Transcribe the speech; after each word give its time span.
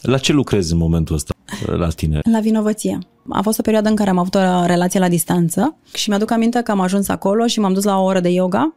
La 0.00 0.18
ce 0.18 0.32
lucrezi 0.32 0.72
în 0.72 0.78
momentul 0.78 1.14
ăsta 1.14 1.34
la 1.66 1.88
tine? 1.88 2.20
La 2.32 2.40
vinovăție. 2.40 2.98
A 3.28 3.42
fost 3.42 3.58
o 3.58 3.62
perioadă 3.62 3.88
în 3.88 3.94
care 3.94 4.10
am 4.10 4.18
avut 4.18 4.34
o 4.34 4.66
relație 4.66 5.00
la 5.00 5.08
distanță 5.08 5.76
și 5.94 6.08
mi-aduc 6.08 6.30
aminte 6.30 6.60
că 6.62 6.70
am 6.70 6.80
ajuns 6.80 7.08
acolo 7.08 7.46
și 7.46 7.60
m-am 7.60 7.72
dus 7.72 7.84
la 7.84 7.98
o 7.98 8.04
oră 8.04 8.20
de 8.20 8.28
yoga 8.28 8.74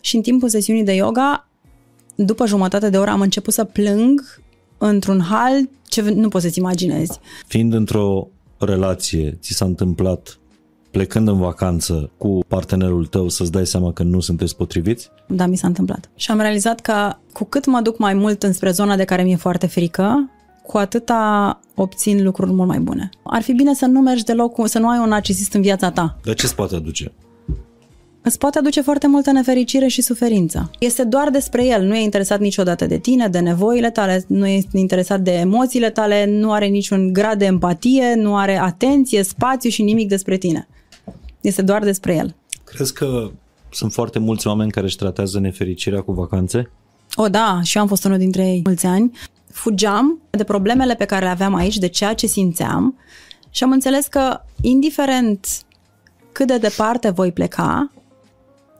și 0.00 0.16
în 0.16 0.22
timpul 0.22 0.48
sesiunii 0.48 0.84
de 0.84 0.92
yoga, 0.92 1.48
după 2.14 2.46
jumătate 2.46 2.90
de 2.90 2.98
oră, 2.98 3.10
am 3.10 3.20
început 3.20 3.52
să 3.52 3.64
plâng 3.64 4.42
într-un 4.78 5.20
hal 5.20 5.68
ce 5.88 6.00
nu 6.00 6.28
poți 6.28 6.44
să-ți 6.44 6.58
imaginezi. 6.58 7.18
Fiind 7.46 7.72
într-o 7.72 8.28
relație, 8.58 9.38
ți 9.40 9.52
s-a 9.52 9.64
întâmplat 9.64 10.38
plecând 10.90 11.28
în 11.28 11.38
vacanță 11.38 12.10
cu 12.16 12.38
partenerul 12.48 13.06
tău 13.06 13.28
să-ți 13.28 13.52
dai 13.52 13.66
seama 13.66 13.92
că 13.92 14.02
nu 14.02 14.20
sunteți 14.20 14.56
potriviți? 14.56 15.10
Da, 15.28 15.46
mi 15.46 15.56
s-a 15.56 15.66
întâmplat. 15.66 16.10
Și 16.14 16.30
am 16.30 16.40
realizat 16.40 16.80
că 16.80 17.16
cu 17.32 17.44
cât 17.44 17.66
mă 17.66 17.80
duc 17.80 17.98
mai 17.98 18.14
mult 18.14 18.42
înspre 18.42 18.70
zona 18.70 18.96
de 18.96 19.04
care 19.04 19.22
mi-e 19.22 19.36
foarte 19.36 19.66
frică, 19.66 20.30
cu 20.66 20.78
atâta 20.78 21.60
obțin 21.74 22.22
lucruri 22.22 22.52
mult 22.52 22.68
mai 22.68 22.78
bune. 22.78 23.08
Ar 23.22 23.42
fi 23.42 23.52
bine 23.52 23.74
să 23.74 23.86
nu 23.86 24.00
mergi 24.00 24.24
deloc, 24.24 24.68
să 24.68 24.78
nu 24.78 24.88
ai 24.88 24.98
un 24.98 25.08
narcisist 25.08 25.52
în 25.52 25.60
viața 25.60 25.90
ta. 25.90 26.18
Dar 26.24 26.34
ce 26.34 26.46
îți 26.46 26.54
poate 26.54 26.74
aduce? 26.74 27.12
Îți 28.22 28.38
poate 28.38 28.58
aduce 28.58 28.80
foarte 28.80 29.06
multă 29.06 29.30
nefericire 29.32 29.86
și 29.86 30.02
suferință. 30.02 30.70
Este 30.78 31.04
doar 31.04 31.30
despre 31.30 31.66
el, 31.66 31.82
nu 31.82 31.94
e 31.94 32.02
interesat 32.02 32.40
niciodată 32.40 32.86
de 32.86 32.98
tine, 32.98 33.28
de 33.28 33.38
nevoile 33.38 33.90
tale, 33.90 34.24
nu 34.26 34.46
e 34.46 34.62
interesat 34.72 35.20
de 35.20 35.30
emoțiile 35.30 35.90
tale, 35.90 36.26
nu 36.26 36.52
are 36.52 36.66
niciun 36.66 37.12
grad 37.12 37.38
de 37.38 37.44
empatie, 37.44 38.14
nu 38.14 38.36
are 38.36 38.58
atenție, 38.58 39.22
spațiu 39.22 39.70
și 39.70 39.82
nimic 39.82 40.08
despre 40.08 40.36
tine. 40.36 40.68
Este 41.40 41.62
doar 41.62 41.82
despre 41.84 42.14
el. 42.14 42.34
Crezi 42.64 42.92
că 42.92 43.30
sunt 43.70 43.92
foarte 43.92 44.18
mulți 44.18 44.46
oameni 44.46 44.70
care 44.70 44.86
își 44.86 44.96
tratează 44.96 45.40
nefericirea 45.40 46.00
cu 46.00 46.12
vacanțe? 46.12 46.70
O, 47.14 47.28
da, 47.28 47.60
și 47.62 47.76
eu 47.76 47.82
am 47.82 47.88
fost 47.88 48.04
unul 48.04 48.18
dintre 48.18 48.46
ei 48.46 48.60
mulți 48.64 48.86
ani. 48.86 49.10
Fugeam 49.54 50.20
de 50.30 50.44
problemele 50.44 50.94
pe 50.94 51.04
care 51.04 51.24
le 51.24 51.30
aveam 51.30 51.54
aici, 51.54 51.76
de 51.76 51.86
ceea 51.86 52.14
ce 52.14 52.26
simțeam 52.26 52.98
și 53.50 53.62
am 53.62 53.70
înțeles 53.70 54.06
că, 54.06 54.40
indiferent 54.60 55.46
cât 56.32 56.46
de 56.46 56.58
departe 56.58 57.10
voi 57.10 57.32
pleca, 57.32 57.92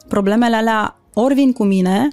problemele 0.09 0.57
alea 0.57 0.97
ori 1.13 1.35
vin 1.35 1.53
cu 1.53 1.65
mine, 1.65 2.09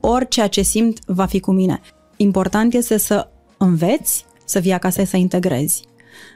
ori 0.00 0.28
ceea 0.28 0.46
ce 0.46 0.62
simt 0.62 0.98
va 1.06 1.26
fi 1.26 1.40
cu 1.40 1.52
mine. 1.52 1.80
Important 2.16 2.74
este 2.74 2.96
să 2.96 3.28
înveți, 3.56 4.26
să 4.44 4.58
vii 4.58 4.72
acasă 4.72 5.04
să 5.04 5.16
integrezi. 5.16 5.82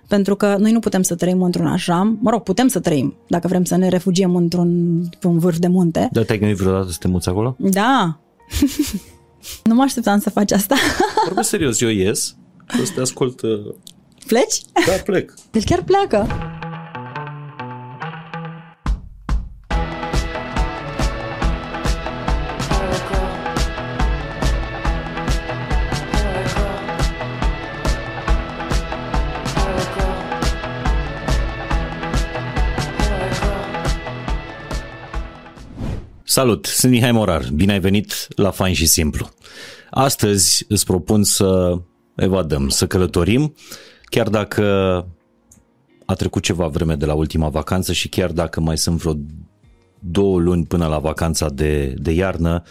Pentru 0.09 0.37
că 0.37 0.57
noi 0.59 0.73
nu 0.73 0.79
putem 0.79 1.03
să 1.03 1.15
trăim 1.15 1.43
într-un 1.43 1.67
așram, 1.67 2.19
mă 2.21 2.31
rog, 2.31 2.43
putem 2.43 2.69
să 2.69 2.81
trăim 2.81 3.15
dacă 3.29 3.49
vrem 3.49 3.65
să 3.65 3.77
ne 3.77 3.89
refugiem 3.89 4.37
într-un 4.37 5.01
un 5.23 5.39
vârf 5.39 5.59
de 5.59 5.69
munte. 5.69 6.09
Dar 6.13 6.25
te-ai 6.25 6.39
gândit 6.39 6.57
vreodată 6.57 6.91
să 6.91 6.97
te 7.01 7.09
muți 7.09 7.29
acolo? 7.29 7.57
Da. 7.59 8.19
nu 9.65 9.75
mă 9.75 9.83
așteptam 9.83 10.21
să 10.21 10.31
faci 10.31 10.53
asta. 10.53 10.75
Vorbesc 11.27 11.49
serios, 11.49 11.81
eu 11.81 11.89
ies 11.89 12.37
și 12.75 12.81
o 12.81 12.85
să 12.85 12.93
te 12.95 13.01
ascult. 13.01 13.41
Uh, 13.41 13.75
Pleci? 14.27 14.61
Da, 14.87 14.93
plec. 14.93 15.35
El 15.53 15.63
chiar 15.65 15.83
pleacă. 15.83 16.27
Salut, 36.33 36.67
sunt 36.67 36.93
Mihai 36.93 37.13
Morar, 37.13 37.45
bine 37.55 37.73
ai 37.73 37.81
venit 37.81 38.29
la 38.37 38.51
Fain 38.51 38.75
și 38.75 38.87
Simplu. 38.87 39.29
Astăzi 39.91 40.65
îți 40.69 40.85
propun 40.85 41.25
să 41.25 41.79
evadăm, 42.15 42.69
să 42.69 42.87
călătorim, 42.87 43.55
chiar 44.05 44.29
dacă 44.29 44.63
a 46.05 46.15
trecut 46.15 46.43
ceva 46.43 46.67
vreme 46.67 46.95
de 46.95 47.07
la 47.07 47.15
ultima 47.15 47.49
vacanță 47.49 47.93
și 47.93 48.09
chiar 48.09 48.31
dacă 48.31 48.61
mai 48.61 48.79
sunt 48.79 48.99
vreo 48.99 49.17
două 49.99 50.39
luni 50.39 50.65
până 50.65 50.87
la 50.87 50.99
vacanța 50.99 51.49
de, 51.49 51.95
de 51.99 52.11
iarnă, 52.11 52.63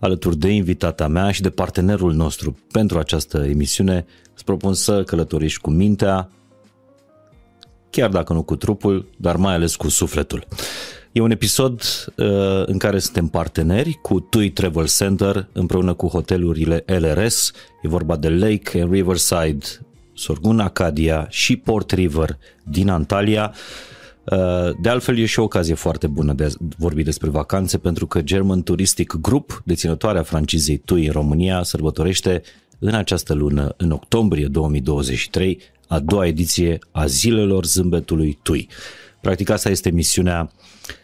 alături 0.00 0.36
de 0.36 0.48
invitata 0.48 1.08
mea 1.08 1.30
și 1.30 1.42
de 1.42 1.50
partenerul 1.50 2.12
nostru 2.12 2.58
pentru 2.72 2.98
această 2.98 3.38
emisiune, 3.38 4.06
îți 4.34 4.44
propun 4.44 4.74
să 4.74 5.02
călătoriști 5.02 5.60
cu 5.60 5.70
mintea, 5.70 6.30
chiar 7.90 8.10
dacă 8.10 8.32
nu 8.32 8.42
cu 8.42 8.56
trupul, 8.56 9.10
dar 9.16 9.36
mai 9.36 9.54
ales 9.54 9.76
cu 9.76 9.88
sufletul. 9.88 10.46
E 11.12 11.20
un 11.20 11.30
episod 11.30 11.82
uh, 12.16 12.26
în 12.66 12.78
care 12.78 12.98
suntem 12.98 13.26
parteneri 13.26 13.98
cu 14.02 14.20
TUI 14.20 14.50
Travel 14.50 14.88
Center 14.88 15.48
împreună 15.52 15.94
cu 15.94 16.06
hotelurile 16.06 16.84
LRS. 16.86 17.52
E 17.82 17.88
vorba 17.88 18.16
de 18.16 18.28
Lake 18.28 18.80
and 18.80 18.92
Riverside, 18.92 19.66
Sorgun 20.14 20.60
Acadia 20.60 21.26
și 21.30 21.56
Port 21.56 21.90
River 21.90 22.38
din 22.64 22.88
Antalya. 22.88 23.52
Uh, 24.24 24.38
de 24.82 24.88
altfel, 24.88 25.18
e 25.18 25.24
și 25.24 25.38
o 25.38 25.42
ocazie 25.42 25.74
foarte 25.74 26.06
bună 26.06 26.32
de 26.32 26.44
a 26.44 26.48
vorbi 26.78 27.02
despre 27.02 27.28
vacanțe, 27.28 27.78
pentru 27.78 28.06
că 28.06 28.20
German 28.20 28.62
Touristic 28.62 29.12
Group, 29.12 29.62
deținătoarea 29.64 30.22
francizei 30.22 30.76
TUI 30.76 31.06
în 31.06 31.12
România, 31.12 31.62
sărbătorește 31.62 32.42
în 32.78 32.94
această 32.94 33.34
lună, 33.34 33.74
în 33.76 33.90
octombrie 33.90 34.46
2023, 34.46 35.60
a 35.88 35.98
doua 35.98 36.26
ediție 36.26 36.78
a 36.90 37.06
Zilelor 37.06 37.64
Zâmbetului 37.64 38.38
TUI. 38.42 38.68
Practic 39.20 39.50
asta 39.50 39.68
este 39.68 39.90
misiunea 39.90 40.50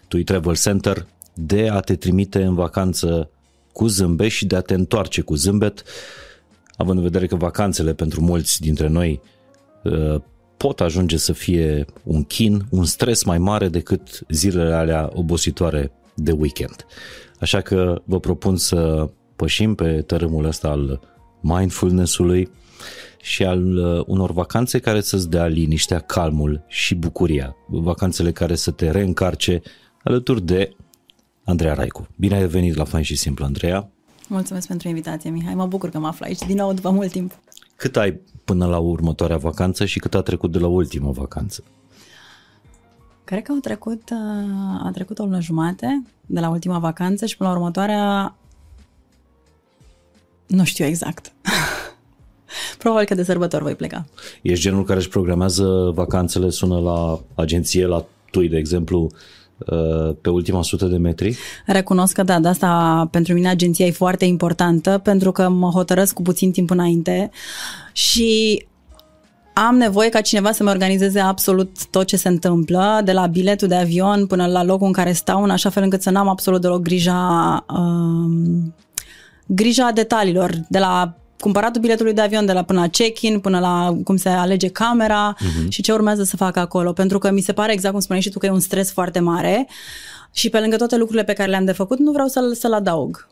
TUI 0.08 0.24
Travel 0.24 0.56
Center 0.56 1.06
de 1.34 1.68
a 1.68 1.80
te 1.80 1.96
trimite 1.96 2.42
în 2.42 2.54
vacanță 2.54 3.30
cu 3.72 3.86
zâmbet 3.86 4.30
și 4.30 4.46
de 4.46 4.56
a 4.56 4.60
te 4.60 4.74
întoarce 4.74 5.20
cu 5.20 5.34
zâmbet, 5.34 5.82
având 6.76 6.98
în 6.98 7.04
vedere 7.04 7.26
că 7.26 7.36
vacanțele 7.36 7.94
pentru 7.94 8.20
mulți 8.20 8.60
dintre 8.60 8.88
noi 8.88 9.20
uh, 9.82 10.20
pot 10.56 10.80
ajunge 10.80 11.16
să 11.16 11.32
fie 11.32 11.84
un 12.02 12.24
chin, 12.24 12.66
un 12.70 12.84
stres 12.84 13.24
mai 13.24 13.38
mare 13.38 13.68
decât 13.68 14.20
zilele 14.28 14.74
alea 14.74 15.10
obositoare 15.14 15.92
de 16.14 16.32
weekend. 16.32 16.86
Așa 17.40 17.60
că 17.60 18.02
vă 18.04 18.20
propun 18.20 18.56
să 18.56 19.08
pășim 19.36 19.74
pe 19.74 20.02
tărâmul 20.02 20.44
ăsta 20.44 20.68
al 20.68 21.00
mindfulness-ului 21.40 22.50
și 23.22 23.44
al 23.44 23.76
uh, 23.76 24.02
unor 24.06 24.32
vacanțe 24.32 24.78
care 24.78 25.00
să-ți 25.00 25.30
dea 25.30 25.46
liniștea, 25.46 25.98
calmul 25.98 26.64
și 26.68 26.94
bucuria. 26.94 27.56
Vacanțele 27.66 28.32
care 28.32 28.54
să 28.54 28.70
te 28.70 28.90
reîncarce 28.90 29.62
alături 30.06 30.42
de 30.42 30.76
Andreea 31.44 31.74
Raicu. 31.74 32.06
Bine 32.16 32.34
ai 32.34 32.46
venit 32.46 32.74
la 32.74 32.84
Fain 32.84 33.02
și 33.02 33.16
Simplu, 33.16 33.44
Andreea. 33.44 33.88
Mulțumesc 34.28 34.66
pentru 34.66 34.88
invitație, 34.88 35.30
Mihai. 35.30 35.54
Mă 35.54 35.66
bucur 35.66 35.90
că 35.90 35.98
mă 35.98 36.06
aflu 36.06 36.24
aici 36.28 36.38
din 36.38 36.56
nou 36.56 36.72
după 36.72 36.90
mult 36.90 37.10
timp. 37.10 37.38
Cât 37.76 37.96
ai 37.96 38.20
până 38.44 38.66
la 38.66 38.78
următoarea 38.78 39.36
vacanță 39.36 39.84
și 39.84 39.98
cât 39.98 40.14
a 40.14 40.22
trecut 40.22 40.52
de 40.52 40.58
la 40.58 40.66
ultima 40.66 41.10
vacanță? 41.10 41.64
Cred 43.24 43.42
că 43.42 43.52
au 43.52 43.58
trecut, 43.58 44.10
uh, 44.10 44.86
a 44.86 44.90
trecut 44.92 45.18
o 45.18 45.24
lună 45.24 45.40
jumate 45.40 46.02
de 46.26 46.40
la 46.40 46.48
ultima 46.48 46.78
vacanță 46.78 47.26
și 47.26 47.36
până 47.36 47.50
la 47.50 47.56
următoarea 47.56 48.36
nu 50.46 50.64
știu 50.64 50.84
exact. 50.84 51.32
Probabil 52.78 53.06
că 53.06 53.14
de 53.14 53.22
sărbători 53.22 53.62
voi 53.62 53.74
pleca. 53.74 54.06
Ești 54.42 54.64
genul 54.64 54.84
care 54.84 54.98
își 54.98 55.08
programează 55.08 55.90
vacanțele, 55.94 56.50
sună 56.50 56.78
la 56.78 57.20
agenție, 57.34 57.86
la 57.86 58.04
TUI, 58.30 58.48
de 58.48 58.56
exemplu, 58.56 59.00
Uh, 59.02 59.18
pe 60.20 60.30
ultima 60.30 60.62
sută 60.62 60.86
de 60.86 60.96
metri? 60.96 61.36
Recunosc 61.66 62.14
că 62.14 62.22
da, 62.22 62.38
de 62.38 62.48
asta 62.48 63.08
pentru 63.10 63.34
mine 63.34 63.48
agenția 63.48 63.86
e 63.86 63.90
foarte 63.90 64.24
importantă 64.24 65.00
pentru 65.02 65.32
că 65.32 65.48
mă 65.48 65.68
hotărăsc 65.68 66.14
cu 66.14 66.22
puțin 66.22 66.52
timp 66.52 66.70
înainte 66.70 67.30
și 67.92 68.64
am 69.52 69.76
nevoie 69.76 70.08
ca 70.08 70.20
cineva 70.20 70.52
să-mi 70.52 70.68
organizeze 70.68 71.20
absolut 71.20 71.86
tot 71.90 72.06
ce 72.06 72.16
se 72.16 72.28
întâmplă, 72.28 73.00
de 73.04 73.12
la 73.12 73.26
biletul 73.26 73.68
de 73.68 73.74
avion 73.74 74.26
până 74.26 74.46
la 74.46 74.64
locul 74.64 74.86
în 74.86 74.92
care 74.92 75.12
stau, 75.12 75.42
în 75.42 75.50
așa 75.50 75.70
fel 75.70 75.82
încât 75.82 76.02
să 76.02 76.10
n-am 76.10 76.28
absolut 76.28 76.60
deloc 76.60 76.82
grija, 76.82 77.64
um, 77.68 78.74
grija 79.46 79.90
detaliilor, 79.94 80.50
de 80.68 80.78
la 80.78 81.16
cumpăratul 81.40 81.80
biletului 81.80 82.12
de 82.12 82.20
avion 82.20 82.46
de 82.46 82.52
la 82.52 82.62
până 82.62 82.80
la 82.80 82.88
check-in, 82.88 83.40
până 83.40 83.58
la 83.58 83.96
cum 84.04 84.16
se 84.16 84.28
alege 84.28 84.68
camera 84.68 85.36
uh-huh. 85.36 85.68
și 85.68 85.82
ce 85.82 85.92
urmează 85.92 86.22
să 86.22 86.36
facă 86.36 86.58
acolo. 86.58 86.92
Pentru 86.92 87.18
că 87.18 87.30
mi 87.30 87.40
se 87.40 87.52
pare, 87.52 87.72
exact 87.72 87.92
cum 87.92 88.02
spuneai 88.02 88.22
și 88.22 88.30
tu, 88.30 88.38
că 88.38 88.46
e 88.46 88.50
un 88.50 88.60
stres 88.60 88.92
foarte 88.92 89.20
mare 89.20 89.68
și 90.32 90.50
pe 90.50 90.60
lângă 90.60 90.76
toate 90.76 90.96
lucrurile 90.96 91.24
pe 91.24 91.32
care 91.32 91.50
le-am 91.50 91.64
de 91.64 91.72
făcut, 91.72 91.98
nu 91.98 92.10
vreau 92.10 92.28
să-l, 92.28 92.54
să-l 92.54 92.72
adaug. 92.72 93.28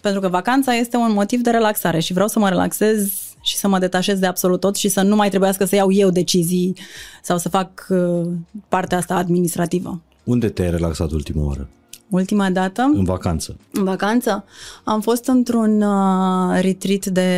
Pentru 0.00 0.20
că 0.20 0.28
vacanța 0.28 0.74
este 0.74 0.96
un 0.96 1.12
motiv 1.12 1.40
de 1.40 1.50
relaxare 1.50 2.00
și 2.00 2.12
vreau 2.12 2.28
să 2.28 2.38
mă 2.38 2.48
relaxez 2.48 3.12
și 3.42 3.56
să 3.56 3.68
mă 3.68 3.78
detașez 3.78 4.18
de 4.18 4.26
absolut 4.26 4.60
tot 4.60 4.76
și 4.76 4.88
să 4.88 5.02
nu 5.02 5.16
mai 5.16 5.28
trebuiască 5.28 5.64
să 5.64 5.74
iau 5.74 5.92
eu 5.92 6.10
decizii 6.10 6.76
sau 7.22 7.38
să 7.38 7.48
fac 7.48 7.86
uh, 7.88 8.26
partea 8.68 8.98
asta 8.98 9.14
administrativă. 9.14 10.02
Unde 10.24 10.48
te-ai 10.48 10.70
relaxat 10.70 11.10
ultima 11.10 11.44
oară? 11.44 11.68
Ultima 12.08 12.50
dată? 12.50 12.90
În 12.94 13.04
vacanță. 13.04 13.56
În 13.72 13.84
vacanță? 13.84 14.44
Am 14.84 15.00
fost 15.00 15.26
într-un 15.26 15.82
uh, 15.82 16.60
retreat 16.60 17.06
de 17.06 17.30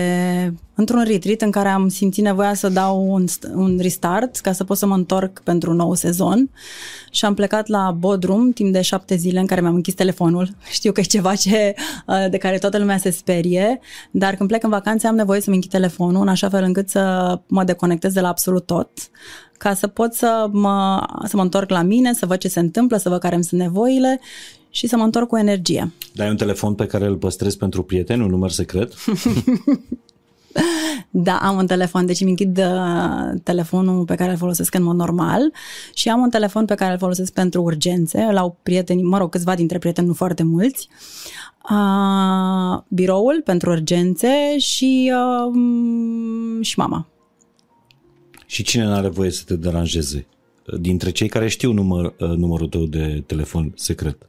într-un 0.74 1.04
retreat 1.04 1.40
în 1.40 1.50
care 1.50 1.68
am 1.68 1.88
simțit 1.88 2.24
nevoia 2.24 2.54
să 2.54 2.68
dau 2.68 3.12
un, 3.12 3.24
un 3.54 3.78
restart 3.80 4.36
ca 4.36 4.52
să 4.52 4.64
pot 4.64 4.76
să 4.76 4.86
mă 4.86 4.94
întorc 4.94 5.40
pentru 5.42 5.70
un 5.70 5.76
nou 5.76 5.94
sezon 5.94 6.50
și 7.10 7.24
am 7.24 7.34
plecat 7.34 7.66
la 7.66 7.90
Bodrum 7.90 8.50
timp 8.50 8.72
de 8.72 8.80
șapte 8.80 9.16
zile 9.16 9.40
în 9.40 9.46
care 9.46 9.60
mi-am 9.60 9.74
închis 9.74 9.94
telefonul. 9.94 10.48
Știu 10.70 10.92
că 10.92 11.00
e 11.00 11.04
ceva 11.04 11.34
ce, 11.34 11.74
uh, 12.06 12.26
de 12.30 12.36
care 12.36 12.58
toată 12.58 12.78
lumea 12.78 12.98
se 12.98 13.10
sperie, 13.10 13.80
dar 14.10 14.34
când 14.34 14.48
plec 14.48 14.62
în 14.62 14.70
vacanțe 14.70 15.06
am 15.06 15.14
nevoie 15.14 15.40
să-mi 15.40 15.56
închid 15.56 15.70
telefonul 15.70 16.22
în 16.22 16.28
așa 16.28 16.48
fel 16.48 16.62
încât 16.62 16.88
să 16.88 17.38
mă 17.46 17.64
deconectez 17.64 18.12
de 18.12 18.20
la 18.20 18.28
absolut 18.28 18.66
tot 18.66 18.90
ca 19.58 19.74
să 19.74 19.86
pot 19.86 20.12
să 20.12 20.48
mă, 20.52 21.06
să 21.24 21.36
mă 21.36 21.42
întorc 21.42 21.70
la 21.70 21.82
mine, 21.82 22.12
să 22.12 22.26
văd 22.26 22.38
ce 22.38 22.48
se 22.48 22.60
întâmplă, 22.60 22.96
să 22.96 23.08
văd 23.08 23.18
care 23.18 23.34
îmi 23.34 23.44
sunt 23.44 23.60
nevoile 23.60 24.20
și 24.70 24.86
să 24.86 24.96
mă 24.96 25.02
întorc 25.02 25.28
cu 25.28 25.36
energie. 25.36 25.92
Dai 26.14 26.28
un 26.28 26.36
telefon 26.36 26.74
pe 26.74 26.86
care 26.86 27.06
îl 27.06 27.16
păstrezi 27.16 27.56
pentru 27.56 27.82
prieteni, 27.82 28.22
un 28.22 28.30
număr 28.30 28.50
secret? 28.50 28.92
Da, 31.10 31.36
am 31.36 31.56
un 31.56 31.66
telefon, 31.66 32.06
deci 32.06 32.20
îmi 32.20 32.30
închid 32.30 32.58
uh, 32.58 33.40
telefonul 33.42 34.04
pe 34.04 34.14
care 34.14 34.30
îl 34.30 34.36
folosesc 34.36 34.74
în 34.74 34.82
mod 34.82 34.96
normal 34.96 35.52
și 35.94 36.08
am 36.08 36.20
un 36.20 36.30
telefon 36.30 36.64
pe 36.64 36.74
care 36.74 36.92
îl 36.92 36.98
folosesc 36.98 37.32
pentru 37.32 37.62
urgențe. 37.62 38.20
Îl 38.20 38.36
au 38.36 38.56
prieteni, 38.62 39.02
mă 39.02 39.18
rog, 39.18 39.30
câțiva 39.30 39.54
dintre 39.54 39.78
prieteni, 39.78 40.06
nu 40.06 40.14
foarte 40.14 40.42
mulți. 40.42 40.88
Uh, 41.70 42.82
biroul 42.88 43.42
pentru 43.44 43.70
urgențe 43.70 44.58
și, 44.58 45.12
uh, 45.14 46.64
și 46.64 46.78
mama. 46.78 47.06
Și 48.46 48.62
cine 48.62 48.84
nu 48.84 48.92
are 48.92 49.08
voie 49.08 49.30
să 49.30 49.42
te 49.46 49.56
deranjeze? 49.56 50.26
Dintre 50.80 51.10
cei 51.10 51.28
care 51.28 51.48
știu 51.48 51.72
număr, 51.72 52.04
uh, 52.04 52.28
numărul 52.28 52.68
tău 52.68 52.84
de 52.84 53.22
telefon 53.26 53.72
secret. 53.76 54.28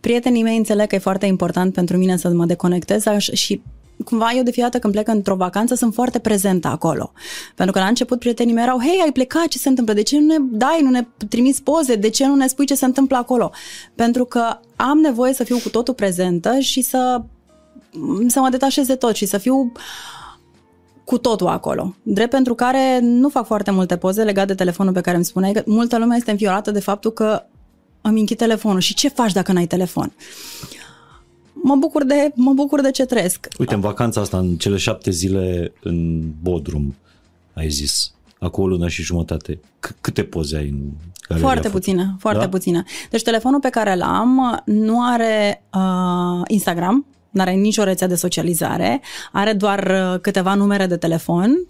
Prietenii 0.00 0.42
mei 0.42 0.56
înțeleg 0.56 0.86
că 0.86 0.94
e 0.94 0.98
foarte 0.98 1.26
important 1.26 1.72
pentru 1.72 1.96
mine 1.96 2.16
să 2.16 2.28
mă 2.28 2.46
deconectez 2.46 3.04
și 3.32 3.62
cumva 4.04 4.30
eu 4.34 4.42
de 4.42 4.50
fiecare 4.50 4.72
dată 4.72 4.78
când 4.78 4.92
plec 4.92 5.08
într-o 5.08 5.34
vacanță 5.34 5.74
sunt 5.74 5.94
foarte 5.94 6.18
prezentă 6.18 6.68
acolo. 6.68 7.12
Pentru 7.54 7.74
că 7.74 7.80
la 7.80 7.86
început 7.86 8.18
prietenii 8.18 8.54
mei 8.54 8.62
erau, 8.62 8.80
hei, 8.80 9.00
ai 9.04 9.12
plecat, 9.12 9.46
ce 9.46 9.58
se 9.58 9.68
întâmplă? 9.68 9.94
De 9.94 10.02
ce 10.02 10.18
nu 10.18 10.26
ne 10.26 10.36
dai, 10.50 10.80
nu 10.82 10.90
ne 10.90 11.06
trimiți 11.28 11.62
poze? 11.62 11.94
De 11.94 12.08
ce 12.08 12.26
nu 12.26 12.34
ne 12.34 12.46
spui 12.46 12.66
ce 12.66 12.74
se 12.74 12.84
întâmplă 12.84 13.16
acolo? 13.16 13.50
Pentru 13.94 14.24
că 14.24 14.58
am 14.76 14.98
nevoie 14.98 15.32
să 15.32 15.44
fiu 15.44 15.58
cu 15.58 15.68
totul 15.68 15.94
prezentă 15.94 16.58
și 16.58 16.82
să, 16.82 17.22
să 18.26 18.40
mă 18.40 18.48
detașez 18.48 18.86
de 18.86 18.94
tot 18.94 19.14
și 19.14 19.26
să 19.26 19.38
fiu 19.38 19.72
cu 21.08 21.18
totul 21.18 21.46
acolo. 21.46 21.94
Drept 22.02 22.30
pentru 22.30 22.54
care 22.54 22.98
nu 23.02 23.28
fac 23.28 23.46
foarte 23.46 23.70
multe 23.70 23.96
poze 23.96 24.22
legate 24.22 24.46
de 24.46 24.54
telefonul 24.54 24.92
pe 24.92 25.00
care 25.00 25.16
îmi 25.16 25.24
spuneai 25.24 25.52
că 25.52 25.62
multă 25.66 25.98
lume 25.98 26.16
este 26.16 26.30
înfiorată 26.30 26.70
de 26.70 26.80
faptul 26.80 27.10
că 27.12 27.42
îmi 28.00 28.20
închid 28.20 28.36
telefonul. 28.36 28.80
Și 28.80 28.94
ce 28.94 29.08
faci 29.08 29.32
dacă 29.32 29.52
n-ai 29.52 29.66
telefon? 29.66 30.12
mă 31.62 31.76
bucur 31.76 32.04
de, 32.04 32.32
mă 32.34 32.52
bucur 32.52 32.80
de 32.80 32.90
ce 32.90 33.04
trăiesc. 33.04 33.48
Uite, 33.58 33.74
în 33.74 33.80
vacanța 33.80 34.20
asta, 34.20 34.38
în 34.38 34.56
cele 34.56 34.76
șapte 34.76 35.10
zile 35.10 35.72
în 35.82 36.22
Bodrum, 36.42 36.94
ai 37.54 37.68
zis, 37.68 38.12
acolo 38.38 38.66
o 38.66 38.76
lună 38.76 38.88
și 38.88 39.02
jumătate, 39.02 39.60
C- 39.86 40.00
câte 40.00 40.22
poze 40.22 40.56
ai 40.56 40.68
în 40.68 40.80
care 41.20 41.40
Foarte 41.40 41.68
puține, 41.68 42.14
foarte 42.18 42.40
da? 42.40 42.48
puține. 42.48 42.84
Deci 43.10 43.22
telefonul 43.22 43.60
pe 43.60 43.68
care 43.70 43.94
l-am 43.94 44.62
nu 44.64 45.04
are 45.04 45.62
uh, 45.74 46.42
Instagram, 46.46 47.06
nu 47.30 47.40
are 47.40 47.52
nicio 47.52 47.82
rețea 47.82 48.06
de 48.06 48.14
socializare, 48.14 49.00
are 49.32 49.52
doar 49.52 49.90
uh, 50.12 50.20
câteva 50.20 50.54
numere 50.54 50.86
de 50.86 50.96
telefon, 50.96 51.66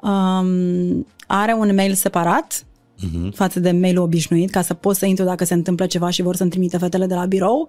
um, 0.00 1.06
are 1.26 1.52
un 1.52 1.74
mail 1.74 1.94
separat 1.94 2.64
uh-huh. 2.98 3.34
față 3.34 3.60
de 3.60 3.70
mail 3.70 3.98
obișnuit, 3.98 4.50
ca 4.50 4.62
să 4.62 4.74
pot 4.74 4.96
să 4.96 5.06
intru 5.06 5.24
dacă 5.24 5.44
se 5.44 5.54
întâmplă 5.54 5.86
ceva 5.86 6.10
și 6.10 6.22
vor 6.22 6.36
să-mi 6.36 6.50
trimite 6.50 6.78
fetele 6.78 7.06
de 7.06 7.14
la 7.14 7.26
birou. 7.26 7.68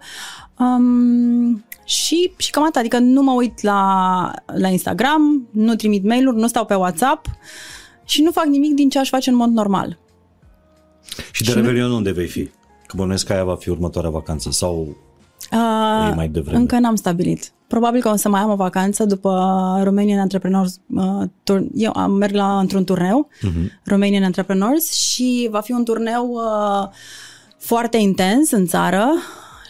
Um, 0.58 1.64
și, 1.84 2.32
și 2.38 2.52
cam 2.52 2.64
atât, 2.64 2.76
adică 2.76 2.98
nu 3.00 3.22
mă 3.22 3.32
uit 3.32 3.62
la, 3.62 4.32
la 4.46 4.68
Instagram, 4.68 5.48
nu 5.52 5.76
trimit 5.76 6.04
mail-uri, 6.04 6.38
nu 6.38 6.48
stau 6.48 6.66
pe 6.66 6.74
WhatsApp 6.74 7.26
și 8.06 8.22
nu 8.22 8.32
fac 8.32 8.46
nimic 8.46 8.74
din 8.74 8.90
ce 8.90 9.00
aș 9.00 9.10
face 9.10 9.30
în 9.30 9.36
mod 9.36 9.50
normal. 9.50 10.00
Și 11.32 11.44
de 11.44 11.50
și 11.50 11.56
Revelion 11.56 11.90
nu... 11.90 11.96
unde 11.96 12.12
vei 12.12 12.28
fi? 12.28 12.50
Că 12.86 12.96
bănuiesc 12.96 13.26
că 13.26 13.34
aia 13.34 13.44
va 13.44 13.56
fi 13.56 13.70
următoarea 13.70 14.10
vacanță 14.10 14.52
sau 14.52 14.98
uh, 15.52 16.12
e 16.12 16.16
mai 16.16 16.28
devreme? 16.28 16.58
Încă 16.58 16.80
n-am 16.80 16.96
stabilit. 16.96 17.52
Probabil 17.68 18.02
că 18.02 18.10
o 18.10 18.16
să 18.16 18.30
mai 18.30 18.42
am 18.42 18.50
o 18.50 18.56
vacanță 18.56 19.06
după 19.06 19.32
Romanian 19.84 20.20
Entrepreneurs 20.20 20.80
uh, 20.96 21.22
tur- 21.44 21.68
Eu 21.74 21.92
am 21.96 22.12
merg 22.12 22.34
la 22.34 22.60
într-un 22.60 22.84
turneu, 22.84 23.30
uh-huh. 23.38 23.82
Romanian 23.84 24.24
Entrepreneurs, 24.24 24.92
și 24.92 25.48
va 25.52 25.60
fi 25.60 25.72
un 25.72 25.84
turneu 25.84 26.30
uh, 26.30 26.88
foarte 27.58 27.98
intens 27.98 28.52
în 28.52 28.66
țară 28.66 29.06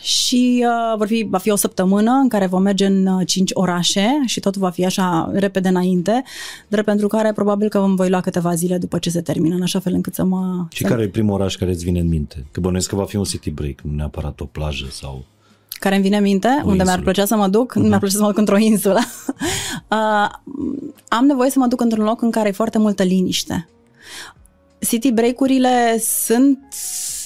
și 0.02 0.66
uh, 0.66 0.98
vor 0.98 1.08
fi, 1.08 1.28
va 1.30 1.38
fi 1.38 1.50
o 1.50 1.56
săptămână 1.56 2.12
în 2.12 2.28
care 2.28 2.46
vom 2.46 2.62
merge 2.62 2.86
în 2.86 3.06
uh, 3.06 3.28
cinci 3.28 3.52
orașe 3.54 4.22
și 4.26 4.40
totul 4.40 4.62
va 4.62 4.70
fi 4.70 4.86
așa 4.86 5.32
repede 5.34 5.68
înainte, 5.68 6.24
drept 6.68 6.86
pentru 6.86 7.08
care 7.08 7.34
probabil 7.34 7.70
că 7.70 7.78
îmi 7.78 7.96
voi 7.96 8.10
lua 8.10 8.22
câteva 8.22 8.54
zile 8.54 8.78
după 8.78 8.98
ce 8.98 9.10
se 9.10 9.22
termină, 9.22 9.56
în 9.56 9.62
așa 9.62 9.80
fel 9.80 9.94
încât 9.94 10.14
să 10.14 10.24
mă... 10.24 10.66
Și 10.72 10.84
să... 10.84 10.90
care 10.90 11.04
e 11.04 11.08
primul 11.08 11.34
oraș 11.34 11.56
care 11.56 11.72
îți 11.72 11.84
vine 11.84 12.00
în 12.00 12.08
minte? 12.08 12.46
Că 12.52 12.60
bănuiesc 12.60 12.90
că 12.90 12.96
va 12.96 13.06
fi 13.06 13.16
un 13.16 13.24
city 13.24 13.50
break, 13.50 13.82
nu 13.82 13.96
neapărat 13.96 14.40
o 14.40 14.46
plajă 14.46 14.88
sau 14.92 15.24
care 15.80 15.96
îmi 15.96 16.04
vine 16.04 16.18
în 16.18 16.24
minte, 16.24 16.48
o 16.48 16.52
unde 16.52 16.70
insulă. 16.70 16.84
mi-ar 16.84 17.00
plăcea 17.00 17.26
să 17.26 17.36
mă 17.36 17.48
duc, 17.48 17.72
uh-huh. 17.72 17.82
mi-ar 17.82 18.00
plăcea 18.00 18.16
să 18.16 18.22
mă 18.22 18.28
duc 18.28 18.38
într-o 18.38 18.58
insulă. 18.58 19.00
uh, 19.88 20.30
am 21.18 21.26
nevoie 21.26 21.50
să 21.50 21.60
mă 21.60 21.68
duc 21.68 21.82
într-un 21.82 22.04
loc 22.04 22.22
în 22.22 22.32
care 22.32 22.48
e 22.48 22.52
foarte 22.52 22.78
multă 22.78 23.04
liniște. 23.04 23.70
City 24.80 25.12
break-urile 25.12 25.98
sunt 26.00 26.60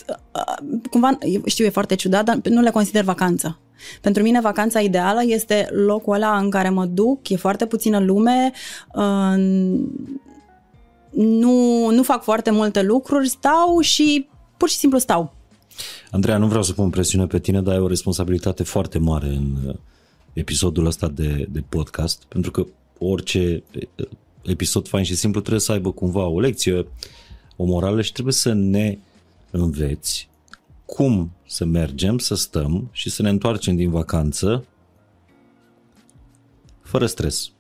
uh, 0.08 0.80
cumva, 0.90 1.18
știu, 1.46 1.66
e 1.66 1.70
foarte 1.70 1.96
ciudat, 1.96 2.26
dar 2.26 2.40
nu 2.44 2.62
le 2.62 2.70
consider 2.70 3.04
vacanță. 3.04 3.58
Pentru 4.02 4.24
mine 4.24 4.40
vacanța 4.40 4.80
ideală 4.80 5.22
este 5.26 5.68
locul 5.72 6.14
ăla 6.14 6.38
în 6.38 6.50
care 6.50 6.70
mă 6.70 6.86
duc, 6.86 7.30
e 7.30 7.36
foarte 7.36 7.66
puțină 7.66 8.00
lume, 8.00 8.52
uh, 8.96 9.34
nu, 11.12 11.90
nu 11.90 12.04
fac 12.04 12.24
foarte 12.24 12.52
multe 12.52 12.82
lucruri, 12.82 13.28
stau 13.28 13.80
și 13.80 14.28
pur 14.58 14.70
și 14.70 14.78
simplu 14.78 14.98
stau. 14.98 15.34
Andreea, 16.12 16.38
nu 16.38 16.48
vreau 16.48 16.64
să 16.64 16.74
pun 16.74 16.90
presiune 16.90 17.28
pe 17.28 17.40
tine, 17.40 17.62
dar 17.62 17.74
ai 17.74 17.80
o 17.80 17.88
responsabilitate 17.88 18.64
foarte 18.64 19.00
mare 19.00 19.28
în 19.28 19.56
uh, 19.66 19.76
episodul 20.34 20.86
ăsta 20.86 21.08
de, 21.08 21.48
de 21.50 21.64
podcast, 21.70 22.24
pentru 22.24 22.52
că 22.52 22.66
orice 22.98 23.64
uh, 23.76 24.08
episod 24.42 24.88
fain 24.88 25.04
și 25.04 25.16
simplu 25.16 25.40
trebuie 25.40 25.62
să 25.62 25.72
aibă 25.72 25.92
cumva 25.92 26.26
o 26.26 26.40
lecție, 26.40 26.88
o 27.56 27.66
morală 27.66 28.02
și 28.02 28.12
trebuie 28.12 28.34
să 28.34 28.54
ne 28.54 28.98
înveți 29.52 30.30
cum 30.86 31.32
să 31.48 31.66
mergem, 31.66 32.18
să 32.18 32.36
stăm 32.36 32.90
și 32.92 33.10
să 33.10 33.22
ne 33.22 33.30
întoarcem 33.30 33.76
din 33.76 33.90
vacanță 33.90 34.66
fără 36.82 37.06
stres. 37.06 37.52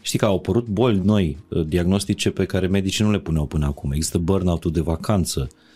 Știi 0.00 0.18
că 0.18 0.24
au 0.24 0.36
apărut 0.36 0.66
boli 0.66 0.98
noi, 0.98 1.38
uh, 1.48 1.66
diagnostice 1.66 2.30
pe 2.30 2.44
care 2.44 2.66
medicii 2.66 3.04
nu 3.04 3.10
le 3.10 3.18
puneau 3.18 3.46
până 3.46 3.66
acum. 3.66 3.92
Există 3.92 4.18
burnout-ul 4.18 4.72
de 4.72 4.80
vacanță, 4.80 5.48
Uh, 5.50 5.71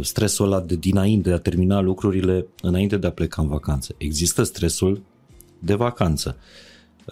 stresul 0.00 0.46
ăla 0.46 0.60
de 0.60 0.76
dinainte, 0.76 1.28
de 1.28 1.34
a 1.34 1.38
termina 1.38 1.80
lucrurile 1.80 2.46
înainte 2.62 2.96
de 2.96 3.06
a 3.06 3.12
pleca 3.12 3.42
în 3.42 3.48
vacanță. 3.48 3.94
Există 3.98 4.42
stresul 4.42 5.02
de 5.58 5.74
vacanță. 5.74 6.36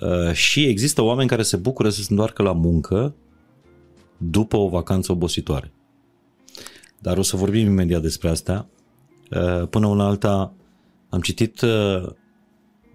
Uh, 0.01 0.33
și 0.33 0.65
există 0.65 1.03
oameni 1.03 1.29
care 1.29 1.43
se 1.43 1.57
bucură 1.57 1.91
să 1.91 2.01
se 2.03 2.07
întoarcă 2.11 2.43
la 2.43 2.53
muncă 2.53 3.15
după 4.17 4.57
o 4.57 4.69
vacanță 4.69 5.13
obositoare. 5.13 5.73
Dar 6.99 7.19
o 7.19 7.23
să 7.23 7.37
vorbim 7.37 7.67
imediat 7.67 8.03
despre 8.03 8.29
asta. 8.29 8.67
Uh, 9.31 9.69
până 9.69 9.87
una 9.87 10.07
alta 10.07 10.53
am 11.09 11.21
citit 11.21 11.61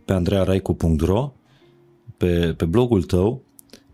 pe 0.06 0.14
andrearaicu.ro 0.14 1.34
pe, 2.18 2.54
pe 2.58 2.66
blogul 2.66 3.04
tău 3.04 3.44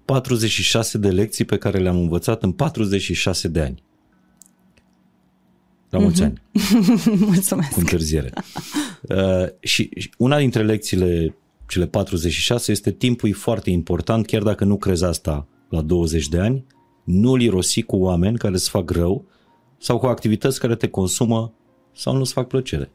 46 0.05 0.97
de 0.97 1.09
lecții 1.09 1.45
pe 1.45 1.57
care 1.57 1.77
le-am 1.77 1.97
învățat 1.97 2.43
în 2.43 2.51
46 2.51 3.47
de 3.47 3.61
ani. 3.61 3.83
La 5.89 5.99
mulți 5.99 6.21
mm-hmm. 6.21 6.25
ani. 6.25 6.41
Mulțumesc. 7.31 7.69
Cu 7.71 7.79
întârziere. 7.79 8.33
Uh, 9.01 9.45
și 9.59 10.09
una 10.17 10.37
dintre 10.37 10.63
lecțiile, 10.63 11.35
cele 11.67 11.87
46, 11.87 12.71
este 12.71 12.91
timpul 12.91 13.29
e 13.29 13.33
foarte 13.33 13.69
important, 13.69 14.25
chiar 14.25 14.41
dacă 14.41 14.63
nu 14.63 14.77
crezi 14.77 15.03
asta 15.03 15.47
la 15.69 15.81
20 15.81 16.27
de 16.27 16.39
ani, 16.39 16.65
nu-l 17.03 17.41
irosi 17.41 17.81
cu 17.81 17.95
oameni 17.95 18.37
care 18.37 18.53
îți 18.53 18.69
fac 18.69 18.89
rău 18.89 19.25
sau 19.77 19.97
cu 19.97 20.05
activități 20.05 20.59
care 20.59 20.75
te 20.75 20.87
consumă 20.87 21.53
sau 21.95 22.15
nu-ți 22.15 22.33
fac 22.33 22.47
plăcere. 22.47 22.91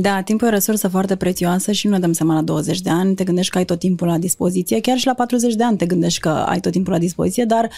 Da, 0.00 0.20
timpul 0.22 0.46
e 0.46 0.50
o 0.50 0.52
resursă 0.52 0.88
foarte 0.88 1.16
prețioasă 1.16 1.72
și 1.72 1.86
nu 1.86 1.92
ne 1.92 1.98
dăm 1.98 2.12
seama 2.12 2.34
la 2.34 2.42
20 2.42 2.80
de 2.80 2.90
ani, 2.90 3.14
te 3.14 3.24
gândești 3.24 3.52
că 3.52 3.58
ai 3.58 3.64
tot 3.64 3.78
timpul 3.78 4.06
la 4.06 4.18
dispoziție, 4.18 4.80
chiar 4.80 4.96
și 4.96 5.06
la 5.06 5.14
40 5.14 5.54
de 5.54 5.64
ani 5.64 5.76
te 5.76 5.86
gândești 5.86 6.20
că 6.20 6.28
ai 6.28 6.60
tot 6.60 6.72
timpul 6.72 6.92
la 6.92 6.98
dispoziție, 6.98 7.44
dar 7.44 7.70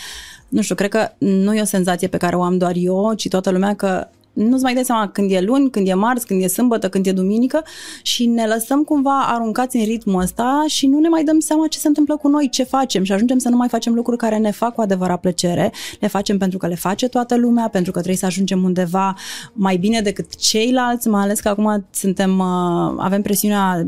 nu 0.49 0.62
știu, 0.62 0.75
cred 0.75 0.91
că 0.91 1.09
nu 1.19 1.55
e 1.55 1.61
o 1.61 1.65
senzație 1.65 2.09
pe 2.09 2.17
care 2.17 2.37
o 2.37 2.43
am 2.43 2.59
doar 2.59 2.73
eu, 2.77 3.12
ci 3.17 3.29
toată 3.29 3.50
lumea 3.50 3.75
că 3.75 4.09
nu-ți 4.49 4.63
mai 4.63 4.75
dai 4.75 4.85
seama 4.85 5.09
când 5.09 5.31
e 5.31 5.41
luni, 5.41 5.71
când 5.71 5.89
e 5.89 5.95
marți, 5.95 6.27
când 6.27 6.43
e 6.43 6.47
sâmbătă, 6.47 6.89
când 6.89 7.07
e 7.07 7.13
duminică 7.13 7.65
și 8.03 8.27
ne 8.27 8.47
lăsăm 8.47 8.83
cumva 8.83 9.21
aruncați 9.21 9.77
în 9.77 9.85
ritmul 9.85 10.23
ăsta 10.23 10.65
și 10.67 10.87
nu 10.87 10.99
ne 10.99 11.09
mai 11.09 11.25
dăm 11.25 11.39
seama 11.41 11.67
ce 11.67 11.79
se 11.79 11.89
întâmplă 11.89 12.17
cu 12.17 12.29
noi, 12.29 12.49
ce 12.49 12.63
facem 12.63 13.05
și 13.05 13.13
ajungem 13.13 13.39
să 13.39 13.49
nu 13.49 13.57
mai 13.57 13.69
facem 13.69 13.95
lucruri 13.95 14.19
care 14.19 14.37
ne 14.37 14.51
fac 14.51 14.75
cu 14.75 14.81
adevărat 14.81 15.21
plăcere. 15.21 15.73
Le 16.01 16.09
facem 16.09 16.39
pentru 16.39 16.59
că 16.59 16.67
le 16.67 16.75
face 16.75 17.09
toată 17.09 17.37
lumea, 17.37 17.69
pentru 17.69 17.91
că 17.93 17.99
trebuie 17.99 18.19
să 18.19 18.27
ajungem 18.27 18.65
undeva 18.65 19.15
mai 19.53 19.77
bine 19.77 20.01
decât 20.01 20.37
ceilalți, 20.37 21.09
mai 21.09 21.23
ales 21.23 21.41
că 21.41 21.49
acum 21.49 21.87
suntem, 21.91 22.39
uh, 22.39 22.95
avem 22.97 23.23
presiunea 23.23 23.87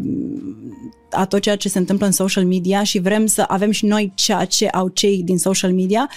a 1.13 1.27
tot 1.27 1.41
ceea 1.41 1.57
ce 1.57 1.69
se 1.69 1.79
întâmplă 1.79 2.07
în 2.07 2.13
social 2.13 2.45
media 2.45 2.83
și 2.83 2.99
vrem 2.99 3.27
să 3.27 3.45
avem 3.49 3.71
și 3.71 3.87
noi 3.87 4.13
ceea 4.15 4.45
ce 4.45 4.69
au 4.69 4.89
cei 4.89 5.23
din 5.23 5.39
social 5.39 5.73
media, 5.73 6.11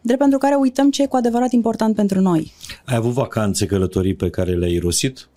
drept 0.00 0.20
pentru 0.20 0.38
care 0.38 0.54
uităm 0.54 0.90
ce 0.90 1.02
e 1.02 1.06
cu 1.06 1.16
adevărat 1.16 1.52
important 1.52 1.94
pentru 1.94 2.20
noi. 2.20 2.52
Ai 2.84 2.96
avut 2.96 3.12
vacanțe, 3.12 3.66
călătorii 3.66 4.14
pe 4.14 4.30
care 4.30 4.54
le-ai 4.54 4.72
irosit? 4.72 5.28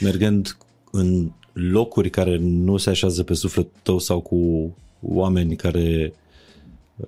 Mergând 0.00 0.56
în 0.90 1.30
locuri 1.52 2.10
care 2.10 2.38
nu 2.40 2.76
se 2.76 2.90
așează 2.90 3.22
pe 3.22 3.34
sufletul 3.34 3.72
tău 3.82 3.98
sau 3.98 4.20
cu 4.20 4.70
oameni 5.02 5.56
care 5.56 6.12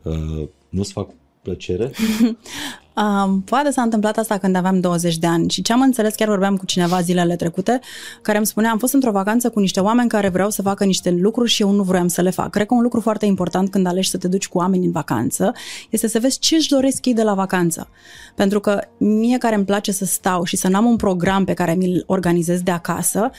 uh, 0.02 0.48
nu-ți 0.68 0.92
fac 0.92 1.10
plăcere? 1.42 1.90
Um, 3.02 3.40
poate 3.40 3.70
s-a 3.70 3.82
întâmplat 3.82 4.16
asta 4.16 4.38
când 4.38 4.56
aveam 4.56 4.80
20 4.80 5.18
de 5.18 5.26
ani 5.26 5.50
și 5.50 5.62
ce 5.62 5.72
am 5.72 5.80
înțeles, 5.80 6.14
chiar 6.14 6.28
vorbeam 6.28 6.56
cu 6.56 6.64
cineva 6.64 7.00
zilele 7.00 7.36
trecute, 7.36 7.80
care 8.22 8.36
îmi 8.36 8.46
spunea, 8.46 8.70
am 8.70 8.78
fost 8.78 8.94
într-o 8.94 9.10
vacanță 9.10 9.50
cu 9.50 9.60
niște 9.60 9.80
oameni 9.80 10.08
care 10.08 10.28
vreau 10.28 10.50
să 10.50 10.62
facă 10.62 10.84
niște 10.84 11.10
lucruri 11.10 11.50
și 11.50 11.62
eu 11.62 11.70
nu 11.70 11.82
vroiam 11.82 12.08
să 12.08 12.22
le 12.22 12.30
fac. 12.30 12.50
Cred 12.50 12.66
că 12.66 12.74
un 12.74 12.82
lucru 12.82 13.00
foarte 13.00 13.26
important 13.26 13.70
când 13.70 13.86
alegi 13.86 14.10
să 14.10 14.18
te 14.18 14.28
duci 14.28 14.48
cu 14.48 14.58
oameni 14.58 14.84
în 14.84 14.90
vacanță 14.90 15.52
este 15.90 16.08
să 16.08 16.18
vezi 16.18 16.38
ce 16.38 16.54
își 16.54 16.68
doresc 16.68 17.06
ei 17.06 17.14
de 17.14 17.22
la 17.22 17.34
vacanță. 17.34 17.88
Pentru 18.34 18.60
că 18.60 18.80
mie 18.98 19.38
care 19.38 19.54
îmi 19.54 19.64
place 19.64 19.92
să 19.92 20.04
stau 20.04 20.44
și 20.44 20.56
să 20.56 20.68
n-am 20.68 20.84
un 20.84 20.96
program 20.96 21.44
pe 21.44 21.54
care 21.54 21.74
mi-l 21.74 22.02
organizez 22.06 22.60
de 22.62 22.70
acasă, 22.70 23.30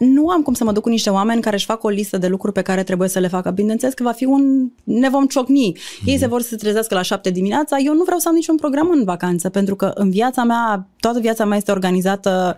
nu 0.00 0.28
am 0.28 0.42
cum 0.42 0.54
să 0.54 0.64
mă 0.64 0.72
duc 0.72 0.82
cu 0.82 0.88
niște 0.88 1.10
oameni 1.10 1.40
care 1.40 1.56
își 1.56 1.64
fac 1.64 1.84
o 1.84 1.88
listă 1.88 2.18
de 2.18 2.26
lucruri 2.26 2.52
pe 2.54 2.62
care 2.62 2.82
trebuie 2.82 3.08
să 3.08 3.18
le 3.18 3.28
facă. 3.28 3.50
Bineînțeles 3.50 3.94
că 3.94 4.02
va 4.02 4.12
fi 4.12 4.24
un... 4.24 4.70
ne 4.84 5.08
vom 5.08 5.26
ciocni. 5.26 5.76
Mm-hmm. 5.76 6.04
Ei 6.04 6.18
se 6.18 6.26
vor 6.26 6.42
să 6.42 6.48
se 6.48 6.56
trezească 6.56 6.94
la 6.94 7.02
șapte 7.02 7.30
dimineața, 7.30 7.76
eu 7.78 7.94
nu 7.94 8.02
vreau 8.02 8.18
să 8.18 8.28
am 8.28 8.34
niciun 8.34 8.56
program 8.56 8.90
în 8.90 9.04
vacanță, 9.04 9.48
pentru 9.48 9.76
că 9.76 9.90
în 9.94 10.10
viața 10.10 10.44
mea, 10.44 10.88
toată 11.00 11.20
viața 11.20 11.44
mea 11.44 11.56
este 11.56 11.70
organizată 11.70 12.56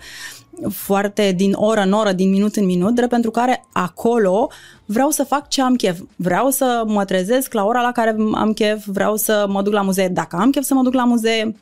foarte 0.71 1.33
din 1.37 1.53
oră 1.53 1.81
în 1.81 1.93
oră, 1.93 2.13
din 2.13 2.31
minut 2.31 2.57
în 2.57 2.65
minut, 2.65 2.95
drept 2.95 3.11
pentru 3.11 3.31
care 3.31 3.65
acolo 3.73 4.51
vreau 4.85 5.11
să 5.11 5.25
fac 5.25 5.49
ce 5.49 5.63
am 5.63 5.75
chef. 5.75 6.01
Vreau 6.17 6.51
să 6.51 6.85
mă 6.87 7.05
trezesc 7.05 7.53
la 7.53 7.65
ora 7.65 7.81
la 7.81 7.93
care 7.93 8.17
am 8.35 8.53
chef, 8.53 8.85
vreau 8.87 9.17
să 9.17 9.47
mă 9.49 9.63
duc 9.63 9.73
la 9.73 9.83
muzee 9.83 10.09
dacă 10.09 10.37
am 10.37 10.51
chef 10.51 10.65
să 10.65 10.75
mă 10.75 10.83
duc 10.83 10.95
la 10.95 11.05
muzee. 11.05 11.57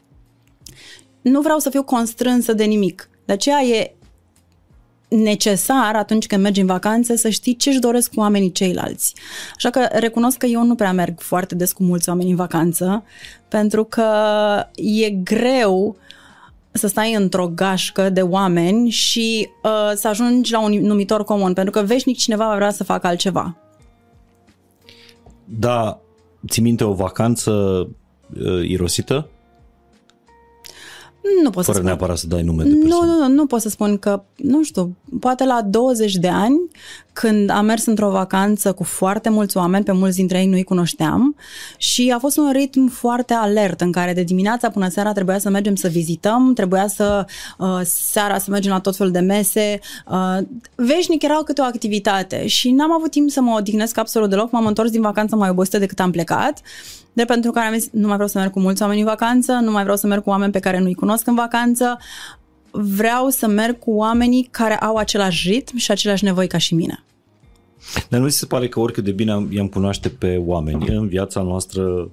Nu 1.21 1.41
vreau 1.41 1.59
să 1.59 1.71
fiu 1.71 1.83
constrânsă 1.83 2.53
de 2.53 2.65
nimic. 2.65 3.11
De 3.25 3.33
aceea 3.33 3.63
e 3.63 3.95
necesar 5.11 5.97
atunci 5.97 6.27
când 6.27 6.43
mergi 6.43 6.61
în 6.61 6.67
vacanță 6.67 7.15
să 7.15 7.29
știi 7.29 7.57
ce 7.57 7.69
își 7.69 7.79
doresc 7.79 8.15
cu 8.15 8.21
oamenii 8.21 8.53
ceilalți. 8.53 9.15
Așa 9.57 9.71
că 9.71 9.89
recunosc 9.93 10.37
că 10.37 10.47
eu 10.47 10.65
nu 10.65 10.75
prea 10.75 10.93
merg 10.93 11.21
foarte 11.21 11.55
des 11.55 11.73
cu 11.73 11.83
mulți 11.83 12.09
oameni 12.09 12.31
în 12.31 12.37
vacanță, 12.37 13.05
pentru 13.49 13.85
că 13.85 14.07
e 14.75 15.11
greu 15.11 15.97
să 16.73 16.87
stai 16.87 17.15
într-o 17.15 17.49
gașcă 17.49 18.11
de 18.11 18.23
oameni 18.23 18.89
și 18.89 19.49
uh, 19.63 19.93
să 19.95 20.09
ajungi 20.09 20.53
la 20.53 20.61
un 20.61 20.73
numitor 20.73 21.25
comun, 21.25 21.53
pentru 21.53 21.73
că 21.73 21.83
veșnic 21.83 22.17
cineva 22.17 22.47
va 22.49 22.55
vrea 22.55 22.71
să 22.71 22.85
facă 22.85 23.07
altceva. 23.07 23.57
Da, 25.45 26.01
ți 26.49 26.61
minte 26.61 26.85
o 26.85 26.93
vacanță 26.93 27.51
uh, 27.51 28.69
irosită? 28.69 29.29
Nu 31.43 31.51
pot 31.51 31.65
Fără 31.65 31.79
să 31.79 31.85
neapărat 31.85 32.19
să 32.19 32.27
dai 32.27 32.43
nume 32.43 32.63
de 32.63 32.75
persoane. 32.75 33.07
Nu, 33.07 33.19
nu, 33.19 33.27
nu, 33.27 33.35
nu 33.35 33.47
pot 33.47 33.61
să 33.61 33.69
spun 33.69 33.99
că, 33.99 34.23
nu 34.37 34.63
știu, 34.63 34.97
poate 35.21 35.45
la 35.45 35.63
20 35.63 36.15
de 36.15 36.29
ani, 36.29 36.59
când 37.13 37.51
am 37.51 37.65
mers 37.65 37.87
într-o 37.87 38.11
vacanță 38.11 38.73
cu 38.73 38.85
foarte 38.85 39.29
mulți 39.29 39.57
oameni, 39.57 39.85
pe 39.85 39.93
mulți 39.93 40.17
dintre 40.17 40.39
ei 40.39 40.47
nu-i 40.47 40.63
cunoșteam 40.63 41.37
și 41.77 42.13
a 42.15 42.19
fost 42.19 42.37
un 42.37 42.53
ritm 42.53 42.89
foarte 42.89 43.35
alert 43.35 43.81
în 43.81 43.93
care 43.93 44.13
de 44.13 44.23
dimineața 44.23 44.71
până 44.71 44.89
seara 44.89 45.13
trebuia 45.13 45.39
să 45.39 45.51
mergem 45.51 45.75
să 45.75 45.89
vizităm, 45.89 46.53
trebuia 46.55 46.87
să 46.87 47.27
uh, 47.59 47.81
seara 47.85 48.39
să 48.39 48.51
mergem 48.51 48.73
la 48.73 48.81
tot 48.81 48.97
felul 48.97 49.13
de 49.13 49.19
mese. 49.19 49.79
Uh, 50.07 50.39
veșnic 50.75 51.23
era 51.23 51.35
câte 51.45 51.61
o 51.61 51.65
activitate 51.65 52.47
și 52.47 52.71
n-am 52.71 52.93
avut 52.93 53.11
timp 53.11 53.31
să 53.31 53.41
mă 53.41 53.55
odihnesc 53.57 53.99
absolut 53.99 54.31
deloc. 54.31 54.51
M-am 54.51 54.67
întors 54.67 54.91
din 54.91 55.01
vacanță 55.01 55.37
mai 55.37 55.51
obosită 55.51 55.79
decât 55.79 56.01
am 56.01 56.11
plecat. 56.11 56.59
De 57.13 57.25
pentru 57.25 57.51
care 57.51 57.67
am 57.67 57.79
zis, 57.79 57.89
nu 57.93 58.07
mai 58.07 58.15
vreau 58.15 58.29
să 58.29 58.39
merg 58.39 58.53
cu 58.53 58.61
mulți 58.61 58.83
oameni 58.83 59.01
în 59.01 59.07
vacanță, 59.07 59.53
nu 59.53 59.71
mai 59.71 59.83
vreau 59.83 59.97
să 59.97 60.07
merg 60.07 60.23
cu 60.23 60.31
oameni 60.31 60.53
pe 60.53 60.59
care 60.59 60.79
nu-i 60.79 60.95
cunosc 60.95 61.27
în 61.27 61.35
vacanță, 61.35 61.99
vreau 62.73 63.29
să 63.29 63.47
merg 63.47 63.79
cu 63.79 63.91
oamenii 63.91 64.49
care 64.51 64.77
au 64.77 64.97
același 64.97 65.51
ritm 65.51 65.77
și 65.77 65.91
aceleași 65.91 66.25
nevoi 66.25 66.47
ca 66.47 66.59
și 66.59 66.75
mine. 66.75 67.05
Dar 68.09 68.21
nu 68.21 68.29
ți 68.29 68.39
se 68.39 68.47
pare 68.47 68.69
că 68.69 68.81
oricât 68.81 69.05
de 69.05 69.13
bine 69.13 69.47
i-am 69.51 69.69
cunoaște 69.69 70.09
pe 70.09 70.37
oameni 70.37 70.89
în 70.89 71.09
viața 71.09 71.43
noastră 71.43 72.11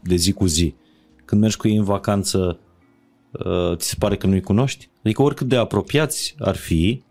de 0.00 0.16
zi 0.16 0.32
cu 0.32 0.46
zi, 0.46 0.74
când 1.24 1.40
mergi 1.40 1.56
cu 1.56 1.68
ei 1.68 1.76
în 1.76 1.84
vacanță, 1.84 2.58
uh, 3.30 3.76
ți 3.76 3.88
se 3.88 3.94
pare 3.98 4.16
că 4.16 4.26
nu-i 4.26 4.40
cunoști? 4.40 4.88
Adică 5.04 5.22
oricât 5.22 5.48
de 5.48 5.56
apropiați 5.56 6.34
ar 6.38 6.56
fi, 6.56 7.02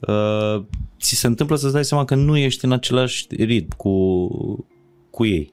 uh, 0.00 0.62
ți 1.00 1.14
se 1.14 1.26
întâmplă 1.26 1.56
să-ți 1.56 1.72
dai 1.72 1.84
seama 1.84 2.04
că 2.04 2.14
nu 2.14 2.36
ești 2.36 2.64
în 2.64 2.72
același 2.72 3.26
ritm 3.30 3.76
cu, 3.76 4.26
cu 5.10 5.24
ei. 5.24 5.52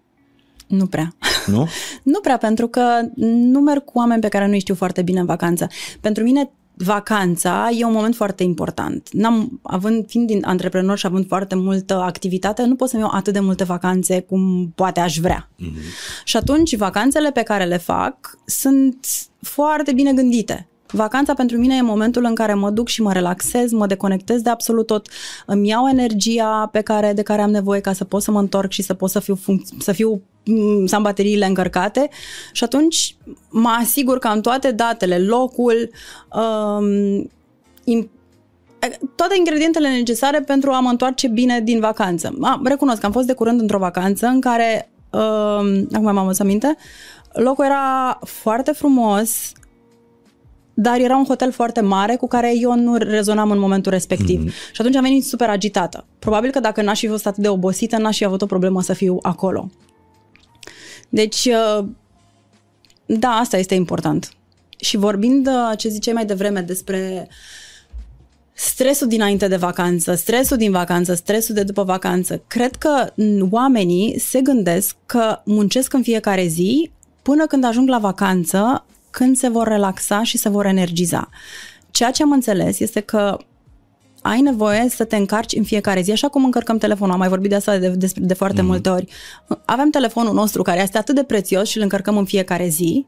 Nu 0.68 0.86
prea. 0.86 1.16
Nu? 1.46 1.68
nu 2.14 2.20
prea, 2.20 2.38
pentru 2.38 2.68
că 2.68 3.02
nu 3.16 3.60
merg 3.60 3.84
cu 3.84 3.98
oameni 3.98 4.22
pe 4.22 4.28
care 4.28 4.48
nu 4.48 4.60
știu 4.60 4.76
foarte 4.76 5.02
bine 5.02 5.20
în 5.20 5.26
vacanță. 5.26 5.68
Pentru 6.02 6.24
mine 6.24 6.52
vacanța 6.78 7.70
e 7.78 7.86
un 7.86 7.92
moment 7.92 8.16
foarte 8.16 8.44
important. 8.44 9.10
N-am, 9.12 9.60
având, 9.64 10.06
fiind 10.08 10.28
din 10.28 10.46
antreprenor 10.46 10.98
și 10.98 11.06
având 11.06 11.28
foarte 11.28 11.56
multă 11.56 11.94
activitate, 11.94 12.64
nu 12.64 12.76
pot 12.76 12.90
să-mi 12.90 13.02
iau 13.02 13.12
atât 13.14 13.34
de 13.34 13.40
multe 13.40 13.64
vacanțe 13.64 14.22
cum 14.22 14.72
poate 14.76 15.00
aș 15.00 15.18
vrea. 15.18 15.50
Mm-hmm. 15.50 16.24
Și 16.24 16.38
atunci 16.38 16.76
vacanțele 16.76 17.32
pe 17.32 17.42
care 17.42 17.64
le 17.64 17.78
fac 17.78 18.38
sunt 18.46 19.08
foarte 19.40 19.94
bine 19.94 20.14
gândite. 20.14 20.68
Vacanța 20.92 21.34
pentru 21.34 21.58
mine 21.58 21.76
e 21.76 21.82
momentul 21.82 22.24
în 22.24 22.36
care 22.36 22.54
mă 22.54 22.70
duc 22.70 22.88
și 22.88 23.02
mă 23.02 23.14
relaxez, 23.14 23.72
mă 23.72 23.86
deconectez 23.86 24.42
de 24.42 24.50
absolut 24.50 24.86
tot, 24.86 25.08
îmi 25.46 25.68
iau 25.68 25.88
energia 25.88 26.70
pe 26.72 26.82
care, 26.82 27.14
de 27.14 27.22
care 27.22 27.42
am 27.42 27.50
nevoie 27.50 27.80
ca 27.80 27.94
să 27.94 28.04
pot 28.04 28.22
să 28.22 28.32
mă 28.32 28.40
întorc 28.40 28.72
și 28.72 28.82
să 28.82 28.94
pot 28.94 29.10
să 29.10 29.20
fiu, 29.20 29.36
func- 29.36 29.78
să 29.80 29.92
fiu 29.92 30.22
mm, 30.46 30.86
să 30.86 30.96
am 30.96 31.02
bateriile 31.02 31.46
încărcate 31.46 32.10
și 32.52 32.64
atunci 32.64 33.16
mă 33.50 33.70
asigur 33.80 34.20
că 34.20 34.28
am 34.28 34.42
toate 34.42 34.72
datele, 34.72 35.20
locul, 35.20 35.90
um, 36.36 37.30
toate 39.16 39.36
ingredientele 39.38 39.90
necesare 39.90 40.40
pentru 40.40 40.72
a 40.72 40.80
mă 40.80 40.90
întoarce 40.90 41.28
bine 41.28 41.60
din 41.60 41.80
vacanță. 41.80 42.38
A, 42.42 42.62
recunosc 42.64 43.00
că 43.00 43.06
am 43.06 43.12
fost 43.12 43.28
de 43.28 43.34
curând 43.34 43.60
într-o 43.60 43.78
vacanță 43.78 44.28
în 44.28 44.42
care, 44.42 44.90
um, 45.10 45.88
acum 45.94 46.14
m-am 46.14 46.32
să 46.32 46.42
aminte, 46.42 46.76
locul 47.34 47.66
era 47.66 48.20
foarte 48.24 48.72
frumos, 48.72 49.52
dar 50.78 51.00
era 51.00 51.18
un 51.18 51.26
hotel 51.26 51.52
foarte 51.52 51.82
mare 51.82 52.16
cu 52.16 52.28
care 52.28 52.54
eu 52.60 52.76
nu 52.76 52.96
rezonam 52.96 53.52
în 53.52 53.60
momentul 53.60 53.92
respectiv. 53.92 54.44
Mm-hmm. 54.44 54.72
Și 54.74 54.82
atunci 54.82 54.96
am 54.96 55.02
venit 55.02 55.26
super 55.26 55.50
agitată. 55.50 56.06
Probabil 56.20 56.52
că 56.52 56.60
dacă 56.60 56.82
n-aș 56.82 57.00
fi 57.00 57.08
fost 57.08 57.28
atât 57.28 57.42
de 57.42 57.50
obosită, 57.50 57.98
n-aș 57.98 58.18
fi 58.18 58.26
avut 58.26 58.42
o 58.42 58.46
problemă 58.46 58.82
să 58.82 58.94
fiu 58.94 59.18
acolo. 59.22 59.70
Deci, 61.10 61.46
uh, 61.46 61.86
da, 63.06 63.30
asta 63.30 63.58
este 63.58 63.76
important. 63.76 64.34
Și 64.80 64.98
vorbind 64.98 65.48
uh, 65.48 65.78
ce 65.78 65.90
ziceai 65.90 66.14
mai 66.14 66.26
devreme 66.26 66.62
despre 66.62 67.28
stresul 68.54 69.08
dinainte 69.08 69.48
de 69.48 69.56
vacanță, 69.56 70.16
stresul 70.16 70.58
din 70.58 70.72
vacanță, 70.72 71.14
stresul 71.14 71.56
de 71.56 71.64
după 71.64 71.84
vacanță, 71.84 72.44
cred 72.48 72.76
că 72.76 73.14
oamenii 73.50 74.20
se 74.20 74.42
gândesc 74.42 74.96
că 75.06 75.42
muncesc 75.46 75.94
în 75.94 76.02
fiecare 76.02 76.46
zi 76.48 76.92
până 77.22 77.46
când 77.46 77.64
ajung 77.64 77.90
la 77.90 77.98
vacanță 77.98 78.86
când 79.16 79.38
se 79.38 79.48
vor 79.48 79.68
relaxa 79.68 80.24
și 80.24 80.38
se 80.38 80.50
vor 80.50 80.66
energiza. 80.66 81.30
Ceea 81.92 82.12
ce 82.12 82.24
am 82.24 82.32
înțeles 82.32 82.80
este 82.80 83.00
că 83.00 83.38
ai 84.22 84.42
nevoie 84.42 84.90
să 84.90 85.04
te 85.04 85.16
încarci 85.16 85.56
în 85.56 85.64
fiecare 85.64 86.02
zi, 86.02 86.12
așa 86.12 86.28
cum 86.28 86.44
încărcăm 86.44 86.78
telefonul. 86.78 87.14
Am 87.14 87.20
mai 87.20 87.28
vorbit 87.28 87.50
de 87.50 87.56
asta 87.56 87.78
de, 87.78 87.90
de, 87.90 88.12
de 88.16 88.34
foarte 88.34 88.62
mm-hmm. 88.62 88.66
multe 88.66 88.90
ori. 88.90 89.08
Avem 89.66 89.90
telefonul 89.90 90.34
nostru 90.34 90.62
care 90.62 90.82
este 90.82 90.98
atât 90.98 91.16
de 91.16 91.24
prețios 91.24 91.70
și 91.70 91.78
îl 91.78 91.84
încărcăm 91.84 92.18
în 92.18 92.26
fiecare 92.26 92.68
zi 92.68 93.06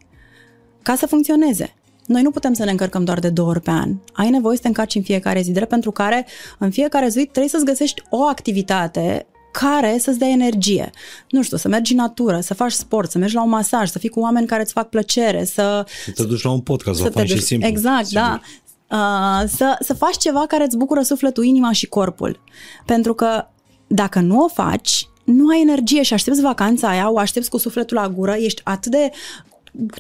ca 0.82 0.96
să 0.96 1.06
funcționeze. 1.06 1.76
Noi 2.06 2.22
nu 2.22 2.32
putem 2.32 2.54
să 2.54 2.64
ne 2.64 2.72
încărcăm 2.72 3.04
doar 3.04 3.20
de 3.20 3.30
două 3.30 3.50
ori 3.50 3.62
pe 3.62 3.72
an. 3.72 3.96
Ai 4.14 4.30
nevoie 4.30 4.56
să 4.56 4.62
te 4.62 4.68
încarci 4.68 4.96
în 4.96 5.02
fiecare 5.02 5.42
zi, 5.42 5.52
drept 5.52 5.70
pentru 5.70 5.92
care 5.92 6.26
în 6.58 6.72
fiecare 6.72 7.08
zi 7.08 7.20
trebuie 7.24 7.48
să-ți 7.48 7.66
găsești 7.66 8.02
o 8.10 8.24
activitate 8.24 9.26
care 9.60 9.98
să-ți 10.00 10.20
dea 10.20 10.28
energie. 10.28 10.90
Nu 11.30 11.42
știu, 11.42 11.58
să 11.58 11.68
mergi 11.68 11.92
în 11.92 11.98
natură, 11.98 12.40
să 12.40 12.54
faci 12.54 12.72
sport, 12.72 13.12
să 13.12 13.18
mergi 13.18 13.36
la 13.36 13.44
un 13.44 13.50
masaj, 13.50 13.90
să 13.90 14.00
fii 14.00 14.10
cu 14.10 14.20
oameni 14.20 14.48
care 14.48 14.62
îți 14.62 14.72
fac 14.72 14.90
plăcere, 14.90 15.44
să... 15.46 15.86
Să 16.06 16.12
te 16.12 16.24
duci 16.24 16.44
la 16.44 16.52
un 16.52 16.60
podcast, 16.60 17.00
să 17.00 17.10
te 17.10 17.22
duci, 17.22 17.30
și 17.30 17.42
simplu. 17.42 17.68
Exact, 17.68 18.06
sigur. 18.06 18.22
da. 18.22 18.42
Uh, 18.90 19.50
să, 19.50 19.78
să 19.80 19.94
faci 19.94 20.18
ceva 20.18 20.46
care 20.48 20.64
îți 20.64 20.78
bucură 20.78 21.02
sufletul, 21.02 21.44
inima 21.44 21.72
și 21.72 21.86
corpul. 21.86 22.40
Pentru 22.86 23.14
că 23.14 23.48
dacă 23.88 24.20
nu 24.20 24.44
o 24.44 24.48
faci, 24.48 25.08
nu 25.24 25.48
ai 25.48 25.62
energie 25.62 26.02
și 26.02 26.14
aștepți 26.14 26.42
vacanța 26.42 26.90
aia, 26.90 27.12
o 27.12 27.18
aștepți 27.18 27.50
cu 27.50 27.58
sufletul 27.58 27.98
la 27.98 28.10
gură, 28.10 28.36
ești 28.36 28.62
atât 28.64 28.92
de 28.92 29.12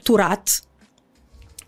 turat, 0.04 0.62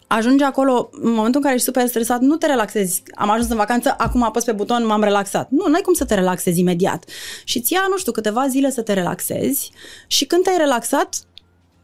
ajunge 0.10 0.44
acolo, 0.44 0.90
în 0.92 1.12
momentul 1.12 1.36
în 1.36 1.42
care 1.42 1.54
ești 1.54 1.66
super 1.66 1.88
stresat, 1.88 2.22
nu 2.22 2.36
te 2.36 2.46
relaxezi. 2.46 3.04
Am 3.16 3.30
ajuns 3.30 3.50
în 3.50 3.56
vacanță, 3.56 3.96
acum 3.98 4.24
apăs 4.24 4.44
pe 4.44 4.52
buton, 4.52 4.86
m-am 4.86 5.04
relaxat. 5.04 5.50
Nu, 5.50 5.68
n-ai 5.68 5.82
cum 5.82 5.94
să 5.94 6.06
te 6.06 6.16
relaxezi 6.16 6.60
imediat. 6.60 7.06
Și 7.44 7.58
îți 7.58 7.74
ia, 7.74 7.86
nu 7.90 7.98
știu, 7.98 8.12
câteva 8.12 8.48
zile 8.48 8.72
să 8.72 8.82
te 8.82 8.94
relaxezi 8.94 9.72
și 10.08 10.26
când 10.26 10.44
te-ai 10.44 10.58
relaxat, 10.58 11.16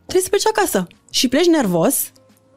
trebuie 0.02 0.24
să 0.24 0.30
pleci 0.30 0.48
acasă. 0.48 0.88
Și 1.10 1.28
pleci 1.28 1.46
nervos 1.46 2.12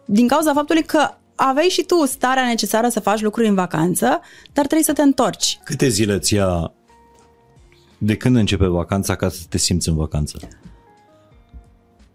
din 0.04 0.28
cauza 0.28 0.52
faptului 0.52 0.82
că 0.82 1.10
aveai 1.34 1.68
și 1.68 1.82
tu 1.82 2.06
starea 2.06 2.44
necesară 2.44 2.88
să 2.88 3.00
faci 3.00 3.20
lucruri 3.20 3.48
în 3.48 3.54
vacanță, 3.54 4.06
dar 4.52 4.66
trebuie 4.66 4.82
să 4.82 4.92
te 4.92 5.02
întorci. 5.02 5.58
Câte 5.64 5.88
zile 5.88 6.12
îți 6.12 6.34
ia 6.34 6.72
de 7.98 8.16
când 8.16 8.36
începe 8.36 8.66
vacanța 8.66 9.16
ca 9.16 9.28
să 9.28 9.40
te 9.48 9.58
simți 9.58 9.88
în 9.88 9.96
vacanță? 9.96 10.38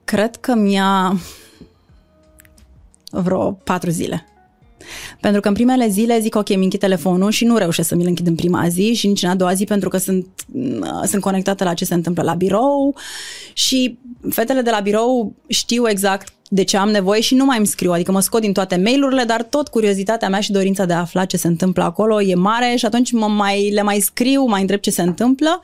Cred 0.04 0.36
că 0.36 0.54
mi-a 0.54 1.18
vreo 3.22 3.52
patru 3.52 3.90
zile. 3.90 4.28
Pentru 5.20 5.42
că 5.42 5.48
în 5.48 5.54
primele 5.54 5.88
zile 5.88 6.20
zic, 6.20 6.36
ok, 6.36 6.50
mi 6.50 6.64
închid 6.64 6.80
telefonul 6.80 7.32
și 7.32 7.46
nu 7.46 7.58
reușesc 7.58 7.88
să 7.88 7.96
mi-l 7.96 8.08
închid 8.08 8.28
în 8.28 8.36
prima 8.36 8.68
zi 8.68 8.94
și 8.94 9.08
nici 9.08 9.22
în 9.22 9.30
a 9.30 9.36
doua 9.36 9.54
zi 9.54 9.64
pentru 9.64 9.90
că 9.90 9.98
sunt, 9.98 10.28
sunt 11.06 11.22
conectată 11.22 11.64
la 11.64 11.74
ce 11.74 11.86
se 11.86 11.94
întâmplă 11.94 12.24
la 12.24 12.34
birou 12.34 12.96
și 13.54 13.98
fetele 14.30 14.62
de 14.62 14.70
la 14.70 14.80
birou 14.80 15.34
știu 15.48 15.90
exact 15.90 16.34
de 16.50 16.64
ce 16.64 16.78
am 16.78 16.90
nevoie 16.90 17.22
și 17.22 17.36
nu 17.36 17.46
mai 17.46 17.58
îmi 17.58 17.68
scriu, 17.68 17.92
adică 17.92 18.12
mă 18.12 18.20
scot 18.20 18.42
din 18.42 18.54
toate 18.54 18.76
mail-urile, 18.76 19.24
dar 19.24 19.44
tot 19.44 19.68
curiozitatea 19.68 20.30
mea 20.30 20.40
și 20.40 20.52
dorința 20.52 20.86
de 20.86 20.94
a 20.94 21.00
afla 21.00 21.26
ce 21.26 21.38
se 21.38 21.48
întâmplă 21.48 21.84
acolo 21.84 22.22
e 22.22 22.36
mare 22.36 22.76
și 22.76 22.86
atunci 22.86 23.12
mă 23.12 23.28
mai, 23.28 23.70
le 23.70 23.82
mai 23.82 24.00
scriu, 24.00 24.46
mai 24.46 24.62
întreb 24.62 24.80
ce 24.80 24.92
se 24.92 25.02
întâmplă. 25.02 25.62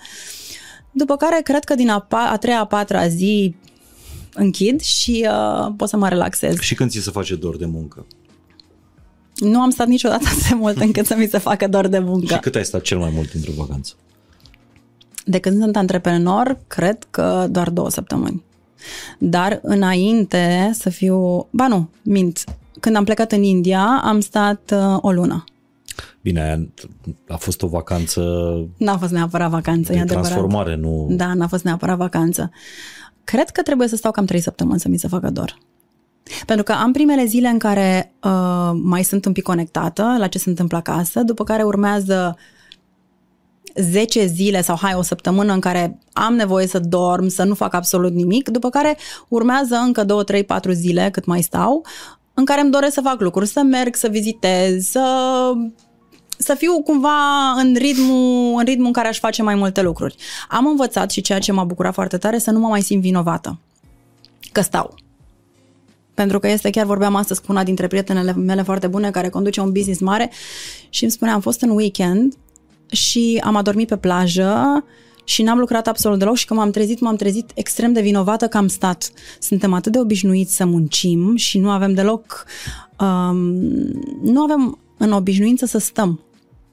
După 0.92 1.16
care, 1.16 1.40
cred 1.44 1.64
că 1.64 1.76
din 1.76 1.90
a, 1.90 2.08
a 2.10 2.38
treia, 2.38 2.60
a 2.60 2.66
patra 2.66 3.08
zi 3.08 3.56
închid 4.40 4.82
și 4.82 5.28
uh, 5.30 5.74
pot 5.78 5.90
să 5.90 5.98
mă 5.98 6.08
relaxez. 6.08 6.60
Și 6.60 6.76
când 6.76 6.90
ți 6.90 7.00
se 7.00 7.12
face 7.12 7.36
dor 7.36 7.58
de 7.58 7.66
muncă? 7.66 8.06
Nu 9.36 9.62
am 9.62 9.70
stat 9.70 9.88
niciodată 9.88 10.26
de 10.50 10.56
mult 10.56 10.78
încât 10.78 11.06
să 11.06 11.16
mi 11.18 11.28
se 11.28 11.38
facă 11.38 11.68
dor 11.68 11.88
de 11.88 12.00
muncă. 12.00 12.34
Și 12.34 12.40
cât 12.40 12.56
ai 12.56 12.66
stat 12.66 12.82
cel 12.82 12.98
mai 12.98 13.12
mult 13.14 13.34
într-o 13.34 13.52
vacanță? 13.56 13.94
De 15.26 15.40
când 15.40 15.62
sunt 15.62 15.76
antreprenor, 15.76 16.60
cred 16.68 17.08
că 17.10 17.48
doar 17.50 17.70
două 17.70 17.90
săptămâni. 17.90 18.44
Dar 19.20 19.60
înainte 19.62 20.70
să 20.74 20.90
fiu... 20.90 21.48
Ba 21.52 21.68
nu, 21.68 21.90
mint. 22.02 22.44
Când 22.80 22.96
am 22.96 23.04
plecat 23.04 23.32
în 23.32 23.44
India, 23.44 24.02
am 24.04 24.20
stat 24.20 24.74
uh, 24.74 24.98
o 25.02 25.12
lună. 25.12 25.44
Bine, 26.22 26.70
a 27.28 27.36
fost 27.36 27.62
o 27.62 27.68
vacanță... 27.68 28.22
N-a 28.78 28.98
fost 28.98 29.12
neapărat 29.12 29.50
vacanță, 29.50 29.92
de 29.92 29.98
e 29.98 30.02
adevărat. 30.02 30.26
transformare, 30.28 30.76
nu... 30.76 31.08
Da, 31.10 31.34
n-a 31.34 31.48
fost 31.48 31.64
neapărat 31.64 31.98
vacanță. 31.98 32.52
Cred 33.32 33.50
că 33.50 33.62
trebuie 33.62 33.88
să 33.88 33.96
stau 33.96 34.12
cam 34.12 34.26
trei 34.26 34.40
săptămâni 34.40 34.80
să 34.80 34.88
mi 34.88 34.98
se 34.98 35.08
facă 35.08 35.30
dor. 35.30 35.58
Pentru 36.46 36.64
că 36.64 36.72
am 36.72 36.92
primele 36.92 37.26
zile 37.26 37.48
în 37.48 37.58
care 37.58 38.14
uh, 38.24 38.72
mai 38.84 39.04
sunt 39.04 39.26
un 39.26 39.32
pic 39.32 39.44
conectată 39.44 40.16
la 40.18 40.28
ce 40.28 40.38
se 40.38 40.50
întâmplă 40.50 40.78
acasă, 40.78 41.24
după 41.24 41.44
care 41.44 41.64
urmează 41.64 42.38
10 43.76 44.26
zile 44.26 44.62
sau 44.62 44.78
hai 44.82 44.94
o 44.94 45.02
săptămână 45.02 45.54
în 45.54 45.60
care 45.60 46.00
am 46.14 46.34
nevoie 46.34 46.68
să 46.68 46.80
dorm, 46.80 47.28
să 47.28 47.44
nu 47.44 47.54
fac 47.54 47.74
absolut 47.74 48.14
nimic, 48.14 48.50
după 48.50 48.70
care 48.70 48.98
urmează 49.28 49.76
încă 49.76 50.04
2, 50.04 50.24
3, 50.24 50.44
4 50.44 50.72
zile 50.72 51.10
cât 51.12 51.26
mai 51.26 51.42
stau, 51.42 51.86
în 52.34 52.46
care 52.46 52.62
îmi 52.62 52.72
doresc 52.72 52.94
să 52.94 53.02
fac 53.02 53.22
lucruri, 53.22 53.48
să 53.48 53.62
merg, 53.62 53.96
să 53.96 54.08
vizitez, 54.08 54.86
să 54.86 55.04
să 56.42 56.56
fiu 56.58 56.82
cumva 56.82 57.52
în 57.52 57.76
ritmul, 57.78 58.58
în 58.58 58.66
ritmul 58.66 58.86
în 58.86 58.94
care 58.94 59.08
aș 59.08 59.20
face 59.20 59.44
mai 59.44 59.56
multe 59.56 59.82
lucruri. 59.82 60.16
Am 60.50 60.66
învățat 60.66 61.12
și 61.12 61.22
ceea 61.22 61.40
ce 61.40 61.52
m-a 61.52 61.64
bucurat 61.64 61.94
foarte 61.94 62.18
tare 62.18 62.38
să 62.38 62.52
nu 62.52 62.60
mă 62.60 62.68
mai 62.68 62.82
simt 62.82 63.02
vinovată 63.02 63.60
că 64.52 64.62
stau. 64.62 64.96
Pentru 66.14 66.40
că 66.40 66.48
este, 66.48 66.70
chiar 66.70 66.86
vorbeam 66.86 67.16
astăzi 67.16 67.42
cu 67.42 67.52
una 67.52 67.64
dintre 67.64 67.88
prietenele 67.88 68.34
mele 68.34 68.62
foarte 68.62 68.88
bune 68.88 69.12
care 69.12 69.30
conduce 69.30 69.62
un 69.62 69.72
business 69.72 70.00
mare 70.00 70.32
și 70.90 71.04
îmi 71.04 71.12
spunea, 71.12 71.34
am 71.34 71.42
fost 71.42 71.62
în 71.62 71.70
weekend 71.70 72.34
și 72.92 73.42
am 73.44 73.56
adormit 73.56 73.88
pe 73.88 73.98
plajă 73.98 74.84
și 75.24 75.44
n-am 75.44 75.60
lucrat 75.60 75.88
absolut 75.88 76.20
deloc 76.20 76.36
și 76.36 76.46
când 76.46 76.60
m-am 76.60 76.72
trezit, 76.72 77.00
m-am 77.00 77.16
trezit 77.16 77.52
extrem 77.54 77.94
de 77.94 78.02
vinovată 78.02 78.48
că 78.48 78.58
am 78.58 78.68
stat. 78.68 79.12
Suntem 79.40 79.74
atât 79.74 79.92
de 79.92 80.00
obișnuiți 80.00 80.56
să 80.56 80.66
muncim 80.66 81.36
și 81.36 81.58
nu 81.58 81.70
avem 81.70 81.94
deloc, 81.94 82.46
um, 83.00 83.38
nu 84.24 84.42
avem 84.42 84.80
în 84.98 85.12
obișnuință 85.12 85.66
să 85.66 85.78
stăm. 85.78 86.20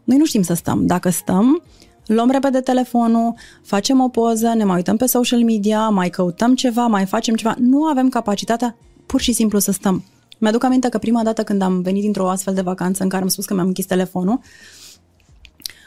Noi 0.06 0.16
nu 0.16 0.24
știm 0.24 0.42
să 0.42 0.54
stăm. 0.54 0.86
Dacă 0.86 1.10
stăm, 1.10 1.62
luăm 2.06 2.30
repede 2.30 2.60
telefonul, 2.60 3.34
facem 3.62 4.00
o 4.00 4.08
poză, 4.08 4.52
ne 4.54 4.64
mai 4.64 4.76
uităm 4.76 4.96
pe 4.96 5.06
social 5.06 5.42
media, 5.42 5.88
mai 5.88 6.10
căutăm 6.10 6.54
ceva, 6.54 6.86
mai 6.86 7.06
facem 7.06 7.34
ceva. 7.34 7.54
Nu 7.58 7.84
avem 7.84 8.08
capacitatea 8.08 8.76
pur 9.06 9.20
și 9.20 9.32
simplu 9.32 9.58
să 9.58 9.72
stăm. 9.72 10.04
Mi-aduc 10.38 10.64
aminte 10.64 10.88
că 10.88 10.98
prima 10.98 11.22
dată 11.22 11.44
când 11.44 11.62
am 11.62 11.80
venit 11.80 12.02
dintr-o 12.02 12.28
astfel 12.28 12.54
de 12.54 12.60
vacanță 12.60 13.02
în 13.02 13.08
care 13.08 13.22
am 13.22 13.28
spus 13.28 13.44
că 13.44 13.54
mi-am 13.54 13.66
închis 13.66 13.86
telefonul, 13.86 14.40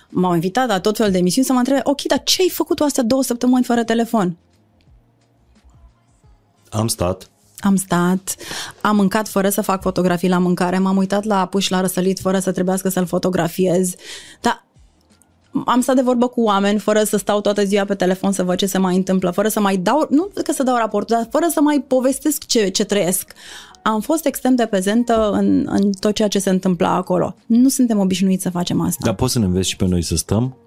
m-au 0.10 0.34
invitat 0.34 0.68
la 0.68 0.80
tot 0.80 0.98
felul 0.98 1.12
de 1.12 1.18
emisiuni 1.18 1.46
să 1.46 1.54
mă 1.54 1.60
întrebe, 1.60 1.82
ok, 1.84 2.02
dar 2.02 2.24
ce 2.24 2.42
ai 2.42 2.50
făcut 2.50 2.76
tu 2.76 2.84
astea 2.84 3.04
două 3.04 3.24
săptămâni 3.24 3.64
fără 3.64 3.84
telefon? 3.84 4.38
Am 6.70 6.88
stat. 6.88 7.30
Am 7.60 7.76
stat, 7.76 8.36
am 8.82 8.96
mâncat 8.96 9.28
fără 9.28 9.50
să 9.50 9.62
fac 9.62 9.82
fotografii 9.82 10.30
la 10.30 10.38
mâncare, 10.38 10.78
m-am 10.78 10.98
uitat 10.98 11.24
la 11.24 11.40
apus 11.40 11.70
la 11.70 11.82
răsălit 11.82 12.20
fără 12.20 12.40
să 12.40 12.52
trebuiască 12.52 12.90
să-l 12.90 13.06
fotografiez, 13.06 13.94
dar 14.42 14.68
am 15.66 15.82
stat 15.82 15.96
de 15.96 16.02
vorbă 16.02 16.28
cu 16.28 16.42
oameni 16.42 16.80
fără 16.80 17.04
să 17.04 17.18
stau 17.18 17.42
toată 17.42 17.64
ziua 17.64 17.86
pe 17.86 17.96
telefon 17.96 18.32
să 18.32 18.44
văd 18.44 18.58
ce 18.58 18.66
se 18.66 18.78
mai 18.78 18.96
întâmplă, 18.96 19.32
fără 19.32 19.48
să 19.48 19.60
mai 19.60 19.78
dau, 19.78 20.08
nu 20.10 20.30
că 20.44 20.52
să 20.52 20.64
dau 20.64 20.76
raportul, 20.76 21.16
dar 21.16 21.28
fără 21.32 21.46
să 21.52 21.62
mai 21.62 21.84
povestesc 21.88 22.46
ce, 22.46 22.68
ce 22.68 22.84
trăiesc. 22.84 23.34
Am 23.82 24.02
fost 24.02 24.26
extrem 24.26 24.56
de 24.56 24.66
prezentă 24.66 25.30
în, 25.32 25.68
în 25.70 25.92
tot 25.92 26.14
ceea 26.14 26.28
ce 26.28 26.40
se 26.40 26.50
întâmpla 26.50 26.94
acolo. 26.94 27.36
Nu 27.46 27.70
suntem 27.70 28.00
obișnuiți 28.00 28.44
să 28.44 28.50
facem 28.50 28.82
asta. 28.82 29.06
Dar 29.06 29.16
poți 29.16 29.34
să 29.34 29.40
ne 29.40 29.46
înveți 29.46 29.70
și 29.70 29.76
pe 29.76 29.86
noi 29.86 30.02
să 30.02 30.16
stăm 30.16 30.58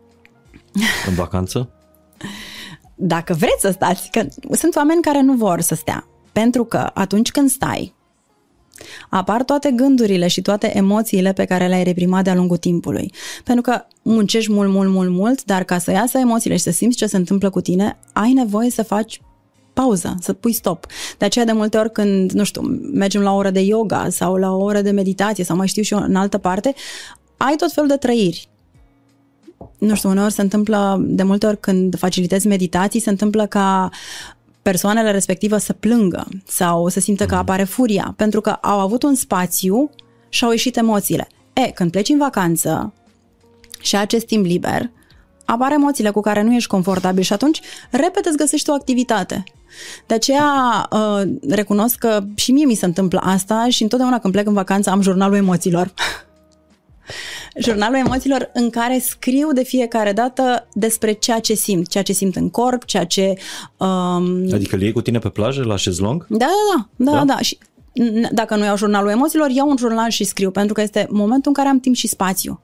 în 1.09 1.15
vacanță? 1.15 1.69
Dacă 2.95 3.35
vreți 3.35 3.61
să 3.61 3.71
stați, 3.71 4.11
că 4.11 4.27
sunt 4.51 4.77
oameni 4.77 5.03
care 5.03 5.23
nu 5.23 5.35
vor 5.35 5.61
să 5.61 5.75
stea. 5.75 6.07
Pentru 6.33 6.65
că 6.65 6.91
atunci 6.95 7.31
când 7.31 7.51
stai, 7.51 7.95
apar 9.09 9.43
toate 9.43 9.71
gândurile 9.71 10.27
și 10.27 10.43
toate 10.43 10.77
emoțiile 10.77 11.33
pe 11.33 11.45
care 11.45 11.67
le-ai 11.67 11.85
reprimat 11.85 12.25
de-a 12.25 12.35
lungul 12.35 12.57
timpului. 12.57 13.13
Pentru 13.45 13.63
că 13.63 13.85
muncești 14.03 14.53
mult, 14.53 14.71
mult, 14.71 14.91
mult, 14.91 15.11
mult, 15.11 15.45
dar 15.45 15.65
ca 15.65 15.79
să 15.79 15.91
iasă 15.91 16.19
emoțiile 16.19 16.57
și 16.57 16.63
să 16.63 16.71
simți 16.71 16.97
ce 16.97 17.07
se 17.07 17.17
întâmplă 17.17 17.51
cu 17.51 17.61
tine, 17.61 17.99
ai 18.13 18.33
nevoie 18.33 18.71
să 18.71 18.83
faci 18.83 19.21
pauză, 19.73 20.17
să 20.21 20.33
pui 20.33 20.53
stop. 20.53 20.87
De 21.19 21.25
aceea 21.25 21.45
de 21.45 21.53
multe 21.53 21.79
ori 21.79 21.93
când, 21.93 22.31
nu 22.31 22.45
știu, 22.45 22.61
mergem 22.93 23.23
la 23.23 23.33
o 23.33 23.37
oră 23.37 23.51
de 23.51 23.61
yoga 23.61 24.09
sau 24.11 24.37
la 24.37 24.51
o 24.51 24.63
oră 24.63 24.81
de 24.81 24.91
meditație 24.91 25.45
sau 25.45 25.57
mai 25.57 25.69
știu 25.69 25.83
și 25.83 25.93
eu 25.93 26.01
în 26.01 26.17
altă 26.17 26.39
parte, 26.39 26.75
ai 27.37 27.55
tot 27.57 27.73
felul 27.73 27.89
de 27.89 27.97
trăiri. 27.97 28.49
Nu 29.79 29.95
știu, 29.95 30.09
uneori 30.09 30.33
se 30.33 30.43
întâmplă, 30.43 31.03
de 31.05 31.23
multe 31.23 31.47
ori 31.47 31.61
când 31.61 31.99
facilitezi 31.99 32.47
meditații, 32.47 33.01
se 33.01 33.11
întâmplă 33.11 33.47
ca 33.47 33.91
persoanele 34.63 35.11
respectivă 35.11 35.57
să 35.57 35.73
plângă 35.73 36.27
sau 36.47 36.89
să 36.89 37.01
simtă 37.01 37.27
că 37.27 37.35
mhm. 37.35 37.43
apare 37.43 37.65
furia, 37.65 38.15
pentru 38.17 38.41
că 38.41 38.51
au 38.51 38.79
avut 38.79 39.03
un 39.03 39.15
spațiu 39.15 39.91
și 40.29 40.45
au 40.45 40.51
ieșit 40.51 40.77
emoțiile. 40.77 41.27
E, 41.53 41.71
când 41.71 41.91
pleci 41.91 42.09
în 42.09 42.19
vacanță 42.19 42.93
și 43.81 43.97
ai 43.97 44.03
acest 44.03 44.27
timp 44.27 44.45
liber, 44.45 44.91
apar 45.45 45.73
emoțiile 45.73 46.11
cu 46.11 46.21
care 46.21 46.43
nu 46.43 46.55
ești 46.55 46.69
confortabil 46.69 47.23
și 47.23 47.33
atunci 47.33 47.61
repede 47.91 48.29
îți 48.29 48.37
găsești 48.37 48.71
o 48.71 48.73
activitate. 48.73 49.45
De 50.07 50.15
aceea 50.15 50.89
uh, 50.91 51.23
recunosc 51.49 51.99
că 51.99 52.25
și 52.35 52.53
mie 52.53 52.65
mi 52.65 52.75
se 52.75 52.85
întâmplă 52.85 53.21
asta 53.23 53.67
și 53.69 53.83
întotdeauna 53.83 54.19
când 54.19 54.33
plec 54.33 54.47
în 54.47 54.53
vacanță 54.53 54.91
am 54.91 55.01
jurnalul 55.01 55.37
emoțiilor. 55.37 55.93
jurnalul 57.61 57.97
emoțiilor 57.97 58.51
în 58.53 58.71
care 58.71 58.99
scriu 58.99 59.53
de 59.53 59.63
fiecare 59.63 60.13
dată 60.13 60.69
despre 60.73 61.13
ceea 61.13 61.41
ce 61.41 61.55
simt, 61.55 61.89
ceea 61.89 62.05
ce 62.05 62.13
simt 62.13 62.37
în 62.37 62.51
corp, 62.51 62.85
ceea 62.85 63.05
ce... 63.05 63.35
Um... 63.77 64.53
Adică 64.53 64.77
le 64.77 64.85
iei 64.85 64.93
cu 64.93 65.01
tine 65.01 65.19
pe 65.19 65.29
plajă, 65.29 65.65
la 65.65 65.77
șezlong? 65.77 66.27
Da, 66.29 66.39
da, 66.39 66.89
da, 66.97 67.11
da, 67.11 67.17
da. 67.17 67.25
da. 67.25 67.39
Și 67.39 67.59
dacă 68.33 68.57
nu 68.57 68.65
iau 68.65 68.77
jurnalul 68.77 69.11
emoțiilor, 69.11 69.51
iau 69.51 69.69
un 69.69 69.77
jurnal 69.77 70.11
și 70.11 70.25
scriu, 70.25 70.51
pentru 70.51 70.75
că 70.75 70.81
este 70.81 71.07
momentul 71.11 71.43
în 71.47 71.53
care 71.53 71.69
am 71.69 71.81
timp 71.81 71.95
și 71.95 72.07
spațiu. 72.07 72.61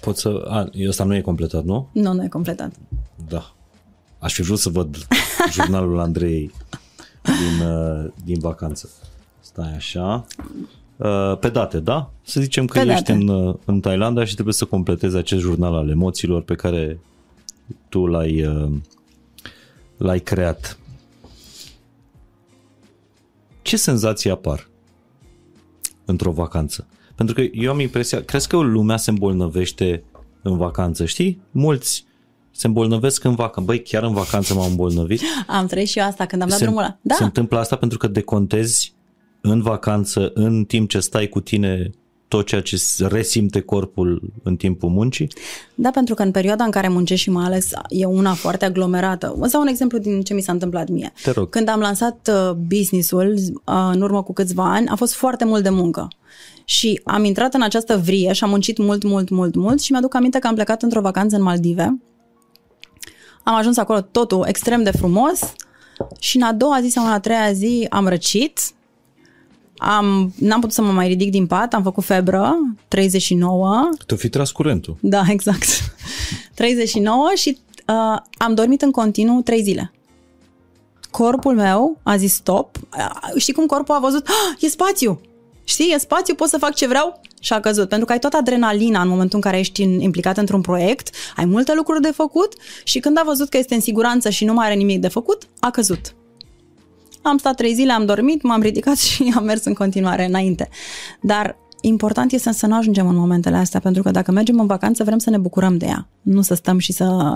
Pot 0.00 0.16
să... 0.16 0.44
A, 0.48 0.70
ăsta 0.88 1.04
nu 1.04 1.14
e 1.14 1.20
completat, 1.20 1.64
nu? 1.64 1.88
Nu, 1.92 2.12
nu 2.12 2.24
e 2.24 2.28
completat. 2.28 2.72
Da. 3.28 3.54
Aș 4.18 4.34
fi 4.34 4.42
vrut 4.42 4.58
să 4.58 4.68
văd 4.68 4.96
jurnalul 5.54 5.98
Andrei 6.00 6.52
din, 7.22 7.66
uh, 7.66 8.10
din 8.24 8.38
vacanță. 8.38 8.88
Stai 9.40 9.74
așa. 9.76 10.26
Uh, 11.00 11.38
pe 11.38 11.48
date, 11.48 11.78
da? 11.78 12.10
Să 12.22 12.40
zicem 12.40 12.66
că 12.66 12.80
pe 12.80 12.92
ești 12.92 13.10
în, 13.10 13.28
uh, 13.28 13.54
în 13.64 13.80
Thailanda 13.80 14.24
și 14.24 14.32
trebuie 14.32 14.54
să 14.54 14.64
completezi 14.64 15.16
acest 15.16 15.40
jurnal 15.40 15.74
al 15.74 15.88
emoțiilor 15.88 16.42
pe 16.42 16.54
care 16.54 17.00
tu 17.88 18.06
l-ai, 18.06 18.46
uh, 18.46 18.70
l-ai 19.96 20.18
creat. 20.18 20.78
Ce 23.62 23.76
senzații 23.76 24.30
apar 24.30 24.68
într-o 26.04 26.30
vacanță? 26.30 26.86
Pentru 27.14 27.34
că 27.34 27.40
eu 27.52 27.70
am 27.70 27.80
impresia, 27.80 28.22
crezi 28.24 28.48
că 28.48 28.56
lumea 28.56 28.96
se 28.96 29.10
îmbolnăvește 29.10 30.02
în 30.42 30.56
vacanță, 30.56 31.04
știi? 31.04 31.40
Mulți 31.50 32.04
se 32.50 32.66
îmbolnăvesc 32.66 33.24
în 33.24 33.34
vacanță. 33.34 33.60
Băi, 33.60 33.82
chiar 33.82 34.02
în 34.02 34.12
vacanță 34.12 34.54
m-am 34.54 34.70
îmbolnăvit. 34.70 35.20
Am 35.46 35.66
trăit 35.66 35.88
și 35.88 35.98
eu 35.98 36.04
asta 36.04 36.26
când 36.26 36.42
am 36.42 36.48
dat 36.48 36.58
se, 36.58 36.64
drumul 36.64 36.82
ăla. 36.82 36.98
Da. 37.00 37.14
Se 37.14 37.24
întâmplă 37.24 37.58
asta 37.58 37.76
pentru 37.76 37.98
că 37.98 38.06
decontezi 38.06 38.94
în 39.40 39.62
vacanță, 39.62 40.30
în 40.34 40.64
timp 40.64 40.88
ce 40.88 41.00
stai 41.00 41.26
cu 41.26 41.40
tine 41.40 41.90
tot 42.28 42.46
ceea 42.46 42.60
ce 42.60 42.76
resimte 42.98 43.60
corpul 43.60 44.32
în 44.42 44.56
timpul 44.56 44.88
muncii? 44.88 45.28
Da, 45.74 45.90
pentru 45.90 46.14
că 46.14 46.22
în 46.22 46.30
perioada 46.30 46.64
în 46.64 46.70
care 46.70 46.88
muncești 46.88 47.24
și 47.24 47.30
mai 47.30 47.44
ales 47.44 47.70
e 47.88 48.04
una 48.04 48.32
foarte 48.32 48.64
aglomerată. 48.64 49.36
O 49.38 49.46
să 49.46 49.58
un 49.58 49.66
exemplu 49.66 49.98
din 49.98 50.20
ce 50.22 50.34
mi 50.34 50.40
s-a 50.40 50.52
întâmplat 50.52 50.88
mie. 50.88 51.12
Te 51.22 51.30
rog. 51.30 51.48
Când 51.48 51.68
am 51.68 51.80
lansat 51.80 52.30
uh, 52.32 52.50
business-ul 52.52 53.34
uh, 53.34 53.90
în 53.92 54.00
urmă 54.02 54.22
cu 54.22 54.32
câțiva 54.32 54.72
ani, 54.72 54.88
a 54.88 54.94
fost 54.94 55.14
foarte 55.14 55.44
mult 55.44 55.62
de 55.62 55.68
muncă. 55.68 56.08
Și 56.64 57.00
am 57.04 57.24
intrat 57.24 57.54
în 57.54 57.62
această 57.62 57.96
vrie 57.96 58.32
și 58.32 58.44
am 58.44 58.50
muncit 58.50 58.78
mult, 58.78 59.02
mult, 59.02 59.28
mult, 59.28 59.54
mult 59.54 59.80
și 59.80 59.92
mi-aduc 59.92 60.14
aminte 60.14 60.38
că 60.38 60.46
am 60.46 60.54
plecat 60.54 60.82
într-o 60.82 61.00
vacanță 61.00 61.36
în 61.36 61.42
Maldive. 61.42 61.98
Am 63.42 63.54
ajuns 63.54 63.76
acolo 63.76 64.00
totul 64.00 64.44
extrem 64.46 64.82
de 64.82 64.90
frumos 64.90 65.40
și 66.18 66.36
în 66.36 66.42
a 66.42 66.52
doua 66.52 66.80
zi 66.80 66.88
sau 66.88 67.04
în 67.04 67.10
a 67.10 67.20
treia 67.20 67.52
zi 67.52 67.86
am 67.90 68.08
răcit, 68.08 68.60
am, 69.80 70.32
n-am 70.38 70.60
putut 70.60 70.74
să 70.74 70.82
mă 70.82 70.92
mai 70.92 71.08
ridic 71.08 71.30
din 71.30 71.46
pat, 71.46 71.74
am 71.74 71.82
făcut 71.82 72.04
febră, 72.04 72.56
39. 72.88 73.88
Te-o 74.06 74.16
fi 74.16 74.28
tras 74.28 74.50
curentul. 74.50 74.96
Da, 75.00 75.22
exact. 75.36 75.66
39 76.54 77.30
și 77.36 77.58
uh, 77.86 78.20
am 78.38 78.54
dormit 78.54 78.82
în 78.82 78.90
continuu 78.90 79.40
3 79.40 79.62
zile. 79.62 79.92
Corpul 81.10 81.54
meu 81.54 81.98
a 82.02 82.16
zis 82.16 82.32
stop. 82.32 82.76
Uh, 82.76 83.40
știi 83.40 83.52
cum 83.52 83.66
corpul 83.66 83.94
a 83.94 83.98
văzut? 83.98 84.26
Ah, 84.26 84.56
e 84.64 84.68
spațiu! 84.68 85.20
Știi, 85.64 85.92
e 85.94 85.98
spațiu, 85.98 86.34
pot 86.34 86.48
să 86.48 86.58
fac 86.58 86.74
ce 86.74 86.86
vreau 86.86 87.20
și 87.40 87.52
a 87.52 87.60
căzut. 87.60 87.88
Pentru 87.88 88.06
că 88.06 88.12
ai 88.12 88.18
toată 88.18 88.36
adrenalina 88.36 89.02
în 89.02 89.08
momentul 89.08 89.36
în 89.36 89.40
care 89.40 89.58
ești 89.58 89.82
implicat 89.82 90.36
într-un 90.36 90.60
proiect, 90.60 91.14
ai 91.36 91.44
multe 91.44 91.74
lucruri 91.74 92.02
de 92.02 92.10
făcut 92.10 92.54
și 92.84 92.98
când 92.98 93.18
a 93.18 93.22
văzut 93.24 93.48
că 93.48 93.56
este 93.56 93.74
în 93.74 93.80
siguranță 93.80 94.30
și 94.30 94.44
nu 94.44 94.52
mai 94.52 94.66
are 94.66 94.74
nimic 94.74 95.00
de 95.00 95.08
făcut, 95.08 95.48
a 95.60 95.70
căzut. 95.70 96.14
Am 97.22 97.36
stat 97.38 97.56
trei 97.56 97.74
zile, 97.74 97.92
am 97.92 98.04
dormit, 98.06 98.42
m-am 98.42 98.60
ridicat 98.60 98.96
și 99.08 99.32
am 99.36 99.44
mers 99.44 99.64
în 99.64 99.74
continuare 99.74 100.24
înainte. 100.24 100.68
Dar 101.20 101.56
important 101.80 102.32
este 102.32 102.52
să 102.52 102.66
nu 102.66 102.76
ajungem 102.76 103.08
în 103.08 103.16
momentele 103.16 103.56
astea, 103.56 103.80
pentru 103.80 104.02
că 104.02 104.10
dacă 104.10 104.32
mergem 104.32 104.60
în 104.60 104.66
vacanță, 104.66 105.04
vrem 105.04 105.18
să 105.18 105.30
ne 105.30 105.38
bucurăm 105.38 105.76
de 105.78 105.86
ea, 105.86 106.06
nu 106.22 106.40
să 106.42 106.54
stăm 106.54 106.78
și 106.78 106.92
să... 106.92 107.32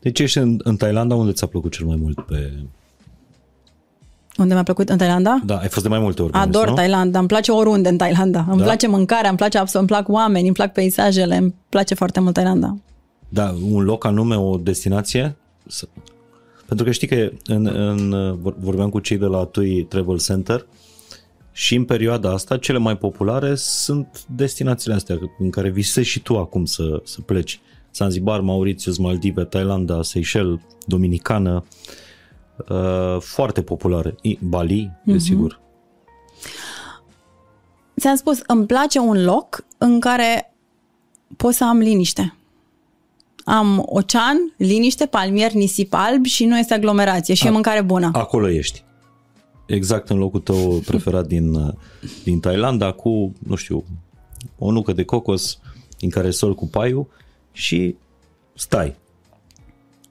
Deci 0.00 0.18
ești 0.20 0.38
în, 0.38 0.60
în 0.64 0.76
Thailanda, 0.76 1.14
unde 1.14 1.32
ți-a 1.32 1.46
plăcut 1.46 1.72
cel 1.72 1.86
mai 1.86 1.96
mult 2.00 2.20
pe... 2.20 2.52
Unde 4.38 4.54
mi-a 4.54 4.62
plăcut? 4.62 4.88
În 4.88 4.96
Thailanda? 4.96 5.40
Da, 5.44 5.56
ai 5.56 5.68
fost 5.68 5.82
de 5.82 5.88
mai 5.90 5.98
multe 5.98 6.22
ori. 6.22 6.32
Ador 6.32 6.68
nu? 6.68 6.74
Thailanda, 6.74 7.18
îmi 7.18 7.28
place 7.28 7.52
oriunde 7.52 7.88
în 7.88 7.96
Thailanda. 7.96 8.46
Îmi 8.48 8.58
Da? 8.58 8.64
place 8.64 8.86
mâncarea, 8.86 9.28
îmi 9.28 9.38
place 9.38 9.58
absolut, 9.58 9.90
îmi 9.90 9.98
plac 9.98 10.14
oameni, 10.14 10.46
îmi 10.46 10.54
plac 10.54 10.72
peisajele, 10.72 11.36
îmi 11.36 11.54
place 11.68 11.94
foarte 11.94 12.20
mult 12.20 12.34
Thailanda. 12.34 12.76
Da, 13.28 13.54
un 13.70 13.82
loc 13.82 14.04
anume, 14.04 14.36
o 14.36 14.56
destinație? 14.56 15.36
Să- 16.72 16.78
Pentru 16.78 16.84
că 16.84 16.90
știi 16.90 17.06
că 17.08 17.52
în, 17.54 17.66
în, 17.66 18.36
vor- 18.40 18.56
vorbeam 18.58 18.90
cu 18.90 18.98
cei 19.00 19.16
de 19.18 19.24
la 19.26 19.44
TUI 19.44 19.82
Travel 19.84 20.18
Center 20.20 20.66
și 21.52 21.74
în 21.74 21.84
perioada 21.84 22.30
asta 22.32 22.56
cele 22.56 22.78
mai 22.78 22.96
populare 22.98 23.54
sunt 23.54 24.24
destinațiile 24.34 24.94
astea 24.94 25.18
în 25.38 25.50
care 25.50 25.70
visezi 25.70 26.08
și 26.08 26.20
tu 26.20 26.38
acum 26.38 26.64
să, 26.64 27.00
să 27.04 27.20
pleci. 27.20 27.60
Zanzibar, 27.94 28.40
Mauritius, 28.40 28.98
Maldive, 28.98 29.44
Thailanda, 29.44 30.02
Seychelles, 30.02 30.58
Dominicană, 30.86 31.64
uh, 32.68 33.16
foarte 33.20 33.62
populare. 33.62 34.14
I- 34.22 34.38
Bali, 34.42 34.90
desigur. 35.04 35.60
Ți-am 38.00 38.16
spus, 38.16 38.40
îmi 38.46 38.66
place 38.66 38.98
un 38.98 39.24
loc 39.24 39.64
în 39.78 40.00
care 40.00 40.54
pot 41.36 41.52
să 41.54 41.64
am 41.64 41.78
liniște. 41.78 42.34
Am 43.44 43.82
ocean, 43.86 44.54
liniște, 44.56 45.06
palmier, 45.06 45.52
nisip 45.52 45.94
alb 45.94 46.24
și 46.24 46.44
nu 46.44 46.58
este 46.58 46.74
aglomerație 46.74 47.34
și 47.34 47.46
e 47.46 47.50
mâncare 47.50 47.82
bună. 47.82 48.10
Acolo 48.12 48.48
ești. 48.48 48.84
Exact 49.66 50.08
în 50.08 50.18
locul 50.18 50.40
tău 50.40 50.78
preferat 50.86 51.26
din, 51.26 51.54
uh, 51.54 51.72
din 52.24 52.40
Thailanda 52.40 52.92
cu, 52.92 53.32
nu 53.38 53.54
știu, 53.54 53.84
o 54.58 54.70
nucă 54.70 54.92
de 54.92 55.04
cocos 55.04 55.58
în 56.00 56.08
care 56.08 56.30
sol 56.30 56.54
cu 56.54 56.66
paiul 56.68 57.06
și 57.52 57.96
stai. 58.54 58.96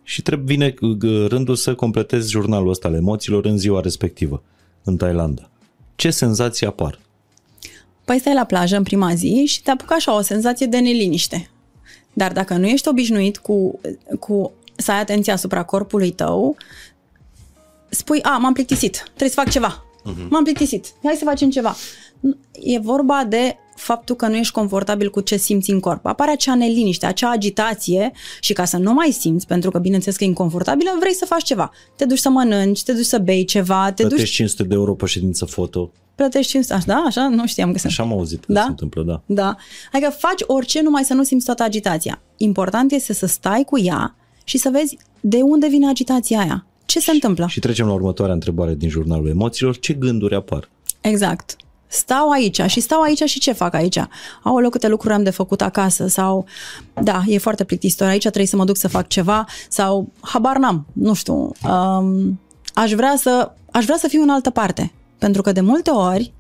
Și 0.04 0.22
trebuie 0.22 0.56
vine 0.56 0.74
uh, 0.82 1.28
rândul 1.28 1.56
să 1.56 1.76
completezi 1.76 2.30
jurnalul 2.30 2.70
ăsta 2.70 2.88
al 2.88 2.94
emoțiilor 2.94 3.46
în 3.46 3.58
ziua 3.58 3.82
respectivă, 3.82 4.44
în 4.84 4.98
Thailanda. 4.98 5.50
Ce 5.96 6.10
senzații 6.10 6.66
apar? 6.66 7.00
Păi 8.06 8.20
stai 8.20 8.34
la 8.34 8.46
plajă 8.46 8.78
în 8.78 8.84
prima 8.84 9.14
zi 9.14 9.44
și 9.48 9.62
te 9.62 9.72
apucă 9.72 9.94
așa 9.94 10.16
o 10.16 10.22
senzație 10.22 10.66
de 10.66 10.80
neliniște. 10.80 11.51
Dar 12.14 12.32
dacă 12.32 12.54
nu 12.54 12.68
ești 12.68 12.88
obișnuit 12.88 13.38
cu, 13.38 13.80
cu 14.20 14.52
să 14.76 14.92
ai 14.92 15.00
atenția 15.00 15.34
asupra 15.34 15.64
corpului 15.64 16.12
tău, 16.12 16.58
spui, 17.90 18.22
a, 18.22 18.38
m-am 18.38 18.54
plictisit, 18.54 19.04
trebuie 19.04 19.30
să 19.30 19.40
fac 19.42 19.50
ceva. 19.50 19.86
Uh-huh. 19.86 20.28
M-am 20.30 20.44
plictisit, 20.44 20.94
hai 21.04 21.16
să 21.18 21.24
facem 21.24 21.50
ceva. 21.50 21.76
E 22.62 22.80
vorba 22.80 23.24
de 23.24 23.56
faptul 23.76 24.16
că 24.16 24.28
nu 24.28 24.36
ești 24.36 24.54
confortabil 24.54 25.10
cu 25.10 25.22
ce 25.22 25.38
simți 25.38 25.72
în 25.72 25.80
corp. 25.80 26.06
Apare 26.06 26.32
acea 26.32 26.56
neliniște, 26.56 27.06
acea 27.06 27.30
agitație 27.30 28.12
și 28.40 28.54
ca 28.54 28.66
să 28.66 28.78
nu 28.78 28.94
mai 28.94 29.12
simți, 29.12 29.48
pentru 29.48 29.72
că 29.72 29.80
bineînțeles 29.80 30.18
că 30.18 30.24
e 30.24 30.28
inconfortabilă, 30.28 30.90
vrei 31.00 31.14
să 31.14 31.26
faci 31.26 31.44
ceva. 31.44 31.72
Te 31.96 32.06
duci 32.06 32.18
să 32.18 32.30
mănânci, 32.30 32.84
te 32.84 32.94
duci 32.94 33.06
să 33.06 33.18
bei 33.18 33.44
ceva, 33.46 33.92
te 33.92 34.02
duci, 34.02 34.12
Plătești 34.12 34.36
500 34.36 34.64
de 34.64 34.74
euro 34.74 34.94
pe 34.94 35.06
ședință 35.06 35.46
foto. 35.46 35.92
Plătești 36.22 36.52
500, 36.52 36.84
da, 36.86 37.04
așa, 37.06 37.28
nu 37.28 37.48
știam 37.48 37.72
că 37.72 37.78
se 37.78 37.88
Așa 37.88 38.04
am 38.04 38.12
auzit 38.12 38.46
că 38.46 38.54
Da? 38.54 38.62
se 38.62 38.68
întâmplă, 38.70 39.04
da. 39.04 39.22
da. 39.26 39.56
Adică 39.92 40.10
faci 40.10 40.42
orice 40.48 40.82
numai 40.82 41.04
să 41.04 41.14
nu 41.14 41.24
simți 41.24 41.46
toată 41.46 41.64
agitația. 41.64 42.22
Important 42.38 42.92
este 42.92 43.14
să 43.14 43.26
stai 43.26 43.64
cu 43.64 43.80
ea 43.80 44.16
și 44.44 44.58
să 44.58 44.70
vezi 44.72 44.98
de 45.20 45.42
unde 45.42 45.68
vine 45.68 45.88
agitația 45.90 46.40
aia. 46.40 46.66
Ce 46.86 47.00
se 47.00 47.12
întâmplă? 47.12 47.46
Și 47.48 47.60
trecem 47.60 47.88
la 47.88 47.94
următoarea 47.94 48.34
întrebare 48.34 48.74
din 48.74 48.90
jurnalul 48.90 49.28
emoțiilor. 49.28 49.80
Ce 49.80 49.94
gânduri 49.94 50.36
apar? 50.36 50.70
Exact. 51.02 51.56
Stau 51.88 52.30
aici 52.30 52.62
și 52.62 52.80
stau 52.80 53.02
aici 53.02 53.24
și 53.24 53.40
ce 53.40 53.52
fac 53.52 53.74
aici? 53.74 54.00
Aoleu, 54.44 54.70
câte 54.70 54.88
lucruri 54.88 55.14
am 55.14 55.24
de 55.24 55.30
făcut 55.30 55.62
acasă 55.62 56.08
sau, 56.08 56.46
da, 56.94 57.22
e 57.28 57.38
foarte 57.38 57.64
plictisitor, 57.64 58.08
aici 58.08 58.22
trebuie 58.22 58.46
să 58.46 58.56
mă 58.56 58.66
duc 58.66 58.78
să 58.78 58.88
fac 58.88 59.08
ceva 59.08 59.46
sau, 59.70 60.12
habar 60.20 60.58
n-am, 60.58 60.86
nu 60.94 61.14
știu, 61.14 61.52
um, 61.70 62.40
aș, 62.74 62.92
vrea 62.92 63.14
să, 63.18 63.52
aș 63.72 63.84
vrea 63.84 63.98
să 63.98 64.08
fiu 64.08 64.22
în 64.22 64.30
altă 64.30 64.50
parte. 64.50 64.92
Pentru 65.22 65.42
că 65.42 65.52
de 65.52 65.62
multe 65.62 65.90
ori 65.90 66.34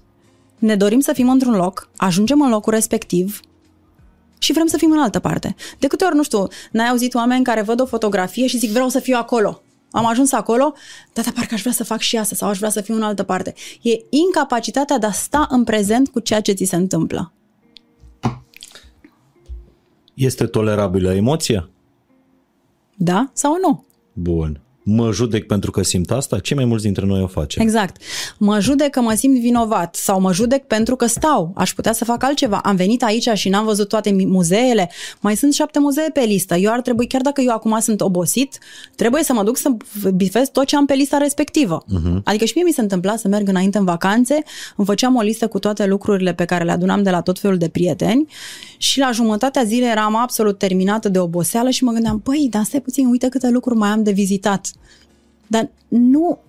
ne 0.57 0.75
dorim 0.75 0.99
să 0.99 1.13
fim 1.13 1.29
într-un 1.29 1.53
loc, 1.53 1.89
ajungem 1.95 2.41
în 2.41 2.49
locul 2.49 2.73
respectiv 2.73 3.39
și 4.37 4.53
vrem 4.53 4.67
să 4.67 4.77
fim 4.77 4.91
în 4.91 4.99
altă 4.99 5.19
parte. 5.19 5.55
De 5.79 5.87
câte 5.87 6.03
ori, 6.03 6.15
nu 6.15 6.23
știu, 6.23 6.47
n-ai 6.71 6.87
auzit 6.87 7.13
oameni 7.13 7.43
care 7.43 7.61
văd 7.61 7.81
o 7.81 7.85
fotografie 7.85 8.47
și 8.47 8.57
zic 8.57 8.71
vreau 8.71 8.89
să 8.89 8.99
fiu 8.99 9.15
acolo. 9.17 9.61
Am 9.91 10.05
ajuns 10.05 10.31
acolo, 10.31 10.73
dar, 11.13 11.23
dar 11.23 11.33
parcă 11.33 11.53
aș 11.53 11.61
vrea 11.61 11.73
să 11.73 11.83
fac 11.83 11.99
și 11.99 12.17
asta 12.17 12.35
sau 12.35 12.49
aș 12.49 12.57
vrea 12.57 12.69
să 12.69 12.81
fiu 12.81 12.95
în 12.95 13.01
altă 13.01 13.23
parte. 13.23 13.53
E 13.81 13.91
incapacitatea 14.09 14.97
de 14.97 15.05
a 15.05 15.11
sta 15.11 15.47
în 15.49 15.63
prezent 15.63 16.09
cu 16.09 16.19
ceea 16.19 16.41
ce 16.41 16.51
ți 16.51 16.63
se 16.63 16.75
întâmplă. 16.75 17.33
Este 20.13 20.45
tolerabilă 20.45 21.13
emoția? 21.13 21.69
Da 22.95 23.29
sau 23.33 23.57
nu? 23.61 23.85
Bun. 24.13 24.61
Mă 24.83 25.11
judec 25.11 25.45
pentru 25.45 25.71
că 25.71 25.83
simt 25.83 26.11
asta? 26.11 26.39
Cei 26.39 26.55
mai 26.55 26.65
mulți 26.65 26.83
dintre 26.83 27.05
noi 27.05 27.21
o 27.21 27.27
facem. 27.27 27.61
Exact. 27.63 28.01
Mă 28.37 28.59
judec 28.59 28.89
că 28.89 29.01
mă 29.01 29.13
simt 29.13 29.39
vinovat 29.39 29.95
sau 29.95 30.19
mă 30.19 30.33
judec 30.33 30.63
pentru 30.63 30.95
că 30.95 31.05
stau. 31.05 31.53
Aș 31.55 31.73
putea 31.73 31.93
să 31.93 32.05
fac 32.05 32.23
altceva. 32.23 32.57
Am 32.57 32.75
venit 32.75 33.03
aici 33.03 33.29
și 33.33 33.49
n-am 33.49 33.65
văzut 33.65 33.87
toate 33.87 34.09
mi- 34.09 34.25
muzeele. 34.25 34.89
Mai 35.19 35.35
sunt 35.35 35.53
șapte 35.53 35.79
muzee 35.79 36.09
pe 36.13 36.19
listă. 36.19 36.55
Eu 36.55 36.71
ar 36.71 36.81
trebui, 36.81 37.07
chiar 37.07 37.21
dacă 37.21 37.41
eu 37.41 37.51
acum 37.51 37.79
sunt 37.79 38.01
obosit, 38.01 38.57
trebuie 38.95 39.23
să 39.23 39.33
mă 39.33 39.43
duc 39.43 39.57
să 39.57 39.69
bifez 40.15 40.49
tot 40.49 40.65
ce 40.65 40.75
am 40.75 40.85
pe 40.85 40.93
lista 40.93 41.17
respectivă. 41.17 41.83
Uh-huh. 41.83 42.23
Adică 42.23 42.45
și 42.45 42.51
mie 42.55 42.63
mi 42.65 42.71
se 42.71 42.81
întâmpla 42.81 43.15
să 43.15 43.27
merg 43.27 43.47
înainte 43.47 43.77
în 43.77 43.85
vacanțe, 43.85 44.43
îmi 44.75 44.87
făceam 44.87 45.15
o 45.15 45.21
listă 45.21 45.47
cu 45.47 45.59
toate 45.59 45.85
lucrurile 45.85 46.33
pe 46.33 46.45
care 46.45 46.63
le 46.63 46.71
adunam 46.71 47.03
de 47.03 47.09
la 47.09 47.21
tot 47.21 47.39
felul 47.39 47.57
de 47.57 47.67
prieteni 47.67 48.27
și 48.77 48.99
la 48.99 49.11
jumătatea 49.11 49.63
zilei 49.63 49.89
eram 49.89 50.15
absolut 50.15 50.57
terminată 50.57 51.09
de 51.09 51.19
oboseală 51.19 51.69
și 51.69 51.83
mă 51.83 51.91
gândeam, 51.91 52.19
păi, 52.19 52.47
dar 52.49 52.63
stai 52.63 52.81
puțin, 52.81 53.07
uite 53.07 53.27
câte 53.27 53.49
lucruri 53.49 53.77
mai 53.77 53.89
am 53.89 54.03
de 54.03 54.11
vizitat. 54.11 54.70
Dar 55.47 55.69
nu 55.87 56.39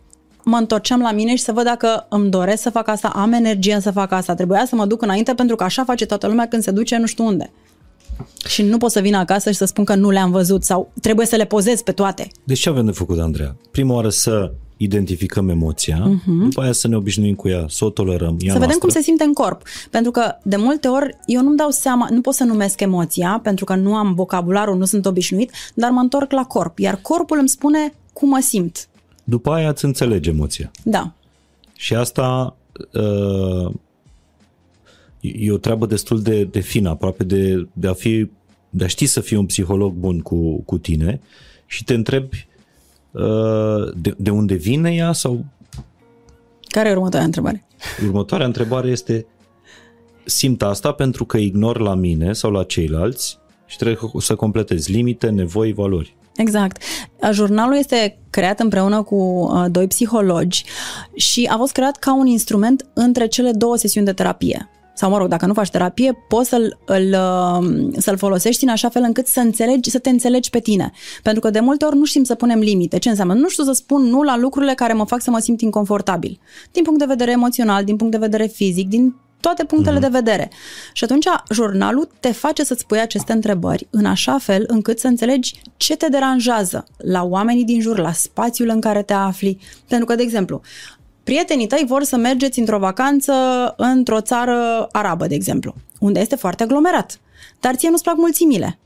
mă 0.44 0.56
întorceam 0.56 1.00
la 1.00 1.12
mine 1.12 1.36
și 1.36 1.42
să 1.42 1.52
văd 1.52 1.64
dacă 1.64 2.06
îmi 2.08 2.30
doresc 2.30 2.62
să 2.62 2.70
fac 2.70 2.88
asta, 2.88 3.08
am 3.08 3.32
energie 3.32 3.78
să 3.80 3.90
fac 3.90 4.12
asta. 4.12 4.34
Trebuia 4.34 4.64
să 4.66 4.76
mă 4.76 4.86
duc 4.86 5.02
înainte 5.02 5.34
pentru 5.34 5.56
că 5.56 5.64
așa 5.64 5.84
face 5.84 6.06
toată 6.06 6.26
lumea 6.26 6.48
când 6.48 6.62
se 6.62 6.70
duce 6.70 6.96
nu 6.96 7.06
știu 7.06 7.24
unde. 7.24 7.50
Și 8.46 8.62
nu 8.62 8.78
pot 8.78 8.90
să 8.90 9.00
vin 9.00 9.14
acasă 9.14 9.50
și 9.50 9.56
să 9.56 9.64
spun 9.64 9.84
că 9.84 9.94
nu 9.94 10.10
le-am 10.10 10.30
văzut 10.30 10.64
sau 10.64 10.92
trebuie 11.00 11.26
să 11.26 11.36
le 11.36 11.44
pozez 11.44 11.82
pe 11.82 11.92
toate. 11.92 12.28
Deci 12.44 12.58
ce 12.58 12.68
avem 12.68 12.84
de 12.84 12.90
făcut, 12.90 13.18
Andreea? 13.18 13.56
Prima 13.70 13.94
oară 13.94 14.08
să 14.08 14.52
identificăm 14.76 15.48
emoția, 15.48 15.96
uh-huh. 15.96 16.42
după 16.42 16.60
aia 16.60 16.72
să 16.72 16.88
ne 16.88 16.96
obișnuim 16.96 17.34
cu 17.34 17.48
ea, 17.48 17.64
să 17.68 17.84
o 17.84 17.90
tolerăm. 17.90 18.36
Ea 18.38 18.52
să 18.52 18.58
vedem 18.58 18.58
noastră. 18.58 18.78
cum 18.78 18.88
se 18.88 19.00
simte 19.00 19.24
în 19.24 19.32
corp. 19.32 19.62
Pentru 19.90 20.10
că 20.10 20.36
de 20.42 20.56
multe 20.56 20.88
ori 20.88 21.16
eu 21.26 21.42
nu-mi 21.42 21.56
dau 21.56 21.70
seama, 21.70 22.08
nu 22.10 22.20
pot 22.20 22.34
să 22.34 22.44
numesc 22.44 22.80
emoția 22.80 23.40
pentru 23.42 23.64
că 23.64 23.74
nu 23.74 23.94
am 23.94 24.14
vocabularul, 24.14 24.76
nu 24.76 24.84
sunt 24.84 25.06
obișnuit, 25.06 25.50
dar 25.74 25.90
mă 25.90 26.00
întorc 26.00 26.32
la 26.32 26.44
corp. 26.44 26.78
Iar 26.78 26.98
corpul 27.02 27.38
îmi 27.38 27.48
spune 27.48 27.94
cum 28.12 28.28
mă 28.28 28.40
simt. 28.40 28.88
După 29.24 29.52
aia 29.52 29.68
îți 29.68 29.84
înțelegi 29.84 30.28
emoția. 30.28 30.70
Da. 30.84 31.12
Și 31.76 31.94
asta 31.94 32.56
uh, 32.92 33.74
e 35.20 35.52
o 35.52 35.58
treabă 35.58 35.86
destul 35.86 36.22
de, 36.22 36.44
de 36.44 36.60
fină, 36.60 36.88
aproape 36.88 37.24
de, 37.24 37.68
de 37.72 37.88
a 37.88 37.92
fi 37.92 38.30
de 38.74 38.84
a 38.84 38.86
ști 38.86 39.06
să 39.06 39.20
fii 39.20 39.36
un 39.36 39.46
psiholog 39.46 39.94
bun 39.94 40.20
cu, 40.20 40.62
cu 40.62 40.78
tine 40.78 41.20
și 41.66 41.84
te 41.84 41.94
întrebi 41.94 42.46
uh, 43.10 43.92
de, 43.96 44.14
de 44.16 44.30
unde 44.30 44.54
vine 44.54 44.94
ea 44.94 45.12
sau 45.12 45.44
Care 46.68 46.88
e 46.88 46.92
următoarea 46.92 47.26
întrebare? 47.26 47.64
Următoarea 48.04 48.46
întrebare 48.46 48.88
este 48.88 49.26
simt 50.24 50.62
asta 50.62 50.92
pentru 50.92 51.24
că 51.24 51.36
ignor 51.36 51.80
la 51.80 51.94
mine 51.94 52.32
sau 52.32 52.50
la 52.50 52.64
ceilalți 52.64 53.38
și 53.66 53.76
trebuie 53.76 54.10
să 54.18 54.34
completez 54.34 54.88
limite, 54.88 55.28
nevoi, 55.28 55.72
valori. 55.72 56.16
Exact. 56.36 56.82
Jurnalul 57.32 57.76
este 57.76 58.18
creat 58.30 58.60
împreună 58.60 59.02
cu 59.02 59.14
uh, 59.14 59.64
doi 59.70 59.86
psihologi 59.86 60.64
și 61.14 61.48
a 61.52 61.56
fost 61.56 61.72
creat 61.72 61.96
ca 61.96 62.14
un 62.14 62.26
instrument 62.26 62.86
între 62.92 63.26
cele 63.26 63.50
două 63.50 63.76
sesiuni 63.76 64.06
de 64.06 64.12
terapie. 64.12 64.68
Sau, 64.94 65.10
mă 65.10 65.18
rog, 65.18 65.28
dacă 65.28 65.46
nu 65.46 65.52
faci 65.52 65.70
terapie, 65.70 66.16
poți 66.28 66.48
să-l, 66.48 66.78
îl, 66.86 67.14
uh, 67.14 67.88
să-l 67.96 68.16
folosești 68.16 68.64
în 68.64 68.70
așa 68.70 68.88
fel 68.88 69.02
încât 69.02 69.26
să, 69.26 69.40
înțelegi, 69.40 69.90
să 69.90 69.98
te 69.98 70.10
înțelegi 70.10 70.50
pe 70.50 70.58
tine. 70.58 70.92
Pentru 71.22 71.40
că 71.40 71.50
de 71.50 71.60
multe 71.60 71.84
ori 71.84 71.96
nu 71.96 72.04
știm 72.04 72.24
să 72.24 72.34
punem 72.34 72.58
limite. 72.58 72.98
Ce 72.98 73.08
înseamnă? 73.08 73.34
Nu 73.34 73.48
știu 73.48 73.64
să 73.64 73.72
spun 73.72 74.02
nu 74.02 74.22
la 74.22 74.36
lucrurile 74.36 74.74
care 74.74 74.92
mă 74.92 75.04
fac 75.04 75.22
să 75.22 75.30
mă 75.30 75.38
simt 75.38 75.60
inconfortabil. 75.60 76.40
Din 76.72 76.82
punct 76.82 76.98
de 76.98 77.04
vedere 77.04 77.30
emoțional, 77.30 77.84
din 77.84 77.96
punct 77.96 78.12
de 78.12 78.18
vedere 78.18 78.46
fizic, 78.46 78.88
din 78.88 79.14
toate 79.42 79.64
punctele 79.64 79.98
mm-hmm. 79.98 80.00
de 80.00 80.08
vedere. 80.08 80.50
Și 80.92 81.04
atunci 81.04 81.26
jurnalul 81.50 82.08
te 82.20 82.32
face 82.32 82.64
să-ți 82.64 82.86
pui 82.86 83.00
aceste 83.00 83.32
întrebări 83.32 83.86
în 83.90 84.04
așa 84.04 84.38
fel 84.38 84.64
încât 84.66 84.98
să 84.98 85.06
înțelegi 85.06 85.60
ce 85.76 85.96
te 85.96 86.08
deranjează 86.08 86.86
la 86.96 87.22
oamenii 87.22 87.64
din 87.64 87.80
jur, 87.80 87.98
la 87.98 88.12
spațiul 88.12 88.68
în 88.68 88.80
care 88.80 89.02
te 89.02 89.12
afli. 89.12 89.58
Pentru 89.88 90.06
că, 90.06 90.14
de 90.14 90.22
exemplu, 90.22 90.60
prietenii 91.24 91.66
tăi 91.66 91.84
vor 91.86 92.02
să 92.02 92.16
mergeți 92.16 92.58
într-o 92.58 92.78
vacanță 92.78 93.34
într-o 93.76 94.20
țară 94.20 94.88
arabă, 94.92 95.26
de 95.26 95.34
exemplu, 95.34 95.74
unde 95.98 96.20
este 96.20 96.36
foarte 96.36 96.62
aglomerat. 96.62 97.20
Dar 97.60 97.74
ție 97.74 97.90
nu-ți 97.90 98.02
plac 98.02 98.16
mulțimile. 98.16 98.78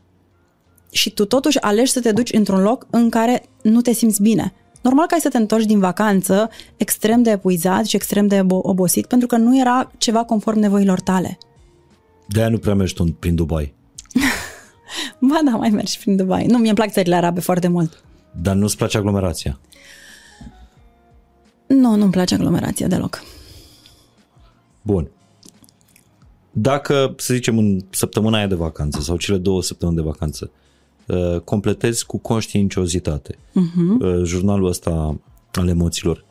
Și 0.90 1.10
tu 1.10 1.24
totuși 1.24 1.60
alegi 1.60 1.92
să 1.92 2.00
te 2.00 2.12
duci 2.12 2.32
într-un 2.32 2.62
loc 2.62 2.86
în 2.90 3.10
care 3.10 3.42
nu 3.62 3.80
te 3.80 3.92
simți 3.92 4.22
bine. 4.22 4.54
Normal 4.86 5.06
că 5.06 5.14
ai 5.14 5.20
să 5.20 5.28
te 5.28 5.36
întorci 5.36 5.64
din 5.64 5.78
vacanță 5.78 6.50
extrem 6.76 7.22
de 7.22 7.30
epuizat 7.30 7.84
și 7.84 7.96
extrem 7.96 8.26
de 8.26 8.42
obosit 8.48 9.06
pentru 9.06 9.26
că 9.26 9.36
nu 9.36 9.58
era 9.58 9.90
ceva 9.98 10.24
conform 10.24 10.58
nevoilor 10.58 11.00
tale. 11.00 11.38
De-aia 12.28 12.48
nu 12.48 12.58
prea 12.58 12.74
mergi 12.74 12.94
tu 12.94 13.04
prin 13.04 13.34
Dubai. 13.34 13.74
ba 15.28 15.40
da, 15.44 15.56
mai 15.56 15.68
mergi 15.68 15.98
prin 15.98 16.16
Dubai. 16.16 16.46
Nu, 16.46 16.58
mie 16.58 16.66
îmi 16.66 16.76
plac 16.76 16.90
țările 16.90 17.14
arabe 17.14 17.40
foarte 17.40 17.68
mult. 17.68 18.04
Dar 18.42 18.54
nu-ți 18.54 18.76
place 18.76 18.96
aglomerația? 18.96 19.58
Nu, 21.66 21.94
nu-mi 21.94 22.10
place 22.10 22.34
aglomerația 22.34 22.86
deloc. 22.86 23.22
Bun. 24.82 25.10
Dacă, 26.52 27.14
să 27.16 27.34
zicem, 27.34 27.58
în 27.58 27.80
săptămâna 27.90 28.36
aia 28.36 28.46
de 28.46 28.54
vacanță 28.54 29.00
sau 29.00 29.16
cele 29.16 29.38
două 29.38 29.62
săptămâni 29.62 29.96
de 29.96 30.02
vacanță, 30.02 30.50
Uh, 30.50 30.65
completezi 31.44 32.06
cu 32.06 32.18
conștiinciozitate 32.18 33.38
uh-huh. 33.38 34.22
jurnalul 34.22 34.68
ăsta 34.68 35.18
al 35.52 35.68
emoțiilor. 35.68 36.24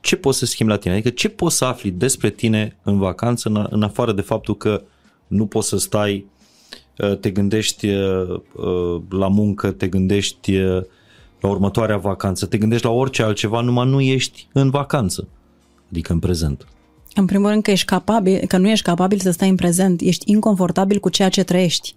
Ce 0.00 0.16
poți 0.16 0.38
să 0.38 0.46
schimbi 0.46 0.72
la 0.72 0.78
tine? 0.78 0.92
Adică 0.92 1.10
ce 1.10 1.28
poți 1.28 1.56
să 1.56 1.64
afli 1.64 1.90
despre 1.90 2.30
tine 2.30 2.76
în 2.82 2.98
vacanță, 2.98 3.48
în, 3.48 3.66
în 3.70 3.82
afară 3.82 4.12
de 4.12 4.20
faptul 4.20 4.56
că 4.56 4.82
nu 5.26 5.46
poți 5.46 5.68
să 5.68 5.78
stai, 5.78 6.26
uh, 6.98 7.18
te 7.18 7.30
gândești 7.30 7.88
uh, 7.88 8.40
la 9.08 9.28
muncă, 9.28 9.70
te 9.70 9.88
gândești 9.88 10.58
la 11.40 11.48
următoarea 11.48 11.96
vacanță, 11.96 12.46
te 12.46 12.58
gândești 12.58 12.86
la 12.86 12.92
orice 12.92 13.22
altceva, 13.22 13.60
numai 13.60 13.86
nu 13.86 14.00
ești 14.00 14.48
în 14.52 14.70
vacanță, 14.70 15.28
adică 15.90 16.12
în 16.12 16.18
prezent. 16.18 16.66
În 17.14 17.26
primul 17.26 17.48
rând 17.48 17.62
că 17.62 17.70
ești 17.70 17.86
capabil, 17.86 18.46
că 18.46 18.58
nu 18.58 18.68
ești 18.68 18.84
capabil 18.84 19.18
să 19.18 19.30
stai 19.30 19.48
în 19.48 19.54
prezent, 19.54 20.00
ești 20.00 20.30
inconfortabil 20.30 20.98
cu 20.98 21.08
ceea 21.08 21.28
ce 21.28 21.42
trăiești. 21.42 21.94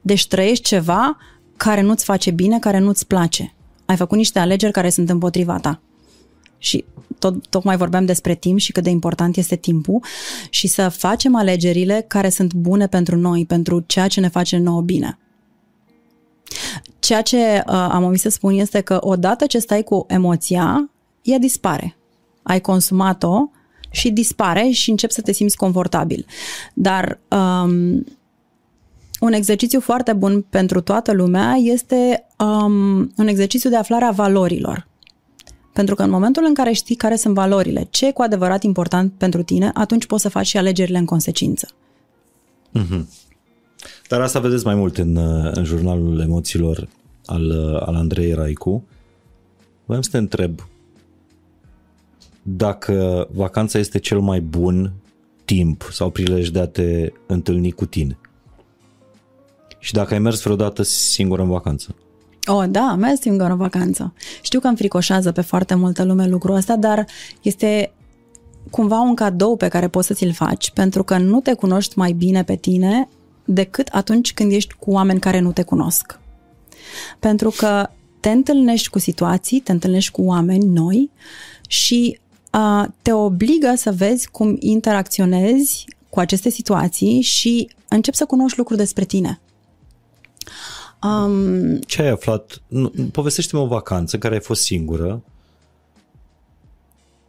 Deci 0.00 0.26
trăiești 0.26 0.64
ceva 0.64 1.16
care 1.56 1.80
nu-ți 1.80 2.04
face 2.04 2.30
bine, 2.30 2.58
care 2.58 2.78
nu-ți 2.78 3.06
place. 3.06 3.54
Ai 3.84 3.96
făcut 3.96 4.16
niște 4.16 4.38
alegeri 4.38 4.72
care 4.72 4.90
sunt 4.90 5.10
împotriva 5.10 5.58
ta. 5.58 5.80
Și 6.58 6.84
tot, 7.18 7.46
tocmai 7.46 7.76
vorbeam 7.76 8.04
despre 8.04 8.34
timp 8.34 8.58
și 8.58 8.72
cât 8.72 8.82
de 8.82 8.90
important 8.90 9.36
este 9.36 9.56
timpul 9.56 10.04
și 10.50 10.66
să 10.66 10.88
facem 10.88 11.36
alegerile 11.36 12.04
care 12.08 12.28
sunt 12.28 12.54
bune 12.54 12.86
pentru 12.86 13.16
noi, 13.16 13.46
pentru 13.46 13.84
ceea 13.86 14.08
ce 14.08 14.20
ne 14.20 14.28
face 14.28 14.56
nouă 14.56 14.80
bine. 14.80 15.18
Ceea 16.98 17.22
ce 17.22 17.36
uh, 17.36 17.62
am 17.72 18.04
omis 18.04 18.20
să 18.20 18.28
spun 18.28 18.54
este 18.54 18.80
că 18.80 18.98
odată 19.00 19.46
ce 19.46 19.58
stai 19.58 19.82
cu 19.82 20.04
emoția, 20.08 20.90
ea 21.22 21.38
dispare. 21.38 21.96
Ai 22.42 22.60
consumat-o 22.60 23.50
și 23.90 24.10
dispare 24.10 24.68
și 24.70 24.90
începi 24.90 25.12
să 25.12 25.20
te 25.20 25.32
simți 25.32 25.56
confortabil. 25.56 26.26
Dar 26.74 27.20
um, 27.28 28.04
un 29.22 29.32
exercițiu 29.32 29.80
foarte 29.80 30.12
bun 30.12 30.42
pentru 30.50 30.80
toată 30.80 31.12
lumea 31.12 31.54
este 31.54 32.26
um, 32.38 33.12
un 33.16 33.26
exercițiu 33.26 33.70
de 33.70 33.76
aflare 33.76 34.04
a 34.04 34.10
valorilor. 34.10 34.86
Pentru 35.72 35.94
că 35.94 36.02
în 36.02 36.10
momentul 36.10 36.44
în 36.46 36.54
care 36.54 36.72
știi 36.72 36.94
care 36.94 37.16
sunt 37.16 37.34
valorile, 37.34 37.86
ce 37.90 38.06
e 38.06 38.12
cu 38.12 38.22
adevărat 38.22 38.62
important 38.62 39.12
pentru 39.12 39.42
tine, 39.42 39.70
atunci 39.74 40.06
poți 40.06 40.22
să 40.22 40.28
faci 40.28 40.46
și 40.46 40.56
alegerile 40.56 40.98
în 40.98 41.04
consecință. 41.04 41.68
Mm-hmm. 42.78 43.04
Dar 44.08 44.20
asta 44.20 44.40
vedeți 44.40 44.64
mai 44.64 44.74
mult 44.74 44.98
în, 44.98 45.16
în 45.54 45.64
jurnalul 45.64 46.20
emoțiilor 46.20 46.88
al, 47.26 47.50
al 47.86 47.94
Andrei 47.94 48.32
Raicu. 48.32 48.84
Vreau 49.84 50.02
să 50.02 50.10
te 50.10 50.18
întreb 50.18 50.60
dacă 52.42 53.28
vacanța 53.32 53.78
este 53.78 53.98
cel 53.98 54.20
mai 54.20 54.40
bun 54.40 54.92
timp 55.44 55.88
sau 55.92 56.10
prilej 56.10 56.48
de 56.48 56.58
a 56.58 56.66
te 56.66 57.12
întâlni 57.26 57.70
cu 57.70 57.86
tine. 57.86 58.16
Și 59.82 59.92
dacă 59.92 60.12
ai 60.14 60.18
mers 60.18 60.42
vreodată 60.42 60.82
singur 60.82 61.38
în 61.38 61.48
vacanță? 61.48 61.94
Oh, 62.46 62.64
da, 62.68 62.88
am 62.90 62.98
mers 62.98 63.20
singur 63.20 63.50
în 63.50 63.56
vacanță. 63.56 64.14
Știu 64.42 64.60
că 64.60 64.66
îmi 64.66 64.76
fricoșează 64.76 65.32
pe 65.32 65.40
foarte 65.40 65.74
multă 65.74 66.04
lume 66.04 66.26
lucrul 66.26 66.54
ăsta, 66.54 66.76
dar 66.76 67.06
este 67.42 67.92
cumva 68.70 69.00
un 69.00 69.14
cadou 69.14 69.56
pe 69.56 69.68
care 69.68 69.88
poți 69.88 70.06
să 70.06 70.14
ți-l 70.14 70.32
faci, 70.32 70.70
pentru 70.70 71.02
că 71.02 71.18
nu 71.18 71.40
te 71.40 71.52
cunoști 71.52 71.98
mai 71.98 72.12
bine 72.12 72.44
pe 72.44 72.56
tine 72.56 73.08
decât 73.44 73.88
atunci 73.88 74.34
când 74.34 74.52
ești 74.52 74.74
cu 74.74 74.90
oameni 74.90 75.20
care 75.20 75.38
nu 75.38 75.52
te 75.52 75.62
cunosc. 75.62 76.18
Pentru 77.18 77.50
că 77.50 77.88
te 78.20 78.30
întâlnești 78.30 78.88
cu 78.88 78.98
situații, 78.98 79.60
te 79.60 79.72
întâlnești 79.72 80.10
cu 80.10 80.22
oameni 80.22 80.64
noi 80.64 81.10
și 81.68 82.18
uh, 82.52 82.84
te 83.02 83.12
obligă 83.12 83.72
să 83.76 83.92
vezi 83.92 84.28
cum 84.30 84.56
interacționezi 84.60 85.84
cu 86.08 86.20
aceste 86.20 86.50
situații 86.50 87.20
și 87.20 87.70
începi 87.88 88.16
să 88.16 88.24
cunoști 88.24 88.58
lucruri 88.58 88.80
despre 88.80 89.04
tine. 89.04 89.40
Um, 91.02 91.76
Ce 91.76 92.02
ai 92.02 92.08
aflat? 92.08 92.62
Povestește-mi 93.12 93.62
o 93.62 93.66
vacanță 93.66 94.14
în 94.14 94.20
care 94.20 94.34
ai 94.34 94.40
fost 94.40 94.62
singură 94.62 95.22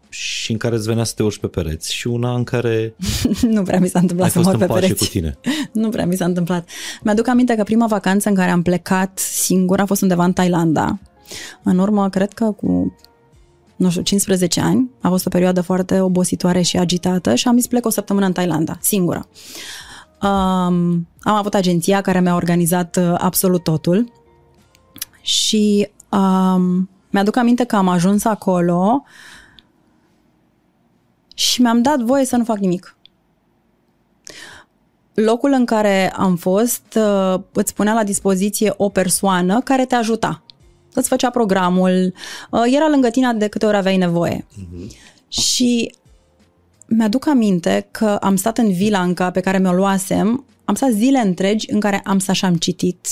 și 0.10 0.52
în 0.52 0.58
care 0.58 0.76
îți 0.76 0.88
venea 0.88 1.04
să 1.04 1.14
te 1.16 1.24
urci 1.24 1.38
pe 1.38 1.48
pereți 1.48 1.94
și 1.94 2.08
una 2.08 2.36
în 2.36 2.44
care 2.44 2.96
nu 3.42 3.64
prea 3.64 3.80
mi 3.80 3.88
s-a 3.88 4.00
întâmplat 4.00 4.32
să 4.32 4.40
mor 4.40 4.58
pe 4.58 4.66
pereți. 4.66 4.94
cu 4.94 5.06
tine. 5.06 5.38
nu 5.72 5.90
prea 5.90 6.06
mi 6.06 6.16
s-a 6.16 6.26
întâmplat. 6.26 6.70
Mi-aduc 7.04 7.28
aminte 7.28 7.56
că 7.56 7.64
prima 7.64 7.88
vacanță 7.88 8.30
în 8.30 8.36
care 8.36 8.52
am 8.52 8.62
plecat 8.62 9.20
singur 9.20 9.80
a 9.80 9.86
fost 9.86 10.02
undeva 10.02 10.24
în 10.24 10.34
Thailanda. 10.34 11.00
În 11.64 11.78
urmă, 11.78 12.10
cred 12.10 12.34
că 12.34 12.52
cu 12.52 12.98
nu 13.76 13.90
știu, 13.90 14.02
15 14.02 14.62
ani. 14.62 14.90
A 15.02 15.10
fost 15.10 15.26
o 15.26 15.30
perioadă 15.30 15.62
foarte 15.62 16.00
obositoare 16.00 16.62
și 16.62 16.78
agitată 16.78 17.36
și 17.36 17.48
am 17.48 17.58
zis 17.58 17.68
plec 17.68 17.86
o 17.86 17.90
săptămână 17.90 18.26
în 18.26 18.32
Thailanda, 18.32 18.78
singură. 18.82 19.28
Um, 20.22 21.08
am 21.24 21.36
avut 21.36 21.54
agenția 21.54 22.02
care 22.02 22.20
mi-a 22.20 22.36
organizat 22.36 22.96
uh, 22.96 23.14
absolut 23.18 23.64
totul 23.64 24.12
și 25.22 25.90
um, 26.10 26.90
mi-aduc 27.10 27.36
aminte 27.36 27.64
că 27.64 27.76
am 27.76 27.88
ajuns 27.88 28.26
acolo 28.26 29.04
și 31.36 31.62
mi-am 31.62 31.82
dat 31.82 32.00
voie 32.00 32.26
să 32.26 32.38
nu 32.38 32.44
fac 32.44 32.58
nimic. 32.58 32.98
Locul 35.14 35.52
în 35.52 35.66
care 35.66 36.14
am 36.16 36.36
fost 36.36 36.98
uh, 36.98 37.42
îți 37.52 37.74
punea 37.74 37.94
la 37.94 38.04
dispoziție 38.04 38.74
o 38.78 38.90
persoană 38.90 39.62
care 39.62 39.86
te 39.86 39.96
ajuta. 39.96 40.44
Îți 40.94 41.08
făcea 41.08 41.30
programul, 41.30 42.14
uh, 42.50 42.62
era 42.66 42.90
lângă 42.90 43.10
tine 43.10 43.34
de 43.34 43.48
câte 43.48 43.66
ori 43.66 43.78
aveai 43.78 43.98
nevoie. 43.98 44.46
Uh-huh. 44.46 44.98
Și 45.28 45.96
mi-aduc 46.88 47.28
aminte 47.28 47.88
că 47.92 48.06
am 48.06 48.36
stat 48.36 48.58
în 48.58 48.72
vila 48.72 49.02
încă 49.02 49.30
pe 49.34 49.40
care 49.40 49.58
mi-o 49.58 49.74
luasem, 49.74 50.46
am 50.66 50.76
stat 50.76 50.92
zile 50.92 51.20
întregi 51.20 51.72
în 51.72 51.80
care 51.80 52.02
am 52.04 52.20
stat 52.20 52.36
și 52.36 52.46
am 52.46 52.56
citit, 52.56 53.08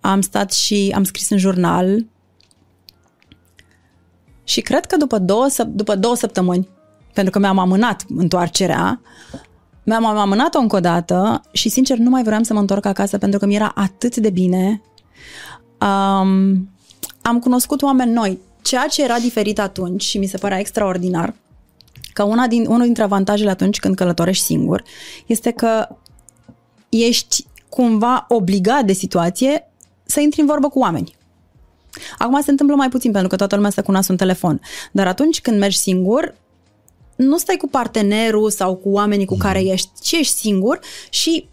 am 0.00 0.20
stat 0.20 0.52
și 0.52 0.92
am 0.94 1.04
scris 1.04 1.30
în 1.30 1.38
jurnal 1.38 2.06
și 4.44 4.60
cred 4.60 4.86
că 4.86 4.96
după 4.96 5.18
două, 5.18 5.46
după 5.66 5.94
două 5.94 6.16
săptămâni, 6.16 6.68
pentru 7.12 7.32
că 7.32 7.38
mi-am 7.38 7.58
amânat 7.58 8.04
întoarcerea, 8.08 9.00
mi-am 9.82 10.04
amânat-o 10.04 10.58
încă 10.58 10.76
o 10.76 10.80
dată 10.80 11.42
și 11.52 11.68
sincer 11.68 11.98
nu 11.98 12.10
mai 12.10 12.22
vreau 12.22 12.42
să 12.42 12.52
mă 12.52 12.60
întorc 12.60 12.84
acasă 12.84 13.18
pentru 13.18 13.38
că 13.38 13.46
mi 13.46 13.54
era 13.54 13.72
atât 13.74 14.16
de 14.16 14.30
bine. 14.30 14.82
Um, 15.80 16.70
am 17.22 17.38
cunoscut 17.40 17.82
oameni 17.82 18.12
noi. 18.12 18.38
Ceea 18.62 18.86
ce 18.86 19.02
era 19.02 19.18
diferit 19.18 19.58
atunci 19.58 20.02
și 20.02 20.18
mi 20.18 20.26
se 20.26 20.38
părea 20.38 20.58
extraordinar 20.58 21.34
că 22.12 22.22
una 22.22 22.46
din, 22.46 22.66
unul 22.66 22.84
dintre 22.84 23.02
avantajele 23.02 23.50
atunci 23.50 23.78
când 23.78 23.94
călătorești 23.94 24.44
singur 24.44 24.82
este 25.26 25.50
că 25.50 25.88
ești 26.98 27.46
cumva 27.68 28.24
obligat 28.28 28.84
de 28.84 28.92
situație 28.92 29.70
să 30.04 30.20
intri 30.20 30.40
în 30.40 30.46
vorbă 30.46 30.68
cu 30.68 30.78
oameni. 30.78 31.16
Acum 32.18 32.40
se 32.42 32.50
întâmplă 32.50 32.76
mai 32.76 32.88
puțin 32.88 33.10
pentru 33.10 33.28
că 33.28 33.36
toată 33.36 33.54
lumea 33.54 33.70
se 33.70 33.80
cunoaște 33.80 34.12
un 34.12 34.18
telefon. 34.18 34.60
Dar 34.92 35.06
atunci 35.06 35.40
când 35.40 35.58
mergi 35.58 35.78
singur, 35.78 36.34
nu 37.16 37.38
stai 37.38 37.56
cu 37.56 37.68
partenerul 37.68 38.50
sau 38.50 38.74
cu 38.74 38.88
oamenii 38.88 39.26
cu 39.26 39.36
care 39.36 39.60
ești, 39.60 39.90
ci 40.00 40.12
ești 40.12 40.34
singur 40.34 40.80
și 41.10 41.48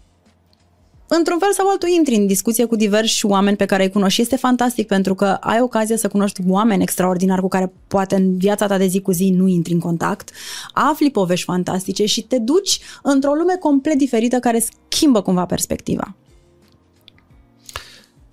într-un 1.16 1.38
fel 1.38 1.52
sau 1.52 1.68
altul 1.68 1.88
intri 1.88 2.14
în 2.14 2.26
discuție 2.26 2.64
cu 2.64 2.76
diversi 2.76 3.26
oameni 3.26 3.56
pe 3.56 3.64
care 3.64 3.82
îi 3.82 3.90
cunoști 3.90 4.14
și 4.14 4.20
este 4.20 4.36
fantastic 4.36 4.86
pentru 4.86 5.14
că 5.14 5.24
ai 5.24 5.60
ocazia 5.60 5.96
să 5.96 6.08
cunoști 6.08 6.40
oameni 6.48 6.82
extraordinari 6.82 7.40
cu 7.40 7.48
care 7.48 7.72
poate 7.88 8.14
în 8.14 8.36
viața 8.36 8.66
ta 8.66 8.78
de 8.78 8.86
zi 8.86 9.00
cu 9.00 9.12
zi 9.12 9.30
nu 9.30 9.46
intri 9.46 9.72
în 9.72 9.78
contact, 9.78 10.30
afli 10.72 11.10
povești 11.10 11.44
fantastice 11.44 12.06
și 12.06 12.22
te 12.22 12.38
duci 12.38 12.78
într-o 13.02 13.32
lume 13.32 13.56
complet 13.60 13.98
diferită 13.98 14.38
care 14.38 14.64
schimbă 14.88 15.22
cumva 15.22 15.46
perspectiva. 15.46 16.14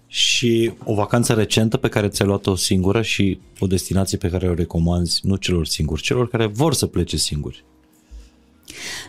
Și 0.07 0.71
o 0.83 0.93
vacanță 0.93 1.33
recentă 1.33 1.77
pe 1.77 1.89
care 1.89 2.07
ți-ai 2.07 2.27
luat-o 2.27 2.55
singură 2.55 3.01
și 3.01 3.39
o 3.59 3.67
destinație 3.67 4.17
pe 4.17 4.29
care 4.29 4.49
o 4.49 4.53
recomanzi 4.53 5.19
nu 5.23 5.35
celor 5.35 5.65
singuri, 5.65 6.01
celor 6.01 6.27
care 6.29 6.45
vor 6.45 6.73
să 6.73 6.85
plece 6.85 7.17
singuri. 7.17 7.65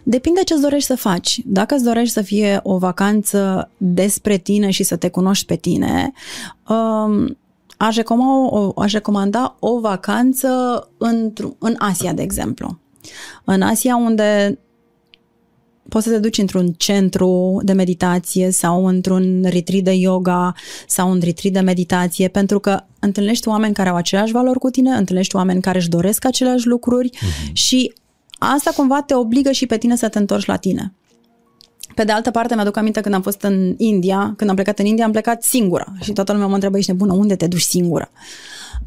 Depinde 0.03 0.43
ce 0.43 0.53
îți 0.53 0.63
dorești 0.63 0.87
să 0.87 0.97
faci. 0.97 1.41
Dacă 1.45 1.75
îți 1.75 1.85
dorești 1.85 2.13
să 2.13 2.23
fie 2.23 2.61
o 2.63 2.79
vacanță 2.79 3.71
despre 3.77 4.37
tine 4.37 4.71
și 4.71 4.83
să 4.83 4.97
te 4.97 5.09
cunoști 5.09 5.47
pe 5.47 5.57
tine, 5.57 6.13
um, 6.69 7.39
aș, 7.77 7.97
recomanda 7.97 8.57
o, 8.57 8.73
aș 8.81 8.93
recomanda 8.93 9.57
o 9.59 9.81
vacanță 9.81 10.49
în 11.59 11.75
Asia, 11.79 12.13
de 12.13 12.23
exemplu. 12.23 12.79
În 13.45 13.63
Asia, 13.63 13.97
unde 13.97 14.59
poți 15.89 16.07
să 16.07 16.13
te 16.13 16.19
duci 16.19 16.39
într-un 16.39 16.73
centru 16.77 17.61
de 17.65 17.73
meditație 17.73 18.51
sau 18.51 18.87
într-un 18.87 19.45
retreat 19.45 19.83
de 19.83 19.93
yoga 19.93 20.55
sau 20.87 21.11
un 21.11 21.21
retreat 21.23 21.55
de 21.55 21.61
meditație, 21.61 22.29
pentru 22.29 22.59
că 22.59 22.81
întâlnești 22.99 23.49
oameni 23.49 23.75
care 23.75 23.89
au 23.89 23.97
aceleași 23.97 24.33
valori 24.33 24.59
cu 24.59 24.71
tine, 24.71 24.91
întâlnești 24.91 25.37
oameni 25.37 25.61
care 25.61 25.79
își 25.79 25.89
doresc 25.89 26.25
aceleași 26.25 26.67
lucruri 26.67 27.11
uh-huh. 27.11 27.53
și 27.53 27.93
asta 28.39 28.71
cumva 28.77 29.03
te 29.03 29.15
obligă 29.15 29.51
și 29.51 29.67
pe 29.67 29.79
tine 29.79 29.97
să 29.97 30.09
te 30.09 30.19
întorci 30.19 30.47
la 30.47 30.57
tine. 30.57 30.93
Pe 31.95 32.05
de 32.05 32.13
altă 32.13 32.31
parte, 32.31 32.55
mi-aduc 32.55 32.77
aminte 32.77 33.01
când 33.01 33.15
am 33.15 33.23
fost 33.23 33.43
în 33.43 33.75
India, 33.77 34.35
când 34.37 34.51
am 34.51 34.57
plecat 34.57 34.79
în 34.79 34.87
India, 34.87 35.05
am 35.05 35.13
plecat 35.13 35.43
singură 35.43 35.93
și 36.01 36.13
toată 36.13 36.33
lumea 36.33 36.47
mă 36.47 36.53
întreabă, 36.53 36.79
ești 36.79 36.91
nebună, 36.91 37.13
unde 37.13 37.37
te 37.37 37.47
duci 37.47 37.61
singură? 37.61 38.11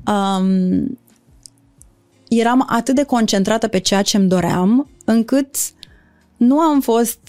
Um, 0.07 0.97
eram 2.27 2.65
atât 2.67 2.95
de 2.95 3.03
concentrată 3.03 3.67
pe 3.67 3.77
ceea 3.77 4.01
ce 4.01 4.17
îmi 4.17 4.27
doream, 4.27 4.89
încât 5.05 5.55
nu 6.37 6.59
am 6.59 6.81
fost, 6.81 7.19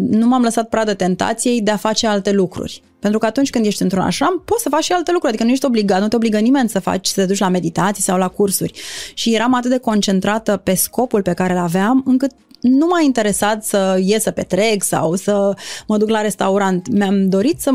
nu 0.00 0.26
m-am 0.26 0.42
lăsat 0.42 0.68
pradă 0.68 0.94
tentației 0.94 1.62
de 1.62 1.70
a 1.70 1.76
face 1.76 2.06
alte 2.06 2.32
lucruri. 2.32 2.82
Pentru 3.00 3.18
că 3.18 3.26
atunci 3.26 3.50
când 3.50 3.64
ești 3.66 3.82
într-un 3.82 4.02
așram, 4.02 4.42
poți 4.44 4.62
să 4.62 4.68
faci 4.68 4.84
și 4.84 4.92
alte 4.92 5.10
lucruri, 5.12 5.32
adică 5.32 5.44
nu 5.44 5.52
ești 5.52 5.64
obligat, 5.64 6.00
nu 6.00 6.08
te 6.08 6.16
obligă 6.16 6.38
nimeni 6.38 6.68
să 6.68 6.78
faci, 6.78 7.06
să 7.06 7.20
te 7.20 7.26
duci 7.26 7.38
la 7.38 7.48
meditații 7.48 8.02
sau 8.02 8.18
la 8.18 8.28
cursuri. 8.28 8.80
Și 9.14 9.34
eram 9.34 9.54
atât 9.54 9.70
de 9.70 9.78
concentrată 9.78 10.56
pe 10.56 10.74
scopul 10.74 11.22
pe 11.22 11.32
care 11.32 11.52
îl 11.52 11.58
aveam, 11.58 12.02
încât 12.06 12.30
nu 12.60 12.86
m-a 12.86 13.00
interesat 13.00 13.64
să 13.64 14.00
ies 14.02 14.22
să 14.22 14.30
petrec 14.30 14.82
sau 14.82 15.14
să 15.14 15.54
mă 15.86 15.96
duc 15.96 16.08
la 16.08 16.20
restaurant. 16.20 16.88
Mi-am 16.90 17.28
dorit 17.28 17.60
să 17.60 17.70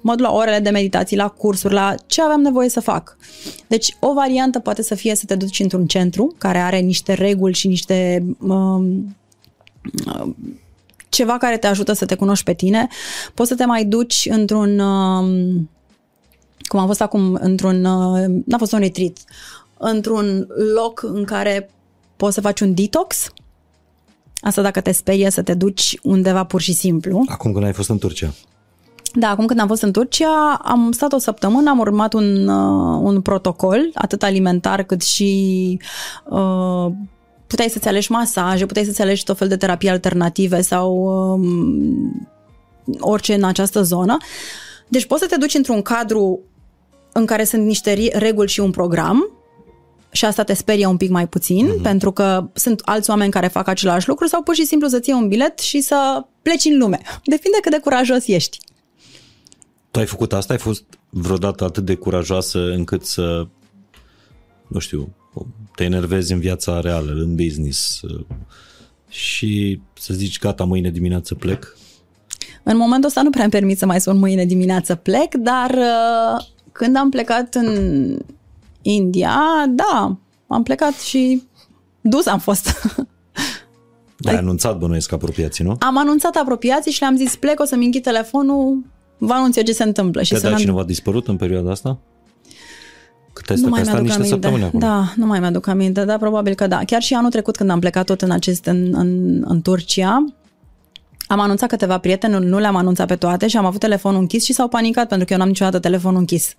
mă 0.00 0.14
duc 0.14 0.26
la 0.26 0.32
orele 0.32 0.58
de 0.58 0.70
meditații, 0.70 1.16
la 1.16 1.28
cursuri, 1.28 1.74
la 1.74 1.94
ce 2.06 2.22
aveam 2.22 2.40
nevoie 2.40 2.68
să 2.68 2.80
fac. 2.80 3.16
Deci 3.66 3.96
o 4.00 4.12
variantă 4.12 4.58
poate 4.58 4.82
să 4.82 4.94
fie 4.94 5.14
să 5.14 5.24
te 5.26 5.34
duci 5.34 5.60
într-un 5.60 5.86
centru 5.86 6.34
care 6.38 6.58
are 6.58 6.78
niște 6.78 7.12
reguli 7.12 7.54
și 7.54 7.68
niște 7.68 8.24
um, 8.38 9.16
ceva 11.10 11.36
care 11.38 11.58
te 11.58 11.66
ajută 11.66 11.92
să 11.92 12.04
te 12.04 12.14
cunoști 12.14 12.44
pe 12.44 12.54
tine. 12.54 12.88
Poți 13.34 13.48
să 13.48 13.54
te 13.54 13.64
mai 13.64 13.84
duci 13.84 14.28
într-un, 14.30 14.78
um, 14.78 15.70
cum 16.62 16.78
am 16.78 16.86
fost 16.86 17.00
acum, 17.00 17.38
într-un, 17.40 17.84
uh, 17.84 18.42
n-a 18.46 18.58
fost 18.58 18.72
un 18.72 18.78
retreat, 18.78 19.18
într-un 19.78 20.46
loc 20.74 21.02
în 21.02 21.24
care 21.24 21.70
poți 22.16 22.34
să 22.34 22.40
faci 22.40 22.60
un 22.60 22.74
detox. 22.74 23.26
Asta 24.40 24.62
dacă 24.62 24.80
te 24.80 24.92
sperie 24.92 25.30
să 25.30 25.42
te 25.42 25.54
duci 25.54 25.98
undeva 26.02 26.44
pur 26.44 26.60
și 26.60 26.72
simplu. 26.72 27.24
Acum 27.28 27.52
când 27.52 27.64
ai 27.64 27.72
fost 27.72 27.88
în 27.88 27.98
Turcia. 27.98 28.32
Da, 29.12 29.28
acum 29.28 29.46
când 29.46 29.60
am 29.60 29.66
fost 29.66 29.82
în 29.82 29.92
Turcia, 29.92 30.60
am 30.64 30.92
stat 30.92 31.12
o 31.12 31.18
săptămână, 31.18 31.70
am 31.70 31.78
urmat 31.78 32.12
un, 32.12 32.48
uh, 32.48 33.00
un 33.02 33.20
protocol, 33.20 33.90
atât 33.94 34.22
alimentar 34.22 34.82
cât 34.82 35.02
și 35.02 35.78
uh, 36.28 36.86
puteai 37.50 37.68
să-ți 37.68 37.88
alegi 37.88 38.12
masaje, 38.12 38.66
puteai 38.66 38.84
să-ți 38.84 39.02
alegi 39.02 39.24
tot 39.24 39.36
fel 39.36 39.48
de 39.48 39.56
terapii 39.56 39.88
alternative 39.88 40.60
sau 40.60 40.94
um, 41.32 42.28
orice 43.00 43.34
în 43.34 43.44
această 43.44 43.82
zonă. 43.82 44.16
Deci 44.88 45.06
poți 45.06 45.20
să 45.20 45.26
te 45.28 45.36
duci 45.36 45.54
într-un 45.54 45.82
cadru 45.82 46.40
în 47.12 47.26
care 47.26 47.44
sunt 47.44 47.64
niște 47.64 48.10
reguli 48.12 48.48
și 48.48 48.60
un 48.60 48.70
program 48.70 49.30
și 50.10 50.24
asta 50.24 50.42
te 50.42 50.54
sperie 50.54 50.86
un 50.86 50.96
pic 50.96 51.10
mai 51.10 51.28
puțin, 51.28 51.68
mm-hmm. 51.68 51.82
pentru 51.82 52.12
că 52.12 52.50
sunt 52.52 52.80
alți 52.84 53.10
oameni 53.10 53.30
care 53.30 53.46
fac 53.46 53.68
același 53.68 54.08
lucru 54.08 54.26
sau 54.26 54.42
pur 54.42 54.54
și 54.54 54.64
simplu 54.64 54.88
să-ți 54.88 55.08
iei 55.08 55.18
un 55.18 55.28
bilet 55.28 55.58
și 55.58 55.80
să 55.80 56.24
pleci 56.42 56.64
în 56.64 56.78
lume. 56.78 57.00
Depinde 57.34 57.58
cât 57.62 57.70
de 57.70 57.78
curajos 57.78 58.26
ești. 58.26 58.58
Tu 59.90 59.98
ai 59.98 60.06
făcut 60.06 60.32
asta? 60.32 60.52
Ai 60.52 60.58
fost 60.58 60.84
vreodată 61.08 61.64
atât 61.64 61.84
de 61.84 61.94
curajoasă 61.94 62.58
încât 62.58 63.04
să, 63.04 63.46
nu 64.66 64.78
știu, 64.78 65.08
te 65.80 65.86
enervezi 65.86 66.32
în 66.32 66.38
viața 66.38 66.80
reală, 66.80 67.10
în 67.10 67.34
business 67.34 68.00
uh, 68.00 68.20
și 69.08 69.80
să 69.94 70.14
zici 70.14 70.38
gata, 70.38 70.64
mâine 70.64 70.90
dimineață 70.90 71.34
plec? 71.34 71.76
În 72.62 72.76
momentul 72.76 73.08
ăsta 73.08 73.22
nu 73.22 73.30
prea 73.30 73.42
îmi 73.42 73.52
permit 73.52 73.78
să 73.78 73.86
mai 73.86 74.00
sun 74.00 74.18
mâine 74.18 74.44
dimineață 74.44 74.94
plec, 74.94 75.34
dar 75.34 75.70
uh, 75.70 76.44
când 76.72 76.96
am 76.96 77.10
plecat 77.10 77.54
în 77.54 77.68
India, 78.82 79.40
da, 79.68 80.16
am 80.46 80.62
plecat 80.62 80.94
și 80.94 81.42
dus 82.00 82.26
am 82.26 82.38
fost. 82.38 82.68
Ai 84.28 84.36
anunțat 84.36 84.78
bănuiesc 84.78 85.12
apropiații, 85.12 85.64
nu? 85.64 85.76
Am 85.78 85.98
anunțat 85.98 86.34
apropiații 86.34 86.92
și 86.92 87.00
le-am 87.00 87.16
zis 87.16 87.36
plec, 87.36 87.60
o 87.60 87.64
să-mi 87.64 87.84
închid 87.84 88.02
telefonul, 88.02 88.84
vă 89.18 89.32
anunț 89.32 89.56
eu 89.56 89.62
ce 89.62 89.72
se 89.72 89.82
întâmplă. 89.82 90.22
Și 90.22 90.34
Te-a 90.34 90.54
cineva 90.54 90.84
dispărut 90.84 91.28
în 91.28 91.36
perioada 91.36 91.70
asta? 91.70 91.98
Cât 93.44 93.56
nu 93.56 93.68
mai 93.68 93.82
mi-aduc 93.82 94.02
niște 94.02 94.22
aminte. 94.22 94.46
Acolo. 94.46 94.70
Da, 94.72 95.12
nu 95.16 95.26
mai 95.26 95.40
mi-aduc 95.40 95.66
aminte, 95.66 96.04
dar 96.04 96.18
probabil 96.18 96.54
că 96.54 96.66
da. 96.66 96.84
Chiar 96.86 97.02
și 97.02 97.14
anul 97.14 97.30
trecut 97.30 97.56
când 97.56 97.70
am 97.70 97.80
plecat 97.80 98.06
tot 98.06 98.22
în 98.22 98.30
acest, 98.30 98.64
în, 98.64 98.94
în, 98.94 99.42
în 99.46 99.62
Turcia, 99.62 100.24
am 101.26 101.40
anunțat 101.40 101.68
câteva 101.68 101.98
prieteni, 101.98 102.46
nu 102.46 102.58
le-am 102.58 102.76
anunțat 102.76 103.06
pe 103.06 103.16
toate 103.16 103.48
și 103.48 103.56
am 103.56 103.64
avut 103.64 103.80
telefonul 103.80 104.20
închis 104.20 104.44
și 104.44 104.52
s-au 104.52 104.68
panicat 104.68 105.08
pentru 105.08 105.26
că 105.26 105.32
eu 105.32 105.38
n-am 105.38 105.48
niciodată 105.48 105.78
telefonul 105.78 106.18
închis. 106.18 106.54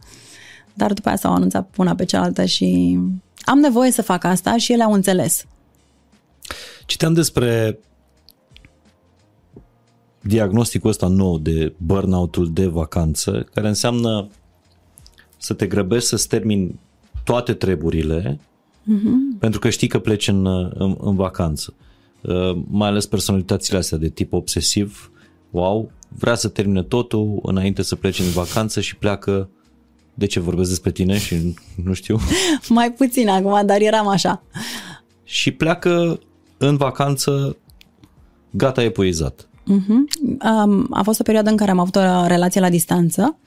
Dar 0.73 0.93
după 0.93 1.07
aia 1.07 1.17
s-au 1.17 1.33
anunțat 1.33 1.73
una 1.77 1.95
pe 1.95 2.05
cealaltă 2.05 2.45
și 2.45 2.99
am 3.41 3.59
nevoie 3.59 3.91
să 3.91 4.01
fac 4.01 4.23
asta 4.23 4.57
și 4.57 4.73
ele 4.73 4.83
au 4.83 4.93
înțeles. 4.93 5.45
Citeam 6.85 7.13
despre 7.13 7.79
diagnosticul 10.21 10.89
ăsta 10.89 11.07
nou 11.07 11.37
de 11.37 11.73
burnout-ul 11.77 12.53
de 12.53 12.65
vacanță, 12.65 13.47
care 13.53 13.67
înseamnă 13.67 14.27
să 15.41 15.53
te 15.53 15.67
grăbești 15.67 16.07
să-ți 16.07 16.27
termini 16.27 16.79
toate 17.23 17.53
treburile 17.53 18.39
uh-huh. 18.39 19.39
pentru 19.39 19.59
că 19.59 19.69
știi 19.69 19.87
că 19.87 19.99
pleci 19.99 20.27
în, 20.27 20.45
în, 20.73 20.95
în 20.99 21.15
vacanță. 21.15 21.73
Uh, 22.21 22.57
mai 22.67 22.89
ales 22.89 23.05
personalitățile 23.05 23.77
astea 23.77 23.97
de 23.97 24.09
tip 24.09 24.33
obsesiv, 24.33 25.11
wow, 25.49 25.91
vrea 26.07 26.35
să 26.35 26.47
termine 26.47 26.83
totul 26.83 27.39
înainte 27.43 27.81
să 27.81 27.95
plece 27.95 28.23
în 28.23 28.29
vacanță 28.29 28.81
și 28.81 28.95
pleacă 28.95 29.49
de 30.13 30.25
ce 30.25 30.39
vorbesc 30.39 30.69
despre 30.69 30.91
tine 30.91 31.17
și 31.17 31.55
nu 31.83 31.93
știu. 31.93 32.19
Mai 32.69 32.91
puțin 32.91 33.29
acum, 33.29 33.65
dar 33.65 33.81
eram 33.81 34.07
așa. 34.07 34.43
Și 35.23 35.51
pleacă 35.51 36.19
în 36.57 36.77
vacanță 36.77 37.57
gata 38.49 38.83
epuizat. 38.83 39.49
Uh-huh. 39.69 40.27
Um, 40.65 40.87
a 40.89 41.01
fost 41.03 41.19
o 41.19 41.23
perioadă 41.23 41.49
în 41.49 41.55
care 41.55 41.71
am 41.71 41.79
avut 41.79 41.95
o 41.95 42.27
relație 42.27 42.61
la 42.61 42.69
distanță 42.69 43.37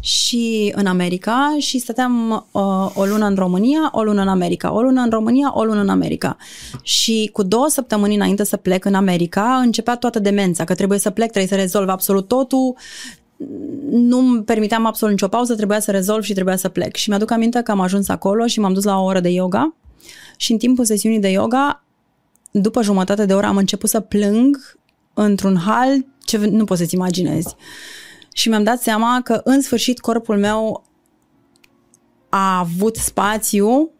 și 0.00 0.72
în 0.76 0.86
America 0.86 1.56
și 1.58 1.78
stăteam 1.78 2.46
uh, 2.50 2.90
o 2.94 3.04
lună 3.04 3.26
în 3.26 3.34
România, 3.34 3.90
o 3.92 4.02
lună 4.02 4.22
în 4.22 4.28
America, 4.28 4.72
o 4.72 4.80
lună 4.80 5.00
în 5.00 5.10
România, 5.10 5.50
o 5.54 5.64
lună 5.64 5.80
în 5.80 5.88
America. 5.88 6.36
Și 6.82 7.30
cu 7.32 7.42
două 7.42 7.68
săptămâni 7.68 8.14
înainte 8.14 8.44
să 8.44 8.56
plec 8.56 8.84
în 8.84 8.94
America, 8.94 9.56
începea 9.62 9.96
toată 9.96 10.18
demența, 10.18 10.64
că 10.64 10.74
trebuie 10.74 10.98
să 10.98 11.10
plec, 11.10 11.30
trebuie 11.30 11.50
să 11.50 11.56
rezolv 11.56 11.88
absolut 11.88 12.28
totul, 12.28 12.76
nu 13.90 14.18
îmi 14.18 14.42
permiteam 14.42 14.86
absolut 14.86 15.14
nicio 15.14 15.28
pauză, 15.28 15.54
trebuia 15.54 15.80
să 15.80 15.90
rezolv 15.90 16.22
și 16.22 16.32
trebuia 16.32 16.56
să 16.56 16.68
plec. 16.68 16.96
Și 16.96 17.08
mi-aduc 17.08 17.30
aminte 17.30 17.60
că 17.60 17.70
am 17.70 17.80
ajuns 17.80 18.08
acolo 18.08 18.46
și 18.46 18.60
m-am 18.60 18.72
dus 18.72 18.84
la 18.84 18.98
o 18.98 19.04
oră 19.04 19.20
de 19.20 19.28
yoga 19.28 19.74
și 20.36 20.52
în 20.52 20.58
timpul 20.58 20.84
sesiunii 20.84 21.20
de 21.20 21.28
yoga, 21.28 21.84
după 22.50 22.82
jumătate 22.82 23.24
de 23.24 23.34
oră, 23.34 23.46
am 23.46 23.56
început 23.56 23.88
să 23.88 24.00
plâng 24.00 24.76
într-un 25.14 25.56
hal 25.56 26.06
ce 26.24 26.36
nu 26.36 26.64
poți 26.64 26.80
să-ți 26.80 26.94
imaginezi. 26.94 27.54
Și 28.32 28.48
mi-am 28.48 28.62
dat 28.62 28.82
seama 28.82 29.20
că 29.24 29.40
în 29.44 29.60
sfârșit 29.60 30.00
corpul 30.00 30.38
meu 30.38 30.84
a 32.28 32.58
avut 32.58 32.96
spațiu 32.96 33.90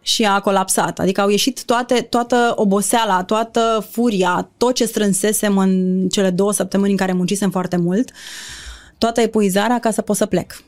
și 0.00 0.24
a 0.24 0.40
colapsat. 0.40 0.98
Adică 0.98 1.20
au 1.20 1.28
ieșit 1.28 1.64
toate, 1.64 2.00
toată 2.00 2.52
oboseala, 2.56 3.24
toată 3.24 3.86
furia, 3.90 4.50
tot 4.56 4.74
ce 4.74 4.84
strânsesem 4.84 5.58
în 5.58 6.02
cele 6.08 6.30
două 6.30 6.52
săptămâni 6.52 6.90
în 6.90 6.96
care 6.96 7.12
muncisem 7.12 7.50
foarte 7.50 7.76
mult, 7.76 8.10
toată 8.98 9.20
epuizarea 9.20 9.78
ca 9.78 9.90
să 9.90 10.02
pot 10.02 10.16
să 10.16 10.26
plec. 10.26 10.62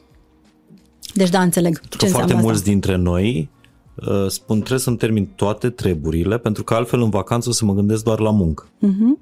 Deci 1.14 1.30
da, 1.30 1.42
înțeleg 1.42 1.80
ce 1.98 2.06
Foarte 2.06 2.34
mulți 2.34 2.58
asta. 2.58 2.70
dintre 2.70 2.96
noi 2.96 3.50
uh, 3.94 4.28
spun 4.28 4.58
trebuie 4.58 4.78
să-mi 4.78 4.96
termin 4.96 5.26
toate 5.26 5.70
treburile, 5.70 6.38
pentru 6.38 6.64
că 6.64 6.74
altfel 6.74 7.02
în 7.02 7.10
vacanță 7.10 7.48
o 7.48 7.52
să 7.52 7.64
mă 7.64 7.74
gândesc 7.74 8.04
doar 8.04 8.20
la 8.20 8.30
muncă. 8.30 8.68
Mhm. 8.78 9.18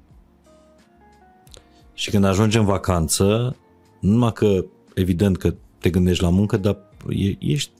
Și 1.93 2.09
când 2.09 2.23
ajungi 2.23 2.57
în 2.57 2.65
vacanță, 2.65 3.55
nu 3.99 4.11
numai 4.11 4.33
că 4.33 4.65
evident 4.93 5.37
că 5.37 5.53
te 5.79 5.89
gândești 5.89 6.23
la 6.23 6.29
muncă, 6.29 6.57
dar 6.57 6.77
e, 7.09 7.35
ești 7.39 7.71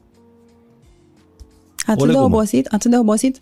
Atât 1.86 2.06
de 2.06 2.12
legumă. 2.12 2.26
obosit, 2.26 2.66
atât 2.66 2.92
de 2.92 2.98
obosit, 2.98 3.38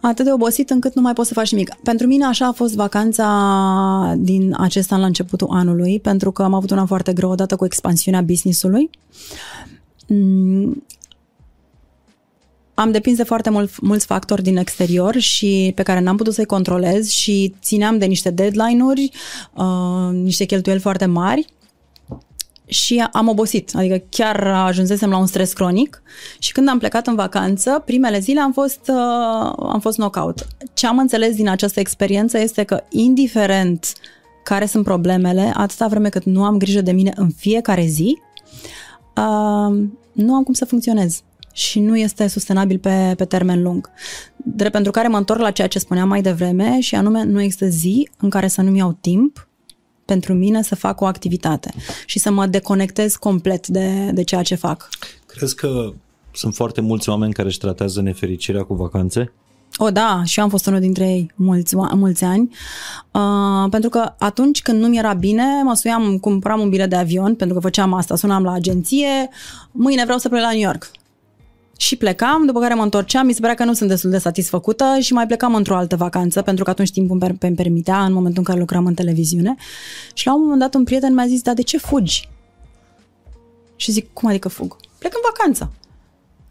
atât 0.00 0.24
de 0.24 0.32
obosit 0.32 0.70
încât 0.70 0.94
nu 0.94 1.02
mai 1.02 1.12
poți 1.12 1.28
să 1.28 1.34
faci 1.34 1.52
nimic. 1.52 1.74
Pentru 1.82 2.06
mine 2.06 2.24
așa 2.24 2.46
a 2.46 2.52
fost 2.52 2.74
vacanța 2.74 4.14
din 4.18 4.54
acest 4.58 4.92
an 4.92 5.00
la 5.00 5.06
începutul 5.06 5.48
anului, 5.50 6.00
pentru 6.00 6.30
că 6.30 6.42
am 6.42 6.54
avut 6.54 6.70
una 6.70 6.86
foarte 6.86 7.12
greu 7.12 7.30
odată 7.30 7.56
cu 7.56 7.64
expansiunea 7.64 8.22
business-ului. 8.22 8.90
Mm, 12.74 12.84
am 12.84 12.90
depins 12.90 13.16
de 13.16 13.22
foarte 13.22 13.50
mult, 13.50 13.80
mulți 13.80 14.06
factori 14.06 14.42
din 14.42 14.56
exterior 14.56 15.16
și 15.18 15.72
pe 15.74 15.82
care 15.82 16.00
n-am 16.00 16.16
putut 16.16 16.34
să-i 16.34 16.44
controlez 16.44 17.08
și 17.08 17.54
țineam 17.62 17.98
de 17.98 18.04
niște 18.04 18.30
deadline-uri, 18.30 19.10
uh, 19.54 20.12
niște 20.12 20.44
cheltuieli 20.44 20.80
foarte 20.80 21.06
mari 21.06 21.46
și 22.66 23.06
am 23.12 23.28
obosit, 23.28 23.70
adică 23.74 24.02
chiar 24.08 24.46
ajunsesem 24.46 25.10
la 25.10 25.18
un 25.18 25.26
stres 25.26 25.52
cronic 25.52 26.02
și 26.38 26.52
când 26.52 26.68
am 26.68 26.78
plecat 26.78 27.06
în 27.06 27.14
vacanță, 27.14 27.82
primele 27.84 28.18
zile 28.18 28.40
am 28.40 28.52
fost, 28.52 28.80
uh, 28.88 29.52
am 29.58 29.78
fost 29.80 29.96
knockout. 29.96 30.46
Ce 30.74 30.86
am 30.86 30.98
înțeles 30.98 31.34
din 31.34 31.48
această 31.48 31.80
experiență 31.80 32.38
este 32.38 32.62
că 32.62 32.82
indiferent 32.90 33.92
care 34.44 34.66
sunt 34.66 34.84
problemele, 34.84 35.52
atâta 35.56 35.86
vreme 35.86 36.08
cât 36.08 36.24
nu 36.24 36.44
am 36.44 36.58
grijă 36.58 36.80
de 36.80 36.92
mine 36.92 37.12
în 37.16 37.30
fiecare 37.30 37.86
zi, 37.86 38.18
uh, 39.16 39.84
nu 40.12 40.34
am 40.34 40.42
cum 40.42 40.52
să 40.52 40.64
funcționez 40.64 41.22
și 41.54 41.80
nu 41.80 41.96
este 41.96 42.26
sustenabil 42.26 42.78
pe, 42.78 43.14
pe 43.16 43.24
termen 43.24 43.62
lung. 43.62 43.90
Drept 44.36 44.72
pentru 44.72 44.92
care 44.92 45.08
mă 45.08 45.16
întorc 45.16 45.40
la 45.40 45.50
ceea 45.50 45.68
ce 45.68 45.78
spuneam 45.78 46.08
mai 46.08 46.22
devreme 46.22 46.80
și 46.80 46.94
anume 46.94 47.24
nu 47.24 47.40
există 47.40 47.66
zi 47.66 48.08
în 48.18 48.30
care 48.30 48.48
să 48.48 48.62
nu-mi 48.62 48.78
iau 48.78 48.98
timp 49.00 49.48
pentru 50.04 50.32
mine 50.32 50.62
să 50.62 50.74
fac 50.74 51.00
o 51.00 51.06
activitate 51.06 51.74
și 52.06 52.18
să 52.18 52.30
mă 52.30 52.46
deconectez 52.46 53.16
complet 53.16 53.66
de, 53.66 54.10
de 54.12 54.22
ceea 54.22 54.42
ce 54.42 54.54
fac. 54.54 54.88
Crezi 55.26 55.54
că 55.54 55.92
sunt 56.32 56.54
foarte 56.54 56.80
mulți 56.80 57.08
oameni 57.08 57.32
care 57.32 57.48
își 57.48 57.58
tratează 57.58 58.02
nefericirea 58.02 58.62
cu 58.62 58.74
vacanțe? 58.74 59.32
O, 59.76 59.90
da, 59.90 60.22
și 60.24 60.38
eu 60.38 60.44
am 60.44 60.50
fost 60.50 60.66
unul 60.66 60.80
dintre 60.80 61.04
ei 61.04 61.32
mulți, 61.34 61.76
mulți 61.76 62.24
ani, 62.24 62.50
uh, 63.10 63.70
pentru 63.70 63.90
că 63.90 64.14
atunci 64.18 64.62
când 64.62 64.80
nu 64.80 64.88
mi 64.88 64.98
era 64.98 65.12
bine, 65.12 65.62
mă 65.62 65.74
suiam, 65.74 66.18
cumpăram 66.18 66.60
un 66.60 66.68
bilet 66.68 66.90
de 66.90 66.96
avion, 66.96 67.34
pentru 67.34 67.56
că 67.56 67.62
făceam 67.62 67.92
asta, 67.92 68.16
sunam 68.16 68.44
la 68.44 68.52
agenție, 68.52 69.28
mâine 69.70 70.02
vreau 70.02 70.18
să 70.18 70.28
plec 70.28 70.40
la 70.40 70.50
New 70.50 70.60
York. 70.60 70.90
Și 71.76 71.96
plecam, 71.96 72.46
după 72.46 72.60
care 72.60 72.74
mă 72.74 72.82
întorceam, 72.82 73.26
mi 73.26 73.32
se 73.32 73.40
părea 73.40 73.54
că 73.54 73.64
nu 73.64 73.72
sunt 73.72 73.88
destul 73.88 74.10
de 74.10 74.18
satisfăcută 74.18 74.96
și 75.00 75.12
mai 75.12 75.26
plecam 75.26 75.54
într-o 75.54 75.76
altă 75.76 75.96
vacanță, 75.96 76.42
pentru 76.42 76.64
că 76.64 76.70
atunci 76.70 76.90
timpul 76.90 77.18
îmi 77.20 77.20
per- 77.20 77.46
îmi 77.48 77.56
permitea, 77.56 78.04
în 78.04 78.12
momentul 78.12 78.38
în 78.38 78.44
care 78.44 78.58
lucram 78.58 78.86
în 78.86 78.94
televiziune. 78.94 79.54
Și 80.14 80.26
la 80.26 80.34
un 80.34 80.40
moment 80.42 80.60
dat 80.60 80.74
un 80.74 80.84
prieten 80.84 81.14
mi-a 81.14 81.26
zis, 81.26 81.42
dar 81.42 81.54
de 81.54 81.62
ce 81.62 81.78
fugi? 81.78 82.28
Și 83.76 83.92
zic, 83.92 84.12
cum 84.12 84.28
adică 84.28 84.48
fug? 84.48 84.76
Plec 84.98 85.12
în 85.14 85.20
vacanță. 85.30 85.72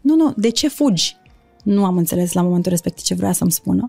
Nu, 0.00 0.16
nu, 0.16 0.32
de 0.36 0.50
ce 0.50 0.68
fugi? 0.68 1.16
Nu 1.62 1.84
am 1.84 1.96
înțeles 1.96 2.32
la 2.32 2.42
momentul 2.42 2.70
respectiv 2.70 3.04
ce 3.04 3.14
vrea 3.14 3.32
să-mi 3.32 3.52
spună. 3.52 3.88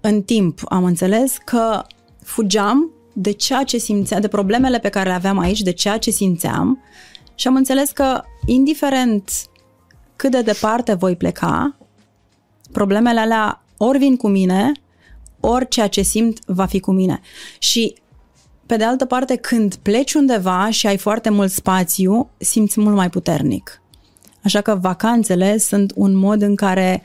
În 0.00 0.22
timp 0.22 0.60
am 0.68 0.84
înțeles 0.84 1.36
că 1.44 1.82
fugeam 2.22 2.90
de 3.12 3.30
ceea 3.30 3.64
ce 3.64 3.78
simțeam, 3.78 4.20
de 4.20 4.28
problemele 4.28 4.78
pe 4.78 4.88
care 4.88 5.08
le 5.08 5.14
aveam 5.14 5.38
aici, 5.38 5.60
de 5.60 5.72
ceea 5.72 5.98
ce 5.98 6.10
simțeam 6.10 6.82
și 7.34 7.46
am 7.46 7.54
înțeles 7.54 7.90
că 7.90 8.22
indiferent 8.46 9.30
cât 10.18 10.30
de 10.30 10.42
departe 10.42 10.94
voi 10.94 11.16
pleca, 11.16 11.76
problemele 12.72 13.20
alea 13.20 13.62
ori 13.76 13.98
vin 13.98 14.16
cu 14.16 14.28
mine, 14.28 14.72
ori 15.40 15.68
ceea 15.68 15.86
ce 15.86 16.02
simt 16.02 16.38
va 16.46 16.66
fi 16.66 16.80
cu 16.80 16.90
mine. 16.90 17.20
Și 17.58 17.94
pe 18.66 18.76
de 18.76 18.84
altă 18.84 19.04
parte, 19.04 19.36
când 19.36 19.74
pleci 19.74 20.14
undeva 20.14 20.70
și 20.70 20.86
ai 20.86 20.96
foarte 20.96 21.30
mult 21.30 21.50
spațiu, 21.50 22.30
simți 22.38 22.80
mult 22.80 22.94
mai 22.94 23.10
puternic. 23.10 23.82
Așa 24.42 24.60
că 24.60 24.78
vacanțele 24.80 25.58
sunt 25.58 25.92
un 25.94 26.14
mod 26.14 26.42
în 26.42 26.54
care 26.54 27.02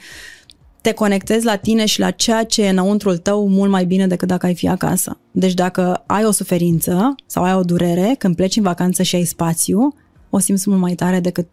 te 0.81 0.91
conectezi 0.91 1.45
la 1.45 1.55
tine 1.55 1.85
și 1.85 1.99
la 1.99 2.11
ceea 2.11 2.43
ce 2.43 2.63
e 2.63 2.69
înăuntrul 2.69 3.17
tău 3.17 3.47
mult 3.47 3.71
mai 3.71 3.85
bine 3.85 4.07
decât 4.07 4.27
dacă 4.27 4.45
ai 4.45 4.55
fi 4.55 4.67
acasă. 4.67 5.17
Deci 5.31 5.53
dacă 5.53 6.03
ai 6.05 6.25
o 6.25 6.31
suferință 6.31 7.15
sau 7.25 7.43
ai 7.43 7.53
o 7.53 7.63
durere, 7.63 8.15
când 8.17 8.35
pleci 8.35 8.55
în 8.55 8.63
vacanță 8.63 9.03
și 9.03 9.15
ai 9.15 9.23
spațiu, 9.23 9.95
o 10.29 10.39
simți 10.39 10.69
mult 10.69 10.81
mai 10.81 10.95
tare 10.95 11.19
decât 11.19 11.49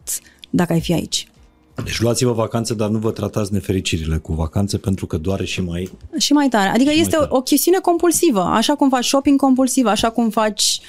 dacă 0.49 0.73
ai 0.73 0.81
fi 0.81 0.93
aici. 0.93 1.30
Deci 1.83 2.01
luați-vă 2.01 2.31
vacanțe, 2.31 2.73
dar 2.73 2.89
nu 2.89 2.97
vă 2.97 3.11
tratați 3.11 3.53
nefericirile 3.53 4.17
cu 4.17 4.33
vacanțe 4.33 4.77
pentru 4.77 5.05
că 5.05 5.17
doare 5.17 5.45
și 5.45 5.61
mai... 5.61 5.91
Și 6.17 6.33
mai 6.33 6.47
tare. 6.47 6.69
Adică 6.69 6.91
este 6.93 7.15
tare. 7.15 7.27
o, 7.31 7.35
o 7.35 7.41
chestiune 7.41 7.77
compulsivă. 7.77 8.41
Așa 8.41 8.75
cum 8.75 8.89
faci 8.89 9.05
shopping 9.05 9.39
compulsiv, 9.39 9.85
așa 9.85 10.09
cum 10.09 10.29
faci 10.29 10.79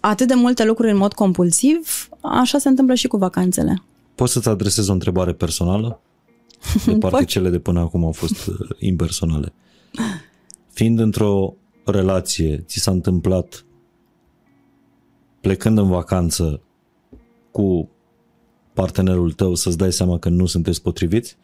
atât 0.00 0.28
de 0.28 0.34
multe 0.34 0.64
lucruri 0.64 0.90
în 0.90 0.96
mod 0.96 1.12
compulsiv, 1.12 2.08
așa 2.20 2.58
se 2.58 2.68
întâmplă 2.68 2.94
și 2.94 3.06
cu 3.06 3.16
vacanțele. 3.16 3.82
Poți 4.14 4.32
să-ți 4.32 4.48
adresez 4.48 4.88
o 4.88 4.92
întrebare 4.92 5.32
personală? 5.32 6.00
De 6.86 6.92
parcă 6.92 7.16
Poți. 7.16 7.26
cele 7.30 7.50
de 7.50 7.58
până 7.58 7.80
acum 7.80 8.04
au 8.04 8.12
fost 8.12 8.46
uh, 8.46 8.54
impersonale. 8.78 9.52
Fiind 10.72 10.98
într-o 10.98 11.54
relație, 11.84 12.64
ți 12.66 12.78
s-a 12.78 12.90
întâmplat 12.90 13.64
plecând 15.40 15.78
în 15.78 15.88
vacanță 15.88 16.60
cu 17.50 17.88
partenerul 18.76 19.32
tău 19.32 19.54
să-ți 19.54 19.78
dai 19.78 19.92
seama 19.92 20.18
că 20.18 20.28
nu 20.28 20.46
sunteți 20.46 20.82
potriviți? 20.82 21.36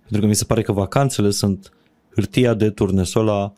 Pentru 0.00 0.20
că 0.20 0.26
mi 0.26 0.34
se 0.34 0.44
pare 0.44 0.62
că 0.62 0.72
vacanțele 0.72 1.30
sunt 1.30 1.72
hârtia 2.14 2.54
de 2.54 2.70
turnesol 2.70 3.28
a, 3.28 3.52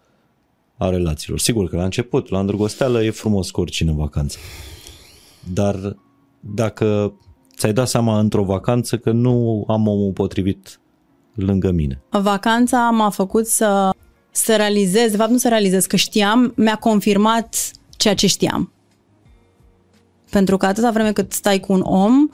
a 0.77 0.89
relațiilor. 0.89 1.39
Sigur 1.39 1.69
că 1.69 1.77
la 1.77 1.85
început, 1.85 2.29
la 2.29 2.39
îndrăgosteală, 2.39 3.03
e 3.03 3.11
frumos 3.11 3.51
cu 3.51 3.61
oricine 3.61 3.91
în 3.91 3.97
vacanță. 3.97 4.39
Dar 5.53 5.97
dacă 6.41 7.15
ți-ai 7.57 7.73
dat 7.73 7.89
seama 7.89 8.19
într-o 8.19 8.45
vacanță 8.45 8.99
că 8.99 9.11
nu 9.11 9.65
am 9.69 9.87
omul 9.87 10.13
potrivit 10.13 10.81
lângă 11.35 11.71
mine. 11.71 12.03
Vacanța 12.11 12.91
m-a 12.91 13.11
făcut 13.11 13.47
să, 13.47 13.91
să 14.31 14.57
realizez, 14.57 15.11
de 15.11 15.17
fapt 15.17 15.31
nu 15.31 15.37
să 15.37 15.49
realizez, 15.49 15.87
că 15.87 15.97
știam, 15.97 16.53
mi-a 16.57 16.77
confirmat 16.77 17.71
ceea 17.91 18.15
ce 18.15 18.27
știam. 18.27 18.73
Pentru 20.31 20.57
că 20.57 20.67
atâta 20.67 20.91
vreme 20.91 21.13
cât 21.13 21.33
stai 21.33 21.61
cu 21.61 21.73
un 21.73 21.81
om, 21.81 22.29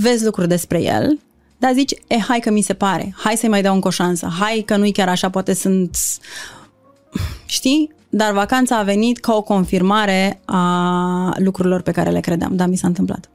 vezi 0.00 0.24
lucruri 0.24 0.48
despre 0.48 0.82
el, 0.82 1.18
dar 1.58 1.72
zici, 1.72 1.94
e, 2.06 2.18
hai 2.18 2.38
că 2.40 2.50
mi 2.50 2.60
se 2.60 2.74
pare, 2.74 3.14
hai 3.16 3.36
să-i 3.36 3.48
mai 3.48 3.62
dau 3.62 3.74
încă 3.74 3.88
o 3.88 3.90
șansă, 3.90 4.26
hai 4.38 4.62
că 4.66 4.76
nu-i 4.76 4.92
chiar 4.92 5.08
așa, 5.08 5.30
poate 5.30 5.54
sunt... 5.54 5.96
Știi? 7.46 7.92
Dar 8.08 8.32
vacanța 8.32 8.78
a 8.78 8.82
venit 8.82 9.18
ca 9.18 9.34
o 9.34 9.42
confirmare 9.42 10.40
a 10.44 11.34
lucrurilor 11.38 11.80
pe 11.80 11.90
care 11.90 12.10
le 12.10 12.20
credeam. 12.20 12.56
Da, 12.56 12.66
mi 12.66 12.76
s-a 12.76 12.86
întâmplat. 12.86 13.30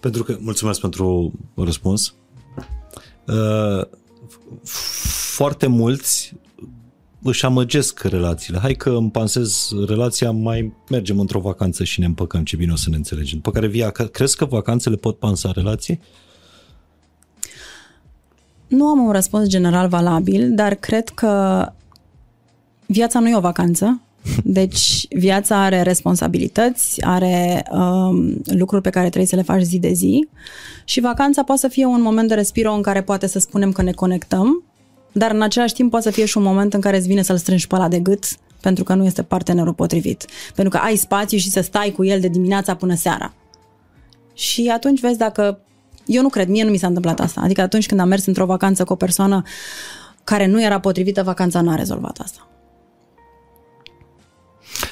Pentru 0.00 0.22
că, 0.22 0.36
mulțumesc 0.40 0.80
pentru 0.80 1.32
răspuns. 1.54 2.14
Uh, 3.26 3.86
foarte 5.32 5.66
mulți 5.66 6.34
își 7.22 7.44
amăgesc 7.44 8.02
relațiile. 8.02 8.58
Hai 8.58 8.74
că 8.74 8.90
îmi 8.90 9.10
pansez 9.10 9.70
relația, 9.86 10.30
mai 10.30 10.72
mergem 10.90 11.18
într-o 11.20 11.40
vacanță 11.40 11.84
și 11.84 12.00
ne 12.00 12.06
împăcăm, 12.06 12.44
ce 12.44 12.56
bine 12.56 12.72
o 12.72 12.76
să 12.76 12.90
ne 12.90 12.96
înțelegem. 12.96 13.36
După 13.42 13.50
care 13.50 13.66
via, 13.66 13.90
crezi 13.90 14.36
că 14.36 14.44
vacanțele 14.44 14.96
pot 14.96 15.18
pansa 15.18 15.50
relații? 15.50 16.00
Nu 18.66 18.86
am 18.86 18.98
un 18.98 19.12
răspuns 19.12 19.48
general 19.48 19.88
valabil, 19.88 20.54
dar 20.54 20.74
cred 20.74 21.08
că 21.08 21.66
viața 22.86 23.18
nu 23.18 23.28
e 23.28 23.36
o 23.36 23.40
vacanță. 23.40 24.00
Deci 24.44 25.06
viața 25.10 25.62
are 25.64 25.82
responsabilități, 25.82 27.02
are 27.04 27.64
um, 27.70 28.42
lucruri 28.44 28.82
pe 28.82 28.90
care 28.90 29.06
trebuie 29.06 29.26
să 29.26 29.36
le 29.36 29.42
faci 29.42 29.62
zi 29.62 29.78
de 29.78 29.92
zi 29.92 30.28
și 30.84 31.00
vacanța 31.00 31.42
poate 31.42 31.60
să 31.60 31.68
fie 31.68 31.84
un 31.84 32.02
moment 32.02 32.28
de 32.28 32.34
respiro 32.34 32.72
în 32.72 32.82
care 32.82 33.02
poate 33.02 33.26
să 33.26 33.38
spunem 33.38 33.72
că 33.72 33.82
ne 33.82 33.92
conectăm, 33.92 34.62
dar 35.12 35.30
în 35.30 35.42
același 35.42 35.74
timp 35.74 35.90
poate 35.90 36.04
să 36.04 36.12
fie 36.12 36.24
și 36.24 36.36
un 36.36 36.42
moment 36.42 36.74
în 36.74 36.80
care 36.80 36.96
îți 36.96 37.06
vine 37.06 37.22
să-l 37.22 37.36
strângi 37.36 37.66
pe 37.66 37.74
ăla 37.74 37.88
de 37.88 38.00
gât 38.00 38.24
pentru 38.62 38.84
că 38.84 38.94
nu 38.94 39.04
este 39.04 39.22
partenerul 39.22 39.74
potrivit. 39.74 40.26
Pentru 40.54 40.78
că 40.78 40.84
ai 40.84 40.96
spațiu 40.96 41.38
și 41.38 41.50
să 41.50 41.60
stai 41.60 41.90
cu 41.90 42.04
el 42.04 42.20
de 42.20 42.28
dimineața 42.28 42.74
până 42.74 42.94
seara. 42.94 43.32
Și 44.34 44.70
atunci 44.74 45.00
vezi 45.00 45.18
dacă... 45.18 45.58
Eu 46.06 46.22
nu 46.22 46.28
cred, 46.28 46.48
mie 46.48 46.64
nu 46.64 46.70
mi 46.70 46.76
s-a 46.76 46.86
întâmplat 46.86 47.20
asta. 47.20 47.40
Adică 47.40 47.60
atunci 47.60 47.86
când 47.86 48.00
am 48.00 48.08
mers 48.08 48.26
într-o 48.26 48.46
vacanță 48.46 48.84
cu 48.84 48.92
o 48.92 48.96
persoană 48.96 49.42
care 50.24 50.46
nu 50.46 50.62
era 50.62 50.80
potrivită, 50.80 51.22
vacanța 51.22 51.60
n-a 51.60 51.74
rezolvat 51.74 52.18
asta. 52.18 52.48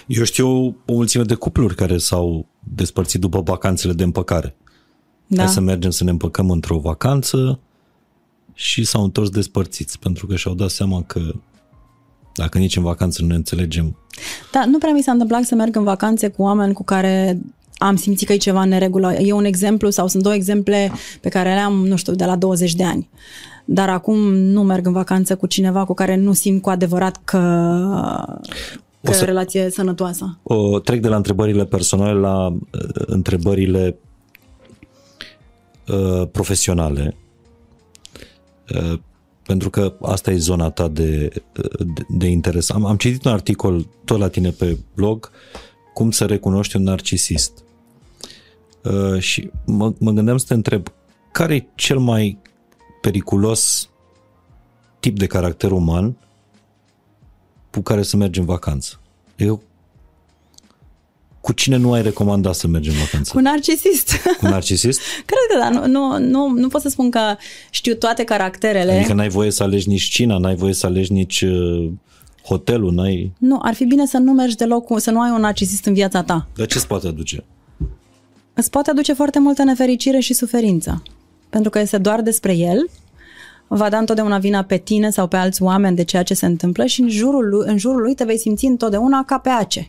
Eu 0.06 0.24
știu 0.24 0.48
o 0.86 0.92
mulțime 0.92 1.24
de 1.24 1.34
cupluri 1.34 1.74
care 1.74 1.98
s-au 1.98 2.46
despărțit 2.74 3.20
după 3.20 3.40
vacanțele 3.40 3.92
de 3.92 4.02
împăcare. 4.02 4.56
Da. 5.26 5.42
Hai 5.42 5.52
să 5.52 5.60
mergem 5.60 5.90
să 5.90 6.04
ne 6.04 6.10
împăcăm 6.10 6.50
într-o 6.50 6.78
vacanță 6.78 7.60
și 8.60 8.84
s-au 8.84 9.02
întors 9.02 9.28
despărțiți 9.28 9.98
pentru 9.98 10.26
că 10.26 10.36
și-au 10.36 10.54
dat 10.54 10.70
seama 10.70 11.02
că 11.02 11.20
dacă 12.34 12.58
nici 12.58 12.76
în 12.76 12.82
vacanță 12.82 13.22
nu 13.22 13.28
ne 13.28 13.34
înțelegem, 13.34 13.96
Da, 14.52 14.64
nu 14.64 14.78
prea 14.78 14.92
mi 14.92 15.02
s-a 15.02 15.12
întâmplat 15.12 15.42
să 15.42 15.54
merg 15.54 15.76
în 15.76 15.84
vacanțe 15.84 16.28
cu 16.28 16.42
oameni 16.42 16.72
cu 16.72 16.84
care 16.84 17.40
am 17.78 17.96
simțit 17.96 18.26
că 18.26 18.32
e 18.32 18.36
ceva 18.36 18.62
în 18.62 18.68
neregulă. 18.68 19.12
E 19.12 19.32
un 19.32 19.44
exemplu 19.44 19.90
sau 19.90 20.06
sunt 20.06 20.22
două 20.22 20.34
exemple 20.34 20.92
pe 21.20 21.28
care 21.28 21.54
le 21.54 21.60
am, 21.60 21.86
nu 21.86 21.96
știu, 21.96 22.14
de 22.14 22.24
la 22.24 22.36
20 22.36 22.74
de 22.74 22.84
ani. 22.84 23.08
Dar 23.64 23.88
acum 23.88 24.18
nu 24.34 24.62
merg 24.62 24.86
în 24.86 24.92
vacanță 24.92 25.36
cu 25.36 25.46
cineva 25.46 25.84
cu 25.84 25.94
care 25.94 26.16
nu 26.16 26.32
simt 26.32 26.62
cu 26.62 26.70
adevărat 26.70 27.20
că, 27.24 27.38
că 29.02 29.10
o 29.10 29.12
să, 29.12 29.24
relație 29.24 29.60
e 29.60 29.70
sănătoasă. 29.70 30.38
O, 30.42 30.78
trec 30.78 31.00
de 31.00 31.08
la 31.08 31.16
întrebările 31.16 31.64
personale 31.64 32.18
la 32.18 32.46
uh, 32.46 32.58
întrebările 32.94 33.98
uh, 35.88 36.28
profesionale. 36.32 37.16
Uh, 38.74 38.98
pentru 39.42 39.70
că 39.70 39.96
asta 40.02 40.30
e 40.30 40.36
zona 40.36 40.70
ta 40.70 40.88
de, 40.88 41.28
de, 41.52 42.04
de 42.08 42.26
interes. 42.26 42.70
Am, 42.70 42.84
am 42.84 42.96
citit 42.96 43.24
un 43.24 43.32
articol 43.32 43.86
tot 44.04 44.18
la 44.18 44.28
tine 44.28 44.50
pe 44.50 44.78
blog 44.94 45.30
cum 45.94 46.10
să 46.10 46.26
recunoști 46.26 46.76
un 46.76 46.82
narcisist. 46.82 47.52
Uh, 48.82 49.20
și 49.20 49.50
mă, 49.66 49.92
mă 49.98 50.10
gândeam 50.10 50.36
să 50.36 50.44
te 50.48 50.54
întreb, 50.54 50.86
care 51.32 51.54
e 51.54 51.66
cel 51.74 51.98
mai 51.98 52.38
periculos 53.00 53.88
tip 55.00 55.18
de 55.18 55.26
caracter 55.26 55.70
uman 55.70 56.16
cu 57.70 57.80
care 57.80 58.02
să 58.02 58.16
mergi 58.16 58.38
în 58.38 58.44
vacanță? 58.44 59.00
Eu 59.36 59.62
cu 61.40 61.52
cine 61.52 61.76
nu 61.76 61.92
ai 61.92 62.02
recomandat 62.02 62.54
să 62.54 62.66
mergi 62.66 62.88
în 62.88 62.94
vacanță? 62.94 63.32
Cu 63.32 63.40
narcisist. 63.40 64.12
Cu 64.38 64.46
narcisist? 64.46 65.00
Cred 65.30 65.38
că 65.50 65.58
da. 65.58 65.68
Nu, 65.68 65.86
nu, 65.86 66.18
nu, 66.18 66.48
nu 66.60 66.68
pot 66.68 66.80
să 66.80 66.88
spun 66.88 67.10
că 67.10 67.20
știu 67.70 67.94
toate 67.94 68.24
caracterele. 68.24 68.92
Adică 68.92 69.12
n-ai 69.12 69.28
voie 69.28 69.50
să 69.50 69.62
alegi 69.62 69.88
nici 69.88 70.02
cina, 70.02 70.38
n-ai 70.38 70.54
voie 70.54 70.72
să 70.72 70.86
alegi 70.86 71.12
nici 71.12 71.40
uh, 71.40 71.90
hotelul, 72.44 72.92
n-ai... 72.92 73.32
Nu, 73.38 73.58
ar 73.62 73.74
fi 73.74 73.84
bine 73.84 74.06
să 74.06 74.18
nu 74.18 74.32
mergi 74.32 74.56
deloc, 74.56 74.84
cu, 74.84 74.98
să 74.98 75.10
nu 75.10 75.20
ai 75.20 75.30
un 75.30 75.40
narcisist 75.40 75.84
în 75.84 75.92
viața 75.92 76.22
ta. 76.22 76.48
Dar 76.56 76.66
ce 76.66 76.76
îți 76.76 76.86
poate 76.86 77.06
aduce? 77.06 77.44
Îți 78.54 78.70
poate 78.70 78.90
aduce 78.90 79.12
foarte 79.12 79.38
multă 79.38 79.62
nefericire 79.62 80.18
și 80.18 80.32
suferință. 80.32 81.02
Pentru 81.50 81.70
că 81.70 81.78
este 81.78 81.98
doar 81.98 82.20
despre 82.20 82.56
el, 82.56 82.90
va 83.68 83.88
da 83.88 83.98
întotdeauna 83.98 84.38
vina 84.38 84.62
pe 84.62 84.76
tine 84.76 85.10
sau 85.10 85.26
pe 85.26 85.36
alți 85.36 85.62
oameni 85.62 85.96
de 85.96 86.04
ceea 86.04 86.22
ce 86.22 86.34
se 86.34 86.46
întâmplă 86.46 86.84
și 86.84 87.00
în 87.00 87.08
jurul 87.08 87.48
lui, 87.48 87.68
în 87.68 87.78
jurul 87.78 88.00
lui 88.00 88.14
te 88.14 88.24
vei 88.24 88.38
simți 88.38 88.64
întotdeauna 88.64 89.24
ca 89.24 89.38
pe 89.38 89.48
ace 89.48 89.88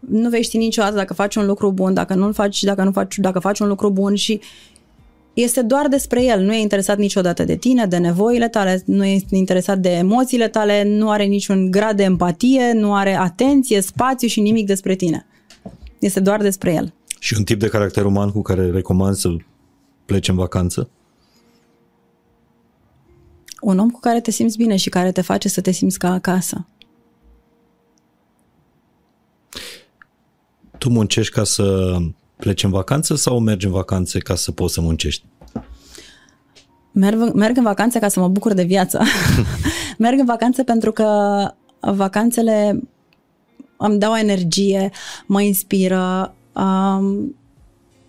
nu 0.00 0.28
vei 0.28 0.42
ști 0.42 0.56
niciodată 0.56 0.94
dacă 0.94 1.14
faci 1.14 1.36
un 1.36 1.46
lucru 1.46 1.72
bun, 1.72 1.94
dacă 1.94 2.14
nu 2.14 2.32
faci, 2.32 2.62
dacă 2.62 2.82
nu 2.82 2.92
faci, 2.92 3.18
dacă 3.18 3.38
faci 3.38 3.58
un 3.58 3.68
lucru 3.68 3.90
bun 3.90 4.14
și 4.14 4.40
este 5.34 5.62
doar 5.62 5.88
despre 5.88 6.24
el, 6.24 6.40
nu 6.40 6.54
e 6.54 6.60
interesat 6.60 6.98
niciodată 6.98 7.44
de 7.44 7.56
tine, 7.56 7.86
de 7.86 7.96
nevoile 7.96 8.48
tale, 8.48 8.82
nu 8.84 9.04
e 9.04 9.20
interesat 9.30 9.78
de 9.78 9.88
emoțiile 9.88 10.48
tale, 10.48 10.84
nu 10.84 11.10
are 11.10 11.24
niciun 11.24 11.70
grad 11.70 11.96
de 11.96 12.02
empatie, 12.02 12.72
nu 12.72 12.94
are 12.94 13.14
atenție, 13.14 13.80
spațiu 13.80 14.28
și 14.28 14.40
nimic 14.40 14.66
despre 14.66 14.94
tine. 14.94 15.26
Este 15.98 16.20
doar 16.20 16.42
despre 16.42 16.72
el. 16.72 16.92
Și 17.18 17.34
un 17.38 17.44
tip 17.44 17.60
de 17.60 17.68
caracter 17.68 18.04
uman 18.04 18.30
cu 18.30 18.42
care 18.42 18.70
recomand 18.70 19.14
să 19.14 19.36
pleci 20.04 20.28
în 20.28 20.36
vacanță? 20.36 20.90
Un 23.60 23.78
om 23.78 23.90
cu 23.90 24.00
care 24.00 24.20
te 24.20 24.30
simți 24.30 24.56
bine 24.56 24.76
și 24.76 24.88
care 24.88 25.12
te 25.12 25.20
face 25.20 25.48
să 25.48 25.60
te 25.60 25.70
simți 25.70 25.98
ca 25.98 26.12
acasă. 26.12 26.66
Tu 30.78 30.88
muncești 30.88 31.32
ca 31.32 31.44
să 31.44 31.96
pleci 32.36 32.62
în 32.62 32.70
vacanță 32.70 33.14
sau 33.14 33.38
mergi 33.38 33.66
în 33.66 33.72
vacanțe 33.72 34.18
ca 34.18 34.34
să 34.34 34.52
poți 34.52 34.74
să 34.74 34.80
muncești? 34.80 35.24
Merg, 36.92 37.32
merg 37.34 37.56
în 37.56 37.62
vacanțe 37.62 37.98
ca 37.98 38.08
să 38.08 38.20
mă 38.20 38.28
bucur 38.28 38.52
de 38.52 38.62
viață. 38.62 39.02
merg 39.98 40.18
în 40.18 40.24
vacanțe 40.24 40.64
pentru 40.64 40.92
că 40.92 41.06
vacanțele 41.80 42.82
îmi 43.76 43.98
dau 43.98 44.14
energie, 44.14 44.90
mă 45.26 45.42
inspiră, 45.42 46.34
um, 46.52 47.36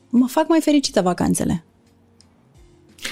mă 0.09 0.27
fac 0.27 0.47
mai 0.47 0.59
fericită 0.61 1.01
vacanțele. 1.01 1.63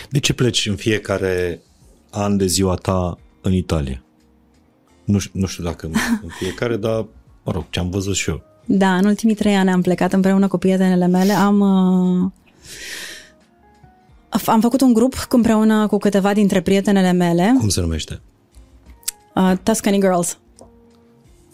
De 0.10 0.20
ce 0.20 0.34
pleci 0.34 0.68
în 0.68 0.76
fiecare 0.76 1.62
an 2.10 2.38
de 2.38 2.46
ziua 2.46 2.76
ta 2.76 3.18
în 3.42 3.54
Italia? 3.54 4.04
Nu, 5.04 5.20
nu 5.32 5.46
știu 5.46 5.64
dacă 5.64 5.86
în 6.22 6.30
fiecare, 6.40 6.78
dar, 6.78 7.06
mă 7.44 7.52
rog, 7.52 7.66
ce 7.70 7.80
am 7.80 7.90
văzut 7.90 8.16
și 8.16 8.30
eu. 8.30 8.47
Da, 8.70 8.96
în 8.96 9.06
ultimii 9.06 9.36
trei 9.36 9.56
ani 9.56 9.70
am 9.70 9.82
plecat 9.82 10.14
împreună 10.14 10.48
cu 10.48 10.58
prietenele 10.58 11.08
mele. 11.08 11.34
Am, 11.34 11.60
uh, 11.60 12.32
am 14.46 14.62
făcut 14.62 14.82
un 14.82 14.94
grup 14.94 15.28
împreună 15.30 15.88
cu 15.88 15.98
câteva 15.98 16.34
dintre 16.34 16.62
prietenele 16.62 17.12
mele. 17.12 17.56
Cum 17.60 17.70
se 17.70 17.82
numește? 17.82 18.22
Uh, 19.36 19.54
Tuscany 19.64 20.00
Girls. 20.00 20.38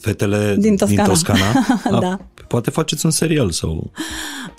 Fetele 0.04 0.56
din 0.60 0.76
Toscana. 0.76 1.04
Din 1.04 1.14
Toscana? 1.14 1.46
da. 2.06 2.20
Poate 2.48 2.70
faceți 2.70 3.06
un 3.06 3.12
serial 3.12 3.52
sau... 3.52 3.92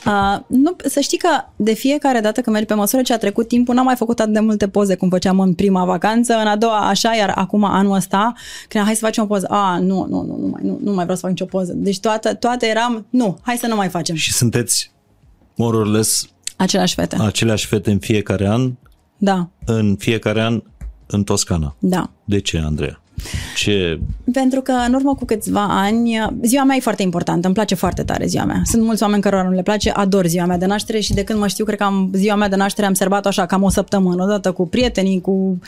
Uh, 0.06 0.40
nu, 0.46 0.76
să 0.84 1.00
știi 1.00 1.18
că 1.18 1.28
de 1.56 1.72
fiecare 1.72 2.20
dată 2.20 2.40
când 2.40 2.56
mergi 2.56 2.68
pe 2.68 2.74
măsură 2.74 3.02
ce 3.02 3.12
a 3.12 3.18
trecut 3.18 3.48
timpul, 3.48 3.74
n-am 3.74 3.84
mai 3.84 3.96
făcut 3.96 4.20
atât 4.20 4.32
de 4.32 4.40
multe 4.40 4.68
poze 4.68 4.94
cum 4.94 5.08
făceam 5.08 5.40
în 5.40 5.54
prima 5.54 5.84
vacanță, 5.84 6.34
în 6.34 6.46
a 6.46 6.56
doua 6.56 6.88
așa, 6.88 7.14
iar 7.14 7.32
acum 7.34 7.64
anul 7.64 7.94
ăsta, 7.94 8.32
când 8.68 8.84
hai 8.84 8.94
să 8.94 9.04
facem 9.04 9.22
o 9.22 9.26
poză, 9.26 9.46
a, 9.50 9.78
nu, 9.78 10.06
nu, 10.08 10.22
nu, 10.22 10.36
nu 10.36 10.46
mai, 10.46 10.60
nu, 10.64 10.78
nu 10.82 10.92
mai 10.92 11.02
vreau 11.02 11.16
să 11.16 11.20
fac 11.20 11.30
nicio 11.30 11.44
poză. 11.44 11.72
Deci 11.76 12.00
toate, 12.00 12.34
toate 12.34 12.66
eram, 12.66 13.06
nu, 13.10 13.38
hai 13.42 13.56
să 13.56 13.66
nu 13.66 13.76
mai 13.76 13.88
facem. 13.88 14.14
Și 14.14 14.32
sunteți 14.32 14.92
more 15.54 15.76
or 15.76 15.86
less 15.86 16.28
aceleași 16.56 16.94
fete. 16.94 17.16
Aceleași 17.20 17.66
fete 17.66 17.90
în 17.90 17.98
fiecare 17.98 18.48
an? 18.48 18.72
Da. 19.16 19.48
În 19.64 19.96
fiecare 19.96 20.42
an 20.42 20.62
în 21.06 21.24
Toscana? 21.24 21.76
Da. 21.78 22.10
De 22.24 22.40
ce, 22.40 22.58
Andreea? 22.58 23.02
Ce... 23.56 24.00
Pentru 24.32 24.60
că 24.60 24.72
în 24.72 24.94
urmă 24.94 25.14
cu 25.14 25.24
câțiva 25.24 25.66
ani, 25.70 26.26
ziua 26.42 26.64
mea 26.64 26.76
e 26.76 26.80
foarte 26.80 27.02
importantă, 27.02 27.46
îmi 27.46 27.54
place 27.54 27.74
foarte 27.74 28.02
tare 28.02 28.26
ziua 28.26 28.44
mea. 28.44 28.60
Sunt 28.64 28.82
mulți 28.82 29.02
oameni 29.02 29.22
care 29.22 29.42
nu 29.42 29.50
le 29.50 29.62
place, 29.62 29.90
ador 29.90 30.26
ziua 30.26 30.46
mea 30.46 30.58
de 30.58 30.66
naștere 30.66 31.00
și 31.00 31.14
de 31.14 31.24
când 31.24 31.38
mă 31.38 31.46
știu, 31.46 31.64
cred 31.64 31.78
că 31.78 31.84
am, 31.84 32.10
ziua 32.12 32.34
mea 32.34 32.48
de 32.48 32.56
naștere 32.56 32.86
am 32.86 32.94
serbat 32.94 33.26
așa 33.26 33.46
cam 33.46 33.62
o 33.62 33.68
săptămână, 33.68 34.22
odată 34.22 34.52
cu 34.52 34.66
prietenii, 34.66 35.20
cu 35.20 35.58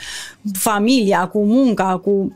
familia, 0.53 1.27
cu 1.27 1.45
munca, 1.45 1.97
cu... 1.97 2.35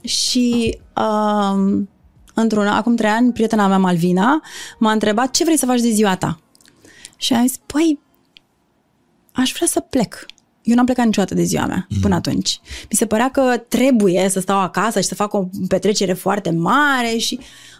Și 0.00 0.78
um, 0.96 1.88
într-un, 2.34 2.66
acum 2.66 2.96
trei 2.96 3.10
ani, 3.10 3.32
prietena 3.32 3.66
mea 3.66 3.78
Malvina 3.78 4.42
m-a 4.78 4.92
întrebat 4.92 5.30
ce 5.30 5.44
vrei 5.44 5.58
să 5.58 5.66
faci 5.66 5.80
de 5.80 5.90
ziua 5.90 6.16
ta? 6.16 6.40
Și 7.16 7.32
am 7.32 7.46
zis, 7.46 7.56
păi, 7.66 7.98
aș 9.32 9.52
vrea 9.52 9.66
să 9.66 9.80
plec 9.80 10.26
eu 10.66 10.74
n-am 10.74 10.84
plecat 10.84 11.04
niciodată 11.04 11.34
de 11.34 11.42
ziua 11.42 11.66
mea 11.66 11.86
mm. 11.88 12.00
până 12.00 12.14
atunci. 12.14 12.60
Mi 12.64 12.96
se 12.96 13.06
părea 13.06 13.30
că 13.30 13.64
trebuie 13.68 14.28
să 14.30 14.40
stau 14.40 14.58
acasă 14.58 15.00
și 15.00 15.06
să 15.06 15.14
fac 15.14 15.34
o 15.34 15.48
petrecere 15.68 16.12
foarte 16.12 16.50
mare 16.50 17.16
și 17.16 17.38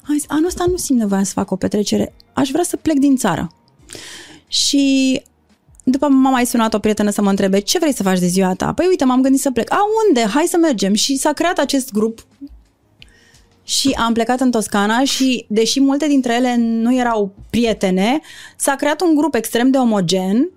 am 0.08 0.14
zis, 0.14 0.24
anul 0.28 0.46
ăsta 0.46 0.64
nu 0.68 0.76
simt 0.76 0.98
nevoia 0.98 1.24
să 1.24 1.32
fac 1.32 1.50
o 1.50 1.56
petrecere, 1.56 2.14
aș 2.32 2.48
vrea 2.50 2.64
să 2.64 2.76
plec 2.76 2.98
din 2.98 3.16
țară. 3.16 3.50
Și 4.48 5.22
după 5.84 6.08
m-a 6.08 6.30
mai 6.30 6.46
sunat 6.46 6.74
o 6.74 6.78
prietenă 6.78 7.10
să 7.10 7.22
mă 7.22 7.30
întrebe 7.30 7.58
ce 7.58 7.78
vrei 7.78 7.94
să 7.94 8.02
faci 8.02 8.18
de 8.18 8.26
ziua 8.26 8.54
ta? 8.54 8.72
Păi 8.72 8.86
uite, 8.88 9.04
m-am 9.04 9.22
gândit 9.22 9.40
să 9.40 9.50
plec. 9.50 9.72
A, 9.72 9.78
unde? 10.06 10.20
Hai 10.20 10.44
să 10.48 10.56
mergem. 10.56 10.94
Și 10.94 11.16
s-a 11.16 11.32
creat 11.32 11.58
acest 11.58 11.92
grup 11.92 12.26
și 13.66 13.90
am 13.90 14.12
plecat 14.12 14.40
în 14.40 14.50
Toscana 14.50 15.04
și, 15.04 15.44
deși 15.48 15.80
multe 15.80 16.06
dintre 16.06 16.34
ele 16.34 16.56
nu 16.56 16.96
erau 16.96 17.34
prietene, 17.50 18.20
s-a 18.56 18.74
creat 18.74 19.00
un 19.00 19.14
grup 19.14 19.34
extrem 19.34 19.70
de 19.70 19.78
omogen 19.78 20.50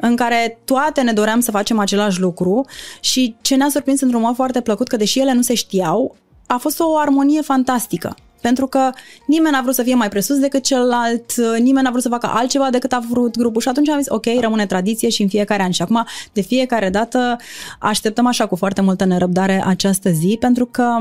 în 0.00 0.16
care 0.16 0.58
toate 0.64 1.00
ne 1.00 1.12
doream 1.12 1.40
să 1.40 1.50
facem 1.50 1.78
același 1.78 2.20
lucru 2.20 2.66
și 3.00 3.36
ce 3.40 3.54
ne-a 3.54 3.68
surprins 3.68 4.00
într-un 4.00 4.20
mod 4.20 4.34
foarte 4.34 4.60
plăcut, 4.60 4.88
că 4.88 4.96
deși 4.96 5.20
ele 5.20 5.32
nu 5.32 5.42
se 5.42 5.54
știau, 5.54 6.16
a 6.46 6.56
fost 6.56 6.80
o 6.80 6.96
armonie 6.96 7.40
fantastică. 7.40 8.16
Pentru 8.40 8.66
că 8.66 8.90
nimeni 9.26 9.54
n-a 9.54 9.60
vrut 9.62 9.74
să 9.74 9.82
fie 9.82 9.94
mai 9.94 10.08
presus 10.08 10.38
decât 10.38 10.62
celălalt, 10.62 11.34
nimeni 11.58 11.84
n-a 11.84 11.90
vrut 11.90 12.02
să 12.02 12.08
facă 12.08 12.30
altceva 12.34 12.70
decât 12.70 12.92
a 12.92 13.04
vrut 13.08 13.36
grupul 13.36 13.60
și 13.60 13.68
atunci 13.68 13.88
am 13.88 13.98
zis, 13.98 14.08
ok, 14.08 14.24
rămâne 14.40 14.66
tradiție 14.66 15.08
și 15.08 15.22
în 15.22 15.28
fiecare 15.28 15.62
an. 15.62 15.70
Și 15.70 15.82
acum, 15.82 16.06
de 16.32 16.40
fiecare 16.40 16.90
dată, 16.90 17.36
așteptăm 17.78 18.26
așa 18.26 18.46
cu 18.46 18.56
foarte 18.56 18.80
multă 18.80 19.04
nerăbdare 19.04 19.62
această 19.66 20.10
zi, 20.10 20.36
pentru 20.40 20.66
că 20.66 20.96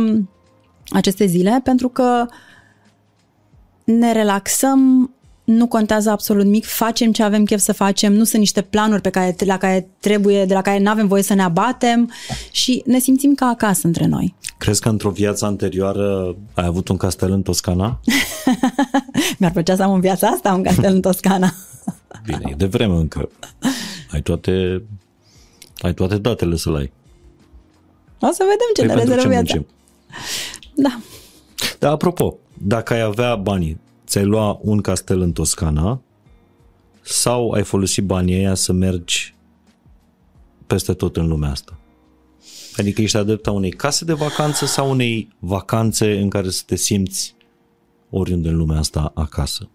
aceste 0.89 1.25
zile, 1.25 1.59
pentru 1.63 1.89
că 1.89 2.25
ne 3.83 4.11
relaxăm 4.11 5.11
nu 5.47 5.67
contează 5.67 6.09
absolut 6.09 6.43
nimic, 6.43 6.65
facem 6.65 7.11
ce 7.11 7.23
avem 7.23 7.43
chef 7.43 7.59
să 7.59 7.73
facem, 7.73 8.13
nu 8.13 8.23
sunt 8.23 8.39
niște 8.39 8.61
planuri 8.61 9.01
pe 9.01 9.09
care, 9.09 9.35
la 9.45 9.57
care 9.57 9.87
trebuie, 9.99 10.45
de 10.45 10.53
la 10.53 10.61
care 10.61 10.79
nu 10.79 10.89
avem 10.89 11.07
voie 11.07 11.23
să 11.23 11.33
ne 11.33 11.41
abatem 11.41 12.11
și 12.51 12.83
ne 12.85 12.99
simțim 12.99 13.33
ca 13.33 13.45
acasă 13.45 13.87
între 13.87 14.05
noi. 14.05 14.35
Crezi 14.57 14.81
că 14.81 14.89
într-o 14.89 15.09
viață 15.09 15.45
anterioară 15.45 16.35
ai 16.53 16.65
avut 16.65 16.87
un 16.87 16.97
castel 16.97 17.31
în 17.31 17.41
Toscana? 17.41 17.99
Mi-ar 19.39 19.51
plăcea 19.51 19.75
să 19.75 19.83
am 19.83 19.93
în 19.93 19.99
viața 19.99 20.27
asta 20.27 20.53
un 20.53 20.63
castel 20.63 20.93
în 20.93 21.01
Toscana. 21.01 21.53
Bine, 22.25 22.41
e 22.45 22.53
de 22.57 22.65
vreme 22.65 22.95
încă. 22.95 23.29
Ai 24.11 24.21
toate, 24.21 24.83
ai 25.79 25.93
toate 25.93 26.17
datele 26.17 26.55
să-l 26.55 26.75
ai. 26.75 26.91
O 28.19 28.31
să 28.31 28.43
vedem 28.43 28.69
ce 28.73 28.85
păi 28.85 28.95
ne 28.95 29.01
rezervă 29.01 29.29
viața. 29.29 29.65
Da. 30.75 30.99
Dar 31.79 31.91
apropo, 31.91 32.37
dacă 32.53 32.93
ai 32.93 33.01
avea 33.01 33.35
banii 33.35 33.79
ți-ai 34.07 34.25
lua 34.25 34.59
un 34.61 34.81
castel 34.81 35.21
în 35.21 35.31
Toscana 35.31 36.01
sau 37.01 37.51
ai 37.51 37.63
folosit 37.63 38.03
banii 38.03 38.35
ăia 38.35 38.53
să 38.53 38.71
mergi 38.71 39.35
peste 40.67 40.93
tot 40.93 41.17
în 41.17 41.27
lumea 41.27 41.49
asta? 41.49 41.77
Adică 42.77 43.01
ești 43.01 43.17
adepta 43.17 43.51
unei 43.51 43.71
case 43.71 44.05
de 44.05 44.13
vacanță 44.13 44.65
sau 44.65 44.89
unei 44.89 45.27
vacanțe 45.39 46.19
în 46.19 46.29
care 46.29 46.49
să 46.49 46.61
te 46.65 46.75
simți 46.75 47.35
oriunde 48.09 48.49
în 48.49 48.57
lumea 48.57 48.77
asta 48.77 49.11
acasă? 49.15 49.69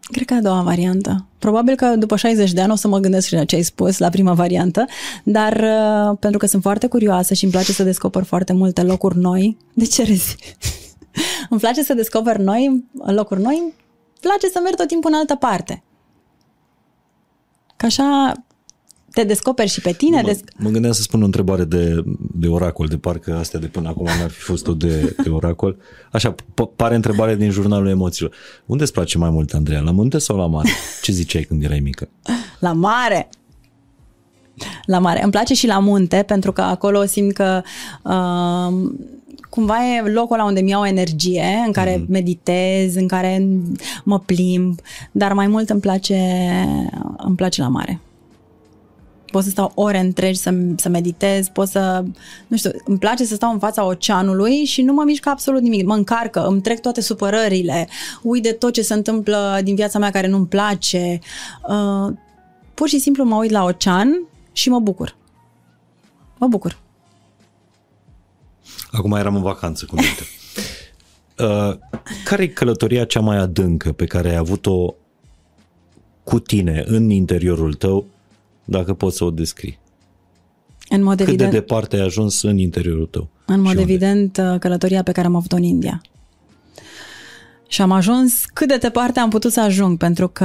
Cred 0.00 0.26
că 0.26 0.34
a 0.34 0.40
doua 0.40 0.62
variantă. 0.62 1.26
Probabil 1.38 1.74
că 1.74 1.86
după 1.86 2.16
60 2.16 2.52
de 2.52 2.60
ani 2.60 2.72
o 2.72 2.74
să 2.74 2.88
mă 2.88 2.98
gândesc 2.98 3.26
și 3.26 3.34
la 3.34 3.44
ce 3.44 3.56
ai 3.56 3.62
spus, 3.62 3.98
la 3.98 4.08
prima 4.08 4.32
variantă, 4.32 4.84
dar 5.24 5.52
uh, 5.52 6.16
pentru 6.20 6.38
că 6.38 6.46
sunt 6.46 6.62
foarte 6.62 6.86
curioasă 6.86 7.34
și 7.34 7.44
îmi 7.44 7.52
place 7.52 7.72
să 7.72 7.82
descoper 7.82 8.22
foarte 8.22 8.52
multe 8.52 8.82
locuri 8.82 9.18
noi. 9.18 9.56
De 9.74 9.84
ce 9.84 10.02
rezi? 10.02 10.36
îmi 11.50 11.60
place 11.60 11.82
să 11.82 11.94
descoper 11.94 12.36
noi 12.36 12.84
locuri 13.06 13.40
noi, 13.40 13.58
îmi 13.62 13.74
place 14.20 14.48
să 14.48 14.60
merg 14.62 14.76
tot 14.76 14.86
timpul 14.86 15.10
în 15.12 15.18
altă 15.18 15.34
parte. 15.34 15.82
Ca 17.76 17.86
așa 17.86 18.32
te 19.16 19.24
descoperi 19.24 19.68
și 19.68 19.80
pe 19.80 19.92
tine. 19.92 20.20
Mă, 20.22 20.28
desc- 20.28 20.52
mă 20.56 20.70
gândeam 20.70 20.92
să 20.92 21.02
spun 21.02 21.22
o 21.22 21.24
întrebare 21.24 21.64
de, 21.64 22.02
de 22.34 22.48
oracol, 22.48 22.86
de 22.86 22.98
parcă 22.98 23.34
astea 23.34 23.60
de 23.60 23.66
până 23.66 23.88
acum 23.88 24.04
n-ar 24.04 24.30
fi 24.30 24.40
fost 24.40 24.64
tot 24.64 24.78
de, 24.78 25.16
de 25.22 25.28
oracol. 25.28 25.76
Așa, 26.12 26.34
p- 26.34 26.76
pare 26.76 26.94
întrebare 26.94 27.36
din 27.36 27.50
jurnalul 27.50 27.88
emoțiilor. 27.88 28.34
Unde 28.66 28.82
îți 28.82 28.92
place 28.92 29.18
mai 29.18 29.30
mult, 29.30 29.52
Andreea? 29.52 29.80
La 29.80 29.90
munte 29.90 30.18
sau 30.18 30.36
la 30.36 30.46
mare? 30.46 30.68
Ce 31.02 31.12
ziceai 31.12 31.42
când 31.42 31.64
erai 31.64 31.80
mică? 31.80 32.08
La 32.58 32.72
mare! 32.72 33.28
La 34.84 34.98
mare. 34.98 35.22
Îmi 35.22 35.32
place 35.32 35.54
și 35.54 35.66
la 35.66 35.78
munte, 35.78 36.24
pentru 36.26 36.52
că 36.52 36.60
acolo 36.60 37.04
simt 37.04 37.32
că 37.32 37.62
uh, 38.02 38.90
cumva 39.56 39.76
e 39.94 40.00
locul 40.00 40.36
la 40.36 40.44
unde 40.44 40.60
mi 40.60 40.70
iau 40.70 40.84
energie, 40.84 41.62
în 41.66 41.72
care 41.72 41.96
mm-hmm. 41.96 42.08
meditez, 42.08 42.94
în 42.94 43.06
care 43.06 43.46
mă 44.04 44.18
plimb, 44.18 44.78
dar 45.12 45.32
mai 45.32 45.46
mult 45.46 45.70
îmi 45.70 45.80
place, 45.80 46.20
îmi 47.16 47.36
place 47.36 47.60
la 47.60 47.68
mare 47.68 48.00
pot 49.30 49.44
să 49.44 49.50
stau 49.50 49.72
ore 49.74 49.98
întregi 49.98 50.38
să, 50.38 50.54
să 50.76 50.88
meditez, 50.88 51.48
pot 51.48 51.68
să, 51.68 52.04
nu 52.46 52.56
știu, 52.56 52.70
îmi 52.84 52.98
place 52.98 53.24
să 53.24 53.34
stau 53.34 53.52
în 53.52 53.58
fața 53.58 53.84
oceanului 53.84 54.64
și 54.64 54.82
nu 54.82 54.92
mă 54.92 55.02
mișcă 55.04 55.28
absolut 55.28 55.62
nimic, 55.62 55.86
mă 55.86 55.94
încarcă, 55.94 56.46
îmi 56.46 56.60
trec 56.60 56.80
toate 56.80 57.00
supărările, 57.00 57.88
uit 58.22 58.42
de 58.42 58.52
tot 58.52 58.72
ce 58.72 58.82
se 58.82 58.94
întâmplă 58.94 59.60
din 59.62 59.74
viața 59.74 59.98
mea 59.98 60.10
care 60.10 60.26
nu-mi 60.26 60.46
place. 60.46 61.18
Uh, 61.68 62.12
pur 62.74 62.88
și 62.88 62.98
simplu 62.98 63.24
mă 63.24 63.36
uit 63.36 63.50
la 63.50 63.64
ocean 63.64 64.26
și 64.52 64.68
mă 64.68 64.78
bucur. 64.78 65.16
Mă 66.38 66.46
bucur. 66.46 66.78
Acum 68.96 69.12
eram 69.12 69.34
în 69.34 69.42
vacanță 69.42 69.84
cu 69.84 69.94
minte. 69.94 70.22
Uh, 71.38 71.74
care 72.24 72.42
e 72.42 72.46
călătoria 72.46 73.04
cea 73.04 73.20
mai 73.20 73.36
adâncă 73.36 73.92
pe 73.92 74.04
care 74.04 74.28
ai 74.28 74.36
avut-o 74.36 74.94
cu 76.24 76.38
tine 76.38 76.84
în 76.86 77.10
interiorul 77.10 77.74
tău 77.74 78.06
dacă 78.64 78.94
poți 78.94 79.16
să 79.16 79.24
o 79.24 79.30
descrii. 79.30 79.78
În 80.88 81.02
mod 81.02 81.16
Cât 81.16 81.26
evident, 81.26 81.50
de 81.50 81.58
departe 81.58 81.96
ai 81.96 82.02
ajuns 82.02 82.42
în 82.42 82.58
interiorul 82.58 83.06
tău? 83.06 83.28
În 83.46 83.60
mod 83.60 83.70
unde? 83.70 83.80
evident, 83.80 84.36
uh, 84.36 84.58
călătoria 84.58 85.02
pe 85.02 85.12
care 85.12 85.26
am 85.26 85.34
avut-o 85.34 85.56
în 85.56 85.62
India. 85.62 86.00
Și 87.68 87.82
am 87.82 87.92
ajuns 87.92 88.44
cât 88.44 88.68
de 88.68 88.76
departe 88.76 89.20
am 89.20 89.30
putut 89.30 89.52
să 89.52 89.60
ajung, 89.60 89.98
pentru 89.98 90.28
că 90.28 90.44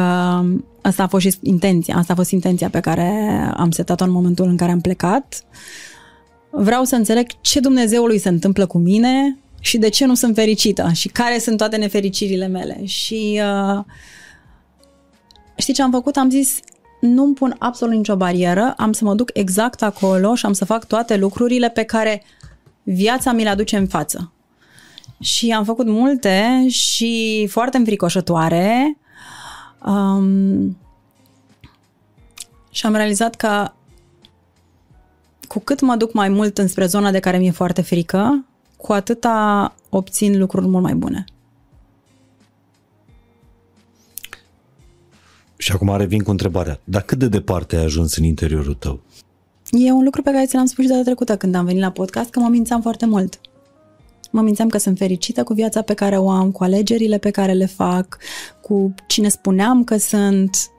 asta 0.82 1.04
a 1.04 1.08
fost 1.08 1.26
și 1.26 1.38
intenția, 1.42 1.96
asta 1.96 2.14
a 2.14 2.16
fost 2.16 2.32
intenția 2.32 2.70
pe 2.70 2.80
care 2.80 3.10
am 3.56 3.72
setat-o 3.72 4.04
în 4.04 4.12
momentul 4.12 4.46
în 4.48 4.58
care 4.58 4.72
am 4.72 4.82
plecat. 4.82 5.44
Vreau 6.52 6.84
să 6.84 6.96
înțeleg 6.96 7.28
ce 7.42 7.60
Dumnezeului 7.60 8.18
se 8.18 8.30
întâmplă 8.30 8.66
cu 8.66 8.78
mine 8.78 9.38
și 9.60 9.78
de 9.78 9.90
ce 9.90 10.06
nu 10.06 10.14
sunt 10.14 10.36
fericită 10.36 10.90
și 10.94 11.08
care 11.08 11.40
sunt 11.40 11.58
toate 11.58 11.78
nefericirile 11.78 12.48
mele. 12.48 12.86
Și 12.86 13.42
uh, 13.76 13.84
știi 15.56 15.74
ce 15.74 15.82
am 15.82 15.92
făcut? 15.92 16.18
Am 16.18 16.30
zis, 16.30 16.60
nu-mi 17.02 17.34
pun 17.34 17.56
absolut 17.60 17.96
nicio 17.96 18.16
barieră, 18.16 18.74
am 18.78 18.92
să 18.92 19.04
mă 19.04 19.14
duc 19.14 19.30
exact 19.34 19.82
acolo 19.82 20.36
și 20.36 20.46
am 20.46 20.54
să 20.54 20.66
fac 20.66 20.88
toate 20.88 21.18
lucrurile 21.18 21.70
pe 21.70 21.84
care 21.84 22.24
viața 22.84 23.32
mi 23.32 23.44
le 23.44 23.50
aduce 23.50 23.78
în 23.78 23.88
față. 23.88 24.32
Și 25.20 25.52
am 25.52 25.64
făcut 25.64 25.88
multe 25.88 26.66
și 26.68 27.48
foarte 27.50 27.78
înfricoșătoare. 27.78 28.98
Um, 29.86 30.78
și 32.72 32.86
am 32.86 32.96
realizat 32.96 33.36
că 33.36 33.72
cu 35.52 35.60
cât 35.60 35.82
mă 35.82 35.96
duc 35.96 36.14
mai 36.14 36.30
mult 36.30 36.58
înspre 36.58 36.86
zona 36.86 37.12
de 37.12 37.20
care 37.20 37.38
mi-e 37.38 37.52
foarte 37.52 37.82
frică, 37.82 38.46
cu 38.78 38.92
atâta 38.94 39.76
obțin 39.90 40.40
lucruri 40.40 40.68
mult 40.68 40.84
mai 40.84 40.96
bune. 40.96 41.24
Și 45.58 45.72
acum 45.72 45.98
revin 45.98 46.24
cu 46.24 46.30
întrebarea. 46.30 46.80
Dar 46.84 47.02
cât 47.02 47.18
de 47.18 47.28
departe 47.28 47.76
ai 47.76 47.84
ajuns 47.84 48.16
în 48.16 48.24
interiorul 48.24 48.74
tău? 48.74 49.00
E 49.72 49.92
un 49.92 50.04
lucru 50.04 50.22
pe 50.22 50.32
care 50.32 50.46
ți 50.46 50.56
l-am 50.56 50.66
spus 50.66 50.84
și 50.84 50.90
data 50.90 51.04
trecută 51.04 51.38
când 51.38 51.56
am 51.56 51.66
venit 51.66 51.82
la 51.82 51.92
podcast, 51.92 52.30
că 52.30 52.40
mă 52.40 52.48
mințeam 52.48 52.82
foarte 52.82 53.06
mult. 53.06 53.40
Mă 54.32 54.42
mințeam 54.42 54.70
că 54.70 54.78
sunt 54.78 54.98
fericită 54.98 55.44
cu 55.44 55.54
viața 55.54 55.82
pe 55.82 55.94
care 55.94 56.18
o 56.18 56.30
am, 56.30 56.52
cu 56.52 56.64
alegerile 56.64 57.18
pe 57.18 57.30
care 57.30 57.52
le 57.52 57.66
fac, 57.66 58.18
cu 58.62 58.94
cine 59.08 59.30
spuneam 59.30 59.84
că 59.84 59.98
sunt. 59.98 60.70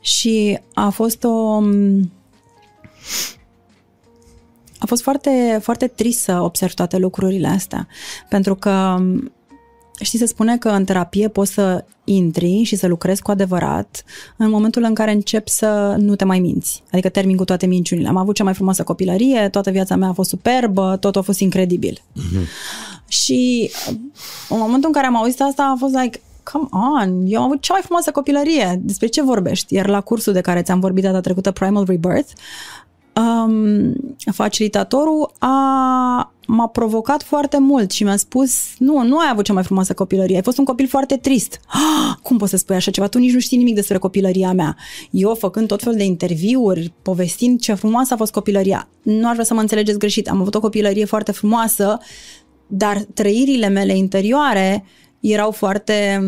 Și 0.00 0.58
a 0.74 0.88
fost 0.88 1.24
o... 1.24 1.60
A 4.82 4.86
fost 4.86 5.02
foarte, 5.02 5.58
foarte 5.62 5.86
trist 5.86 6.20
să 6.20 6.40
observ 6.40 6.72
toate 6.72 6.96
lucrurile 6.96 7.48
astea, 7.48 7.88
pentru 8.28 8.54
că 8.54 9.00
Știi, 10.00 10.18
se 10.18 10.26
spune 10.26 10.58
că 10.58 10.68
în 10.68 10.84
terapie 10.84 11.28
poți 11.28 11.52
să 11.52 11.84
intri 12.04 12.62
și 12.62 12.76
să 12.76 12.86
lucrezi 12.86 13.22
cu 13.22 13.30
adevărat 13.30 14.04
în 14.36 14.50
momentul 14.50 14.82
în 14.82 14.94
care 14.94 15.12
începi 15.12 15.50
să 15.50 15.94
nu 15.98 16.16
te 16.16 16.24
mai 16.24 16.40
minți. 16.40 16.82
Adică 16.92 17.08
termin 17.08 17.36
cu 17.36 17.44
toate 17.44 17.66
minciunile. 17.66 18.08
Am 18.08 18.16
avut 18.16 18.34
cea 18.34 18.44
mai 18.44 18.54
frumoasă 18.54 18.82
copilărie, 18.82 19.48
toată 19.48 19.70
viața 19.70 19.96
mea 19.96 20.08
a 20.08 20.12
fost 20.12 20.28
superbă, 20.28 20.96
tot 21.00 21.16
a 21.16 21.20
fost 21.20 21.40
incredibil. 21.40 22.00
Mm-hmm. 22.00 22.46
Și 23.08 23.70
în 24.48 24.58
momentul 24.58 24.86
în 24.86 24.92
care 24.92 25.06
am 25.06 25.16
auzit 25.16 25.40
asta 25.40 25.72
a 25.74 25.76
fost 25.78 25.94
like, 25.94 26.20
come 26.42 26.68
on, 26.70 27.24
eu 27.26 27.38
am 27.38 27.44
avut 27.44 27.60
cea 27.60 27.72
mai 27.72 27.82
frumoasă 27.82 28.10
copilărie. 28.10 28.80
Despre 28.82 29.06
ce 29.06 29.22
vorbești? 29.22 29.74
Iar 29.74 29.86
la 29.86 30.00
cursul 30.00 30.32
de 30.32 30.40
care 30.40 30.62
ți-am 30.62 30.80
vorbit 30.80 31.02
data 31.02 31.20
trecută, 31.20 31.50
Primal 31.50 31.84
Rebirth, 31.84 32.32
um, 33.16 33.94
facilitatorul 34.32 35.32
a, 35.38 36.32
m-a 36.46 36.66
provocat 36.66 37.22
foarte 37.22 37.58
mult 37.58 37.90
și 37.90 38.04
mi-a 38.04 38.16
spus 38.16 38.74
nu, 38.78 39.02
nu 39.02 39.18
ai 39.18 39.28
avut 39.30 39.44
cea 39.44 39.52
mai 39.52 39.62
frumoasă 39.62 39.94
copilărie, 39.94 40.36
ai 40.36 40.42
fost 40.42 40.58
un 40.58 40.64
copil 40.64 40.88
foarte 40.88 41.16
trist. 41.16 41.60
Ah, 41.66 42.16
cum 42.22 42.38
poți 42.38 42.50
să 42.50 42.56
spui 42.56 42.76
așa 42.76 42.90
ceva? 42.90 43.08
Tu 43.08 43.18
nici 43.18 43.32
nu 43.32 43.38
știi 43.38 43.58
nimic 43.58 43.74
despre 43.74 43.98
copilăria 43.98 44.52
mea. 44.52 44.76
Eu 45.10 45.34
făcând 45.34 45.66
tot 45.66 45.82
fel 45.82 45.94
de 45.94 46.04
interviuri, 46.04 46.92
povestind 47.02 47.60
ce 47.60 47.74
frumoasă 47.74 48.14
a 48.14 48.16
fost 48.16 48.32
copilăria. 48.32 48.88
Nu 49.02 49.26
aș 49.26 49.32
vrea 49.32 49.44
să 49.44 49.54
mă 49.54 49.60
înțelegeți 49.60 49.98
greșit. 49.98 50.28
Am 50.28 50.40
avut 50.40 50.54
o 50.54 50.60
copilărie 50.60 51.04
foarte 51.04 51.32
frumoasă, 51.32 51.98
dar 52.66 53.06
trăirile 53.14 53.68
mele 53.68 53.96
interioare 53.96 54.84
erau 55.20 55.50
foarte, 55.50 56.20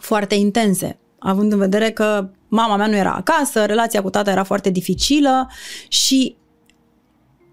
foarte 0.00 0.34
intense 0.34 0.98
având 1.18 1.52
în 1.52 1.58
vedere 1.58 1.90
că 1.90 2.30
mama 2.48 2.76
mea 2.76 2.86
nu 2.86 2.96
era 2.96 3.12
acasă, 3.12 3.64
relația 3.64 4.02
cu 4.02 4.10
tata 4.10 4.30
era 4.30 4.42
foarte 4.42 4.70
dificilă 4.70 5.50
și 5.88 6.36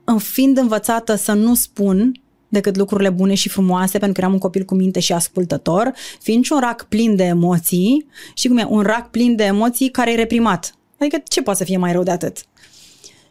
în 0.03 0.17
fiind 0.17 0.57
învățată 0.57 1.15
să 1.15 1.33
nu 1.33 1.55
spun 1.55 2.11
decât 2.47 2.75
lucrurile 2.75 3.09
bune 3.09 3.33
și 3.33 3.49
frumoase, 3.49 3.97
pentru 3.97 4.11
că 4.13 4.19
eram 4.19 4.33
un 4.33 4.39
copil 4.39 4.63
cu 4.63 4.75
minte 4.75 4.99
și 4.99 5.13
ascultător, 5.13 5.91
fiind 6.21 6.43
și 6.43 6.53
un 6.53 6.59
rac 6.59 6.83
plin 6.83 7.15
de 7.15 7.23
emoții, 7.23 8.05
și 8.33 8.47
cum 8.47 8.57
e, 8.57 8.65
un 8.69 8.81
rac 8.81 9.09
plin 9.09 9.35
de 9.35 9.43
emoții 9.43 9.89
care 9.89 10.11
e 10.11 10.15
reprimat. 10.15 10.75
Adică 10.99 11.21
ce 11.27 11.41
poate 11.41 11.59
să 11.59 11.65
fie 11.65 11.77
mai 11.77 11.91
rău 11.91 12.03
de 12.03 12.11
atât? 12.11 12.37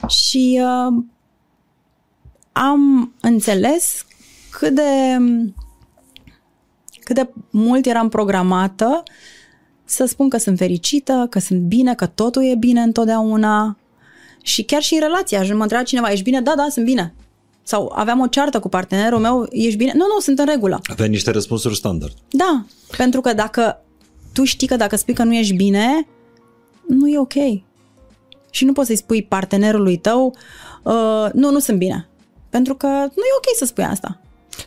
Și 0.09 0.61
uh, 0.63 1.05
am 2.53 3.15
înțeles 3.21 4.07
cât 4.51 4.75
de 4.75 5.19
cât 7.05 7.15
de 7.15 7.29
mult 7.51 7.87
eram 7.87 8.09
programată 8.09 9.03
să 9.85 10.05
spun 10.05 10.29
că 10.29 10.37
sunt 10.37 10.59
fericită, 10.59 11.27
că 11.31 11.39
sunt 11.39 11.61
bine, 11.61 11.95
că 11.95 12.07
totul 12.07 12.45
e 12.45 12.55
bine 12.55 12.81
întotdeauna. 12.81 13.77
Și 14.43 14.63
chiar 14.63 14.83
și 14.83 14.95
în 14.95 15.01
relație, 15.01 15.37
aș 15.37 15.49
mă 15.49 15.63
întreba 15.63 15.83
cineva, 15.83 16.11
ești 16.11 16.25
bine? 16.25 16.41
Da, 16.41 16.53
da, 16.57 16.67
sunt 16.71 16.85
bine. 16.85 17.15
Sau 17.63 17.93
aveam 17.95 18.21
o 18.21 18.27
ceartă 18.27 18.61
cu 18.61 18.69
partenerul 18.69 19.19
meu, 19.19 19.47
ești 19.51 19.77
bine? 19.77 19.93
Nu, 19.95 20.05
nu, 20.15 20.21
sunt 20.21 20.39
în 20.39 20.47
regulă. 20.47 20.81
Aveai 20.85 21.09
niște 21.09 21.31
răspunsuri 21.31 21.77
standard. 21.77 22.13
Da, 22.31 22.65
pentru 22.97 23.21
că 23.21 23.33
dacă 23.33 23.85
tu 24.33 24.45
știi 24.45 24.67
că 24.67 24.77
dacă 24.77 24.97
spui 24.97 25.15
că 25.15 25.23
nu 25.25 25.35
ești 25.35 25.55
bine, 25.55 26.07
nu 26.89 27.09
e 27.09 27.19
ok. 27.19 27.63
Și 28.51 28.65
nu 28.65 28.73
poți 28.73 28.87
să-i 28.87 28.97
spui 28.97 29.23
partenerului 29.23 29.97
tău, 29.97 30.37
uh, 30.83 31.27
nu, 31.33 31.51
nu 31.51 31.59
sunt 31.59 31.79
bine. 31.79 32.09
Pentru 32.49 32.75
că 32.75 32.87
nu 32.87 33.23
e 33.23 33.37
ok 33.37 33.57
să 33.57 33.65
spui 33.65 33.85
asta. 33.85 34.21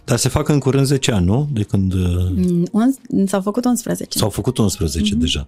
Dar 0.03 0.17
se 0.17 0.29
fac 0.29 0.47
în 0.47 0.59
curând 0.59 0.85
10 0.85 1.11
ani, 1.11 1.25
nu? 1.25 1.49
De 1.53 1.63
când... 1.63 1.93
Uh, 1.93 2.65
mm, 2.71 3.25
s-au 3.25 3.41
făcut 3.41 3.65
11. 3.65 4.17
S-au 4.17 4.29
făcut 4.29 4.57
11 4.57 5.15
mm-hmm. 5.15 5.19
deja. 5.19 5.47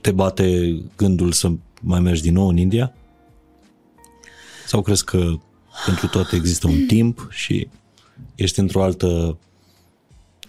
Te 0.00 0.10
bate 0.10 0.76
gândul 0.96 1.32
să 1.32 1.50
mai 1.82 2.00
mergi 2.00 2.22
din 2.22 2.32
nou 2.32 2.48
în 2.48 2.56
India? 2.56 2.92
Sau 4.66 4.82
crezi 4.82 5.04
că 5.04 5.38
pentru 5.86 6.06
toate 6.06 6.36
există 6.36 6.66
un 6.66 6.86
timp 6.86 7.28
și 7.30 7.68
ești 8.34 8.60
într-o 8.60 8.82
altă 8.82 9.38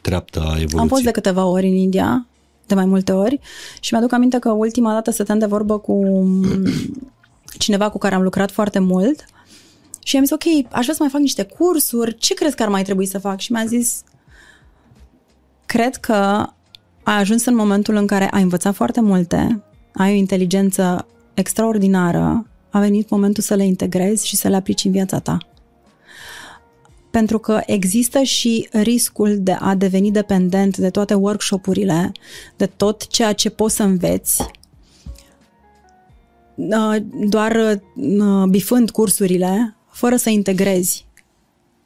treaptă 0.01 0.39
a 0.39 0.43
evoluției? 0.43 0.79
Am 0.79 0.88
fost 0.88 1.03
de 1.03 1.11
câteva 1.11 1.45
ori 1.45 1.67
în 1.67 1.75
India, 1.75 2.27
de 2.65 2.75
mai 2.75 2.86
multe 2.86 3.11
ori, 3.11 3.39
și 3.79 3.93
mi-aduc 3.93 4.13
aminte 4.13 4.39
că 4.39 4.51
ultima 4.51 4.93
dată 4.93 5.11
stăteam 5.11 5.39
de 5.39 5.45
vorbă 5.45 5.77
cu 5.77 6.25
cineva 7.57 7.89
cu 7.89 7.97
care 7.97 8.15
am 8.15 8.21
lucrat 8.21 8.51
foarte 8.51 8.79
mult 8.79 9.25
și 10.08 10.18
am 10.18 10.24
zis, 10.24 10.32
ok, 10.32 10.43
aș 10.72 10.82
vrea 10.82 10.93
să 10.93 10.97
mai 10.99 11.10
fac 11.10 11.22
niște 11.22 11.43
cursuri, 11.43 12.18
ce 12.18 12.34
crezi 12.34 12.56
că 12.56 12.64
ar 12.64 12.70
mai 12.70 12.84
trebui 12.84 13.06
să 13.06 13.20
fac? 13.20 13.39
Și 13.39 13.51
mi-a 13.51 13.66
zis, 13.66 14.03
cred 15.66 15.95
că 15.95 16.14
ai 17.03 17.20
ajuns 17.20 17.45
în 17.45 17.56
momentul 17.56 17.95
în 17.95 18.08
care 18.08 18.30
ai 18.30 18.41
învățat 18.41 18.76
foarte 18.76 19.01
multe, 19.01 19.64
ai 19.93 20.12
o 20.12 20.16
inteligență 20.16 21.08
extraordinară, 21.34 22.47
a 22.70 22.80
venit 22.80 23.10
momentul 23.10 23.43
să 23.43 23.56
le 23.56 23.66
integrezi 23.66 24.28
și 24.28 24.36
să 24.36 24.47
le 24.47 24.56
aplici 24.56 24.84
în 24.84 24.91
viața 24.91 25.20
ta. 25.20 25.38
Pentru 27.12 27.39
că 27.39 27.62
există 27.66 28.22
și 28.22 28.70
riscul 28.72 29.38
de 29.39 29.51
a 29.51 29.76
deveni 29.76 30.12
dependent 30.12 30.78
de 30.78 30.89
toate 30.89 31.14
workshopurile, 31.14 32.12
de 32.56 32.66
tot 32.66 33.08
ceea 33.08 33.34
ce 33.34 33.49
poți 33.49 33.76
să 33.76 33.84
înveți, 33.84 34.45
uh, 36.56 36.95
doar 37.30 37.80
uh, 37.95 38.43
bifând 38.49 38.89
cursurile, 38.89 39.76
fără 39.96 40.16
să 40.16 40.30
integrezi. 40.30 41.06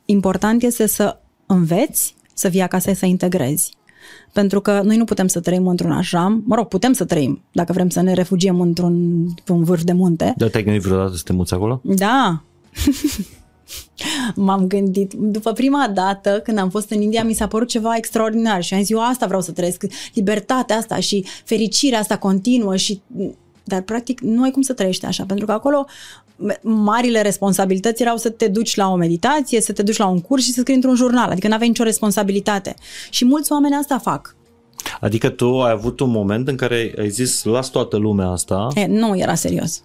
Important 0.05 0.63
este 0.63 0.87
să 0.87 1.17
înveți, 1.45 2.15
să 2.33 2.47
vii 2.47 2.61
acasă 2.61 2.93
să 2.93 3.05
integrezi. 3.05 3.71
Pentru 4.33 4.61
că 4.61 4.81
noi 4.83 4.97
nu 4.97 5.03
putem 5.03 5.27
să 5.27 5.39
trăim 5.39 5.67
într-un 5.67 5.91
așram, 5.91 6.43
mă 6.45 6.55
rog, 6.55 6.67
putem 6.67 6.93
să 6.93 7.05
trăim 7.05 7.41
dacă 7.51 7.73
vrem 7.73 7.89
să 7.89 8.01
ne 8.01 8.13
refugiem 8.13 8.61
într-un 8.61 9.25
un 9.47 9.63
vârf 9.63 9.83
de 9.83 9.93
munte. 9.93 10.33
Da, 10.37 10.47
te-ai 10.47 10.63
gândit 10.63 10.81
vreodată 10.81 11.15
să 11.15 11.21
te 11.25 11.33
muți 11.33 11.53
acolo? 11.53 11.81
Da. 11.83 12.43
M-am 14.35 14.67
gândit. 14.67 15.13
După 15.13 15.51
prima 15.51 15.91
dată, 15.93 16.41
când 16.43 16.57
am 16.57 16.69
fost 16.69 16.89
în 16.89 17.01
India, 17.01 17.23
mi 17.23 17.33
s-a 17.33 17.47
părut 17.47 17.67
ceva 17.67 17.95
extraordinar 17.95 18.63
și 18.63 18.73
am 18.73 18.79
zis, 18.79 18.89
eu 18.89 19.01
asta 19.01 19.25
vreau 19.25 19.41
să 19.41 19.51
trăiesc, 19.51 19.83
libertatea 20.13 20.77
asta 20.77 20.99
și 20.99 21.25
fericirea 21.43 21.99
asta 21.99 22.17
continuă 22.17 22.75
și 22.75 23.01
dar 23.63 23.81
practic 23.81 24.19
nu 24.19 24.43
ai 24.43 24.51
cum 24.51 24.61
să 24.61 24.73
trăiești 24.73 25.05
așa, 25.05 25.23
pentru 25.25 25.45
că 25.45 25.51
acolo 25.51 25.85
marile 26.61 27.21
responsabilități 27.21 28.01
erau 28.01 28.17
să 28.17 28.29
te 28.29 28.47
duci 28.47 28.75
la 28.75 28.91
o 28.91 28.95
meditație, 28.95 29.61
să 29.61 29.71
te 29.71 29.83
duci 29.83 29.97
la 29.97 30.07
un 30.07 30.21
curs 30.21 30.43
și 30.43 30.51
să 30.51 30.59
scrii 30.59 30.75
într-un 30.75 30.95
jurnal, 30.95 31.29
adică 31.29 31.47
nu 31.47 31.53
aveai 31.53 31.69
nicio 31.69 31.83
responsabilitate. 31.83 32.75
Și 33.09 33.25
mulți 33.25 33.51
oameni 33.51 33.75
asta 33.75 33.97
fac. 33.97 34.35
Adică 34.99 35.29
tu 35.29 35.61
ai 35.61 35.71
avut 35.71 35.99
un 35.99 36.09
moment 36.09 36.47
în 36.47 36.55
care 36.55 36.93
ai 36.97 37.09
zis, 37.09 37.43
las 37.43 37.69
toată 37.69 37.97
lumea 37.97 38.27
asta. 38.27 38.67
E, 38.75 38.85
nu 38.85 39.17
era 39.17 39.35
serios. 39.35 39.83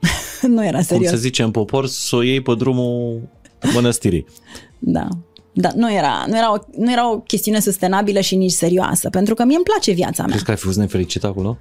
nu 0.54 0.64
era 0.64 0.80
serios. 0.80 1.08
Cum 1.08 1.18
se 1.18 1.22
zice 1.22 1.42
în 1.42 1.50
popor, 1.50 1.86
să 1.86 2.16
o 2.16 2.22
iei 2.22 2.40
pe 2.40 2.54
drumul 2.54 3.28
mănăstirii. 3.74 4.26
da. 4.78 5.08
Da, 5.58 5.70
nu 5.74 5.92
era, 5.92 6.24
nu, 6.28 6.36
era 6.36 6.52
o, 6.52 6.56
nu 6.76 6.92
era 6.92 7.12
o 7.12 7.18
chestiune 7.18 7.60
sustenabilă 7.60 8.20
și 8.20 8.36
nici 8.36 8.50
serioasă, 8.50 9.10
pentru 9.10 9.34
că 9.34 9.44
mie 9.44 9.54
îmi 9.56 9.64
place 9.64 9.92
viața 9.92 10.22
mea. 10.22 10.30
Crezi 10.30 10.44
că 10.44 10.50
ai 10.50 10.56
fost 10.56 10.78
nefericit 10.78 11.24
acolo? 11.24 11.58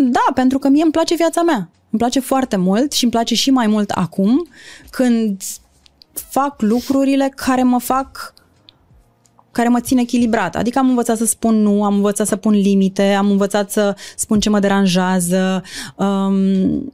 Da, 0.00 0.32
pentru 0.34 0.58
că 0.58 0.68
mie 0.68 0.82
îmi 0.82 0.92
place 0.92 1.14
viața 1.14 1.42
mea. 1.42 1.70
Îmi 1.90 2.00
place 2.00 2.20
foarte 2.20 2.56
mult 2.56 2.92
și 2.92 3.02
îmi 3.02 3.12
place 3.12 3.34
și 3.34 3.50
mai 3.50 3.66
mult 3.66 3.90
acum 3.90 4.48
când 4.90 5.42
fac 6.12 6.62
lucrurile 6.62 7.32
care 7.36 7.62
mă 7.62 7.78
fac 7.78 8.34
care 9.50 9.68
mă 9.68 9.80
țin 9.80 9.98
echilibrat. 9.98 10.56
Adică 10.56 10.78
am 10.78 10.88
învățat 10.88 11.16
să 11.16 11.26
spun 11.26 11.62
nu, 11.62 11.84
am 11.84 11.94
învățat 11.94 12.26
să 12.26 12.36
pun 12.36 12.52
limite, 12.52 13.02
am 13.02 13.30
învățat 13.30 13.70
să 13.70 13.96
spun 14.16 14.40
ce 14.40 14.50
mă 14.50 14.58
deranjează. 14.58 15.62
Um, 15.96 16.92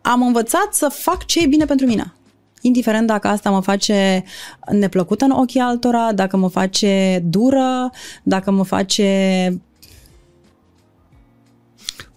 am 0.00 0.22
învățat 0.22 0.68
să 0.70 0.88
fac 0.88 1.26
ce 1.26 1.42
e 1.42 1.46
bine 1.46 1.64
pentru 1.64 1.86
mine. 1.86 2.12
Indiferent 2.60 3.06
dacă 3.06 3.28
asta 3.28 3.50
mă 3.50 3.60
face 3.60 4.24
neplăcută 4.70 5.24
în 5.24 5.30
ochii 5.30 5.60
altora, 5.60 6.12
dacă 6.12 6.36
mă 6.36 6.48
face 6.48 7.22
dură, 7.24 7.90
dacă 8.22 8.50
mă 8.50 8.64
face 8.64 9.62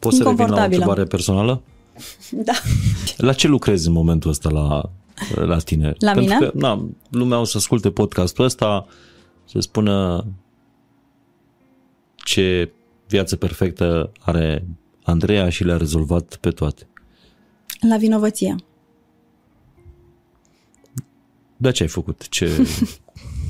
Poți 0.02 0.18
să 0.18 0.24
revin 0.24 0.48
la 0.48 0.62
o 0.62 0.64
întrebare 0.64 1.04
personală? 1.04 1.62
Da. 2.32 2.54
La 3.18 3.34
ce 3.34 3.48
lucrezi 3.48 3.88
în 3.88 3.94
momentul 3.94 4.30
ăsta 4.30 4.50
la, 4.50 4.90
la 5.46 5.58
tine? 5.58 5.94
La 5.98 6.12
Pentru 6.12 6.34
mine? 6.34 6.48
că 6.48 6.58
na, 6.58 6.90
lumea 7.10 7.40
o 7.40 7.44
să 7.44 7.58
asculte 7.58 7.92
podcastul 7.92 8.46
ăsta, 8.46 8.86
să 9.46 9.60
spună 9.60 10.26
ce 12.16 12.72
viață 13.08 13.36
perfectă 13.36 14.12
are 14.20 14.68
Andreea 15.04 15.50
și 15.50 15.64
le-a 15.64 15.78
rezolvat 15.78 16.36
pe 16.36 16.50
toate. 16.50 16.88
La 17.90 17.98
vinovăție. 17.98 18.56
Da, 21.58 21.72
ce 21.72 21.84
ai 21.84 21.90
făcut? 21.90 22.28
Ce, 22.30 22.50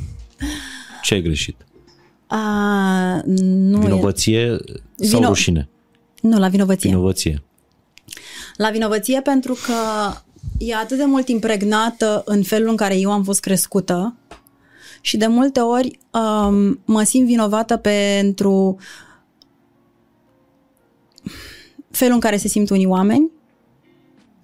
ce 1.03 1.13
ai 1.13 1.21
greșit? 1.21 1.65
A, 2.27 3.21
nu 3.25 3.79
Vinovăție 3.79 4.39
e... 4.39 4.57
sau 5.05 5.19
Vino... 5.19 5.27
rușine? 5.27 5.69
Nu, 6.21 6.39
la 6.39 6.47
vinovăție. 6.47 6.89
Vinovăție. 6.89 7.43
La 8.55 8.69
vinovăție 8.69 9.21
pentru 9.21 9.53
că 9.53 9.73
e 10.57 10.75
atât 10.75 10.97
de 10.97 11.03
mult 11.03 11.27
impregnată 11.27 12.21
în 12.25 12.43
felul 12.43 12.69
în 12.69 12.75
care 12.75 12.97
eu 12.97 13.11
am 13.11 13.23
fost 13.23 13.39
crescută 13.39 14.15
și 15.01 15.17
de 15.17 15.27
multe 15.27 15.59
ori 15.59 15.99
um, 16.11 16.79
mă 16.85 17.03
simt 17.03 17.27
vinovată 17.27 17.77
pentru 17.77 18.77
felul 21.91 22.13
în 22.13 22.19
care 22.19 22.37
se 22.37 22.47
simt 22.47 22.69
unii 22.69 22.85
oameni 22.85 23.29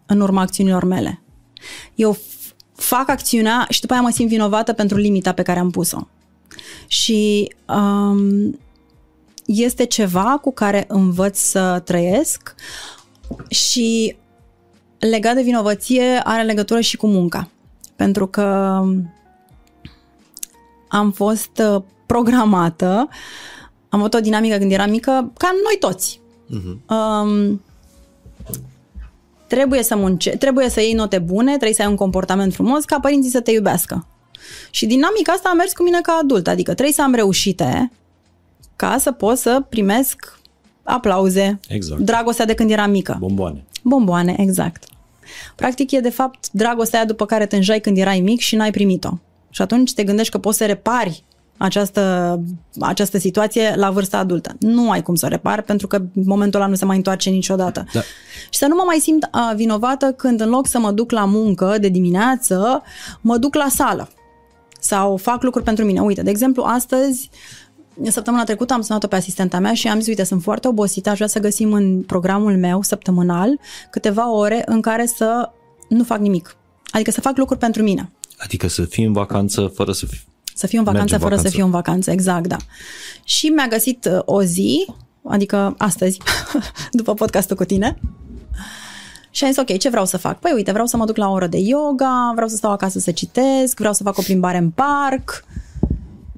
în 0.06 0.20
urma 0.20 0.42
acțiunilor 0.42 0.84
mele. 0.84 1.22
Eu 1.96 2.18
fac 2.76 3.10
acțiunea 3.10 3.66
și 3.70 3.82
după 3.82 3.94
aia 3.94 4.02
mă 4.02 4.10
simt 4.10 4.30
vinovată 4.30 4.74
pentru 4.74 4.98
limita 4.98 5.34
pe 5.34 5.42
care 5.42 5.60
am 5.60 5.70
pus-o. 5.70 6.08
Și 6.88 7.52
um, 7.68 8.60
este 9.48 9.86
ceva 9.86 10.40
cu 10.42 10.54
care 10.54 10.86
învăț 10.88 11.38
să 11.38 11.82
trăiesc 11.86 12.56
și 13.50 14.16
legat 15.00 15.36
de 15.36 15.42
vinovăție 15.42 16.22
are 16.24 16.44
legătură 16.44 16.80
și 16.80 16.98
cu 16.98 17.08
munca. 17.08 17.50
Pentru 17.96 18.28
că 18.28 18.44
am 20.88 21.12
fost 21.12 21.62
uh, 21.76 21.82
programată, 22.06 23.10
am 23.90 24.00
avut 24.00 24.14
o 24.14 24.20
dinamică 24.20 24.58
când 24.58 24.72
eram 24.72 24.90
mică, 24.90 25.32
ca 25.38 25.52
noi 25.64 25.78
toți. 25.80 26.22
Uh-huh. 26.46 26.78
Um, 26.90 27.62
trebuie 29.48 29.84
să 29.84 29.96
munce, 29.96 30.30
trebuie 30.30 30.70
să 30.70 30.82
iei 30.82 30.94
note 30.94 31.20
bune, 31.20 31.50
trebuie 31.50 31.74
să 31.74 31.82
ai 31.82 31.88
un 31.88 31.96
comportament 31.96 32.54
frumos 32.54 32.84
ca 32.84 33.00
părinții 33.00 33.32
să 33.32 33.42
te 33.42 33.52
iubească. 33.52 34.08
Și 34.70 34.86
dinamica 34.86 35.32
asta 35.32 35.50
a 35.50 35.54
mers 35.54 35.74
cu 35.74 35.84
mine 35.84 36.02
ca 36.02 36.20
adult, 36.22 36.48
adică 36.48 36.74
trebuie 36.74 36.94
să 36.94 37.02
am 37.02 37.14
reușite 37.14 37.92
ca 38.78 38.98
să 39.00 39.12
pot 39.12 39.38
să 39.38 39.64
primesc 39.70 40.40
aplauze, 40.84 41.60
exact. 41.68 42.02
dragostea 42.02 42.46
de 42.46 42.54
când 42.54 42.72
eram 42.72 42.92
mică. 42.92 43.18
Bomboane. 43.20 43.64
Bomboane, 43.84 44.36
exact. 44.38 44.84
Practic 45.56 45.92
e 45.92 46.00
de 46.00 46.10
fapt 46.10 46.52
dragostea 46.52 47.00
aia 47.00 47.08
după 47.08 47.26
care 47.26 47.46
te 47.46 47.56
înjai 47.56 47.80
când 47.80 47.98
erai 47.98 48.20
mic 48.20 48.40
și 48.40 48.56
n-ai 48.56 48.72
primit-o. 48.72 49.10
Și 49.50 49.62
atunci 49.62 49.94
te 49.94 50.04
gândești 50.04 50.32
că 50.32 50.38
poți 50.38 50.58
să 50.58 50.66
repari 50.66 51.24
această, 51.58 52.40
această 52.80 53.18
situație 53.18 53.74
la 53.76 53.92
vârsta 53.92 54.18
adultă. 54.18 54.56
Nu 54.60 54.92
ai 54.92 55.02
cum 55.02 55.16
să 55.16 55.26
o 55.26 55.30
repari 55.30 55.64
pentru 55.64 55.88
că 55.88 56.02
momentul 56.14 56.60
ăla 56.60 56.70
nu 56.70 56.76
se 56.76 56.86
mai 56.86 56.96
întoarce 56.96 57.30
niciodată. 57.30 57.86
Da. 57.94 58.00
Și 58.50 58.60
să 58.60 58.66
nu 58.68 58.76
mă 58.76 58.84
mai 58.86 58.98
simt 59.00 59.30
uh, 59.34 59.56
vinovată 59.56 60.12
când 60.12 60.42
în 60.42 60.50
loc 60.50 60.68
să 60.68 60.80
mă 60.80 60.92
duc 60.92 61.12
la 61.12 61.26
muncă 61.26 61.78
de 61.80 61.88
dimineață, 61.88 62.82
mă 63.22 63.38
duc 63.38 63.56
la 63.56 63.68
sală 63.70 64.10
sau 64.80 65.18
fac 65.18 65.44
lucruri 65.44 65.66
pentru 65.66 65.86
mine. 65.86 66.00
Uite, 66.00 66.22
de 66.22 66.30
exemplu, 66.30 66.64
astăzi 66.64 67.30
Săptămâna 68.04 68.44
trecută 68.44 68.74
am 68.74 68.82
sunat-o 68.82 69.08
pe 69.08 69.16
asistenta 69.16 69.60
mea 69.60 69.74
și 69.74 69.88
am 69.88 69.98
zis, 69.98 70.08
uite, 70.08 70.24
sunt 70.24 70.42
foarte 70.42 70.68
obosită, 70.68 71.10
aș 71.10 71.16
vrea 71.16 71.28
să 71.28 71.40
găsim 71.40 71.74
în 71.74 72.02
programul 72.02 72.58
meu 72.58 72.82
săptămânal 72.82 73.60
câteva 73.92 74.32
ore 74.32 74.64
în 74.66 74.82
care 74.82 75.06
să 75.06 75.50
nu 75.90 76.04
fac 76.04 76.20
nimic. 76.20 76.56
Adică 76.92 77.12
să 77.12 77.22
fac 77.22 77.38
lucruri 77.38 77.60
pentru 77.60 77.84
mine. 77.84 78.12
Adică 78.38 78.68
să 78.68 78.82
fii 78.82 79.04
în 79.06 79.14
vacanță 79.14 79.72
fără 79.76 79.92
să 79.92 80.06
fii... 80.06 80.26
Să 80.56 80.68
fiu 80.68 80.78
în 80.78 80.84
vacanță 80.84 81.14
în 81.14 81.20
fără 81.20 81.36
vacanță. 81.36 81.50
să 81.50 81.56
fiu 81.56 81.66
în 81.66 81.72
vacanță, 81.72 82.12
exact, 82.12 82.48
da. 82.48 82.58
Și 83.24 83.48
mi-a 83.48 83.68
găsit 83.68 84.10
uh, 84.12 84.20
o 84.26 84.44
zi, 84.44 84.88
adică 85.24 85.76
astăzi, 85.78 86.18
după 86.92 87.14
podcastul 87.14 87.56
cu 87.56 87.64
tine, 87.64 88.00
și 89.30 89.44
am 89.44 89.52
zis, 89.52 89.60
ok, 89.60 89.78
ce 89.78 89.90
vreau 89.90 90.06
să 90.06 90.18
fac? 90.18 90.40
Păi 90.40 90.52
uite, 90.56 90.72
vreau 90.72 90.86
să 90.86 90.98
mă 90.98 91.06
duc 91.06 91.18
la 91.18 91.30
o 91.30 91.32
oră 91.32 91.48
de 91.48 91.58
yoga, 91.58 92.32
vreau 92.34 92.48
să 92.48 92.56
stau 92.56 92.72
acasă 92.72 93.00
să 93.00 93.12
citesc, 93.12 93.78
vreau 93.78 93.94
să 93.94 94.04
fac 94.04 94.18
o 94.18 94.22
plimbare 94.22 94.58
în 94.58 94.70
parc, 94.70 95.44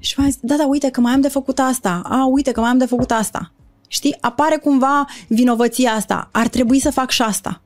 și 0.00 0.20
mai 0.20 0.30
zis, 0.30 0.38
da, 0.42 0.56
da, 0.56 0.66
uite 0.66 0.90
că 0.90 1.00
mai 1.00 1.12
am 1.12 1.20
de 1.20 1.28
făcut 1.28 1.58
asta. 1.58 2.02
A, 2.04 2.26
uite 2.26 2.52
că 2.52 2.60
mai 2.60 2.70
am 2.70 2.78
de 2.78 2.86
făcut 2.86 3.10
asta. 3.10 3.52
Știi? 3.88 4.16
Apare 4.20 4.56
cumva 4.56 5.06
vinovăția 5.28 5.90
asta. 5.90 6.28
Ar 6.32 6.48
trebui 6.48 6.78
să 6.78 6.90
fac 6.90 7.10
și 7.10 7.22
asta. 7.22 7.62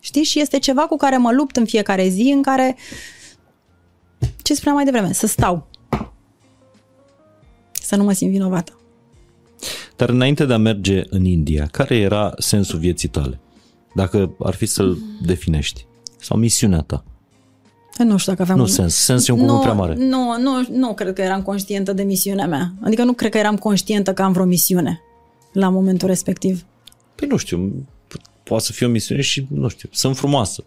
Știi? 0.00 0.22
Și 0.22 0.40
este 0.40 0.58
ceva 0.58 0.82
cu 0.82 0.96
care 0.96 1.16
mă 1.16 1.32
lupt 1.32 1.56
în 1.56 1.64
fiecare 1.64 2.08
zi, 2.08 2.30
în 2.34 2.42
care, 2.42 2.76
ce 4.42 4.54
spuneam 4.54 4.76
mai 4.76 4.84
devreme, 4.84 5.12
să 5.12 5.26
stau. 5.26 5.66
Să 7.72 7.96
nu 7.96 8.04
mă 8.04 8.12
simt 8.12 8.30
vinovată. 8.30 8.80
Dar 9.96 10.08
înainte 10.08 10.44
de 10.44 10.52
a 10.52 10.58
merge 10.58 11.02
în 11.08 11.24
India, 11.24 11.66
care 11.66 11.96
era 11.96 12.32
sensul 12.38 12.78
vieții 12.78 13.08
tale? 13.08 13.40
Dacă 13.94 14.36
ar 14.38 14.54
fi 14.54 14.66
să-l 14.66 14.98
definești. 15.22 15.86
Sau 16.20 16.36
misiunea 16.36 16.80
ta? 16.80 17.04
Nu 17.98 18.16
știu 18.16 18.32
dacă 18.32 18.42
aveam... 18.42 18.58
Nu 18.58 18.64
un... 18.64 18.70
sens. 18.70 18.94
Sens 18.94 19.28
e 19.28 19.32
un 19.32 19.38
cuvânt 19.38 19.60
prea 19.60 19.72
mare. 19.72 19.94
Nu, 19.94 20.38
nu, 20.38 20.66
nu 20.70 20.94
cred 20.94 21.12
că 21.12 21.22
eram 21.22 21.42
conștientă 21.42 21.92
de 21.92 22.02
misiunea 22.02 22.46
mea. 22.46 22.72
Adică 22.80 23.04
nu 23.04 23.12
cred 23.12 23.30
că 23.30 23.38
eram 23.38 23.56
conștientă 23.56 24.12
că 24.12 24.22
am 24.22 24.32
vreo 24.32 24.44
misiune 24.44 25.00
la 25.52 25.68
momentul 25.68 26.08
respectiv. 26.08 26.64
Păi 27.14 27.28
nu 27.28 27.36
știu, 27.36 27.86
poate 28.42 28.64
să 28.64 28.72
fie 28.72 28.86
o 28.86 28.90
misiune 28.90 29.20
și, 29.20 29.46
nu 29.50 29.68
știu, 29.68 29.88
sunt 29.92 30.16
frumoasă. 30.16 30.64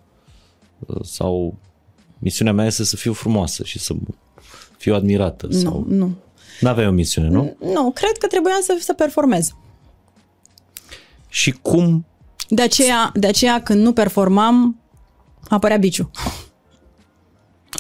Sau 1.04 1.58
misiunea 2.18 2.54
mea 2.54 2.66
este 2.66 2.84
să 2.84 2.96
fiu 2.96 3.14
frumoasă 3.14 3.64
și 3.64 3.80
să 3.80 3.94
fiu 4.78 4.94
admirată. 4.94 5.48
Nu, 5.50 5.58
sau... 5.58 5.86
nu. 5.88 6.16
N-aveai 6.60 6.88
o 6.88 6.92
misiune, 6.92 7.28
nu? 7.28 7.56
Nu, 7.74 7.92
cred 7.92 8.18
că 8.18 8.28
trebuia 8.28 8.58
să, 8.62 8.78
să 8.80 8.94
performez. 8.94 9.50
Și 11.28 11.52
cum... 11.52 12.06
De 12.50 12.62
aceea, 12.62 13.12
de 13.14 13.28
aceea, 13.28 13.64
când 13.64 13.82
nu 13.82 13.94
performam, 13.94 14.80
apărea 15.50 15.78
biciu. 15.78 16.12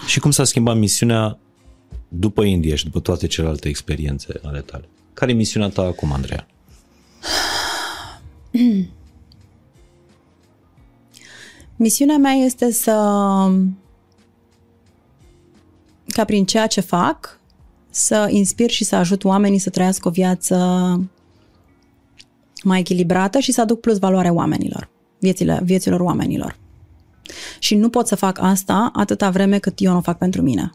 Și 0.05 0.19
cum 0.19 0.31
s-a 0.31 0.43
schimbat 0.43 0.77
misiunea 0.77 1.37
după 2.07 2.43
India 2.43 2.75
și 2.75 2.83
după 2.83 2.99
toate 2.99 3.27
celelalte 3.27 3.69
experiențe 3.69 4.39
ale 4.43 4.61
tale? 4.61 4.89
Care 5.13 5.31
e 5.31 5.33
misiunea 5.33 5.69
ta 5.69 5.81
acum, 5.81 6.11
Andreea? 6.11 6.47
Misiunea 11.75 12.17
mea 12.17 12.31
este 12.31 12.71
să 12.71 12.91
ca 16.07 16.25
prin 16.25 16.45
ceea 16.45 16.67
ce 16.67 16.81
fac 16.81 17.39
să 17.89 18.27
inspir 18.29 18.69
și 18.69 18.83
să 18.83 18.95
ajut 18.95 19.23
oamenii 19.23 19.59
să 19.59 19.69
trăiască 19.69 20.07
o 20.07 20.11
viață 20.11 20.55
mai 22.63 22.79
echilibrată 22.79 23.39
și 23.39 23.51
să 23.51 23.61
aduc 23.61 23.79
plus 23.79 23.97
valoare 23.97 24.29
oamenilor, 24.29 24.89
viețile, 25.19 25.59
vieților 25.63 25.99
oamenilor. 25.99 26.57
Și 27.59 27.75
nu 27.75 27.89
pot 27.89 28.07
să 28.07 28.15
fac 28.15 28.39
asta 28.41 28.89
atâta 28.93 29.29
vreme 29.29 29.57
cât 29.57 29.73
eu 29.77 29.91
nu 29.91 29.97
o 29.97 30.01
fac 30.01 30.17
pentru 30.17 30.41
mine. 30.41 30.71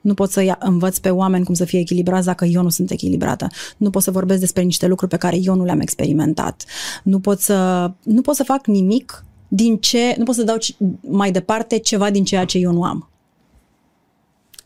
Nu 0.00 0.14
pot 0.14 0.30
să 0.30 0.56
învăț 0.58 0.98
pe 0.98 1.10
oameni 1.10 1.44
cum 1.44 1.54
să 1.54 1.64
fie 1.64 1.78
echilibrați 1.78 2.26
dacă 2.26 2.44
eu 2.44 2.62
nu 2.62 2.68
sunt 2.68 2.90
echilibrată. 2.90 3.46
Nu 3.76 3.90
pot 3.90 4.02
să 4.02 4.10
vorbesc 4.10 4.40
despre 4.40 4.62
niște 4.62 4.86
lucruri 4.86 5.10
pe 5.10 5.16
care 5.16 5.36
eu 5.42 5.54
nu 5.54 5.64
le-am 5.64 5.80
experimentat. 5.80 6.64
Nu 7.02 7.20
pot 7.20 7.40
să, 7.40 7.90
nu 8.02 8.20
pot 8.20 8.34
să 8.34 8.44
fac 8.44 8.66
nimic 8.66 9.24
din 9.48 9.76
ce, 9.76 10.14
nu 10.18 10.24
pot 10.24 10.34
să 10.34 10.42
dau 10.42 10.56
mai 11.00 11.30
departe 11.30 11.78
ceva 11.78 12.10
din 12.10 12.24
ceea 12.24 12.44
ce 12.44 12.58
eu 12.58 12.72
nu 12.72 12.82
am. 12.82 13.10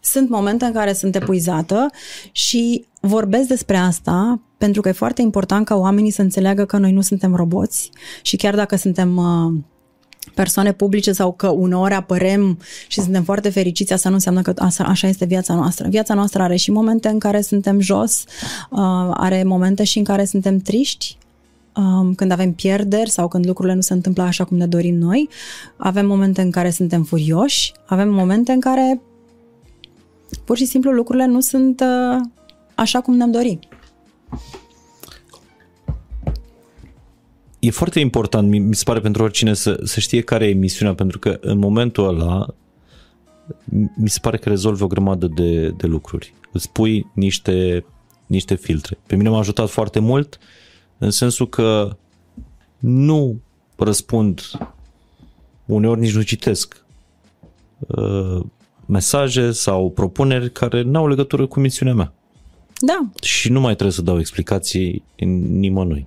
Sunt 0.01 0.29
momente 0.29 0.65
în 0.65 0.73
care 0.73 0.93
sunt 0.93 1.15
epuizată 1.15 1.91
și 2.33 2.87
vorbesc 3.01 3.49
despre 3.49 3.77
asta 3.77 4.41
pentru 4.59 4.81
că 4.81 4.89
e 4.89 4.93
foarte 4.93 5.23
important 5.23 5.67
ca 5.67 5.75
oamenii 5.75 6.11
să 6.11 6.23
înțeleagă 6.23 6.65
că 6.65 6.79
noi 6.79 6.93
nu 6.93 7.01
suntem 7.01 7.35
roboți 7.35 7.91
și 8.23 8.37
chiar 8.37 8.55
dacă 8.55 8.77
suntem 8.77 9.17
uh, 9.17 9.53
persoane 10.35 10.73
publice 10.73 11.13
sau 11.13 11.33
că 11.33 11.49
uneori 11.49 11.95
apărem 11.95 12.59
și 12.89 13.01
suntem 13.01 13.23
foarte 13.23 13.49
fericiți, 13.49 13.93
asta 13.93 14.09
nu 14.09 14.15
înseamnă 14.15 14.43
că 14.43 14.53
așa 14.79 15.09
este 15.09 15.25
viața 15.25 15.55
noastră. 15.55 15.89
Viața 15.89 16.15
noastră 16.15 16.43
are 16.43 16.57
și 16.57 16.71
momente 16.71 17.09
în 17.09 17.19
care 17.19 17.41
suntem 17.41 17.81
jos, 17.81 18.25
uh, 18.71 18.79
are 19.11 19.43
momente 19.43 19.85
și 19.85 19.99
în 19.99 20.05
care 20.05 20.25
suntem 20.25 20.59
triști, 20.59 21.19
um, 21.77 22.15
când 22.15 22.31
avem 22.31 22.53
pierderi 22.53 23.11
sau 23.11 23.29
când 23.29 23.47
lucrurile 23.47 23.75
nu 23.75 23.81
se 23.81 23.93
întâmplă 23.93 24.23
așa 24.23 24.45
cum 24.45 24.57
ne 24.57 24.67
dorim 24.67 24.95
noi. 24.95 25.29
Avem 25.77 26.07
momente 26.07 26.41
în 26.41 26.51
care 26.51 26.71
suntem 26.71 27.03
furioși, 27.03 27.73
avem 27.87 28.11
momente 28.13 28.53
în 28.53 28.61
care 28.61 29.01
pur 30.45 30.57
și 30.57 30.65
simplu 30.65 30.91
lucrurile 30.91 31.27
nu 31.27 31.41
sunt 31.41 31.81
uh, 31.81 32.21
așa 32.75 33.01
cum 33.01 33.17
ne-am 33.17 33.31
dorit. 33.31 33.63
E 37.61 37.71
foarte 37.71 38.01
important, 38.01 38.51
mi 38.51 38.75
se 38.75 38.85
pare 38.85 39.01
pentru 39.01 39.23
oricine 39.23 39.55
să, 39.55 39.81
să 39.85 40.01
știe 40.01 40.21
care 40.21 40.49
e 40.49 40.53
misiunea, 40.53 40.95
pentru 40.95 41.19
că 41.19 41.39
în 41.41 41.59
momentul 41.59 42.09
ăla 42.09 42.47
mi 43.97 44.09
se 44.09 44.19
pare 44.23 44.37
că 44.37 44.49
rezolvi 44.49 44.83
o 44.83 44.87
grămadă 44.87 45.27
de, 45.27 45.69
de 45.69 45.87
lucruri. 45.87 46.35
Îți 46.53 46.71
pui 46.71 47.07
niște, 47.15 47.85
niște 48.27 48.55
filtre. 48.55 48.99
Pe 49.07 49.17
mine 49.17 49.29
m-a 49.29 49.39
ajutat 49.39 49.69
foarte 49.69 49.99
mult 49.99 50.39
în 50.99 51.11
sensul 51.11 51.49
că 51.49 51.97
nu 52.79 53.41
răspund, 53.77 54.41
uneori 55.65 56.01
nici 56.01 56.15
nu 56.15 56.23
citesc 56.23 56.85
uh, 57.77 58.41
mesaje 58.87 59.51
sau 59.51 59.91
propuneri 59.91 60.53
care 60.53 60.83
n-au 60.83 61.09
legătură 61.09 61.47
cu 61.47 61.61
misiunea 61.61 61.95
mea. 61.95 62.13
Da. 62.81 63.11
Și 63.23 63.51
nu 63.51 63.61
mai 63.61 63.73
trebuie 63.73 63.93
să 63.93 64.03
dau 64.03 64.19
explicații 64.19 65.03
în 65.17 65.59
nimănui. 65.59 66.07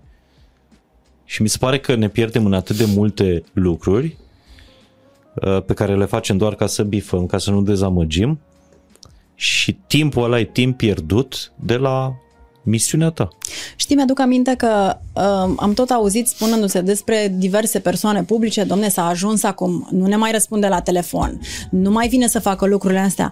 Și 1.25 1.41
mi 1.41 1.49
se 1.49 1.57
pare 1.57 1.79
că 1.79 1.95
ne 1.95 2.07
pierdem 2.07 2.45
în 2.45 2.53
atât 2.53 2.77
de 2.77 2.85
multe 2.85 3.43
lucruri 3.53 4.17
uh, 5.33 5.63
pe 5.63 5.73
care 5.73 5.95
le 5.95 6.05
facem 6.05 6.37
doar 6.37 6.55
ca 6.55 6.67
să 6.67 6.83
bifăm, 6.83 7.25
ca 7.25 7.37
să 7.37 7.51
nu 7.51 7.61
dezamăgim 7.61 8.39
și 9.35 9.77
timpul 9.87 10.23
ăla 10.23 10.39
e 10.39 10.45
timp 10.45 10.77
pierdut 10.77 11.51
de 11.55 11.75
la 11.75 12.13
misiunea 12.63 13.09
ta. 13.09 13.27
Știi, 13.75 13.95
mi-aduc 13.95 14.19
aminte 14.19 14.53
că 14.57 14.97
uh, 15.13 15.53
am 15.57 15.73
tot 15.73 15.89
auzit 15.89 16.27
spunându-se 16.27 16.81
despre 16.81 17.33
diverse 17.37 17.79
persoane 17.79 18.23
publice, 18.23 18.63
domne, 18.63 18.89
s-a 18.89 19.05
ajuns 19.05 19.43
acum, 19.43 19.87
nu 19.91 20.05
ne 20.05 20.15
mai 20.15 20.31
răspunde 20.31 20.67
la 20.67 20.81
telefon, 20.81 21.39
nu 21.69 21.91
mai 21.91 22.07
vine 22.07 22.27
să 22.27 22.39
facă 22.39 22.65
lucrurile 22.65 22.99
astea. 22.99 23.31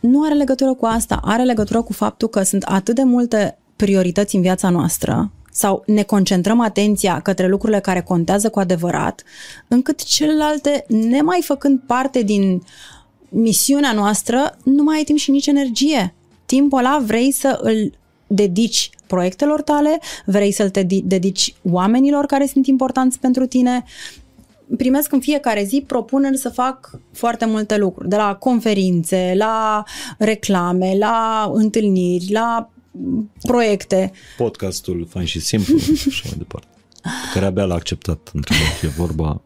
Nu 0.00 0.24
are 0.24 0.34
legătură 0.34 0.74
cu 0.74 0.86
asta, 0.86 1.20
are 1.24 1.42
legătură 1.42 1.82
cu 1.82 1.92
faptul 1.92 2.28
că 2.28 2.42
sunt 2.42 2.62
atât 2.62 2.94
de 2.94 3.02
multe 3.02 3.58
priorități 3.76 4.36
în 4.36 4.42
viața 4.42 4.68
noastră 4.68 5.32
sau 5.58 5.82
ne 5.86 6.02
concentrăm 6.02 6.60
atenția 6.60 7.20
către 7.20 7.48
lucrurile 7.48 7.80
care 7.80 8.02
contează 8.02 8.50
cu 8.50 8.58
adevărat, 8.58 9.22
încât 9.68 10.04
celelalte, 10.04 10.84
nemai 10.88 11.40
făcând 11.44 11.80
parte 11.86 12.22
din 12.22 12.62
misiunea 13.28 13.92
noastră, 13.92 14.58
nu 14.64 14.82
mai 14.82 14.96
ai 14.96 15.04
timp 15.04 15.18
și 15.18 15.30
nici 15.30 15.46
energie. 15.46 16.14
Timpul 16.46 16.78
ăla 16.78 17.02
vrei 17.06 17.32
să 17.32 17.58
îl 17.62 17.92
dedici 18.26 18.90
proiectelor 19.06 19.62
tale, 19.62 20.00
vrei 20.24 20.52
să-l 20.52 20.70
te 20.70 20.82
dedici 21.04 21.54
oamenilor 21.70 22.26
care 22.26 22.46
sunt 22.46 22.66
importanți 22.66 23.18
pentru 23.18 23.46
tine. 23.46 23.84
Primesc 24.76 25.12
în 25.12 25.20
fiecare 25.20 25.64
zi 25.64 25.84
propuneri 25.86 26.36
să 26.36 26.48
fac 26.48 26.90
foarte 27.12 27.44
multe 27.44 27.76
lucruri, 27.76 28.08
de 28.08 28.16
la 28.16 28.34
conferințe, 28.34 29.32
la 29.36 29.82
reclame, 30.18 30.96
la 30.98 31.50
întâlniri, 31.54 32.32
la 32.32 32.70
proiecte. 33.42 34.12
Podcastul 34.36 35.06
fain 35.10 35.26
și 35.26 35.40
simplu 35.40 35.78
și 36.16 36.22
mai 36.24 36.34
departe. 36.38 36.68
Pe 37.02 37.32
care 37.32 37.46
abia 37.46 37.64
l-a 37.64 37.74
acceptat, 37.74 38.30
între 38.32 38.54
e 38.82 38.86
vorba 38.86 39.40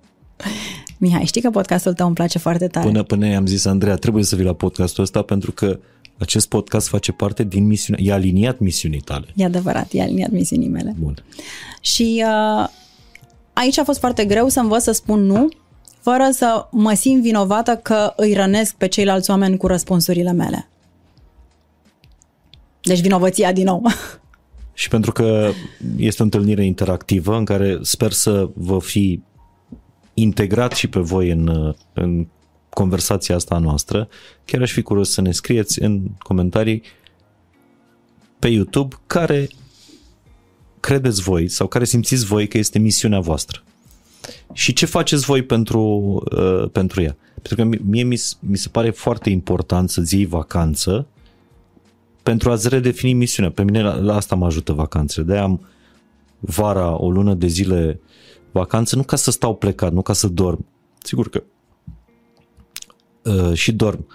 Mihai, 0.98 1.24
știi 1.24 1.40
că 1.40 1.50
podcastul 1.50 1.94
tău 1.94 2.06
îmi 2.06 2.14
place 2.14 2.38
foarte 2.38 2.66
tare. 2.66 2.86
Până, 2.86 3.02
până 3.02 3.26
i-am 3.26 3.46
zis, 3.46 3.64
Andreea, 3.64 3.96
trebuie 3.96 4.24
să 4.24 4.36
vii 4.36 4.44
la 4.44 4.52
podcastul 4.52 5.02
ăsta 5.02 5.22
pentru 5.22 5.52
că 5.52 5.78
acest 6.18 6.48
podcast 6.48 6.88
face 6.88 7.12
parte 7.12 7.44
din 7.44 7.66
misiunea, 7.66 8.04
e 8.04 8.12
aliniat 8.12 8.58
misiunii 8.58 9.00
tale. 9.00 9.26
E 9.34 9.44
adevărat, 9.44 9.88
e 9.92 10.02
aliniat 10.02 10.30
misiunii 10.30 10.68
mele. 10.68 10.94
Bun. 10.98 11.24
Și 11.80 12.24
uh, 12.26 12.68
aici 13.52 13.78
a 13.78 13.84
fost 13.84 13.98
foarte 13.98 14.24
greu 14.24 14.48
să 14.48 14.60
învăț 14.60 14.82
să 14.82 14.92
spun 14.92 15.20
nu, 15.20 15.48
fără 16.00 16.28
să 16.32 16.66
mă 16.70 16.92
simt 16.92 17.22
vinovată 17.22 17.76
că 17.82 18.12
îi 18.16 18.32
rănesc 18.32 18.74
pe 18.74 18.86
ceilalți 18.86 19.30
oameni 19.30 19.56
cu 19.56 19.66
răspunsurile 19.66 20.32
mele. 20.32 20.68
Deci 22.82 23.00
vinovăția 23.00 23.52
din 23.52 23.64
nou. 23.64 23.82
Și 24.74 24.88
pentru 24.88 25.12
că 25.12 25.50
este 25.96 26.22
o 26.22 26.24
întâlnire 26.24 26.64
interactivă 26.64 27.36
în 27.36 27.44
care 27.44 27.78
sper 27.80 28.12
să 28.12 28.50
vă 28.54 28.78
fi 28.78 29.20
integrat 30.14 30.72
și 30.72 30.88
pe 30.88 31.00
voi 31.00 31.30
în, 31.30 31.74
în 31.92 32.26
conversația 32.68 33.34
asta 33.34 33.58
noastră, 33.58 34.08
chiar 34.44 34.60
aș 34.60 34.72
fi 34.72 34.82
curios 34.82 35.10
să 35.12 35.20
ne 35.20 35.32
scrieți 35.32 35.82
în 35.82 36.02
comentarii 36.18 36.82
pe 38.38 38.48
YouTube 38.48 38.96
care 39.06 39.48
credeți 40.80 41.22
voi 41.22 41.48
sau 41.48 41.66
care 41.66 41.84
simțiți 41.84 42.24
voi 42.24 42.48
că 42.48 42.58
este 42.58 42.78
misiunea 42.78 43.20
voastră. 43.20 43.62
Și 44.52 44.72
ce 44.72 44.86
faceți 44.86 45.24
voi 45.24 45.42
pentru, 45.42 45.80
uh, 46.36 46.70
pentru 46.72 47.02
ea? 47.02 47.16
Pentru 47.42 47.54
că 47.54 47.78
mie 47.84 48.02
mi, 48.02 48.20
mi 48.40 48.56
se 48.56 48.68
pare 48.68 48.90
foarte 48.90 49.30
important 49.30 49.90
să-ți 49.90 50.14
iei 50.14 50.26
vacanță 50.26 51.06
pentru 52.22 52.50
a-ți 52.50 52.68
redefini 52.68 53.12
misiunea. 53.12 53.50
Pe 53.50 53.62
mine 53.62 53.82
la, 53.82 53.94
la 53.94 54.14
asta 54.14 54.34
mă 54.34 54.46
ajută 54.46 54.72
vacanțele. 54.72 55.26
De-aia 55.26 55.42
am 55.42 55.66
vara 56.38 57.00
o 57.00 57.10
lună 57.10 57.34
de 57.34 57.46
zile 57.46 58.00
vacanță, 58.52 58.96
nu 58.96 59.02
ca 59.02 59.16
să 59.16 59.30
stau 59.30 59.54
plecat, 59.54 59.92
nu 59.92 60.02
ca 60.02 60.12
să 60.12 60.28
dorm. 60.28 60.66
Sigur 60.98 61.28
că 61.28 61.42
uh, 63.22 63.54
și 63.54 63.72
dorm. 63.72 64.06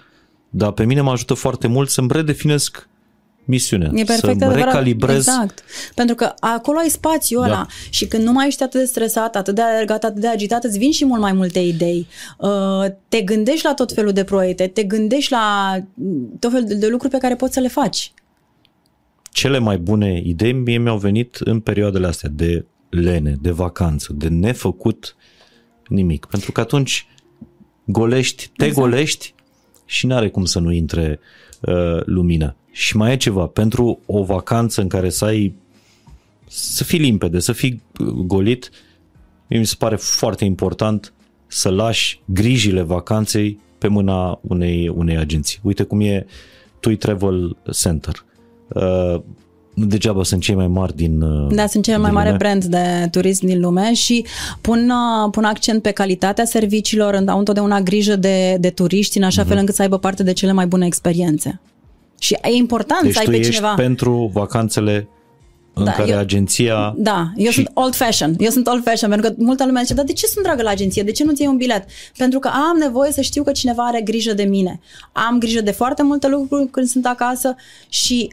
Dar 0.49 0.71
pe 0.71 0.85
mine 0.85 1.01
mă 1.01 1.11
ajută 1.11 1.33
foarte 1.33 1.67
mult 1.67 1.89
să-mi 1.89 2.09
redefinesc 2.11 2.89
misiunea. 3.47 3.91
E 3.93 4.03
perfect, 4.03 4.39
să 4.39 4.51
recalibrez. 4.53 5.15
Exact. 5.15 5.63
Pentru 5.95 6.15
că 6.15 6.33
acolo 6.39 6.77
ai 6.77 6.89
spațiul 6.89 7.43
ăla 7.43 7.53
da. 7.53 7.65
și 7.89 8.07
când 8.07 8.23
nu 8.23 8.31
mai 8.31 8.47
ești 8.47 8.63
atât 8.63 8.79
de 8.79 8.85
stresat, 8.85 9.35
atât 9.35 9.55
de 9.55 9.61
alergat, 9.61 10.03
atât 10.03 10.21
de 10.21 10.27
agitat, 10.27 10.63
îți 10.63 10.77
vin 10.77 10.91
și 10.91 11.05
mult 11.05 11.21
mai 11.21 11.33
multe 11.33 11.59
idei. 11.59 12.07
Uh, 12.37 12.85
te 13.07 13.21
gândești 13.21 13.65
la 13.65 13.73
tot 13.73 13.91
felul 13.91 14.11
de 14.11 14.23
proiecte, 14.23 14.67
te 14.67 14.83
gândești 14.83 15.31
la 15.31 15.77
tot 16.39 16.51
felul 16.51 16.67
de 16.67 16.87
lucruri 16.87 17.13
pe 17.13 17.19
care 17.19 17.35
poți 17.35 17.53
să 17.53 17.59
le 17.59 17.67
faci. 17.67 18.13
Cele 19.31 19.59
mai 19.59 19.77
bune 19.77 20.21
idei 20.25 20.53
mie 20.53 20.77
mi-au 20.77 20.97
venit 20.97 21.35
în 21.35 21.59
perioadele 21.59 22.07
astea 22.07 22.29
de 22.33 22.65
lene, 22.89 23.37
de 23.41 23.51
vacanță, 23.51 24.13
de 24.13 24.27
nefăcut 24.27 25.15
nimic. 25.87 26.25
Pentru 26.25 26.51
că 26.51 26.59
atunci 26.59 27.07
golești, 27.85 28.49
te 28.57 28.65
exact. 28.65 28.87
golești 28.87 29.33
și 29.85 30.05
n-are 30.05 30.29
cum 30.29 30.45
să 30.45 30.59
nu 30.59 30.71
intre 30.71 31.19
uh, 31.61 32.03
lumină. 32.05 32.55
Și 32.77 32.97
mai 32.97 33.11
e 33.11 33.17
ceva, 33.17 33.45
pentru 33.45 33.99
o 34.05 34.23
vacanță 34.23 34.81
în 34.81 34.87
care 34.87 35.09
să 35.09 35.25
ai 35.25 35.55
să 36.47 36.83
fii 36.83 36.99
limpede, 36.99 37.39
să 37.39 37.51
fii 37.51 37.81
uh, 37.99 38.07
golit, 38.07 38.69
mi 39.47 39.65
se 39.65 39.75
pare 39.77 39.95
foarte 39.95 40.45
important 40.45 41.13
să 41.47 41.69
lași 41.69 42.21
grijile 42.25 42.81
vacanței 42.81 43.59
pe 43.77 43.87
mâna 43.87 44.39
unei, 44.41 44.87
unei 44.87 45.17
agenții. 45.17 45.59
Uite 45.63 45.83
cum 45.83 46.01
e 46.01 46.25
TUI 46.79 46.95
Travel 46.95 47.57
Center. 47.71 48.25
Uh, 48.67 49.21
nu 49.73 49.85
degeaba 49.85 50.23
sunt 50.23 50.41
cei 50.41 50.55
mai 50.55 50.67
mari 50.67 50.95
din 50.95 51.21
uh, 51.21 51.55
Da, 51.55 51.67
sunt 51.67 51.83
cel 51.83 51.99
mai 51.99 52.11
mare 52.11 52.27
lume. 52.29 52.37
brand 52.37 52.65
de 52.65 53.07
turism 53.11 53.45
din 53.45 53.59
lume 53.59 53.93
și 53.93 54.25
pun, 54.61 54.89
uh, 54.89 55.29
pun 55.31 55.43
accent 55.43 55.81
pe 55.81 55.91
calitatea 55.91 56.45
serviciilor, 56.45 57.23
au 57.27 57.37
întotdeauna 57.37 57.81
grijă 57.81 58.15
de, 58.15 58.57
de 58.59 58.69
turiști 58.69 59.17
în 59.17 59.23
așa 59.23 59.43
uh-huh. 59.43 59.47
fel 59.47 59.57
încât 59.57 59.75
să 59.75 59.81
aibă 59.81 59.97
parte 59.97 60.23
de 60.23 60.33
cele 60.33 60.51
mai 60.51 60.67
bune 60.67 60.85
experiențe. 60.85 61.59
Și 62.19 62.37
e 62.41 62.51
important 62.51 63.01
deci 63.01 63.13
să 63.13 63.19
ai 63.19 63.25
pe 63.25 63.35
ești 63.35 63.51
cineva... 63.51 63.73
pentru 63.73 64.29
vacanțele 64.33 65.07
în 65.73 65.83
da, 65.83 65.91
care 65.91 66.09
eu, 66.09 66.17
agenția... 66.17 66.93
Da, 66.97 67.31
eu 67.35 67.49
și... 67.49 67.53
sunt 67.53 67.69
old 67.73 67.95
fashion. 67.95 68.35
Eu 68.37 68.49
sunt 68.49 68.67
old 68.67 68.83
fashion 68.83 69.09
pentru 69.09 69.29
că 69.29 69.35
multă 69.39 69.65
lume 69.65 69.81
zice, 69.81 69.93
dar 69.93 70.05
de 70.05 70.13
ce 70.13 70.25
sunt 70.25 70.43
dragă 70.43 70.61
la 70.61 70.69
agenție? 70.69 71.03
De 71.03 71.11
ce 71.11 71.23
nu-ți 71.23 71.41
iei 71.41 71.49
un 71.49 71.57
bilet? 71.57 71.85
Pentru 72.17 72.39
că 72.39 72.47
am 72.47 72.77
nevoie 72.77 73.11
să 73.11 73.21
știu 73.21 73.43
că 73.43 73.51
cineva 73.51 73.83
are 73.83 74.01
grijă 74.01 74.33
de 74.33 74.43
mine. 74.43 74.79
Am 75.11 75.39
grijă 75.39 75.61
de 75.61 75.71
foarte 75.71 76.03
multe 76.03 76.27
lucruri 76.27 76.67
când 76.69 76.87
sunt 76.87 77.05
acasă 77.05 77.55
și 77.89 78.31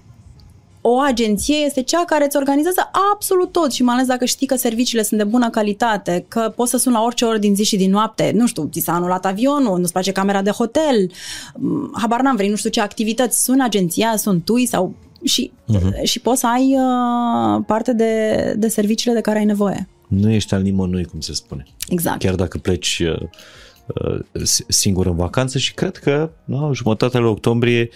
o 0.86 0.98
agenție 0.98 1.56
este 1.56 1.82
cea 1.82 2.04
care 2.04 2.24
îți 2.24 2.36
organizează 2.36 2.90
absolut 3.12 3.52
tot 3.52 3.72
și 3.72 3.82
mai 3.82 3.94
ales 3.94 4.06
dacă 4.06 4.24
știi 4.24 4.46
că 4.46 4.56
serviciile 4.56 5.02
sunt 5.02 5.20
de 5.20 5.26
bună 5.26 5.50
calitate, 5.50 6.24
că 6.28 6.52
poți 6.56 6.70
să 6.70 6.76
suni 6.76 6.94
la 6.94 7.02
orice 7.02 7.24
oră 7.24 7.38
din 7.38 7.54
zi 7.54 7.64
și 7.64 7.76
din 7.76 7.90
noapte, 7.90 8.30
nu 8.34 8.46
știu, 8.46 8.68
ți 8.72 8.80
s-a 8.80 8.92
anulat 8.92 9.26
avionul, 9.26 9.78
nu-ți 9.78 9.92
place 9.92 10.12
camera 10.12 10.42
de 10.42 10.50
hotel, 10.50 11.10
habar 11.92 12.20
n-am 12.20 12.36
vrei, 12.36 12.48
nu 12.48 12.56
știu 12.56 12.70
ce 12.70 12.80
activități, 12.80 13.44
sun 13.44 13.60
agenția, 13.60 14.16
sunt 14.16 14.44
tui 14.44 14.66
sau 14.66 14.94
și, 15.22 15.52
uh-huh. 15.74 16.02
și 16.02 16.20
poți 16.20 16.40
să 16.40 16.46
ai 16.46 16.76
uh, 16.76 17.64
parte 17.66 17.92
de, 17.92 18.54
de 18.56 18.68
serviciile 18.68 19.14
de 19.14 19.20
care 19.20 19.38
ai 19.38 19.44
nevoie. 19.44 19.88
Nu 20.08 20.30
ești 20.30 20.54
al 20.54 20.62
nimănui, 20.62 21.04
cum 21.04 21.20
se 21.20 21.34
spune. 21.34 21.64
Exact. 21.88 22.18
Chiar 22.18 22.34
dacă 22.34 22.58
pleci 22.58 23.02
uh, 23.04 23.28
uh, 24.02 24.42
singur 24.68 25.06
în 25.06 25.16
vacanță 25.16 25.58
și 25.58 25.74
cred 25.74 25.96
că 25.96 26.30
no, 26.44 26.74
jumătatea 26.74 27.20
lui 27.20 27.30
octombrie 27.30 27.88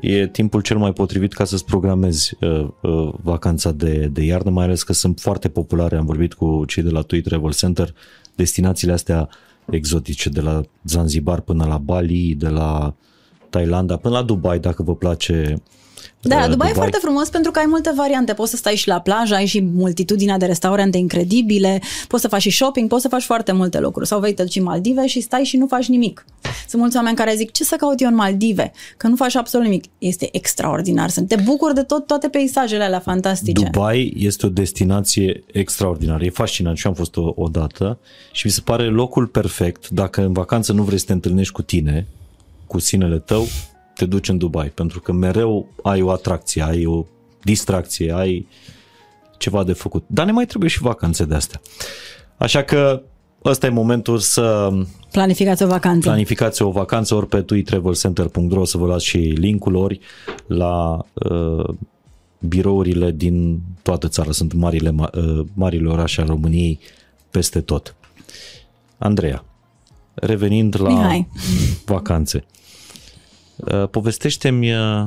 e 0.00 0.26
timpul 0.26 0.60
cel 0.60 0.76
mai 0.76 0.92
potrivit 0.92 1.32
ca 1.32 1.44
să-ți 1.44 1.64
programezi 1.64 2.36
uh, 2.40 2.68
uh, 2.82 3.12
vacanța 3.22 3.72
de, 3.72 4.06
de 4.12 4.22
iarnă, 4.22 4.50
mai 4.50 4.64
ales 4.64 4.82
că 4.82 4.92
sunt 4.92 5.20
foarte 5.20 5.48
populare, 5.48 5.96
am 5.96 6.06
vorbit 6.06 6.34
cu 6.34 6.64
cei 6.66 6.82
de 6.82 6.90
la 6.90 7.00
TUI 7.00 7.20
Travel 7.20 7.52
Center, 7.52 7.94
destinațiile 8.34 8.92
astea 8.92 9.28
exotice, 9.70 10.28
de 10.28 10.40
la 10.40 10.60
Zanzibar 10.84 11.40
până 11.40 11.64
la 11.64 11.78
Bali, 11.78 12.34
de 12.34 12.48
la 12.48 12.94
Thailanda 13.50 13.96
până 13.96 14.14
la 14.14 14.22
Dubai, 14.22 14.58
dacă 14.58 14.82
vă 14.82 14.94
place 14.94 15.54
uh, 15.56 15.62
da, 16.20 16.34
Dubai, 16.34 16.48
Dubai 16.50 16.70
e 16.70 16.72
foarte 16.72 16.98
frumos 17.00 17.28
pentru 17.28 17.50
că 17.50 17.58
ai 17.58 17.64
multe 17.68 17.92
variante. 17.96 18.32
Poți 18.32 18.50
să 18.50 18.56
stai 18.56 18.74
și 18.74 18.88
la 18.88 19.00
plajă, 19.00 19.34
ai 19.34 19.46
și 19.46 19.60
multitudinea 19.60 20.38
de 20.38 20.46
restaurante 20.46 20.98
incredibile, 20.98 21.80
poți 22.08 22.22
să 22.22 22.28
faci 22.28 22.40
și 22.40 22.50
shopping, 22.50 22.88
poți 22.88 23.02
să 23.02 23.08
faci 23.08 23.22
foarte 23.22 23.52
multe 23.52 23.80
lucruri. 23.80 24.06
Sau 24.06 24.20
vei 24.20 24.34
te 24.34 24.42
duci 24.42 24.56
în 24.56 24.62
Maldive 24.62 25.06
și 25.06 25.20
stai 25.20 25.44
și 25.44 25.56
nu 25.56 25.66
faci 25.66 25.86
nimic. 25.86 26.24
Sunt 26.68 26.80
mulți 26.80 26.96
oameni 26.96 27.16
care 27.16 27.34
zic, 27.34 27.50
ce 27.50 27.64
să 27.64 27.76
caut 27.78 28.00
eu 28.00 28.08
în 28.08 28.14
Maldive? 28.14 28.72
Că 28.96 29.06
nu 29.06 29.16
faci 29.16 29.34
absolut 29.36 29.66
nimic. 29.66 29.84
Este 29.98 30.28
extraordinar. 30.32 31.08
Să 31.08 31.20
te 31.20 31.36
bucuri 31.44 31.74
de 31.74 31.82
tot, 31.82 32.06
toate 32.06 32.28
peisajele 32.28 32.84
alea 32.84 33.00
fantastice. 33.00 33.64
Dubai 33.64 34.14
este 34.16 34.46
o 34.46 34.48
destinație 34.48 35.44
extraordinară. 35.52 36.24
E 36.24 36.30
fascinant 36.30 36.76
și 36.76 36.86
am 36.86 36.94
fost 36.94 37.16
o, 37.16 37.32
o 37.36 37.48
dată 37.48 37.98
și 38.32 38.46
mi 38.46 38.52
se 38.52 38.60
pare 38.60 38.84
locul 38.84 39.26
perfect 39.26 39.88
dacă 39.88 40.20
în 40.20 40.32
vacanță 40.32 40.72
nu 40.72 40.82
vrei 40.82 40.98
să 40.98 41.04
te 41.06 41.12
întâlnești 41.12 41.52
cu 41.52 41.62
tine, 41.62 42.06
cu 42.66 42.78
sinele 42.78 43.18
tău, 43.18 43.46
te 43.94 44.04
duci 44.04 44.28
în 44.28 44.38
Dubai, 44.38 44.68
pentru 44.68 45.00
că 45.00 45.12
mereu 45.12 45.68
ai 45.82 46.02
o 46.02 46.10
atracție, 46.10 46.62
ai 46.62 46.86
o 46.86 47.04
distracție, 47.42 48.12
ai 48.12 48.46
ceva 49.38 49.64
de 49.64 49.72
făcut. 49.72 50.04
Dar 50.06 50.26
ne 50.26 50.32
mai 50.32 50.46
trebuie 50.46 50.70
și 50.70 50.82
vacanțe 50.82 51.24
de 51.24 51.34
astea. 51.34 51.60
Așa 52.36 52.62
că 52.62 53.02
ăsta 53.44 53.66
e 53.66 53.70
momentul 53.70 54.18
să 54.18 54.70
planificați 55.12 55.62
o 55.62 55.66
vacanță. 55.66 56.08
Planificați 56.08 56.62
o 56.62 56.70
vacanță 56.70 57.14
ori 57.14 57.26
pe 57.26 57.42
tuitravelcenter.ro 57.42 58.64
să 58.64 58.78
vă 58.78 58.86
luați 58.86 59.04
și 59.04 59.18
linkul 59.18 59.74
ori 59.74 60.00
la 60.46 61.04
uh, 61.12 61.74
birourile 62.40 63.10
din 63.10 63.60
toată 63.82 64.08
țara. 64.08 64.32
Sunt 64.32 64.52
marile, 64.52 64.94
uh, 64.98 65.46
marile 65.54 65.88
orașe 65.88 66.20
ale 66.20 66.30
României 66.30 66.78
peste 67.30 67.60
tot. 67.60 67.94
Andreea, 68.98 69.44
revenind 70.14 70.80
la 70.80 70.88
Mihai. 70.88 71.28
vacanțe. 71.84 72.44
Uh, 73.64 73.88
povestește-mi 73.88 74.74
uh, 74.74 75.06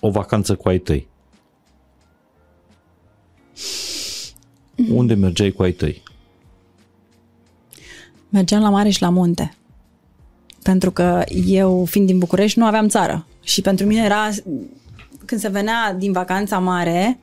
o 0.00 0.10
vacanță 0.10 0.54
cu 0.54 0.68
ai 0.68 0.78
tăi. 0.78 1.08
Unde 4.90 5.14
mergeai 5.14 5.50
cu 5.50 5.62
ai 5.62 5.72
tăi? 5.72 6.02
Mergeam 8.28 8.62
la 8.62 8.70
mare 8.70 8.88
și 8.88 9.02
la 9.02 9.08
munte. 9.08 9.54
Pentru 10.62 10.90
că 10.90 11.24
eu, 11.46 11.84
fiind 11.84 12.06
din 12.06 12.18
București, 12.18 12.58
nu 12.58 12.64
aveam 12.64 12.88
țară. 12.88 13.26
Și 13.42 13.60
pentru 13.60 13.86
mine 13.86 14.04
era, 14.04 14.28
când 15.24 15.40
se 15.40 15.48
venea 15.48 15.94
din 15.94 16.12
vacanța 16.12 16.58
mare, 16.58 17.18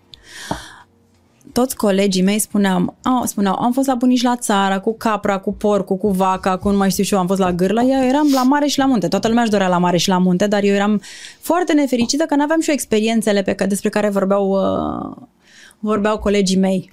toți 1.60 1.76
colegii 1.76 2.22
mei 2.22 2.40
spuneam, 2.40 2.96
au, 3.02 3.26
spuneau, 3.26 3.56
am 3.60 3.72
fost 3.72 3.88
la 3.88 3.96
bunici 3.96 4.22
la 4.22 4.36
țară, 4.36 4.80
cu 4.80 4.96
capra, 4.98 5.38
cu 5.38 5.54
porcul, 5.54 5.98
cu 5.98 6.10
vaca, 6.10 6.58
cu 6.58 6.70
nu 6.70 6.78
mai 6.78 6.90
știu 6.90 7.04
și 7.04 7.14
eu, 7.14 7.20
am 7.20 7.28
fost 7.28 7.40
la 7.40 7.52
gârlă, 7.52 7.82
eu 7.82 8.04
eram 8.04 8.28
la 8.34 8.44
mare 8.44 8.66
și 8.66 8.78
la 8.78 8.86
munte. 8.86 9.08
Toată 9.08 9.28
lumea 9.28 9.42
își 9.42 9.52
dorea 9.52 9.68
la 9.68 9.78
mare 9.78 9.98
și 9.98 10.10
la 10.10 10.18
munte, 10.18 10.48
dar 10.48 10.64
eu 10.64 10.74
eram 10.74 11.02
foarte 11.40 11.74
nefericită 11.74 12.24
că 12.24 12.36
nu 12.36 12.44
aveam 12.44 12.60
și 12.60 12.70
eu 12.70 12.76
experiențele 12.76 13.42
pe, 13.42 13.66
despre 13.66 13.90
care 13.90 14.10
vorbeau, 14.10 14.50
uh, 14.50 15.16
vorbeau 15.80 16.18
colegii 16.18 16.58
mei. 16.58 16.92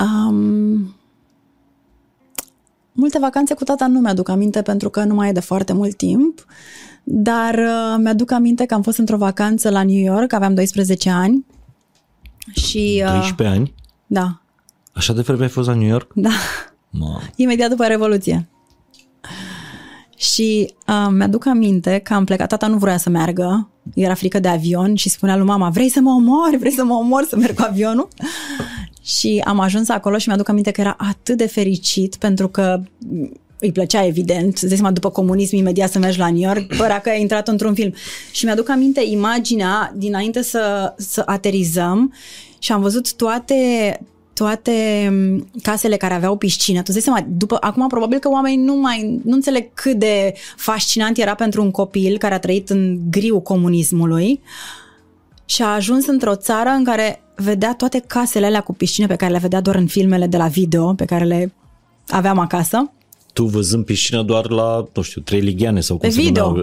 Um, 0.00 0.94
multe 2.92 3.18
vacanțe 3.18 3.54
cu 3.54 3.64
tata 3.64 3.86
nu 3.86 4.00
mi-aduc 4.00 4.28
aminte 4.28 4.62
pentru 4.62 4.90
că 4.90 5.04
nu 5.04 5.14
mai 5.14 5.28
e 5.28 5.32
de 5.32 5.40
foarte 5.40 5.72
mult 5.72 5.96
timp, 5.96 6.46
dar 7.04 7.54
uh, 7.54 7.96
mi-aduc 7.98 8.30
aminte 8.30 8.64
că 8.64 8.74
am 8.74 8.82
fost 8.82 8.98
într-o 8.98 9.16
vacanță 9.16 9.70
la 9.70 9.82
New 9.82 10.02
York, 10.14 10.32
aveam 10.32 10.54
12 10.54 11.10
ani 11.10 11.46
și, 12.54 13.02
13 13.04 13.42
uh, 13.42 13.48
ani? 13.48 13.74
Da. 14.06 14.40
Așa 14.92 15.12
de 15.12 15.20
vreme 15.20 15.42
ai 15.42 15.48
fost 15.48 15.68
la 15.68 15.74
New 15.74 15.88
York? 15.88 16.12
Da. 16.14 16.30
Ma. 16.90 17.20
Imediat 17.36 17.70
după 17.70 17.84
Revoluție. 17.84 18.48
Și 20.16 20.74
uh, 20.86 21.08
mi-aduc 21.10 21.46
aminte 21.46 21.98
că 21.98 22.14
am 22.14 22.24
plecat, 22.24 22.48
tata 22.48 22.66
nu 22.66 22.76
vrea 22.76 22.96
să 22.96 23.10
meargă, 23.10 23.68
era 23.94 24.14
frică 24.14 24.40
de 24.40 24.48
avion 24.48 24.94
și 24.94 25.08
spunea 25.08 25.36
lui 25.36 25.46
mama, 25.46 25.68
vrei 25.68 25.88
să 25.88 26.00
mă 26.00 26.10
omori, 26.10 26.56
vrei 26.56 26.72
să 26.72 26.84
mă 26.84 26.94
omori 26.94 27.26
să 27.26 27.36
merg 27.36 27.54
cu 27.54 27.64
avionul? 27.68 28.08
și 29.02 29.42
am 29.44 29.60
ajuns 29.60 29.88
acolo 29.88 30.18
și 30.18 30.28
mi-aduc 30.28 30.48
aminte 30.48 30.70
că 30.70 30.80
era 30.80 30.96
atât 30.98 31.36
de 31.36 31.46
fericit 31.46 32.16
pentru 32.16 32.48
că 32.48 32.82
îi 33.60 33.72
plăcea 33.72 34.06
evident, 34.06 34.58
îți 34.58 34.74
seama, 34.74 34.90
după 34.90 35.10
comunism 35.10 35.56
imediat 35.56 35.90
să 35.90 35.98
mergi 35.98 36.18
la 36.18 36.30
New 36.30 36.40
York, 36.40 36.76
părea 36.76 37.00
că 37.00 37.08
ai 37.08 37.20
intrat 37.20 37.48
într-un 37.48 37.74
film. 37.74 37.94
Și 38.32 38.44
mi-aduc 38.44 38.68
aminte 38.68 39.02
imaginea 39.06 39.92
dinainte 39.96 40.42
să, 40.42 40.94
să 40.96 41.22
aterizăm 41.26 42.12
și 42.58 42.72
am 42.72 42.80
văzut 42.80 43.14
toate 43.14 44.00
toate 44.32 45.08
mm, 45.10 45.48
casele 45.62 45.96
care 45.96 46.14
aveau 46.14 46.36
piscină. 46.36 46.82
Tu 46.82 46.92
îți 46.94 47.04
seama, 47.04 47.26
după, 47.28 47.56
acum 47.60 47.88
probabil 47.88 48.18
că 48.18 48.28
oamenii 48.28 48.64
nu 48.64 48.74
mai 48.74 49.20
nu 49.24 49.34
înțeleg 49.34 49.70
cât 49.74 49.98
de 49.98 50.34
fascinant 50.56 51.18
era 51.18 51.34
pentru 51.34 51.62
un 51.62 51.70
copil 51.70 52.18
care 52.18 52.34
a 52.34 52.38
trăit 52.38 52.70
în 52.70 52.98
griu 53.10 53.40
comunismului 53.40 54.40
și 55.44 55.62
a 55.62 55.66
ajuns 55.66 56.06
într-o 56.06 56.34
țară 56.34 56.68
în 56.68 56.84
care 56.84 57.20
vedea 57.34 57.74
toate 57.74 58.02
casele 58.06 58.46
alea 58.46 58.60
cu 58.60 58.74
piscine 58.74 59.06
pe 59.06 59.16
care 59.16 59.32
le 59.32 59.38
vedea 59.38 59.60
doar 59.60 59.76
în 59.76 59.86
filmele 59.86 60.26
de 60.26 60.36
la 60.36 60.46
video, 60.46 60.94
pe 60.94 61.04
care 61.04 61.24
le 61.24 61.52
aveam 62.08 62.38
acasă 62.38 62.92
tu 63.32 63.44
văzând 63.44 63.84
piscina 63.84 64.22
doar 64.22 64.50
la, 64.50 64.88
nu 64.94 65.02
știu, 65.02 65.20
trei 65.20 65.40
ligheane 65.40 65.80
sau 65.80 65.96
cum 65.96 66.08
Pe 66.08 66.14
se 66.14 66.20
video. 66.20 66.56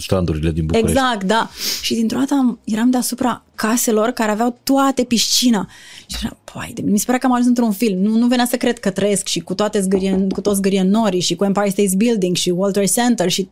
strandurile 0.00 0.50
din 0.50 0.66
București. 0.66 0.98
Exact, 0.98 1.24
da. 1.24 1.50
Și 1.82 1.94
dintr-o 1.94 2.18
dată 2.18 2.58
eram 2.64 2.90
deasupra 2.90 3.44
caselor 3.54 4.08
care 4.08 4.30
aveau 4.30 4.58
toate 4.62 5.04
piscina. 5.04 5.68
Și 6.06 6.16
spuneam, 6.16 6.38
păi, 6.52 6.84
mi 6.84 6.98
se 6.98 7.04
părea 7.04 7.20
că 7.20 7.26
am 7.26 7.32
ajuns 7.32 7.48
într-un 7.48 7.72
film. 7.72 7.98
Nu, 7.98 8.18
nu 8.18 8.26
venea 8.26 8.46
să 8.46 8.56
cred 8.56 8.78
că 8.78 8.90
trăiesc 8.90 9.26
și 9.26 9.40
cu 9.40 9.54
toate 9.54 9.80
zgârie, 9.80 10.26
cu 10.32 10.40
toți 10.40 10.56
zgârienorii 10.56 11.20
și 11.20 11.34
cu 11.34 11.44
Empire 11.44 11.68
State 11.68 11.96
Building 11.96 12.36
și 12.36 12.50
World 12.50 12.72
Trade 12.72 12.88
Center 12.88 13.30
și 13.30 13.48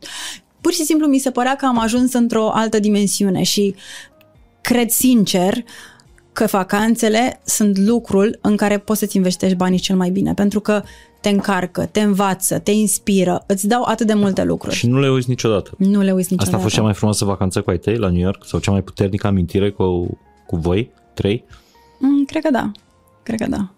pur 0.61 0.73
și 0.73 0.83
simplu 0.83 1.07
mi 1.07 1.19
se 1.19 1.31
părea 1.31 1.55
că 1.55 1.65
am 1.65 1.79
ajuns 1.79 2.13
într-o 2.13 2.49
altă 2.49 2.79
dimensiune 2.79 3.43
și 3.43 3.75
cred 4.61 4.89
sincer 4.89 5.63
că 6.33 6.45
vacanțele 6.45 7.41
sunt 7.45 7.77
lucrul 7.77 8.39
în 8.41 8.55
care 8.55 8.77
poți 8.77 8.99
să-ți 8.99 9.15
investești 9.15 9.55
banii 9.55 9.79
cel 9.79 9.95
mai 9.95 10.09
bine, 10.09 10.33
pentru 10.33 10.59
că 10.59 10.83
te 11.21 11.29
încarcă, 11.29 11.85
te 11.85 12.01
învață, 12.01 12.59
te 12.59 12.71
inspiră, 12.71 13.43
îți 13.47 13.67
dau 13.67 13.83
atât 13.83 14.07
de 14.07 14.13
multe 14.13 14.43
lucruri. 14.43 14.75
Și 14.75 14.87
nu 14.87 14.99
le 14.99 15.09
uiți 15.09 15.29
niciodată. 15.29 15.71
Nu 15.77 16.01
le 16.01 16.11
uiți 16.11 16.31
niciodată. 16.31 16.41
Asta 16.43 16.57
a 16.57 16.59
fost 16.59 16.75
cea 16.75 16.81
mai 16.81 16.93
frumoasă 16.93 17.25
vacanță 17.25 17.61
cu 17.61 17.69
ai 17.69 17.77
tăi 17.77 17.97
la 17.97 18.09
New 18.09 18.21
York 18.21 18.45
sau 18.45 18.59
cea 18.59 18.71
mai 18.71 18.81
puternică 18.81 19.27
amintire 19.27 19.69
cu, 19.71 20.17
cu 20.47 20.55
voi, 20.55 20.91
trei? 21.13 21.43
Mm, 21.99 22.25
cred 22.25 22.43
că 22.43 22.49
da. 22.51 22.71
Cred 23.23 23.39
că 23.39 23.47
da. 23.49 23.69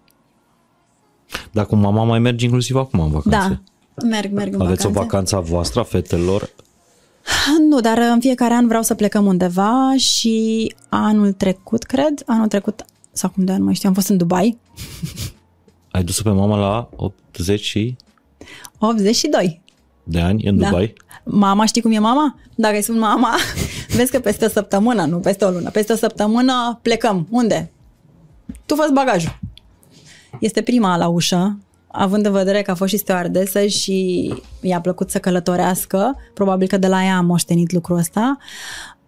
Dar 1.51 1.65
cu 1.65 1.75
mama 1.75 2.03
mai 2.03 2.19
mergi 2.19 2.45
inclusiv 2.45 2.75
acum 2.75 2.99
în 2.99 3.09
vacanțe? 3.09 3.61
Da, 3.95 4.07
merg, 4.07 4.31
merg 4.31 4.53
în 4.53 4.61
Aveți 4.61 4.81
vacanțe. 4.81 4.87
o 4.87 5.03
vacanță 5.03 5.35
a 5.35 5.39
voastră, 5.39 5.79
a 5.79 5.83
fetelor? 5.83 6.49
Nu, 7.69 7.79
dar 7.79 7.97
în 7.97 8.19
fiecare 8.19 8.53
an 8.53 8.67
vreau 8.67 8.81
să 8.81 8.93
plecăm 8.93 9.25
undeva 9.25 9.93
și 9.97 10.75
anul 10.89 11.31
trecut, 11.31 11.83
cred, 11.83 12.23
anul 12.25 12.47
trecut, 12.47 12.85
sau 13.11 13.29
cum 13.29 13.45
de 13.45 13.51
an, 13.51 13.63
mai 13.63 13.73
știu, 13.73 13.89
am 13.89 13.95
fost 13.95 14.07
în 14.09 14.17
Dubai. 14.17 14.57
Ai 15.93 16.03
dus-o 16.03 16.23
pe 16.23 16.29
mama 16.29 16.57
la 16.57 16.89
80 16.95 17.61
și... 17.61 17.95
82. 18.79 19.61
De 20.03 20.19
ani 20.19 20.43
în 20.43 20.57
da. 20.57 20.65
Dubai? 20.65 20.93
Mama, 21.23 21.65
știi 21.65 21.81
cum 21.81 21.91
e 21.91 21.99
mama? 21.99 22.35
Dacă 22.55 22.75
îi 22.75 22.81
spun 22.81 22.99
mama, 22.99 23.35
Vezi 23.95 24.11
că 24.11 24.19
peste 24.19 24.45
o 24.45 24.47
săptămână, 24.47 25.05
nu 25.05 25.17
peste 25.17 25.45
o 25.45 25.49
lună, 25.49 25.69
peste 25.69 25.93
o 25.93 25.95
săptămână 25.95 26.79
plecăm. 26.81 27.27
Unde? 27.29 27.71
Tu 28.65 28.75
fă 28.75 28.89
bagajul. 28.93 29.39
Este 30.39 30.61
prima 30.61 30.97
la 30.97 31.07
ușă, 31.07 31.57
având 31.87 32.25
în 32.25 32.31
vedere 32.31 32.61
că 32.61 32.71
a 32.71 32.75
fost 32.75 32.91
și 32.91 32.97
stewardesă 32.97 33.65
și 33.65 34.29
i-a 34.61 34.81
plăcut 34.81 35.09
să 35.09 35.19
călătorească, 35.19 36.15
probabil 36.33 36.67
că 36.67 36.77
de 36.77 36.87
la 36.87 37.03
ea 37.03 37.17
a 37.17 37.21
moștenit 37.21 37.71
lucrul 37.71 37.97
ăsta, 37.97 38.37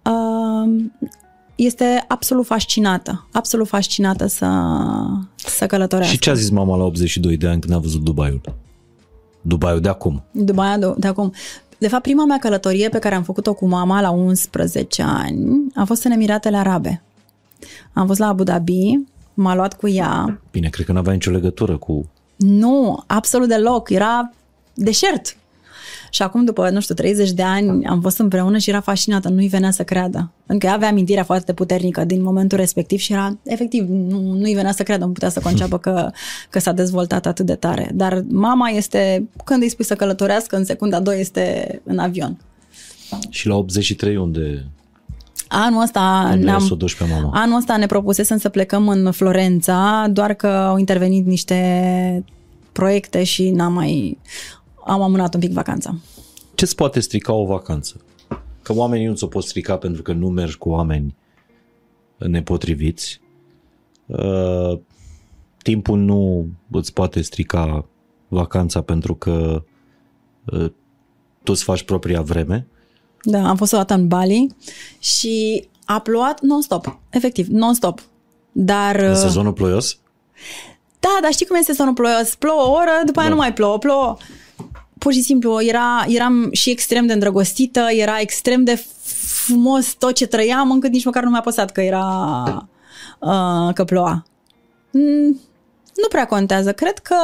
uh, 0.03 0.86
este 1.56 2.06
absolut 2.08 2.45
fascinată, 2.45 3.28
absolut 3.32 3.68
fascinată 3.68 4.28
să, 4.28 4.47
să 5.36 5.66
călătorească. 5.66 6.14
Și 6.14 6.20
ce 6.20 6.30
a 6.30 6.34
zis 6.34 6.49
mama 6.49 6.78
la 6.78 6.84
82 6.84 7.38
de 7.38 7.47
ani 7.47 7.62
când 7.62 7.74
a 7.74 7.78
văzut 7.78 8.01
Dubaiul? 8.01 8.41
Dubaiul 9.41 9.82
de 9.82 9.89
acum. 9.89 10.24
Dubaiul 10.32 10.95
de 10.97 11.08
acum. 11.08 11.34
De 11.78 11.88
fapt, 11.88 12.03
prima 12.03 12.26
mea 12.26 12.38
călătorie 12.38 12.89
pe 12.89 12.99
care 12.99 13.16
am 13.16 13.24
făcut-o 13.24 13.53
cu 13.53 13.68
mama 13.68 14.01
la 14.01 14.10
11 14.10 15.01
ani 15.01 15.68
a 15.76 15.84
fost 15.84 16.03
în 16.03 16.12
Emiratele 16.12 16.58
Arabe. 16.58 17.01
Am 17.93 18.08
fost 18.08 18.20
la 18.20 18.28
Abu 18.28 18.43
Dhabi, 18.43 18.99
m-a 19.34 19.56
luat 19.56 19.74
cu 19.74 19.88
ea. 19.88 20.41
Bine, 20.51 20.70
cred 20.70 20.86
că 20.86 20.91
nu 20.91 20.97
avea 20.97 21.14
nicio 21.14 21.32
legătură 21.32 21.78
cu... 21.78 22.10
Nu, 22.36 23.03
absolut 23.08 23.47
deloc. 23.47 23.89
Era 23.89 24.34
deșert. 24.74 25.38
Și 26.09 26.21
acum, 26.21 26.45
după, 26.45 26.69
nu 26.69 26.79
știu, 26.79 26.95
30 26.95 27.31
de 27.31 27.43
ani, 27.43 27.86
am 27.86 28.01
fost 28.01 28.19
împreună 28.19 28.57
și 28.57 28.69
era 28.69 28.79
fascinată, 28.79 29.29
nu-i 29.29 29.47
venea 29.47 29.71
să 29.71 29.83
creadă. 29.83 30.31
Încă 30.45 30.67
avea 30.67 30.88
amintirea 30.88 31.23
foarte 31.23 31.53
puternică 31.53 32.03
din 32.05 32.23
momentul 32.23 32.57
respectiv 32.57 32.99
și 32.99 33.13
era, 33.13 33.38
efectiv, 33.43 33.86
nu, 33.89 34.19
nu-i 34.19 34.53
venea 34.53 34.71
să 34.71 34.83
creadă, 34.83 35.05
nu 35.05 35.11
putea 35.11 35.29
să 35.29 35.39
conceapă 35.39 35.77
că, 35.77 36.11
că 36.49 36.59
s-a 36.59 36.71
dezvoltat 36.71 37.25
atât 37.25 37.45
de 37.45 37.55
tare. 37.55 37.91
Dar 37.93 38.23
mama 38.27 38.67
este, 38.67 39.29
când 39.43 39.61
îi 39.61 39.69
spui 39.69 39.86
să 39.86 39.95
călătorească, 39.95 40.55
în 40.55 40.65
secunda 40.65 40.99
2 40.99 41.19
este 41.19 41.81
în 41.83 41.97
avion. 41.97 42.38
Și 43.29 43.47
la 43.47 43.55
83 43.55 44.17
unde 44.17 44.65
Anul 45.47 45.81
ăsta, 45.81 46.36
ne-am, 46.39 46.77
pe 46.77 47.05
mama. 47.09 47.29
anul 47.33 47.57
ăsta 47.57 47.77
ne 47.77 47.86
propusesem 47.86 48.38
să 48.38 48.49
plecăm 48.49 48.88
în 48.88 49.11
Florența, 49.11 50.07
doar 50.11 50.33
că 50.33 50.47
au 50.47 50.77
intervenit 50.77 51.25
niște 51.25 52.23
proiecte 52.71 53.23
și 53.23 53.49
n-am 53.49 53.73
mai 53.73 54.17
am 54.86 55.01
amânat 55.01 55.33
un 55.33 55.39
pic 55.39 55.51
vacanța. 55.51 55.95
Ce-ți 56.55 56.75
poate 56.75 56.99
strica 56.99 57.33
o 57.33 57.45
vacanță? 57.45 58.01
Că 58.61 58.73
oamenii 58.73 59.07
nu 59.07 59.15
ți-o 59.15 59.27
pot 59.27 59.43
strica 59.43 59.77
pentru 59.77 60.01
că 60.01 60.13
nu 60.13 60.29
mergi 60.29 60.57
cu 60.57 60.69
oameni 60.69 61.15
nepotriviți. 62.17 63.21
Uh, 64.05 64.79
timpul 65.57 65.99
nu 65.99 66.47
îți 66.71 66.93
poate 66.93 67.21
strica 67.21 67.86
vacanța 68.27 68.81
pentru 68.81 69.15
că 69.15 69.63
uh, 70.45 70.71
tu 71.43 71.51
îți 71.51 71.63
faci 71.63 71.83
propria 71.83 72.21
vreme. 72.21 72.67
Da, 73.23 73.47
am 73.47 73.55
fost 73.55 73.73
o 73.73 73.77
dată 73.77 73.93
în 73.93 74.07
Bali 74.07 74.47
și 74.99 75.67
a 75.86 75.99
plouat 75.99 76.41
non-stop, 76.41 76.99
efectiv, 77.09 77.47
non-stop. 77.47 78.01
Dar... 78.51 78.95
În 78.95 79.09
uh, 79.09 79.15
sezonul 79.15 79.53
ploios? 79.53 79.99
Da, 80.99 81.17
dar 81.21 81.31
știi 81.31 81.45
cum 81.45 81.55
este 81.55 81.71
sezonul 81.71 81.93
ploios? 81.93 82.36
Plouă 82.36 82.61
o 82.61 82.71
oră, 82.71 83.01
după 83.05 83.19
aia 83.19 83.27
da. 83.27 83.33
nu 83.33 83.39
mai 83.39 83.53
plouă, 83.53 83.77
plouă 83.77 84.17
pur 85.06 85.14
și 85.14 85.22
simplu 85.22 85.62
era, 85.62 86.06
eram 86.08 86.49
și 86.51 86.70
extrem 86.70 87.06
de 87.06 87.14
îndrăgostită, 87.14 87.80
era 87.91 88.20
extrem 88.20 88.64
de 88.64 88.86
frumos 89.45 89.93
tot 89.93 90.14
ce 90.14 90.28
trăiam, 90.28 90.72
încât 90.72 90.91
nici 90.91 91.06
măcar 91.06 91.24
nu 91.24 91.30
mi-a 91.30 91.41
păsat 91.41 91.72
că 91.72 91.82
era 91.82 92.08
uh, 93.20 93.74
că 93.74 93.84
ploua. 93.84 94.26
Mm, 94.91 95.39
nu 95.95 96.08
prea 96.10 96.26
contează. 96.26 96.74
Cred 96.74 96.97
că 96.97 97.16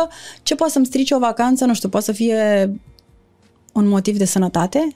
ce 0.44 0.56
poate 0.56 0.72
să-mi 0.72 0.86
strice 0.86 1.16
o 1.16 1.20
vacanță, 1.20 1.66
nu 1.66 1.74
știu, 1.74 1.90
poate 1.90 2.06
să 2.06 2.12
fie 2.12 2.72
un 3.74 3.88
motiv 3.88 4.18
de 4.18 4.26
sănătate, 4.26 4.96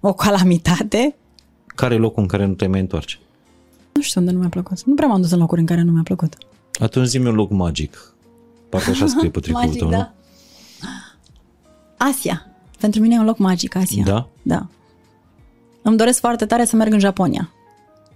o 0.00 0.12
calamitate. 0.12 1.16
Care 1.66 1.94
e 1.94 1.98
locul 1.98 2.22
în 2.22 2.28
care 2.28 2.46
nu 2.46 2.54
te 2.54 2.66
mai 2.66 2.80
întoarce? 2.80 3.18
Nu 3.92 4.02
știu 4.02 4.20
unde 4.20 4.32
nu 4.32 4.38
mi-a 4.38 4.48
plăcut. 4.48 4.84
Nu 4.84 4.94
prea 4.94 5.08
m-am 5.08 5.20
dus 5.20 5.30
în 5.30 5.38
locuri 5.38 5.60
în 5.60 5.66
care 5.66 5.82
nu 5.82 5.92
mi-a 5.92 6.02
plăcut. 6.02 6.36
Atunci 6.80 7.06
zi 7.06 7.18
un 7.18 7.34
loc 7.34 7.50
magic. 7.50 8.14
Parcă 8.68 8.90
așa 8.90 9.06
scrie 9.06 9.30
pe 9.34 9.40
tricoul 9.40 9.74
tău, 9.74 9.88
da. 9.88 9.96
nu? 9.96 10.15
Asia. 11.96 12.46
Pentru 12.80 13.00
mine 13.00 13.14
e 13.14 13.18
un 13.18 13.24
loc 13.24 13.38
magic, 13.38 13.74
Asia. 13.74 14.04
Da? 14.04 14.28
Da. 14.42 14.66
Îmi 15.82 15.96
doresc 15.96 16.20
foarte 16.20 16.46
tare 16.46 16.64
să 16.64 16.76
merg 16.76 16.92
în 16.92 16.98
Japonia. 16.98 17.50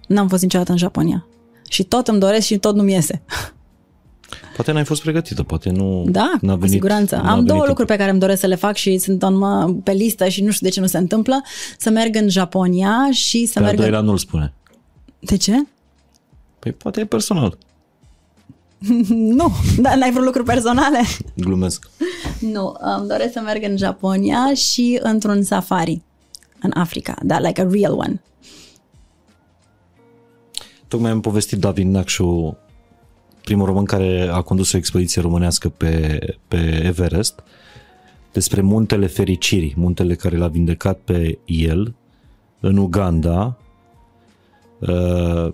N-am 0.07 0.27
fost 0.27 0.41
niciodată 0.41 0.71
în 0.71 0.77
Japonia. 0.77 1.25
Și 1.69 1.83
tot 1.83 2.07
îmi 2.07 2.19
doresc 2.19 2.45
și 2.45 2.57
tot 2.57 2.75
nu-mi 2.75 2.91
iese. 2.91 3.21
Poate 4.55 4.71
n-ai 4.71 4.85
fost 4.85 5.01
pregătită, 5.01 5.43
poate 5.43 5.69
nu 5.69 6.05
Da, 6.07 6.31
n-a 6.41 6.53
venit, 6.53 6.59
cu 6.61 6.67
siguranță. 6.67 7.21
Am 7.25 7.45
două 7.45 7.59
lucruri 7.59 7.75
timp. 7.75 7.89
pe 7.89 7.95
care 7.95 8.09
îmi 8.09 8.19
doresc 8.19 8.39
să 8.39 8.47
le 8.47 8.55
fac 8.55 8.75
și 8.75 8.97
sunt 8.97 9.23
în, 9.23 9.37
mă, 9.37 9.73
pe 9.83 9.91
listă 9.91 10.27
și 10.27 10.43
nu 10.43 10.51
știu 10.51 10.67
de 10.67 10.73
ce 10.73 10.79
nu 10.79 10.87
se 10.87 10.97
întâmplă. 10.97 11.41
Să 11.77 11.89
merg 11.89 12.15
în 12.15 12.29
Japonia 12.29 13.09
și 13.11 13.45
să 13.45 13.59
pe 13.59 13.65
merg... 13.65 13.79
Pe 13.79 13.95
în... 13.95 14.05
nu-l 14.05 14.17
spune. 14.17 14.53
De 15.19 15.37
ce? 15.37 15.53
Păi 16.59 16.71
poate 16.71 16.99
e 16.99 17.05
personal. 17.05 17.57
nu, 19.39 19.51
dar 19.79 19.95
n-ai 19.97 20.11
vreo 20.11 20.23
lucruri 20.23 20.45
personale? 20.45 20.99
Glumesc. 21.35 21.89
Nu, 22.41 22.75
îmi 22.79 23.07
doresc 23.07 23.31
să 23.31 23.39
merg 23.39 23.63
în 23.63 23.77
Japonia 23.77 24.53
și 24.53 24.99
într-un 25.01 25.43
safari 25.43 26.01
în 26.61 26.71
Africa, 26.73 27.15
da, 27.23 27.39
like 27.39 27.61
a 27.61 27.67
real 27.71 27.93
one. 27.93 28.21
Tocmai 30.87 31.11
am 31.11 31.21
povestit 31.21 31.59
David 31.59 31.87
Nacșu, 31.87 32.57
primul 33.41 33.65
român 33.65 33.85
care 33.85 34.29
a 34.31 34.41
condus 34.41 34.71
o 34.71 34.77
expediție 34.77 35.21
românească 35.21 35.69
pe, 35.69 36.19
pe 36.47 36.81
Everest, 36.83 37.43
despre 38.31 38.61
muntele 38.61 39.07
fericirii, 39.07 39.73
muntele 39.77 40.15
care 40.15 40.37
l-a 40.37 40.47
vindecat 40.47 40.99
pe 40.99 41.39
el 41.45 41.95
în 42.59 42.77
Uganda, 42.77 43.57
uh, 44.79 45.53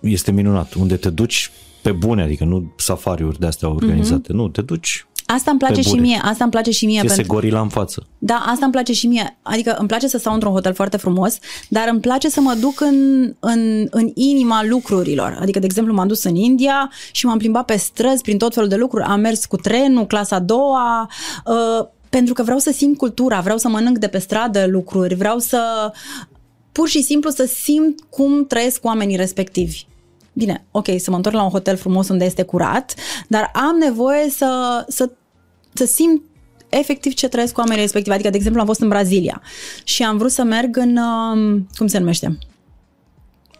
este 0.00 0.32
minunat. 0.32 0.74
Unde 0.74 0.96
te 0.96 1.10
duci 1.10 1.50
pe 1.86 1.92
bune, 1.92 2.22
adică 2.22 2.44
nu 2.44 2.72
safariuri 2.76 3.38
de 3.38 3.46
astea 3.46 3.68
organizate, 3.68 4.32
mm-hmm. 4.32 4.36
nu, 4.36 4.48
te 4.48 4.62
duci 4.62 5.06
Asta 5.26 5.50
îmi 5.50 5.58
place 5.58 5.80
și 5.80 5.94
mie, 5.94 6.20
asta 6.22 6.44
îmi 6.44 6.52
place 6.52 6.70
și 6.70 6.86
mie. 6.86 7.00
Este 7.02 7.14
pentru... 7.14 7.32
gorila 7.32 7.60
în 7.60 7.68
față. 7.68 8.06
Da, 8.18 8.34
asta 8.34 8.64
îmi 8.64 8.72
place 8.72 8.92
și 8.92 9.06
mie. 9.06 9.38
Adică 9.42 9.76
îmi 9.78 9.88
place 9.88 10.08
să 10.08 10.18
stau 10.18 10.34
într-un 10.34 10.52
hotel 10.52 10.74
foarte 10.74 10.96
frumos, 10.96 11.38
dar 11.68 11.88
îmi 11.88 12.00
place 12.00 12.28
să 12.28 12.40
mă 12.40 12.54
duc 12.60 12.80
în, 12.80 13.32
în, 13.40 13.86
în 13.90 14.10
inima 14.14 14.64
lucrurilor. 14.64 15.38
Adică, 15.40 15.58
de 15.58 15.64
exemplu, 15.64 15.94
m-am 15.94 16.06
dus 16.06 16.24
în 16.24 16.34
India 16.34 16.90
și 17.12 17.26
m-am 17.26 17.38
plimbat 17.38 17.64
pe 17.64 17.76
străzi 17.76 18.22
prin 18.22 18.38
tot 18.38 18.54
felul 18.54 18.68
de 18.68 18.76
lucruri. 18.76 19.04
Am 19.04 19.20
mers 19.20 19.46
cu 19.46 19.56
trenul, 19.56 20.06
clasa 20.06 20.36
a 20.36 20.40
doua, 20.40 21.10
uh, 21.46 21.86
pentru 22.10 22.34
că 22.34 22.42
vreau 22.42 22.58
să 22.58 22.72
simt 22.72 22.96
cultura, 22.96 23.40
vreau 23.40 23.58
să 23.58 23.68
mănânc 23.68 23.98
de 23.98 24.08
pe 24.08 24.18
stradă 24.18 24.66
lucruri, 24.66 25.14
vreau 25.14 25.38
să 25.38 25.92
pur 26.72 26.88
și 26.88 27.02
simplu 27.02 27.30
să 27.30 27.44
simt 27.44 28.00
cum 28.10 28.46
trăiesc 28.46 28.84
oamenii 28.84 29.16
respectivi 29.16 29.86
bine, 30.36 30.66
ok, 30.70 30.86
să 30.96 31.10
mă 31.10 31.16
întorc 31.16 31.34
la 31.34 31.42
un 31.42 31.50
hotel 31.50 31.76
frumos 31.76 32.08
unde 32.08 32.24
este 32.24 32.42
curat, 32.42 32.94
dar 33.28 33.50
am 33.54 33.76
nevoie 33.76 34.30
să, 34.30 34.84
să, 34.88 35.10
să 35.72 35.84
simt 35.86 36.22
efectiv 36.68 37.14
ce 37.14 37.28
trăiesc 37.28 37.52
cu 37.52 37.60
oamenii 37.60 37.82
respectivi. 37.82 38.14
Adică, 38.14 38.30
de 38.30 38.36
exemplu, 38.36 38.60
am 38.60 38.66
fost 38.66 38.80
în 38.80 38.88
Brazilia 38.88 39.42
și 39.84 40.02
am 40.02 40.16
vrut 40.16 40.30
să 40.30 40.42
merg 40.42 40.76
în, 40.76 40.96
um, 40.96 41.66
cum 41.76 41.86
se 41.86 41.98
numește? 41.98 42.38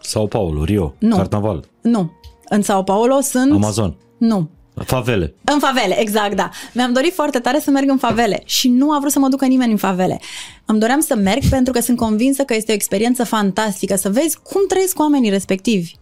Sao 0.00 0.26
Paulo, 0.26 0.64
Rio, 0.64 0.94
nu. 0.98 1.16
Carnaval. 1.16 1.64
Nu. 1.80 2.12
În 2.48 2.62
Sao 2.62 2.82
Paulo 2.82 3.20
sunt... 3.20 3.52
Amazon. 3.52 3.96
Nu. 4.18 4.48
Favele. 4.84 5.34
În 5.44 5.58
favele, 5.58 6.00
exact, 6.00 6.36
da. 6.36 6.50
Mi-am 6.72 6.92
dorit 6.92 7.12
foarte 7.14 7.38
tare 7.38 7.60
să 7.60 7.70
merg 7.70 7.88
în 7.88 7.96
favele 7.96 8.42
și 8.44 8.68
nu 8.68 8.92
a 8.92 8.98
vrut 8.98 9.12
să 9.12 9.18
mă 9.18 9.28
ducă 9.28 9.46
nimeni 9.46 9.70
în 9.70 9.76
favele. 9.76 10.20
Îmi 10.64 10.78
doream 10.78 11.00
să 11.00 11.14
merg 11.14 11.42
pentru 11.50 11.72
că 11.72 11.80
sunt 11.80 11.96
convinsă 11.96 12.42
că 12.42 12.54
este 12.54 12.72
o 12.72 12.74
experiență 12.74 13.24
fantastică, 13.24 13.96
să 13.96 14.10
vezi 14.10 14.38
cum 14.42 14.60
trăiesc 14.68 14.98
oamenii 14.98 15.30
respectivi. 15.30 15.94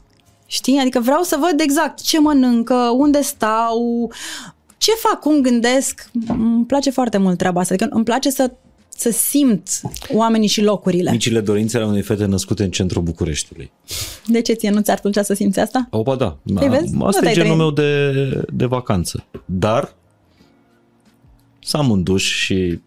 Știi? 0.47 0.79
Adică 0.79 1.01
vreau 1.01 1.23
să 1.23 1.37
văd 1.41 1.61
exact 1.61 2.01
ce 2.01 2.21
mănâncă, 2.21 2.75
unde 2.75 3.21
stau, 3.21 4.11
ce 4.77 4.91
fac, 4.91 5.21
cum 5.21 5.41
gândesc. 5.41 6.11
Îmi 6.29 6.65
place 6.65 6.91
foarte 6.91 7.19
mult 7.19 7.39
treaba 7.39 7.61
asta. 7.61 7.75
Adică 7.75 7.95
îmi 7.95 8.05
place 8.05 8.31
să 8.31 8.51
să 8.97 9.11
simt 9.11 9.69
oamenii 10.13 10.49
și 10.49 10.63
locurile. 10.63 11.11
Micile 11.11 11.41
dorințe 11.41 11.77
ale 11.77 11.87
unei 11.87 12.03
fete 12.03 12.25
născute 12.25 12.65
în 12.65 12.71
centrul 12.71 13.03
Bucureștiului. 13.03 13.71
De 14.27 14.41
ce 14.41 14.53
ție 14.53 14.71
nu 14.71 14.81
ți-ar 14.81 15.01
plăcea 15.01 15.23
să 15.23 15.35
simți 15.35 15.61
asta? 15.61 15.89
Opa, 15.91 16.17
da. 16.17 16.37
Ei, 16.61 16.69
vezi? 16.69 16.95
Asta 17.01 17.21
nu 17.23 17.29
e 17.29 17.33
genul 17.33 17.57
meu 17.57 17.71
de, 17.71 18.13
de 18.53 18.65
vacanță. 18.65 19.25
Dar 19.45 19.95
să 21.59 21.77
am 21.77 21.91
un 21.91 22.03
duș 22.03 22.25
și 22.25 22.81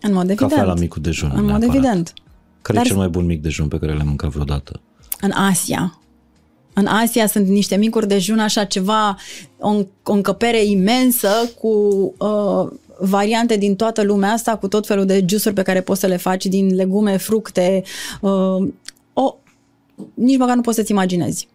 în 0.00 0.12
mod 0.12 0.30
evident. 0.30 0.50
cafea 0.50 0.64
la 0.64 0.74
micul 0.74 1.02
dejun. 1.02 1.32
În 1.34 1.44
mod 1.44 1.62
evident. 1.62 2.12
Care 2.62 2.78
Dar... 2.78 2.86
e 2.86 2.88
cel 2.88 2.96
mai 2.96 3.08
bun 3.08 3.24
mic 3.24 3.42
dejun 3.42 3.68
pe 3.68 3.78
care 3.78 3.94
l-am 3.94 4.06
mâncat 4.06 4.30
vreodată? 4.30 4.80
În 5.20 5.30
Asia. 5.30 6.00
În 6.78 6.86
Asia 6.86 7.26
sunt 7.26 7.48
niște 7.48 7.76
micuri 7.76 8.08
dejun, 8.08 8.38
așa 8.38 8.64
ceva, 8.64 9.16
o, 9.58 9.68
o 10.02 10.12
încăpere 10.12 10.64
imensă 10.64 11.28
cu 11.60 11.68
uh, 12.18 12.70
variante 12.98 13.56
din 13.56 13.76
toată 13.76 14.02
lumea 14.02 14.32
asta, 14.32 14.56
cu 14.56 14.68
tot 14.68 14.86
felul 14.86 15.04
de 15.04 15.24
juice 15.28 15.52
pe 15.52 15.62
care 15.62 15.80
poți 15.80 16.00
să 16.00 16.06
le 16.06 16.16
faci 16.16 16.46
din 16.46 16.74
legume, 16.74 17.16
fructe. 17.16 17.82
Uh, 18.20 18.68
o, 19.12 19.34
nici 20.14 20.38
măcar 20.38 20.54
nu 20.54 20.60
poți 20.60 20.76
să-ți 20.76 20.90
imaginezi. 20.90 21.48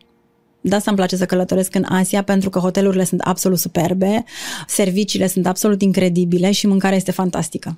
De 0.62 0.76
asta 0.76 0.90
îmi 0.90 1.00
place 1.00 1.16
să 1.16 1.26
călătoresc 1.26 1.76
în 1.76 1.86
Asia 1.90 2.24
pentru 2.24 2.50
că 2.50 2.60
hotelurile 2.60 3.04
sunt 3.04 3.22
absolut 3.22 3.60
superbe, 3.60 4.24
serviciile 4.68 5.28
sunt 5.28 5.48
absolut 5.48 5.82
incredibile 5.82 6.52
și 6.52 6.68
mâncarea 6.68 6.98
este 6.98 7.12
fantastică. 7.12 7.78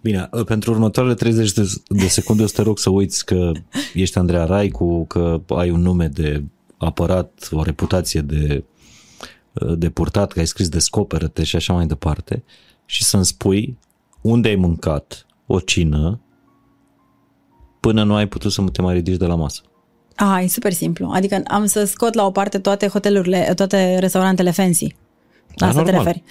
Bine, 0.00 0.28
pentru 0.46 0.70
următoarele 0.70 1.14
30 1.14 1.52
de, 1.52 1.72
de 1.88 2.06
secunde 2.06 2.42
o 2.42 2.46
să 2.46 2.52
te 2.56 2.62
rog 2.62 2.78
să 2.78 2.90
uiți 2.90 3.24
că 3.24 3.52
ești 3.94 4.18
Andreea 4.18 4.44
Raicu, 4.44 5.04
că 5.06 5.40
ai 5.48 5.70
un 5.70 5.80
nume 5.80 6.06
de 6.06 6.42
apărat, 6.78 7.48
o 7.50 7.62
reputație 7.62 8.20
de, 8.20 8.64
de 9.76 9.90
purtat, 9.90 10.32
că 10.32 10.38
ai 10.38 10.46
scris 10.46 10.68
Descoperă-te 10.68 11.44
și 11.44 11.56
așa 11.56 11.72
mai 11.72 11.86
departe 11.86 12.44
și 12.84 13.04
să-mi 13.04 13.24
spui 13.24 13.78
unde 14.20 14.48
ai 14.48 14.56
mâncat 14.56 15.26
o 15.46 15.60
cină 15.60 16.20
până 17.80 18.02
nu 18.02 18.14
ai 18.14 18.26
putut 18.26 18.52
să 18.52 18.62
te 18.62 18.82
mai 18.82 18.94
ridici 18.94 19.16
de 19.16 19.26
la 19.26 19.34
masă. 19.34 19.60
Ah, 20.16 20.42
e 20.42 20.46
super 20.46 20.72
simplu. 20.72 21.10
Adică 21.10 21.42
am 21.46 21.66
să 21.66 21.84
scot 21.84 22.14
la 22.14 22.26
o 22.26 22.30
parte 22.30 22.58
toate 22.58 22.86
hotelurile, 22.86 23.52
toate 23.56 23.98
restaurantele 23.98 24.50
fancy. 24.50 24.94
La 25.54 25.66
asta 25.66 25.82
te 25.82 25.90
referi. 25.90 26.22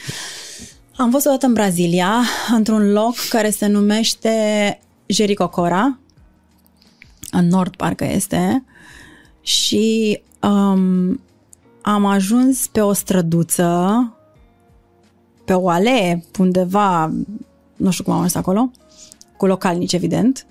Am 0.96 1.12
fost 1.12 1.26
odată 1.26 1.46
în 1.46 1.54
Brazilia, 1.54 2.14
într-un 2.56 2.92
loc 2.92 3.16
care 3.30 3.50
se 3.50 3.68
numește 3.68 4.30
Jericocora, 5.06 6.00
în 7.32 7.48
nord 7.48 7.76
parcă 7.76 8.06
este, 8.06 8.64
și 9.48 10.22
um, 10.42 11.22
am 11.82 12.06
ajuns 12.06 12.68
pe 12.68 12.82
o 12.82 12.94
străduță, 12.94 14.14
pe 15.46 15.54
o 15.54 15.70
alee, 15.70 16.24
undeva, 16.40 17.14
nu 17.76 17.92
știu 17.92 18.04
cum 18.04 18.14
am 18.14 18.20
ajuns 18.20 18.36
acolo, 18.36 18.72
cu 19.38 19.46
localnici, 19.46 19.94
evident, 19.94 20.46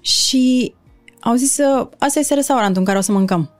și 0.00 0.74
au 1.20 1.34
zis, 1.34 1.58
asta 1.98 2.18
este 2.18 2.34
restaurantul 2.34 2.78
în 2.78 2.84
care 2.84 2.98
o 2.98 3.00
să 3.00 3.12
mâncăm. 3.12 3.50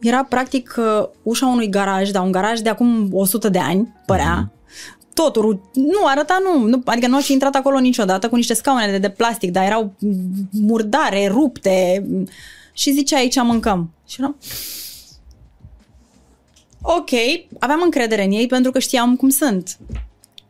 Era 0.00 0.24
practic 0.24 0.74
uh, 0.78 1.08
ușa 1.22 1.46
unui 1.46 1.68
garaj, 1.68 2.10
dar 2.10 2.22
un 2.22 2.32
garaj 2.32 2.60
de 2.60 2.68
acum 2.68 3.08
100 3.12 3.48
de 3.48 3.58
ani, 3.58 3.94
părea. 4.06 4.50
Mm-hmm. 4.50 5.12
Totul, 5.14 5.60
nu 5.74 6.06
arăta, 6.06 6.38
nu, 6.42 6.66
nu, 6.66 6.82
adică 6.84 7.06
nu 7.06 7.16
aș 7.16 7.24
fi 7.24 7.32
intrat 7.32 7.54
acolo 7.54 7.78
niciodată 7.78 8.28
cu 8.28 8.36
niște 8.36 8.54
scaune 8.54 8.90
de, 8.90 8.98
de 8.98 9.10
plastic, 9.10 9.50
dar 9.50 9.64
erau 9.64 9.94
murdare, 10.50 11.28
rupte 11.28 12.06
și 12.76 12.92
zicea 12.92 13.16
aici 13.16 13.36
mâncăm. 13.36 13.90
Și 14.08 14.16
eram, 14.20 14.36
ok, 16.82 17.10
aveam 17.58 17.80
încredere 17.82 18.24
în 18.24 18.30
ei 18.30 18.46
pentru 18.46 18.70
că 18.70 18.78
știam 18.78 19.16
cum 19.16 19.28
sunt. 19.28 19.78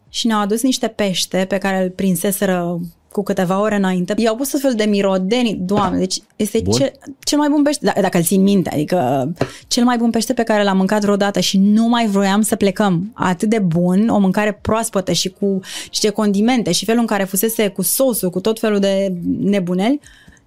Și 0.09 0.27
ne-au 0.27 0.41
adus 0.41 0.63
niște 0.63 0.89
pește 0.89 1.45
pe 1.49 1.59
care 1.59 1.83
îl 1.83 1.91
prinseseră 1.91 2.81
cu 3.13 3.23
câteva 3.23 3.61
ore 3.61 3.77
înainte, 3.77 4.15
i-au 4.17 4.37
pus 4.37 4.51
tot 4.51 4.61
fel 4.61 4.75
de 4.75 4.85
mirodeni, 4.85 5.59
doamne, 5.61 5.99
deci 5.99 6.19
este 6.37 6.63
cel, 6.63 6.93
cel 7.19 7.39
mai 7.39 7.49
bun 7.49 7.63
pește, 7.63 7.91
d- 7.91 8.01
dacă 8.01 8.17
îl 8.17 8.25
țin 8.25 8.43
minte, 8.43 8.71
adică 8.71 9.33
cel 9.67 9.85
mai 9.85 9.97
bun 9.97 10.11
pește 10.11 10.33
pe 10.33 10.43
care 10.43 10.63
l-am 10.63 10.77
mâncat 10.77 11.01
vreodată 11.01 11.41
și 11.41 11.59
nu 11.59 11.89
mai 11.89 12.07
vroiam 12.07 12.43
să 12.43 12.57
plecăm. 12.57 13.11
Atât 13.15 13.49
de 13.49 13.59
bun, 13.59 14.09
o 14.09 14.19
mâncare 14.19 14.59
proaspătă 14.63 15.13
și 15.13 15.29
cu 15.29 15.61
niște 15.89 16.09
condimente 16.09 16.73
și 16.73 16.85
felul 16.85 17.01
în 17.01 17.07
care 17.07 17.25
fusese 17.25 17.69
cu 17.69 17.83
sosul, 17.83 18.31
cu 18.31 18.41
tot 18.41 18.59
felul 18.59 18.79
de 18.79 19.13
nebuneli, 19.41 20.01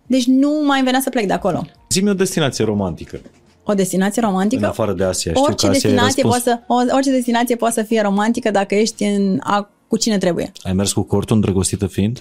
deci 0.09 0.25
nu 0.25 0.61
mai 0.65 0.83
venea 0.83 0.99
să 0.99 1.09
plec 1.09 1.27
de 1.27 1.33
acolo. 1.33 1.65
Zi-mi 1.89 2.09
o 2.09 2.13
destinație 2.13 2.65
romantică. 2.65 3.21
O 3.63 3.73
destinație 3.73 4.21
romantică? 4.21 4.61
În 4.61 4.67
afară 4.67 4.93
de 4.93 5.03
Asia. 5.03 5.31
Știu 5.31 5.43
orice, 5.43 5.65
că 5.65 5.71
Asia 5.71 5.89
destinație 5.89 6.23
poate 6.23 6.41
să, 6.43 6.59
orice 6.67 7.11
destinație 7.11 7.55
poate 7.55 7.73
să 7.73 7.83
fie 7.83 8.01
romantică 8.01 8.51
dacă 8.51 8.75
ești 8.75 9.03
în, 9.03 9.39
a, 9.43 9.69
cu 9.87 9.97
cine 9.97 10.17
trebuie. 10.17 10.51
Ai 10.61 10.73
mers 10.73 10.91
cu 10.91 11.01
cortul 11.01 11.35
îndrăgostită 11.35 11.87
fiind? 11.87 12.19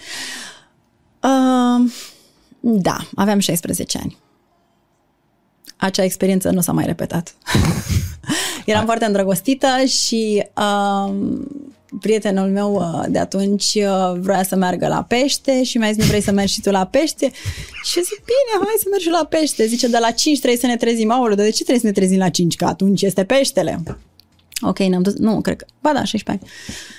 Uh, 1.22 1.90
da, 2.60 2.96
aveam 3.14 3.38
16 3.38 3.98
ani. 3.98 4.16
Acea 5.76 6.04
experiență 6.04 6.50
nu 6.50 6.60
s-a 6.60 6.72
mai 6.72 6.84
repetat. 6.84 7.34
Eram 8.66 8.84
foarte 8.84 9.04
îndrăgostită 9.04 9.66
și 9.86 10.46
uh, 10.56 11.14
prietenul 12.00 12.48
meu 12.48 12.74
uh, 12.74 13.04
de 13.08 13.18
atunci 13.18 13.74
uh, 13.74 14.18
vrea 14.20 14.42
să 14.42 14.56
meargă 14.56 14.88
la 14.88 15.02
pește 15.02 15.62
și 15.62 15.78
mi-a 15.78 15.92
zis, 15.92 15.96
nu 15.96 16.04
vrei 16.04 16.20
să 16.20 16.32
mergi 16.32 16.52
și 16.52 16.60
tu 16.60 16.70
la 16.70 16.86
pește? 16.86 17.30
Și 17.84 17.96
eu 17.96 18.02
zic, 18.02 18.24
bine, 18.24 18.64
hai 18.64 18.74
să 18.78 18.86
mergi 18.90 19.08
la 19.08 19.26
pește. 19.28 19.66
Zice, 19.66 19.88
de 19.88 19.98
la 20.00 20.10
5 20.10 20.38
trebuie 20.38 20.60
să 20.60 20.66
ne 20.66 20.76
trezim. 20.76 21.10
Aoleu, 21.10 21.36
de 21.36 21.50
ce 21.50 21.64
trebuie 21.64 21.78
să 21.78 21.86
ne 21.86 21.92
trezim 21.92 22.18
la 22.18 22.28
5? 22.28 22.56
Că 22.56 22.64
atunci 22.64 23.02
este 23.02 23.24
peștele. 23.24 23.82
Ok, 24.60 24.78
ne-am 24.78 25.02
dus, 25.02 25.14
nu, 25.14 25.40
cred 25.40 25.56
că, 25.56 25.66
ba 25.80 25.92
da, 25.92 26.04
16 26.04 26.30
ani. 26.30 26.52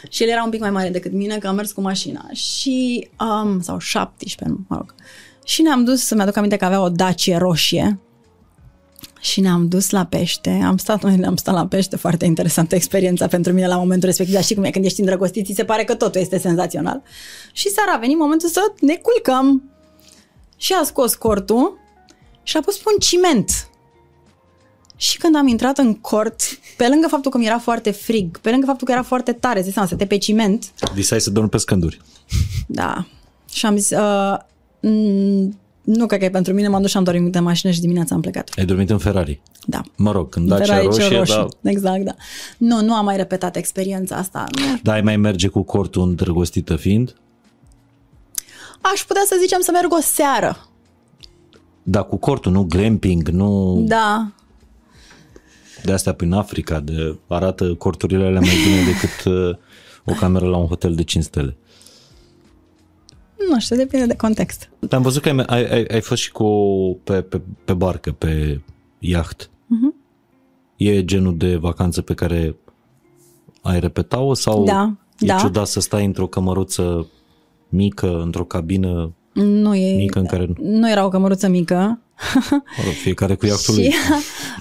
Și 0.09 0.23
el 0.23 0.29
era 0.29 0.43
un 0.43 0.49
pic 0.49 0.59
mai 0.59 0.71
mare 0.71 0.89
decât 0.89 1.11
mine, 1.11 1.37
că 1.37 1.47
am 1.47 1.55
mers 1.55 1.71
cu 1.71 1.81
mașina. 1.81 2.29
Și, 2.33 3.09
um, 3.19 3.61
sau 3.61 3.79
17, 3.79 4.57
mă 4.67 4.75
rog. 4.75 4.95
Și 5.45 5.61
ne-am 5.61 5.83
dus, 5.83 6.05
să-mi 6.05 6.21
aduc 6.21 6.35
aminte 6.37 6.55
că 6.55 6.65
avea 6.65 6.81
o 6.81 6.89
Dacie 6.89 7.37
roșie. 7.37 7.99
Și 9.19 9.41
ne-am 9.41 9.67
dus 9.67 9.89
la 9.89 10.05
pește, 10.05 10.61
am 10.65 10.77
stat, 10.77 11.03
noi 11.03 11.15
ne-am 11.23 11.35
stat 11.35 11.53
la 11.53 11.67
pește, 11.67 11.95
foarte 11.95 12.25
interesantă 12.25 12.75
experiența 12.75 13.27
pentru 13.27 13.53
mine 13.53 13.67
la 13.67 13.77
momentul 13.77 14.07
respectiv, 14.07 14.35
dar 14.35 14.43
știi 14.43 14.55
cum 14.55 14.63
e, 14.63 14.69
când 14.69 14.85
ești 14.85 14.99
îndrăgostit, 14.99 15.45
ți 15.45 15.53
se 15.53 15.65
pare 15.65 15.83
că 15.83 15.95
totul 15.95 16.21
este 16.21 16.37
senzațional. 16.37 17.01
Și 17.53 17.69
seara 17.69 17.91
a 17.91 17.97
venit 17.97 18.17
momentul 18.17 18.49
să 18.49 18.61
ne 18.79 18.95
culcăm. 18.95 19.71
Și 20.57 20.73
a 20.73 20.83
scos 20.83 21.15
cortul 21.15 21.77
și 22.43 22.57
a 22.57 22.61
pus 22.61 22.77
pe 22.77 22.83
un 22.93 22.99
ciment 22.99 23.69
și 25.01 25.17
când 25.17 25.35
am 25.35 25.47
intrat 25.47 25.77
în 25.77 25.95
cort, 25.95 26.41
pe 26.77 26.87
lângă 26.87 27.07
faptul 27.07 27.31
că 27.31 27.37
mi 27.37 27.45
era 27.45 27.59
foarte 27.59 27.91
frig, 27.91 28.37
pe 28.37 28.49
lângă 28.49 28.65
faptul 28.65 28.87
că 28.87 28.93
era 28.93 29.03
foarte 29.03 29.33
tare, 29.33 29.61
zi 29.61 29.71
seama, 29.71 29.87
să 29.87 29.95
te 29.95 30.05
pe 30.05 30.17
ciment. 30.17 30.71
Visai 30.93 31.21
să 31.21 31.29
dormi 31.29 31.49
pe 31.49 31.57
scânduri. 31.57 32.01
Da. 32.67 33.05
Și 33.51 33.65
am 33.65 33.77
zis, 33.77 33.89
uh, 33.89 34.37
nu 35.95 36.05
cred 36.05 36.19
că 36.19 36.25
e 36.25 36.29
pentru 36.29 36.53
mine, 36.53 36.67
m-am 36.67 36.81
dus 36.81 36.89
și 36.89 36.97
am 36.97 37.03
dormit 37.03 37.35
în 37.35 37.43
mașină 37.43 37.71
și 37.71 37.79
dimineața 37.79 38.15
am 38.15 38.21
plecat. 38.21 38.49
Ai 38.57 38.65
dormit 38.65 38.89
în 38.89 38.97
Ferrari? 38.97 39.41
Da. 39.65 39.81
Mă 39.95 40.11
rog, 40.11 40.29
când 40.29 40.47
Dacia 40.47 40.81
roșie, 40.81 41.17
roșie, 41.17 41.47
da. 41.61 41.69
Exact, 41.69 42.03
da. 42.03 42.15
Nu, 42.57 42.81
nu 42.81 42.93
am 42.93 43.05
mai 43.05 43.17
repetat 43.17 43.55
experiența 43.55 44.15
asta. 44.15 44.45
Nu. 44.51 44.79
Da, 44.83 44.91
ai 44.91 45.01
mai 45.01 45.17
merge 45.17 45.47
cu 45.47 45.61
cortul 45.61 46.01
îndrăgostită 46.01 46.75
fiind? 46.75 47.15
Aș 48.81 49.03
putea 49.07 49.21
să 49.25 49.35
zicem 49.39 49.61
să 49.61 49.71
merg 49.71 49.93
o 49.93 50.01
seară. 50.01 50.67
Da, 51.83 52.01
cu 52.01 52.17
cortul, 52.17 52.51
nu 52.51 52.63
glamping, 52.63 53.27
nu... 53.27 53.81
Da, 53.87 54.31
de 55.83 55.91
astea 55.91 56.13
prin 56.13 56.31
Africa, 56.31 56.79
de 56.79 57.17
arată 57.27 57.73
corturile 57.73 58.25
alea 58.25 58.39
mai 58.39 58.55
bine 58.65 58.83
decât 58.91 59.33
uh, 59.33 59.55
o 60.05 60.13
cameră 60.19 60.45
la 60.45 60.57
un 60.57 60.67
hotel 60.67 60.95
de 60.95 61.03
5 61.03 61.23
stele. 61.23 61.57
Nu 63.49 63.59
știu, 63.59 63.75
depinde 63.75 64.05
de 64.05 64.15
context. 64.15 64.69
Am 64.89 65.01
văzut 65.01 65.21
că 65.21 65.43
ai, 65.47 65.65
ai, 65.65 65.83
ai 65.83 66.01
fost 66.01 66.21
și 66.21 66.31
cu 66.31 66.49
pe, 67.03 67.21
pe, 67.21 67.41
pe 67.65 67.73
barcă, 67.73 68.11
pe 68.11 68.61
iaht. 68.99 69.49
Uh-huh. 69.49 69.95
E 70.75 71.05
genul 71.05 71.37
de 71.37 71.55
vacanță 71.55 72.01
pe 72.01 72.13
care 72.13 72.55
ai 73.61 73.79
repeta-o 73.79 74.33
sau 74.33 74.63
da, 74.63 74.93
e 75.19 75.25
da. 75.25 75.35
ciudat 75.35 75.67
să 75.67 75.79
stai 75.79 76.05
într-o 76.05 76.27
cămăruță 76.27 77.07
mică, 77.69 78.21
într-o 78.21 78.43
cabină 78.43 79.13
nu 79.33 79.75
e, 79.75 79.95
mică 79.95 80.19
în 80.19 80.25
care... 80.25 80.49
Nu 80.59 80.91
era 80.91 81.05
o 81.05 81.09
cămăruță 81.09 81.47
mică, 81.47 81.99
Mă 82.77 82.83
rog, 82.83 82.93
fiecare 82.93 83.35
cu 83.35 83.45
iactul 83.45 83.75
lui. 83.75 83.87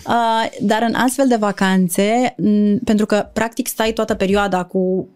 uh, 0.06 0.50
dar 0.60 0.82
în 0.88 0.94
astfel 0.94 1.28
de 1.28 1.36
vacanțe, 1.36 2.34
m- 2.34 2.84
pentru 2.84 3.06
că 3.06 3.28
practic 3.32 3.66
stai 3.66 3.92
toată 3.92 4.14
perioada 4.14 4.64
cu, 4.64 5.08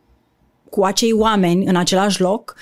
cu 0.70 0.84
acei 0.84 1.12
oameni 1.12 1.66
în 1.66 1.76
același 1.76 2.20
loc, 2.20 2.54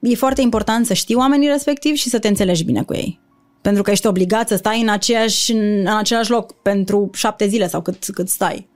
e 0.00 0.14
foarte 0.14 0.40
important 0.40 0.86
să 0.86 0.94
știi 0.94 1.14
oamenii 1.14 1.48
respectiv 1.48 1.94
și 1.94 2.08
să 2.08 2.18
te 2.18 2.28
înțelegi 2.28 2.64
bine 2.64 2.82
cu 2.82 2.94
ei. 2.94 3.20
Pentru 3.60 3.82
că 3.82 3.90
ești 3.90 4.06
obligat 4.06 4.48
să 4.48 4.56
stai 4.56 4.80
în, 4.80 4.88
aceeași, 4.88 5.52
în, 5.52 5.78
în 5.78 5.96
același 5.96 6.30
loc 6.30 6.52
pentru 6.52 7.10
șapte 7.12 7.46
zile 7.48 7.68
sau 7.68 7.82
cât, 7.82 8.04
cât 8.04 8.28
stai. 8.28 8.68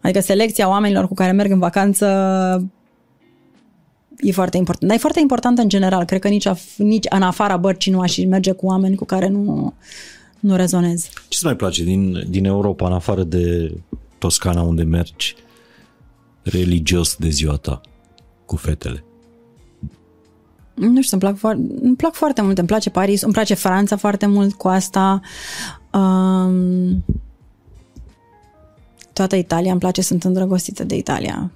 Adică 0.00 0.20
selecția 0.20 0.68
oamenilor 0.68 1.08
cu 1.08 1.14
care 1.14 1.32
merg 1.32 1.50
în 1.50 1.58
vacanță 1.58 2.06
e 4.16 4.32
foarte 4.32 4.56
important. 4.56 4.88
Dar 4.88 4.98
e 4.98 5.00
foarte 5.00 5.20
important 5.20 5.58
în 5.58 5.68
general. 5.68 6.04
Cred 6.04 6.20
că 6.20 6.28
nici, 6.28 6.48
af- 6.48 6.76
nici 6.76 7.06
în 7.10 7.22
afara 7.22 7.56
bărcii 7.56 7.92
nu 7.92 8.00
aș 8.00 8.16
merge 8.16 8.52
cu 8.52 8.66
oameni 8.66 8.96
cu 8.96 9.04
care 9.04 9.28
nu, 9.28 9.74
nu 10.40 10.56
rezonez. 10.56 11.02
Ce 11.02 11.26
îți 11.28 11.44
mai 11.44 11.56
place 11.56 11.84
din, 11.84 12.24
din 12.28 12.44
Europa, 12.44 12.86
în 12.86 12.92
afară 12.92 13.22
de 13.22 13.74
Toscana 14.18 14.62
unde 14.62 14.82
mergi 14.82 15.34
religios 16.42 17.16
de 17.16 17.28
ziua 17.28 17.56
ta 17.56 17.80
cu 18.46 18.56
fetele? 18.56 19.04
Nu 20.74 21.02
știu, 21.02 21.18
îmi 21.20 21.20
plac, 21.20 21.36
foarte, 21.36 21.62
îmi 21.82 21.96
plac 21.96 22.14
foarte 22.14 22.42
mult. 22.42 22.58
Îmi 22.58 22.66
place 22.66 22.90
Paris, 22.90 23.22
îmi 23.22 23.32
place 23.32 23.54
Franța 23.54 23.96
foarte 23.96 24.26
mult 24.26 24.54
cu 24.54 24.68
asta. 24.68 25.20
Um, 25.92 27.04
toată 29.12 29.36
Italia 29.36 29.70
îmi 29.70 29.80
place, 29.80 30.02
sunt 30.02 30.24
îndrăgostită 30.24 30.84
de 30.84 30.96
Italia. 30.96 31.50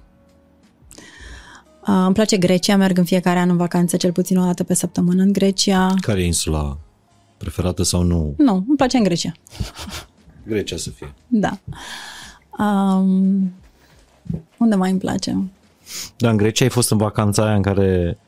Uh, 1.81 2.03
îmi 2.05 2.13
place 2.13 2.37
Grecia, 2.37 2.75
merg 2.75 2.97
în 2.97 3.03
fiecare 3.03 3.39
an 3.39 3.49
în 3.49 3.57
vacanță, 3.57 3.97
cel 3.97 4.11
puțin 4.11 4.37
o 4.37 4.43
dată 4.43 4.63
pe 4.63 4.73
săptămână 4.73 5.21
în 5.21 5.31
Grecia. 5.31 5.93
Care 6.01 6.21
e 6.21 6.25
insula 6.25 6.77
preferată 7.37 7.83
sau 7.83 8.01
nu? 8.01 8.33
Nu, 8.37 8.53
îmi 8.67 8.77
place 8.77 8.97
în 8.97 9.03
Grecia. 9.03 9.31
Grecia 10.43 10.77
să 10.77 10.89
fie. 10.89 11.13
Da. 11.27 11.59
Um, 12.65 13.53
unde 14.57 14.75
mai 14.75 14.91
îmi 14.91 14.99
place? 14.99 15.37
Da, 16.17 16.29
în 16.29 16.37
Grecia 16.37 16.65
ai 16.65 16.71
fost 16.71 16.91
în 16.91 16.97
vacanța 16.97 17.45
aia 17.45 17.55
în 17.55 17.61
care 17.61 18.17
uh, 18.17 18.27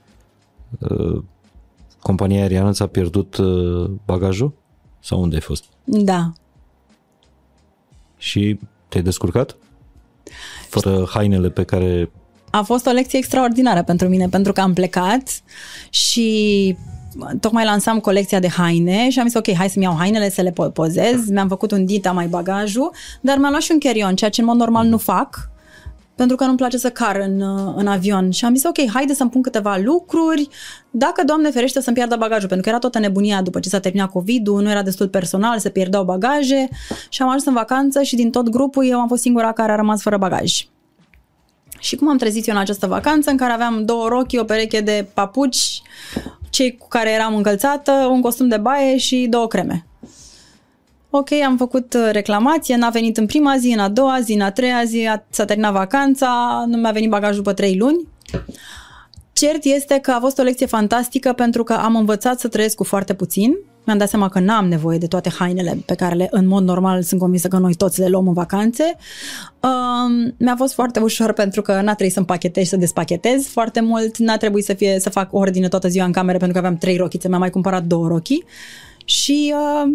compania 1.99 2.41
aeriană 2.41 2.71
ți-a 2.71 2.87
pierdut 2.87 3.37
uh, 3.37 3.91
bagajul? 4.05 4.53
Sau 4.99 5.21
unde 5.21 5.35
ai 5.35 5.41
fost? 5.41 5.63
Da. 5.83 6.31
Și 8.17 8.59
te-ai 8.87 9.03
descurcat? 9.03 9.55
Fără 10.69 11.07
hainele 11.09 11.49
pe 11.49 11.63
care 11.63 12.11
a 12.51 12.61
fost 12.61 12.85
o 12.85 12.91
lecție 12.91 13.17
extraordinară 13.17 13.83
pentru 13.83 14.07
mine, 14.07 14.27
pentru 14.27 14.51
că 14.51 14.61
am 14.61 14.73
plecat 14.73 15.41
și 15.89 16.75
tocmai 17.39 17.65
lansam 17.65 17.99
colecția 17.99 18.39
de 18.39 18.47
haine 18.47 19.09
și 19.09 19.19
am 19.19 19.25
zis, 19.25 19.35
ok, 19.35 19.53
hai 19.53 19.69
să-mi 19.69 19.85
iau 19.85 19.95
hainele, 19.97 20.29
să 20.29 20.41
le 20.41 20.53
pozez. 20.73 21.29
Mi-am 21.29 21.47
făcut 21.47 21.71
un 21.71 21.85
dita 21.85 22.11
mai 22.11 22.27
bagajul, 22.27 22.91
dar 23.21 23.37
mi-am 23.37 23.49
luat 23.49 23.61
și 23.61 23.71
un 23.71 23.79
carry 23.79 24.13
ceea 24.15 24.29
ce 24.29 24.41
în 24.41 24.47
mod 24.47 24.55
normal 24.55 24.87
nu 24.87 24.97
fac 24.97 25.49
pentru 26.21 26.39
că 26.39 26.45
nu-mi 26.45 26.57
place 26.57 26.77
să 26.77 26.89
car 26.89 27.15
în, 27.15 27.41
în 27.75 27.87
avion. 27.87 28.31
Și 28.31 28.45
am 28.45 28.55
zis, 28.55 28.63
ok, 28.63 28.91
haide 28.93 29.13
să-mi 29.13 29.29
pun 29.29 29.41
câteva 29.41 29.77
lucruri, 29.83 30.47
dacă, 30.91 31.23
Doamne 31.23 31.49
ferește, 31.49 31.81
să-mi 31.81 31.95
pierdă 31.95 32.15
bagajul, 32.15 32.47
pentru 32.47 32.63
că 32.63 32.69
era 32.69 32.79
toată 32.79 32.99
nebunia 32.99 33.41
după 33.41 33.59
ce 33.59 33.69
s-a 33.69 33.79
terminat 33.79 34.09
COVID-ul, 34.09 34.61
nu 34.61 34.69
era 34.69 34.81
destul 34.81 35.07
personal, 35.07 35.59
se 35.59 35.69
pierdeau 35.69 36.03
bagaje 36.03 36.69
și 37.09 37.21
am 37.21 37.27
ajuns 37.27 37.45
în 37.45 37.53
vacanță 37.53 38.01
și 38.01 38.15
din 38.15 38.31
tot 38.31 38.49
grupul 38.49 38.85
eu 38.85 38.99
am 38.99 39.07
fost 39.07 39.21
singura 39.21 39.51
care 39.51 39.71
a 39.71 39.75
rămas 39.75 40.01
fără 40.01 40.17
bagaj. 40.17 40.67
Și 41.79 41.95
cum 41.95 42.09
am 42.09 42.17
trezit 42.17 42.47
eu 42.47 42.55
în 42.55 42.61
această 42.61 42.87
vacanță 42.87 43.29
în 43.29 43.37
care 43.37 43.53
aveam 43.53 43.85
două 43.85 44.07
rochi, 44.07 44.39
o 44.39 44.43
pereche 44.43 44.81
de 44.81 45.07
papuci, 45.13 45.81
cei 46.49 46.77
cu 46.77 46.87
care 46.87 47.11
eram 47.11 47.35
încălțată, 47.35 47.91
un 47.91 48.21
costum 48.21 48.47
de 48.47 48.57
baie 48.57 48.97
și 48.97 49.27
două 49.29 49.47
creme. 49.47 49.85
Ok, 51.13 51.31
am 51.31 51.57
făcut 51.57 51.93
uh, 51.93 52.09
reclamație, 52.11 52.75
n-a 52.75 52.89
venit 52.89 53.17
în 53.17 53.25
prima 53.25 53.57
zi, 53.57 53.71
în 53.71 53.79
a 53.79 53.89
doua 53.89 54.19
zi, 54.21 54.33
în 54.33 54.41
a 54.41 54.51
treia 54.51 54.83
zi, 54.85 55.09
s-a 55.29 55.45
terminat 55.45 55.73
vacanța, 55.73 56.63
nu 56.67 56.77
mi-a 56.77 56.91
venit 56.91 57.09
bagajul 57.09 57.35
după 57.35 57.53
trei 57.53 57.77
luni. 57.77 58.07
Cert 59.33 59.63
este 59.63 59.99
că 60.01 60.11
a 60.11 60.19
fost 60.19 60.39
o 60.39 60.43
lecție 60.43 60.65
fantastică 60.65 61.33
pentru 61.33 61.63
că 61.63 61.73
am 61.73 61.95
învățat 61.95 62.39
să 62.39 62.47
trăiesc 62.47 62.75
cu 62.75 62.83
foarte 62.83 63.13
puțin. 63.13 63.57
Mi-am 63.85 63.97
dat 63.97 64.09
seama 64.09 64.29
că 64.29 64.39
n-am 64.39 64.67
nevoie 64.67 64.97
de 64.97 65.07
toate 65.07 65.29
hainele 65.29 65.83
pe 65.85 65.95
care 65.95 66.15
le, 66.15 66.27
în 66.31 66.47
mod 66.47 66.63
normal 66.63 67.01
sunt 67.01 67.19
convinsă 67.19 67.47
că 67.47 67.57
noi 67.57 67.73
toți 67.73 67.99
le 67.99 68.07
luăm 68.07 68.27
în 68.27 68.33
vacanțe. 68.33 68.95
Um, 69.59 70.33
mi-a 70.37 70.55
fost 70.57 70.73
foarte 70.73 70.99
ușor 70.99 71.33
pentru 71.33 71.61
că 71.61 71.73
n-a 71.73 71.93
trebuit 71.93 72.11
să 72.11 72.19
împachetez 72.19 72.63
și 72.63 72.69
să 72.69 72.77
despachetez 72.77 73.47
foarte 73.47 73.81
mult, 73.81 74.17
n-a 74.17 74.37
trebuit 74.37 74.65
să, 74.65 74.73
fie, 74.73 74.99
să 74.99 75.09
fac 75.09 75.33
ordine 75.33 75.67
toată 75.67 75.87
ziua 75.87 76.05
în 76.05 76.11
cameră 76.11 76.37
pentru 76.37 76.59
că 76.59 76.65
aveam 76.65 76.79
trei 76.79 76.97
rochițe, 76.97 77.27
mi-am 77.27 77.39
mai 77.39 77.49
cumpărat 77.49 77.83
două 77.83 78.07
rochii 78.07 78.43
și 79.05 79.53
uh, 79.55 79.91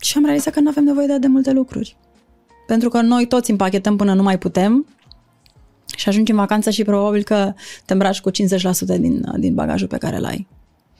și 0.00 0.16
am 0.16 0.24
realizat 0.24 0.52
că 0.52 0.60
nu 0.60 0.68
avem 0.68 0.84
nevoie 0.84 1.06
de, 1.06 1.18
de 1.18 1.26
multe 1.26 1.52
lucruri. 1.52 1.96
Pentru 2.66 2.88
că 2.88 3.00
noi 3.00 3.26
toți 3.26 3.50
împachetăm 3.50 3.96
până 3.96 4.14
nu 4.14 4.22
mai 4.22 4.38
putem 4.38 4.86
și 5.96 6.08
ajungi 6.08 6.30
în 6.30 6.36
vacanță 6.36 6.70
și 6.70 6.84
probabil 6.84 7.22
că 7.22 7.52
te 7.84 7.92
îmbraci 7.92 8.20
cu 8.20 8.30
50% 8.30 8.32
din, 8.98 9.32
din 9.36 9.54
bagajul 9.54 9.88
pe 9.88 9.98
care 9.98 10.16
îl 10.16 10.24
ai. 10.24 10.46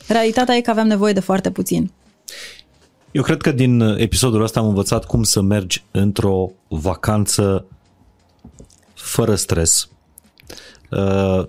Realitatea 0.08 0.54
e 0.54 0.60
că 0.60 0.70
avem 0.70 0.86
nevoie 0.86 1.12
de 1.12 1.20
foarte 1.20 1.50
puțin. 1.50 1.90
Eu 3.10 3.22
cred 3.22 3.40
că 3.40 3.52
din 3.52 3.80
episodul 3.80 4.42
ăsta 4.42 4.60
am 4.60 4.66
învățat 4.66 5.04
cum 5.04 5.22
să 5.22 5.40
mergi 5.40 5.84
într-o 5.90 6.50
vacanță 6.68 7.64
fără 8.94 9.34
stres. 9.34 9.88
Uh, 10.90 11.46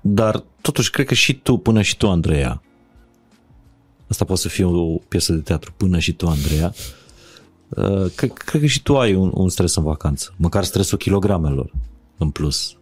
dar 0.00 0.44
totuși 0.60 0.90
cred 0.90 1.06
că 1.06 1.14
și 1.14 1.34
tu, 1.34 1.56
până 1.56 1.82
și 1.82 1.96
tu, 1.96 2.08
Andreea, 2.08 2.62
Asta 4.12 4.24
poate 4.24 4.40
să 4.40 4.48
fie 4.48 4.64
o 4.64 4.96
piesă 5.08 5.32
de 5.32 5.40
teatru 5.40 5.72
până 5.76 5.98
și 5.98 6.12
tu, 6.12 6.26
Andreea. 6.26 6.72
Uh, 7.68 8.10
cred, 8.14 8.32
cred 8.32 8.60
că 8.60 8.66
și 8.66 8.82
tu 8.82 8.98
ai 8.98 9.14
un, 9.14 9.30
un 9.34 9.48
stres 9.48 9.74
în 9.74 9.82
vacanță. 9.82 10.34
Măcar 10.36 10.64
stresul 10.64 10.98
kilogramelor 10.98 11.72
în 12.18 12.30
plus. 12.30 12.76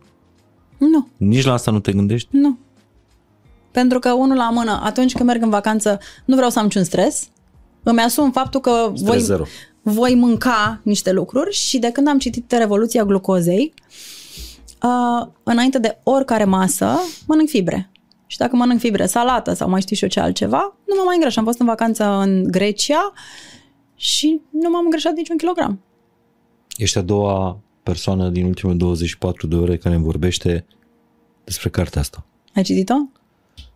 Nu. 0.78 1.08
Nici 1.16 1.44
la 1.44 1.52
asta 1.52 1.70
nu 1.70 1.80
te 1.80 1.92
gândești? 1.92 2.28
Nu. 2.30 2.58
Pentru 3.70 3.98
că 3.98 4.12
unul 4.12 4.36
la 4.36 4.50
mână, 4.50 4.80
atunci 4.82 5.12
când 5.12 5.28
merg 5.28 5.42
în 5.42 5.50
vacanță, 5.50 5.98
nu 6.24 6.34
vreau 6.34 6.50
să 6.50 6.58
am 6.58 6.64
niciun 6.64 6.84
stres. 6.84 7.28
Îmi 7.82 8.00
asum 8.00 8.32
faptul 8.32 8.60
că 8.60 8.92
voi, 8.94 9.20
zero. 9.20 9.44
voi 9.82 10.14
mânca 10.14 10.80
niște 10.82 11.12
lucruri 11.12 11.54
și 11.54 11.78
de 11.78 11.90
când 11.90 12.08
am 12.08 12.18
citit 12.18 12.52
Revoluția 12.52 13.04
Glucozei, 13.04 13.74
uh, 14.82 15.26
înainte 15.42 15.78
de 15.78 15.98
oricare 16.02 16.44
masă, 16.44 16.98
mănânc 17.26 17.48
fibre. 17.48 17.89
Și 18.30 18.38
dacă 18.38 18.56
mănânc 18.56 18.80
fibre, 18.80 19.06
salată 19.06 19.52
sau 19.52 19.68
mai 19.68 19.80
știu 19.80 19.96
și 19.96 20.02
eu 20.02 20.08
ce 20.08 20.20
altceva, 20.20 20.76
nu 20.86 20.94
mă 20.96 21.02
mai 21.04 21.14
îngrăș. 21.14 21.36
Am 21.36 21.44
fost 21.44 21.60
în 21.60 21.66
vacanță 21.66 22.04
în 22.04 22.44
Grecia 22.50 23.12
și 23.96 24.40
nu 24.50 24.70
m-am 24.70 24.84
îngrășat 24.84 25.12
niciun 25.12 25.36
kilogram. 25.36 25.80
Ești 26.76 26.98
a 26.98 27.00
doua 27.00 27.60
persoană 27.82 28.28
din 28.28 28.44
ultimele 28.44 28.78
24 28.78 29.46
de 29.46 29.56
ore 29.56 29.76
care 29.76 29.94
îmi 29.94 30.04
vorbește 30.04 30.66
despre 31.44 31.68
cartea 31.68 32.00
asta. 32.00 32.26
Ai 32.54 32.62
citit-o? 32.62 32.94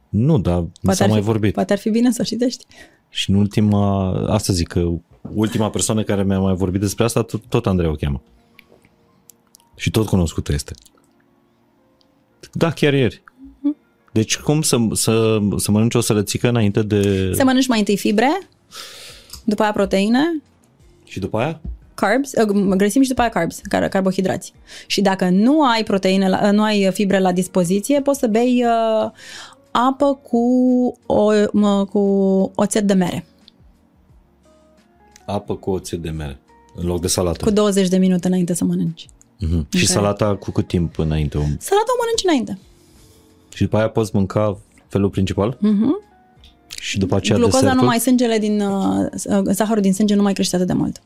Nu, 0.09 0.39
dar 0.39 0.64
poate 0.82 0.98
s-a 0.98 1.06
mai 1.06 1.18
fi, 1.18 1.24
vorbit. 1.24 1.55
Poate 1.55 1.72
ar 1.72 1.78
fi 1.78 1.90
bine 1.90 2.10
să 2.10 2.18
o 2.20 2.24
citești. 2.24 2.64
Și 3.09 3.31
în 3.31 3.36
ultima, 3.36 4.10
asta 4.32 4.52
zic 4.52 4.68
că 4.68 4.90
ultima 5.35 5.70
persoană 5.70 6.02
care 6.02 6.24
mi-a 6.24 6.39
mai 6.39 6.55
vorbit 6.55 6.81
despre 6.81 7.05
asta, 7.05 7.22
tot, 7.22 7.47
tot 7.47 7.66
Andrei 7.66 7.90
o 7.90 7.94
cheamă. 7.94 8.22
Și 9.76 9.90
tot 9.90 10.06
cunoscută 10.06 10.52
este. 10.52 10.74
Da, 12.52 12.70
chiar 12.70 12.93
ieri. 12.93 13.23
Deci 14.14 14.38
cum 14.38 14.62
să, 14.62 14.76
să, 14.92 15.38
să 15.56 15.70
mănânci 15.70 15.94
o 15.94 16.00
sărățică 16.00 16.48
înainte 16.48 16.82
de... 16.82 17.30
Să 17.34 17.44
mănânci 17.44 17.66
mai 17.66 17.78
întâi 17.78 17.96
fibre, 17.96 18.48
după 19.44 19.62
aia 19.62 19.72
proteine. 19.72 20.42
Și 21.04 21.18
după 21.18 21.38
aia? 21.38 21.60
Carbs, 21.94 22.32
uh, 22.32 22.74
grăsimi 22.76 23.04
și 23.04 23.10
după 23.10 23.20
aia 23.20 23.30
carbs, 23.30 23.60
car- 23.68 23.88
carbohidrați. 23.88 24.52
Și 24.86 25.00
dacă 25.00 25.28
nu 25.28 25.62
ai 25.62 25.82
proteine, 25.82 26.28
la, 26.28 26.50
nu 26.50 26.62
ai 26.62 26.90
fibre 26.92 27.18
la 27.18 27.32
dispoziție, 27.32 28.00
poți 28.00 28.18
să 28.18 28.26
bei 28.26 28.64
uh, 28.64 29.10
apă 29.70 30.18
cu, 30.22 30.38
o, 31.06 31.30
mă, 31.52 31.84
cu 31.84 32.00
oțet 32.54 32.86
de 32.86 32.94
mere. 32.94 33.26
Apă 35.26 35.56
cu 35.56 35.70
oțet 35.70 36.02
de 36.02 36.10
mere, 36.10 36.40
în 36.74 36.86
loc 36.86 37.00
de 37.00 37.06
salată. 37.06 37.44
Cu 37.44 37.50
20 37.50 37.88
de 37.88 37.96
minute 37.96 38.26
înainte 38.26 38.54
să 38.54 38.64
mănânci. 38.64 39.06
Uh-huh. 39.06 39.68
Și 39.68 39.86
salata 39.86 40.36
cu 40.36 40.50
cât 40.50 40.66
timp 40.66 40.98
înainte? 40.98 41.36
Salata 41.36 41.92
o 41.94 42.00
mănânci 42.00 42.24
înainte. 42.24 42.58
Și 43.55 43.62
după 43.62 43.76
aia 43.76 43.89
poți 43.89 44.10
mânca 44.14 44.59
felul 44.89 45.10
principal? 45.10 45.56
Uh-huh. 45.56 46.12
Și 46.81 46.98
după 46.98 47.16
aceea 47.16 47.39
Glucoza 47.39 47.60
desertul? 47.60 47.82
nu 47.82 47.89
mai 47.89 47.98
sângele 47.98 48.39
din, 48.39 48.60
uh, 48.60 49.10
zahărul 49.51 49.82
din 49.82 49.93
sânge 49.93 50.14
nu 50.14 50.22
mai 50.22 50.32
crește 50.32 50.56
atât 50.56 50.68
de 50.68 50.72
mult. 50.72 51.02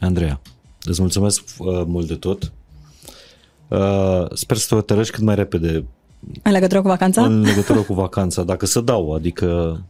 Andreea, 0.00 0.40
îți 0.84 1.00
mulțumesc 1.00 1.42
uh, 1.58 1.82
mult 1.86 2.08
de 2.08 2.14
tot. 2.14 2.52
Uh, 3.68 4.26
sper 4.34 4.56
să 4.56 4.66
te 4.68 4.74
hotărăști 4.74 5.12
cât 5.12 5.22
mai 5.22 5.34
repede 5.34 5.84
în 6.42 6.52
legătură 6.52 6.82
cu 6.82 6.88
vacanța? 6.88 7.24
În 7.24 7.40
legătură 7.40 7.80
cu 7.80 7.94
vacanța, 7.94 8.42
dacă 8.42 8.66
să 8.66 8.80
dau, 8.80 9.14
adică... 9.14 9.80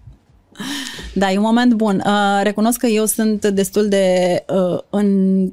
Da, 1.14 1.32
e 1.32 1.36
un 1.36 1.42
moment 1.42 1.74
bun. 1.74 2.02
Uh, 2.06 2.40
recunosc 2.42 2.78
că 2.78 2.86
eu 2.86 3.04
sunt 3.04 3.46
destul 3.46 3.88
de 3.88 4.44
uh, 4.48 4.78
în 4.90 5.52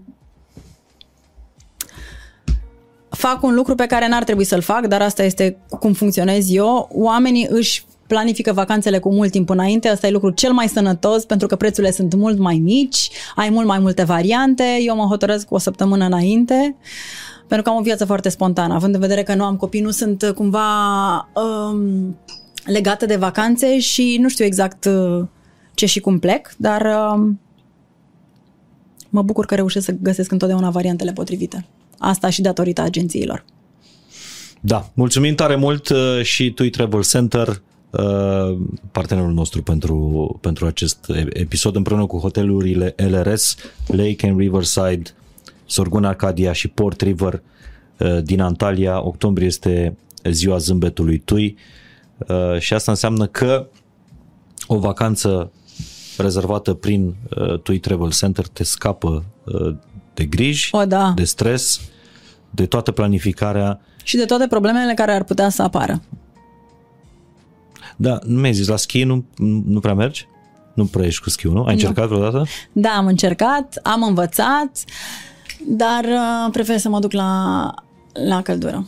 fac 3.28 3.44
un 3.44 3.54
lucru 3.54 3.76
pe 3.76 3.86
care 3.86 4.08
n-ar 4.08 4.24
trebui 4.24 4.44
să-l 4.44 4.62
fac, 4.62 4.88
dar 4.88 5.02
asta 5.02 5.24
este 5.24 5.58
cum 5.80 5.94
funcționez 5.94 6.54
eu. 6.54 6.90
Oamenii 6.92 7.48
își 7.50 7.86
planifică 8.08 8.54
vacanțele 8.54 9.00
cu 9.00 9.14
mult 9.14 9.32
timp 9.32 9.50
înainte, 9.50 9.88
asta 9.88 10.08
e 10.08 10.12
lucrul 10.12 10.32
cel 10.32 10.52
mai 10.52 10.68
sănătos 10.68 11.26
pentru 11.26 11.48
că 11.48 11.56
prețurile 11.56 11.92
sunt 11.92 12.14
mult 12.14 12.38
mai 12.38 12.56
mici, 12.64 13.10
ai 13.36 13.50
mult 13.50 13.68
mai 13.68 13.80
multe 13.80 14.04
variante, 14.04 14.64
eu 14.82 14.96
mă 14.96 15.04
hotărăsc 15.04 15.52
o 15.52 15.58
săptămână 15.58 16.06
înainte 16.06 16.76
pentru 17.48 17.62
că 17.62 17.70
am 17.70 17.80
o 17.80 17.84
viață 17.84 18.06
foarte 18.06 18.30
spontană, 18.30 18.74
având 18.74 18.94
în 18.94 19.00
vedere 19.00 19.24
că 19.24 19.36
nu 19.36 19.44
am 19.44 19.56
copii, 19.56 19.82
nu 19.82 19.92
sunt 19.92 20.32
cumva 20.36 20.68
um, 21.36 22.18
legate 22.66 23.06
de 23.06 23.16
vacanțe 23.16 23.80
și 23.80 24.18
nu 24.22 24.30
știu 24.30 24.46
exact 24.46 24.86
uh, 24.86 25.26
ce 25.74 25.86
și 25.86 26.00
cum 26.00 26.20
plec, 26.20 26.54
dar 26.58 27.12
um, 27.14 27.40
mă 29.10 29.22
bucur 29.22 29.46
că 29.46 29.56
reușesc 29.56 29.86
să 29.86 29.96
găsesc 30.02 30.32
întotdeauna 30.32 30.70
variantele 30.70 31.12
potrivite. 31.12 31.66
Asta 32.04 32.30
și 32.30 32.42
datorită 32.42 32.82
agențiilor. 32.82 33.46
Da, 34.66 34.90
mulțumim 34.94 35.36
tare 35.36 35.56
mult 35.56 35.90
uh, 35.90 36.22
și 36.22 36.52
TUI 36.52 36.70
Travel 36.70 37.04
Center, 37.04 37.62
uh, 37.90 38.58
partenerul 38.92 39.34
nostru 39.34 39.64
pentru, 39.64 40.38
pentru 40.42 40.66
acest 40.66 41.12
episod, 41.30 41.76
împreună 41.76 42.06
cu 42.06 42.18
hotelurile 42.18 42.96
LRS, 42.98 43.56
Lake 43.88 44.28
and 44.28 44.40
Riverside, 44.40 45.02
Sorgun 45.66 46.04
Arcadia 46.04 46.52
și 46.52 46.68
Port 46.68 47.02
River 47.02 47.42
uh, 47.98 48.24
din 48.24 48.42
Antalya. 48.42 49.06
Octombrie 49.06 49.48
este 49.48 49.98
ziua 50.30 50.58
zâmbetului 50.58 51.18
TUI 51.18 51.56
și 52.60 52.74
asta 52.74 52.92
înseamnă 52.92 53.26
că 53.26 53.68
o 54.68 54.80
vacanță 54.80 55.52
rezervată 56.18 56.74
prin 56.74 57.16
TUI 57.64 57.80
Travel 57.80 58.12
Center 58.12 58.48
te 58.48 58.64
scapă 58.64 59.24
de 60.14 60.26
griji, 60.26 60.76
o, 60.76 60.86
da. 60.86 61.12
de 61.16 61.24
stres, 61.24 61.82
de 62.56 62.66
toată 62.66 62.92
planificarea. 62.92 63.80
Și 64.04 64.18
de 64.18 64.26
toate 64.26 64.48
problemele 64.48 64.94
care 64.94 65.12
ar 65.14 65.24
putea 65.24 65.50
să 65.50 65.62
apară. 65.62 66.02
Da, 67.96 68.20
nu 68.26 68.40
mi-ai 68.40 68.54
zis, 68.54 68.68
la 68.68 68.76
schi 68.76 69.04
nu, 69.04 69.26
nu 69.66 69.80
prea 69.80 69.94
mergi? 69.94 70.28
Nu 70.74 70.86
prea 70.86 71.06
ești 71.06 71.22
cu 71.22 71.30
schiul, 71.30 71.54
nu? 71.54 71.60
Ai 71.60 71.66
nu. 71.66 71.72
încercat 71.72 72.08
vreodată? 72.08 72.46
Da, 72.72 72.90
am 72.90 73.06
încercat, 73.06 73.80
am 73.84 74.04
învățat, 74.04 74.84
dar 75.68 76.04
uh, 76.04 76.52
prefer 76.52 76.78
să 76.78 76.90
mă 76.90 77.00
duc 77.00 77.12
la, 77.12 77.74
la 78.28 78.42
căldură. 78.42 78.88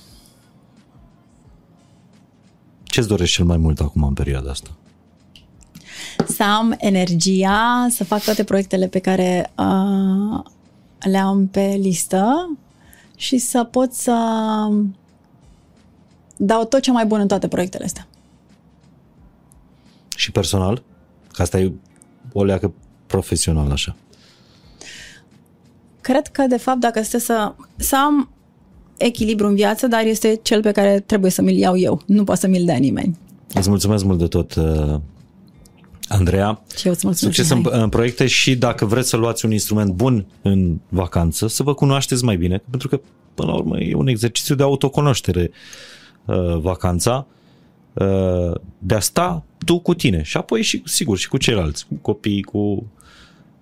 Ce-ți 2.83 3.07
dorești 3.07 3.35
cel 3.35 3.45
mai 3.45 3.57
mult 3.57 3.79
acum 3.79 4.03
în 4.03 4.13
perioada 4.13 4.49
asta? 4.49 4.69
Să 6.27 6.43
am 6.43 6.75
energia, 6.77 7.87
să 7.89 8.03
fac 8.03 8.23
toate 8.23 8.43
proiectele 8.43 8.87
pe 8.87 8.99
care 8.99 9.51
uh, 9.57 10.39
le 10.99 11.17
am 11.17 11.47
pe 11.47 11.77
listă 11.81 12.49
și 13.15 13.37
să 13.37 13.63
pot 13.63 13.93
să 13.93 14.17
dau 16.37 16.65
tot 16.65 16.81
ce 16.81 16.91
mai 16.91 17.05
bun 17.05 17.19
în 17.19 17.27
toate 17.27 17.47
proiectele 17.47 17.83
astea. 17.83 18.07
Și 20.15 20.31
personal? 20.31 20.83
Că 21.31 21.41
asta 21.41 21.59
e 21.59 21.71
o 22.33 22.43
leacă 22.43 22.73
profesională 23.07 23.71
așa. 23.71 23.95
Cred 26.01 26.27
că, 26.27 26.45
de 26.47 26.57
fapt, 26.57 26.79
dacă 26.79 26.99
este 26.99 27.19
să, 27.19 27.55
să 27.75 27.95
am 27.95 28.29
echilibru 28.97 29.47
în 29.47 29.55
viață, 29.55 29.87
dar 29.87 30.03
este 30.03 30.39
cel 30.41 30.61
pe 30.61 30.71
care 30.71 30.99
trebuie 30.99 31.31
să 31.31 31.41
mi-l 31.41 31.57
iau 31.57 31.77
eu. 31.77 32.01
Nu 32.05 32.23
pot 32.23 32.37
să 32.37 32.47
mi-l 32.47 32.65
dea 32.65 32.77
nimeni. 32.77 33.17
Îți 33.53 33.69
mulțumesc 33.69 34.03
mult 34.03 34.19
de 34.19 34.27
tot, 34.27 34.55
uh, 34.55 34.99
Andreea. 36.07 36.61
Și 36.77 36.85
eu 36.87 36.93
îți 36.93 37.05
mulțumesc. 37.05 37.37
Succes 37.37 37.49
în, 37.49 37.81
în 37.81 37.89
proiecte 37.89 38.27
și 38.27 38.55
dacă 38.55 38.85
vreți 38.85 39.09
să 39.09 39.17
luați 39.17 39.45
un 39.45 39.51
instrument 39.51 39.91
bun 39.91 40.25
în 40.41 40.79
vacanță, 40.89 41.47
să 41.47 41.63
vă 41.63 41.73
cunoașteți 41.73 42.23
mai 42.23 42.37
bine, 42.37 42.63
pentru 42.69 42.87
că, 42.87 42.99
până 43.33 43.51
la 43.51 43.57
urmă, 43.57 43.79
e 43.79 43.95
un 43.95 44.07
exercițiu 44.07 44.55
de 44.55 44.63
autocunoaștere 44.63 45.51
uh, 46.25 46.57
vacanța, 46.57 47.27
uh, 47.93 48.55
de 48.77 48.95
a 48.95 48.99
sta 48.99 49.43
tu 49.65 49.79
cu 49.79 49.93
tine 49.93 50.21
și 50.23 50.37
apoi 50.37 50.61
și, 50.61 50.81
sigur, 50.85 51.17
și 51.17 51.27
cu 51.27 51.37
ceilalți, 51.37 51.85
cu 51.87 51.93
copii, 52.01 52.41
cu, 52.41 52.85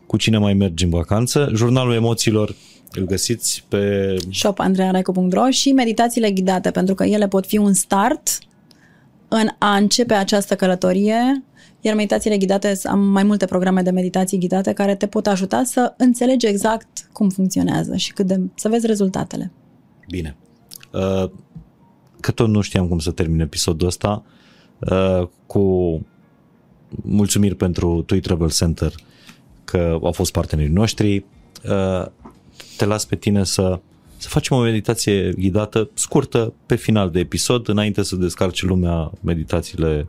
cu 0.05 0.17
cine 0.17 0.37
mai 0.37 0.53
mergi 0.53 0.83
în 0.83 0.89
vacanță. 0.89 1.51
Jurnalul 1.53 1.93
emoțiilor 1.93 2.55
îl 2.91 3.05
găsiți 3.05 3.65
pe... 3.67 4.15
shopandrearaico.ro 4.31 5.49
și 5.49 5.71
meditațiile 5.71 6.31
ghidate, 6.31 6.71
pentru 6.71 6.95
că 6.95 7.03
ele 7.03 7.27
pot 7.27 7.45
fi 7.45 7.57
un 7.57 7.73
start 7.73 8.39
în 9.35 9.47
a 9.57 9.75
începe 9.75 10.13
această 10.13 10.55
călătorie 10.55 11.43
iar 11.85 11.95
meditațiile 11.95 12.37
ghidate, 12.37 12.79
am 12.83 12.99
mai 12.99 13.23
multe 13.23 13.45
programe 13.45 13.81
de 13.81 13.91
meditații 13.91 14.37
ghidate 14.37 14.73
care 14.73 14.95
te 14.95 15.07
pot 15.07 15.27
ajuta 15.27 15.63
să 15.63 15.93
înțelegi 15.97 16.45
exact 16.45 17.09
cum 17.11 17.29
funcționează 17.29 17.95
și 17.95 18.13
cât 18.13 18.25
de, 18.25 18.39
să 18.55 18.69
vezi 18.69 18.85
rezultatele. 18.85 19.51
Bine. 20.09 20.35
Uh, 20.91 21.29
că 22.19 22.31
tot 22.31 22.47
nu 22.47 22.61
știam 22.61 22.87
cum 22.87 22.99
să 22.99 23.11
termin 23.11 23.39
episodul 23.39 23.87
ăsta, 23.87 24.23
uh, 24.79 25.27
cu 25.45 25.61
mulțumiri 26.89 27.55
pentru 27.55 28.01
Tui 28.01 28.19
Travel 28.19 28.51
Center 28.51 28.93
că 29.63 29.99
au 30.01 30.11
fost 30.11 30.31
partenerii 30.31 30.71
noștri. 30.71 31.25
Uh, 31.69 32.05
te 32.77 32.85
las 32.85 33.05
pe 33.05 33.15
tine 33.15 33.43
să, 33.43 33.79
să 34.23 34.29
facem 34.29 34.57
o 34.57 34.59
meditație 34.59 35.31
ghidată 35.31 35.89
scurtă 35.93 36.53
pe 36.65 36.75
final 36.75 37.09
de 37.09 37.19
episod, 37.19 37.67
înainte 37.67 38.03
să 38.03 38.15
descarce 38.15 38.65
lumea 38.65 39.11
meditațiile 39.21 40.07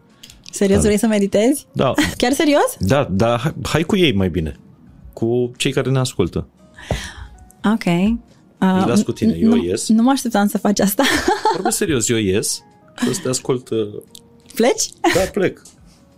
Serios, 0.51 0.83
vrei 0.83 0.99
să 0.99 1.07
meditezi? 1.07 1.67
Da. 1.73 1.93
Chiar 2.19 2.33
serios? 2.33 2.77
Da, 2.79 3.09
dar 3.11 3.55
hai 3.63 3.83
cu 3.83 3.97
ei 3.97 4.13
mai 4.13 4.29
bine. 4.29 4.57
Cu 5.13 5.51
cei 5.57 5.73
care 5.73 5.91
ne 5.91 5.99
ascultă. 5.99 6.47
Ok. 7.65 7.85
Uh, 7.85 8.85
las 8.87 9.03
cu 9.03 9.13
tine, 9.13 9.37
eu 9.39 9.49
nu, 9.49 9.65
ies. 9.65 9.89
Nu 9.89 10.03
mă 10.03 10.11
așteptam 10.11 10.47
să 10.47 10.59
faci 10.59 10.81
asta. 10.81 11.03
Vorbesc 11.55 11.77
serios, 11.77 12.09
eu 12.09 12.17
ies 12.17 12.63
și 13.03 13.09
o 13.09 13.13
să 13.13 13.21
te 13.23 13.29
ascult. 13.29 13.69
Uh, 13.69 13.79
Pleci? 14.55 14.89
Da, 15.15 15.21
plec. 15.33 15.63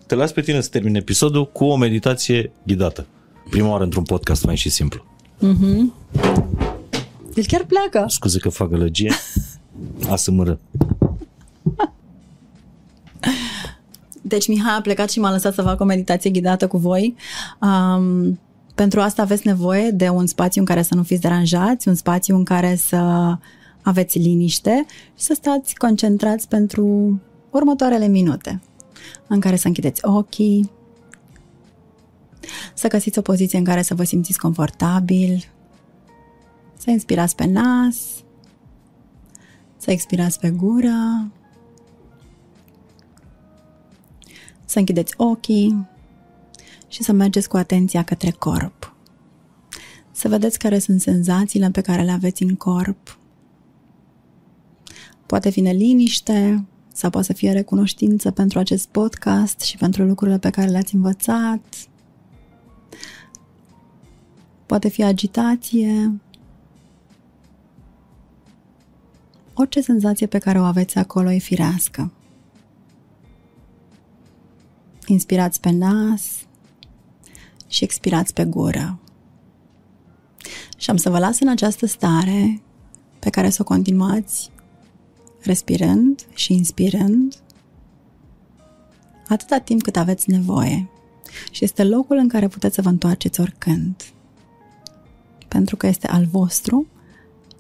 Te 0.07 0.15
las 0.15 0.33
pe 0.33 0.41
tine 0.41 0.61
să 0.61 0.69
termin 0.69 0.95
episodul 0.95 1.51
cu 1.53 1.65
o 1.65 1.77
meditație 1.77 2.53
ghidată. 2.67 3.07
Prima 3.51 3.69
oară 3.69 3.85
într-un 3.85 4.03
podcast 4.03 4.45
mai 4.45 4.57
și 4.57 4.69
simplu. 4.69 5.05
Mhm. 5.39 5.95
El 7.37 7.45
chiar 7.47 7.65
pleacă. 7.65 8.05
Scuze 8.09 8.39
că 8.39 8.49
fac 8.49 8.69
gălăgie. 8.69 9.13
Asămără. 10.11 10.59
Deci 14.23 14.49
Mihai 14.49 14.77
a 14.77 14.81
plecat 14.81 15.11
și 15.11 15.21
m-a 15.21 15.31
lăsat 15.31 15.55
să 15.55 15.63
fac 15.63 15.81
o 15.81 15.85
meditație 15.85 16.31
ghidată 16.31 16.67
cu 16.67 16.79
voi. 16.79 17.15
Um, 17.61 18.41
pentru 18.75 19.01
asta 19.01 19.23
aveți 19.23 19.47
nevoie 19.47 19.91
de 19.91 20.09
un 20.09 20.27
spațiu 20.27 20.61
în 20.61 20.67
care 20.67 20.83
să 20.83 20.95
nu 20.95 21.03
fiți 21.03 21.21
deranjați, 21.21 21.89
un 21.89 21.95
spațiu 21.95 22.37
în 22.37 22.45
care 22.45 22.77
să 22.77 23.35
aveți 23.83 24.19
liniște 24.19 24.85
și 25.17 25.25
să 25.25 25.33
stați 25.35 25.75
concentrați 25.75 26.49
pentru 26.49 27.21
următoarele 27.51 28.07
minute 28.07 28.63
în 29.27 29.41
care 29.41 29.57
să 29.57 29.67
închideți 29.67 30.01
ochii, 30.05 30.71
să 32.75 32.89
găsiți 32.89 33.19
o 33.19 33.23
poziție 33.23 33.59
în 33.59 33.65
care 33.65 33.83
să 33.83 33.95
vă 33.95 34.05
simțiți 34.05 34.39
confortabil, 34.39 35.45
să 36.79 36.91
inspirați 36.91 37.35
pe 37.35 37.45
nas, 37.45 37.97
să 39.77 39.91
expirați 39.91 40.41
pe 40.41 40.51
gură 40.51 41.31
să 44.67 44.79
închideți 44.79 45.15
ochii 45.17 45.87
și 46.89 47.03
să 47.03 47.13
mergeți 47.13 47.49
cu 47.49 47.57
atenția 47.57 48.03
către 48.03 48.31
corp. 48.31 48.95
Să 50.11 50.29
vedeți 50.29 50.59
care 50.59 50.79
sunt 50.79 51.01
senzațiile 51.01 51.71
pe 51.71 51.81
care 51.81 52.03
le 52.03 52.11
aveți 52.11 52.43
în 52.43 52.55
corp. 52.55 53.19
Poate 55.27 55.51
fi 55.51 55.61
neliniște 55.61 56.67
sau 56.93 57.11
poate 57.11 57.27
să 57.27 57.33
fie 57.33 57.53
recunoștință 57.53 58.31
pentru 58.31 58.59
acest 58.59 58.87
podcast 58.87 59.61
și 59.61 59.77
pentru 59.77 60.05
lucrurile 60.05 60.39
pe 60.39 60.51
care 60.51 60.69
le-ați 60.69 60.95
învățat. 60.95 61.89
Poate 64.67 64.89
fi 64.89 65.03
agitație. 65.03 66.21
Orice 69.59 69.81
senzație 69.81 70.27
pe 70.27 70.39
care 70.39 70.61
o 70.61 70.63
aveți 70.63 70.99
acolo 70.99 71.31
e 71.31 71.39
firească. 71.39 72.13
Inspirați 75.07 75.61
pe 75.61 75.71
nas 75.71 76.23
și 77.67 77.85
expirați 77.85 78.33
pe 78.33 78.45
gură. 78.45 78.99
Și 80.77 80.91
am 80.91 80.97
să 80.97 81.11
vă 81.11 81.19
las 81.19 81.41
în 81.41 81.49
această 81.49 81.87
stare 81.87 82.63
pe 83.19 83.31
care 83.31 83.51
să 83.51 83.59
o 83.61 83.65
continuați 83.65 84.51
respirând 85.41 86.27
și 86.35 86.53
inspirând 86.53 87.35
atâta 89.29 89.59
timp 89.59 89.83
cât 89.83 89.97
aveți 89.97 90.31
nevoie. 90.31 90.89
Și 91.51 91.65
este 91.65 91.85
locul 91.85 92.17
în 92.17 92.29
care 92.29 92.49
puteți 92.49 92.75
să 92.75 92.83
vă 92.83 92.89
întoarceți 92.89 93.41
oricând. 93.41 94.03
Pentru 95.49 95.77
că 95.77 95.87
este 95.87 96.07
al 96.07 96.25
vostru 96.25 96.87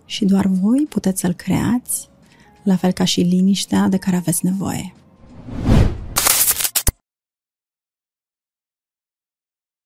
și 0.06 0.24
doar 0.24 0.46
voi 0.46 0.86
puteți 0.88 1.20
să-l 1.20 1.32
creați, 1.32 2.08
la 2.62 2.76
fel 2.76 2.92
ca 2.92 3.04
și 3.04 3.20
liniștea 3.20 3.88
de 3.88 3.96
care 3.96 4.16
aveți 4.16 4.44
nevoie. 4.44 4.94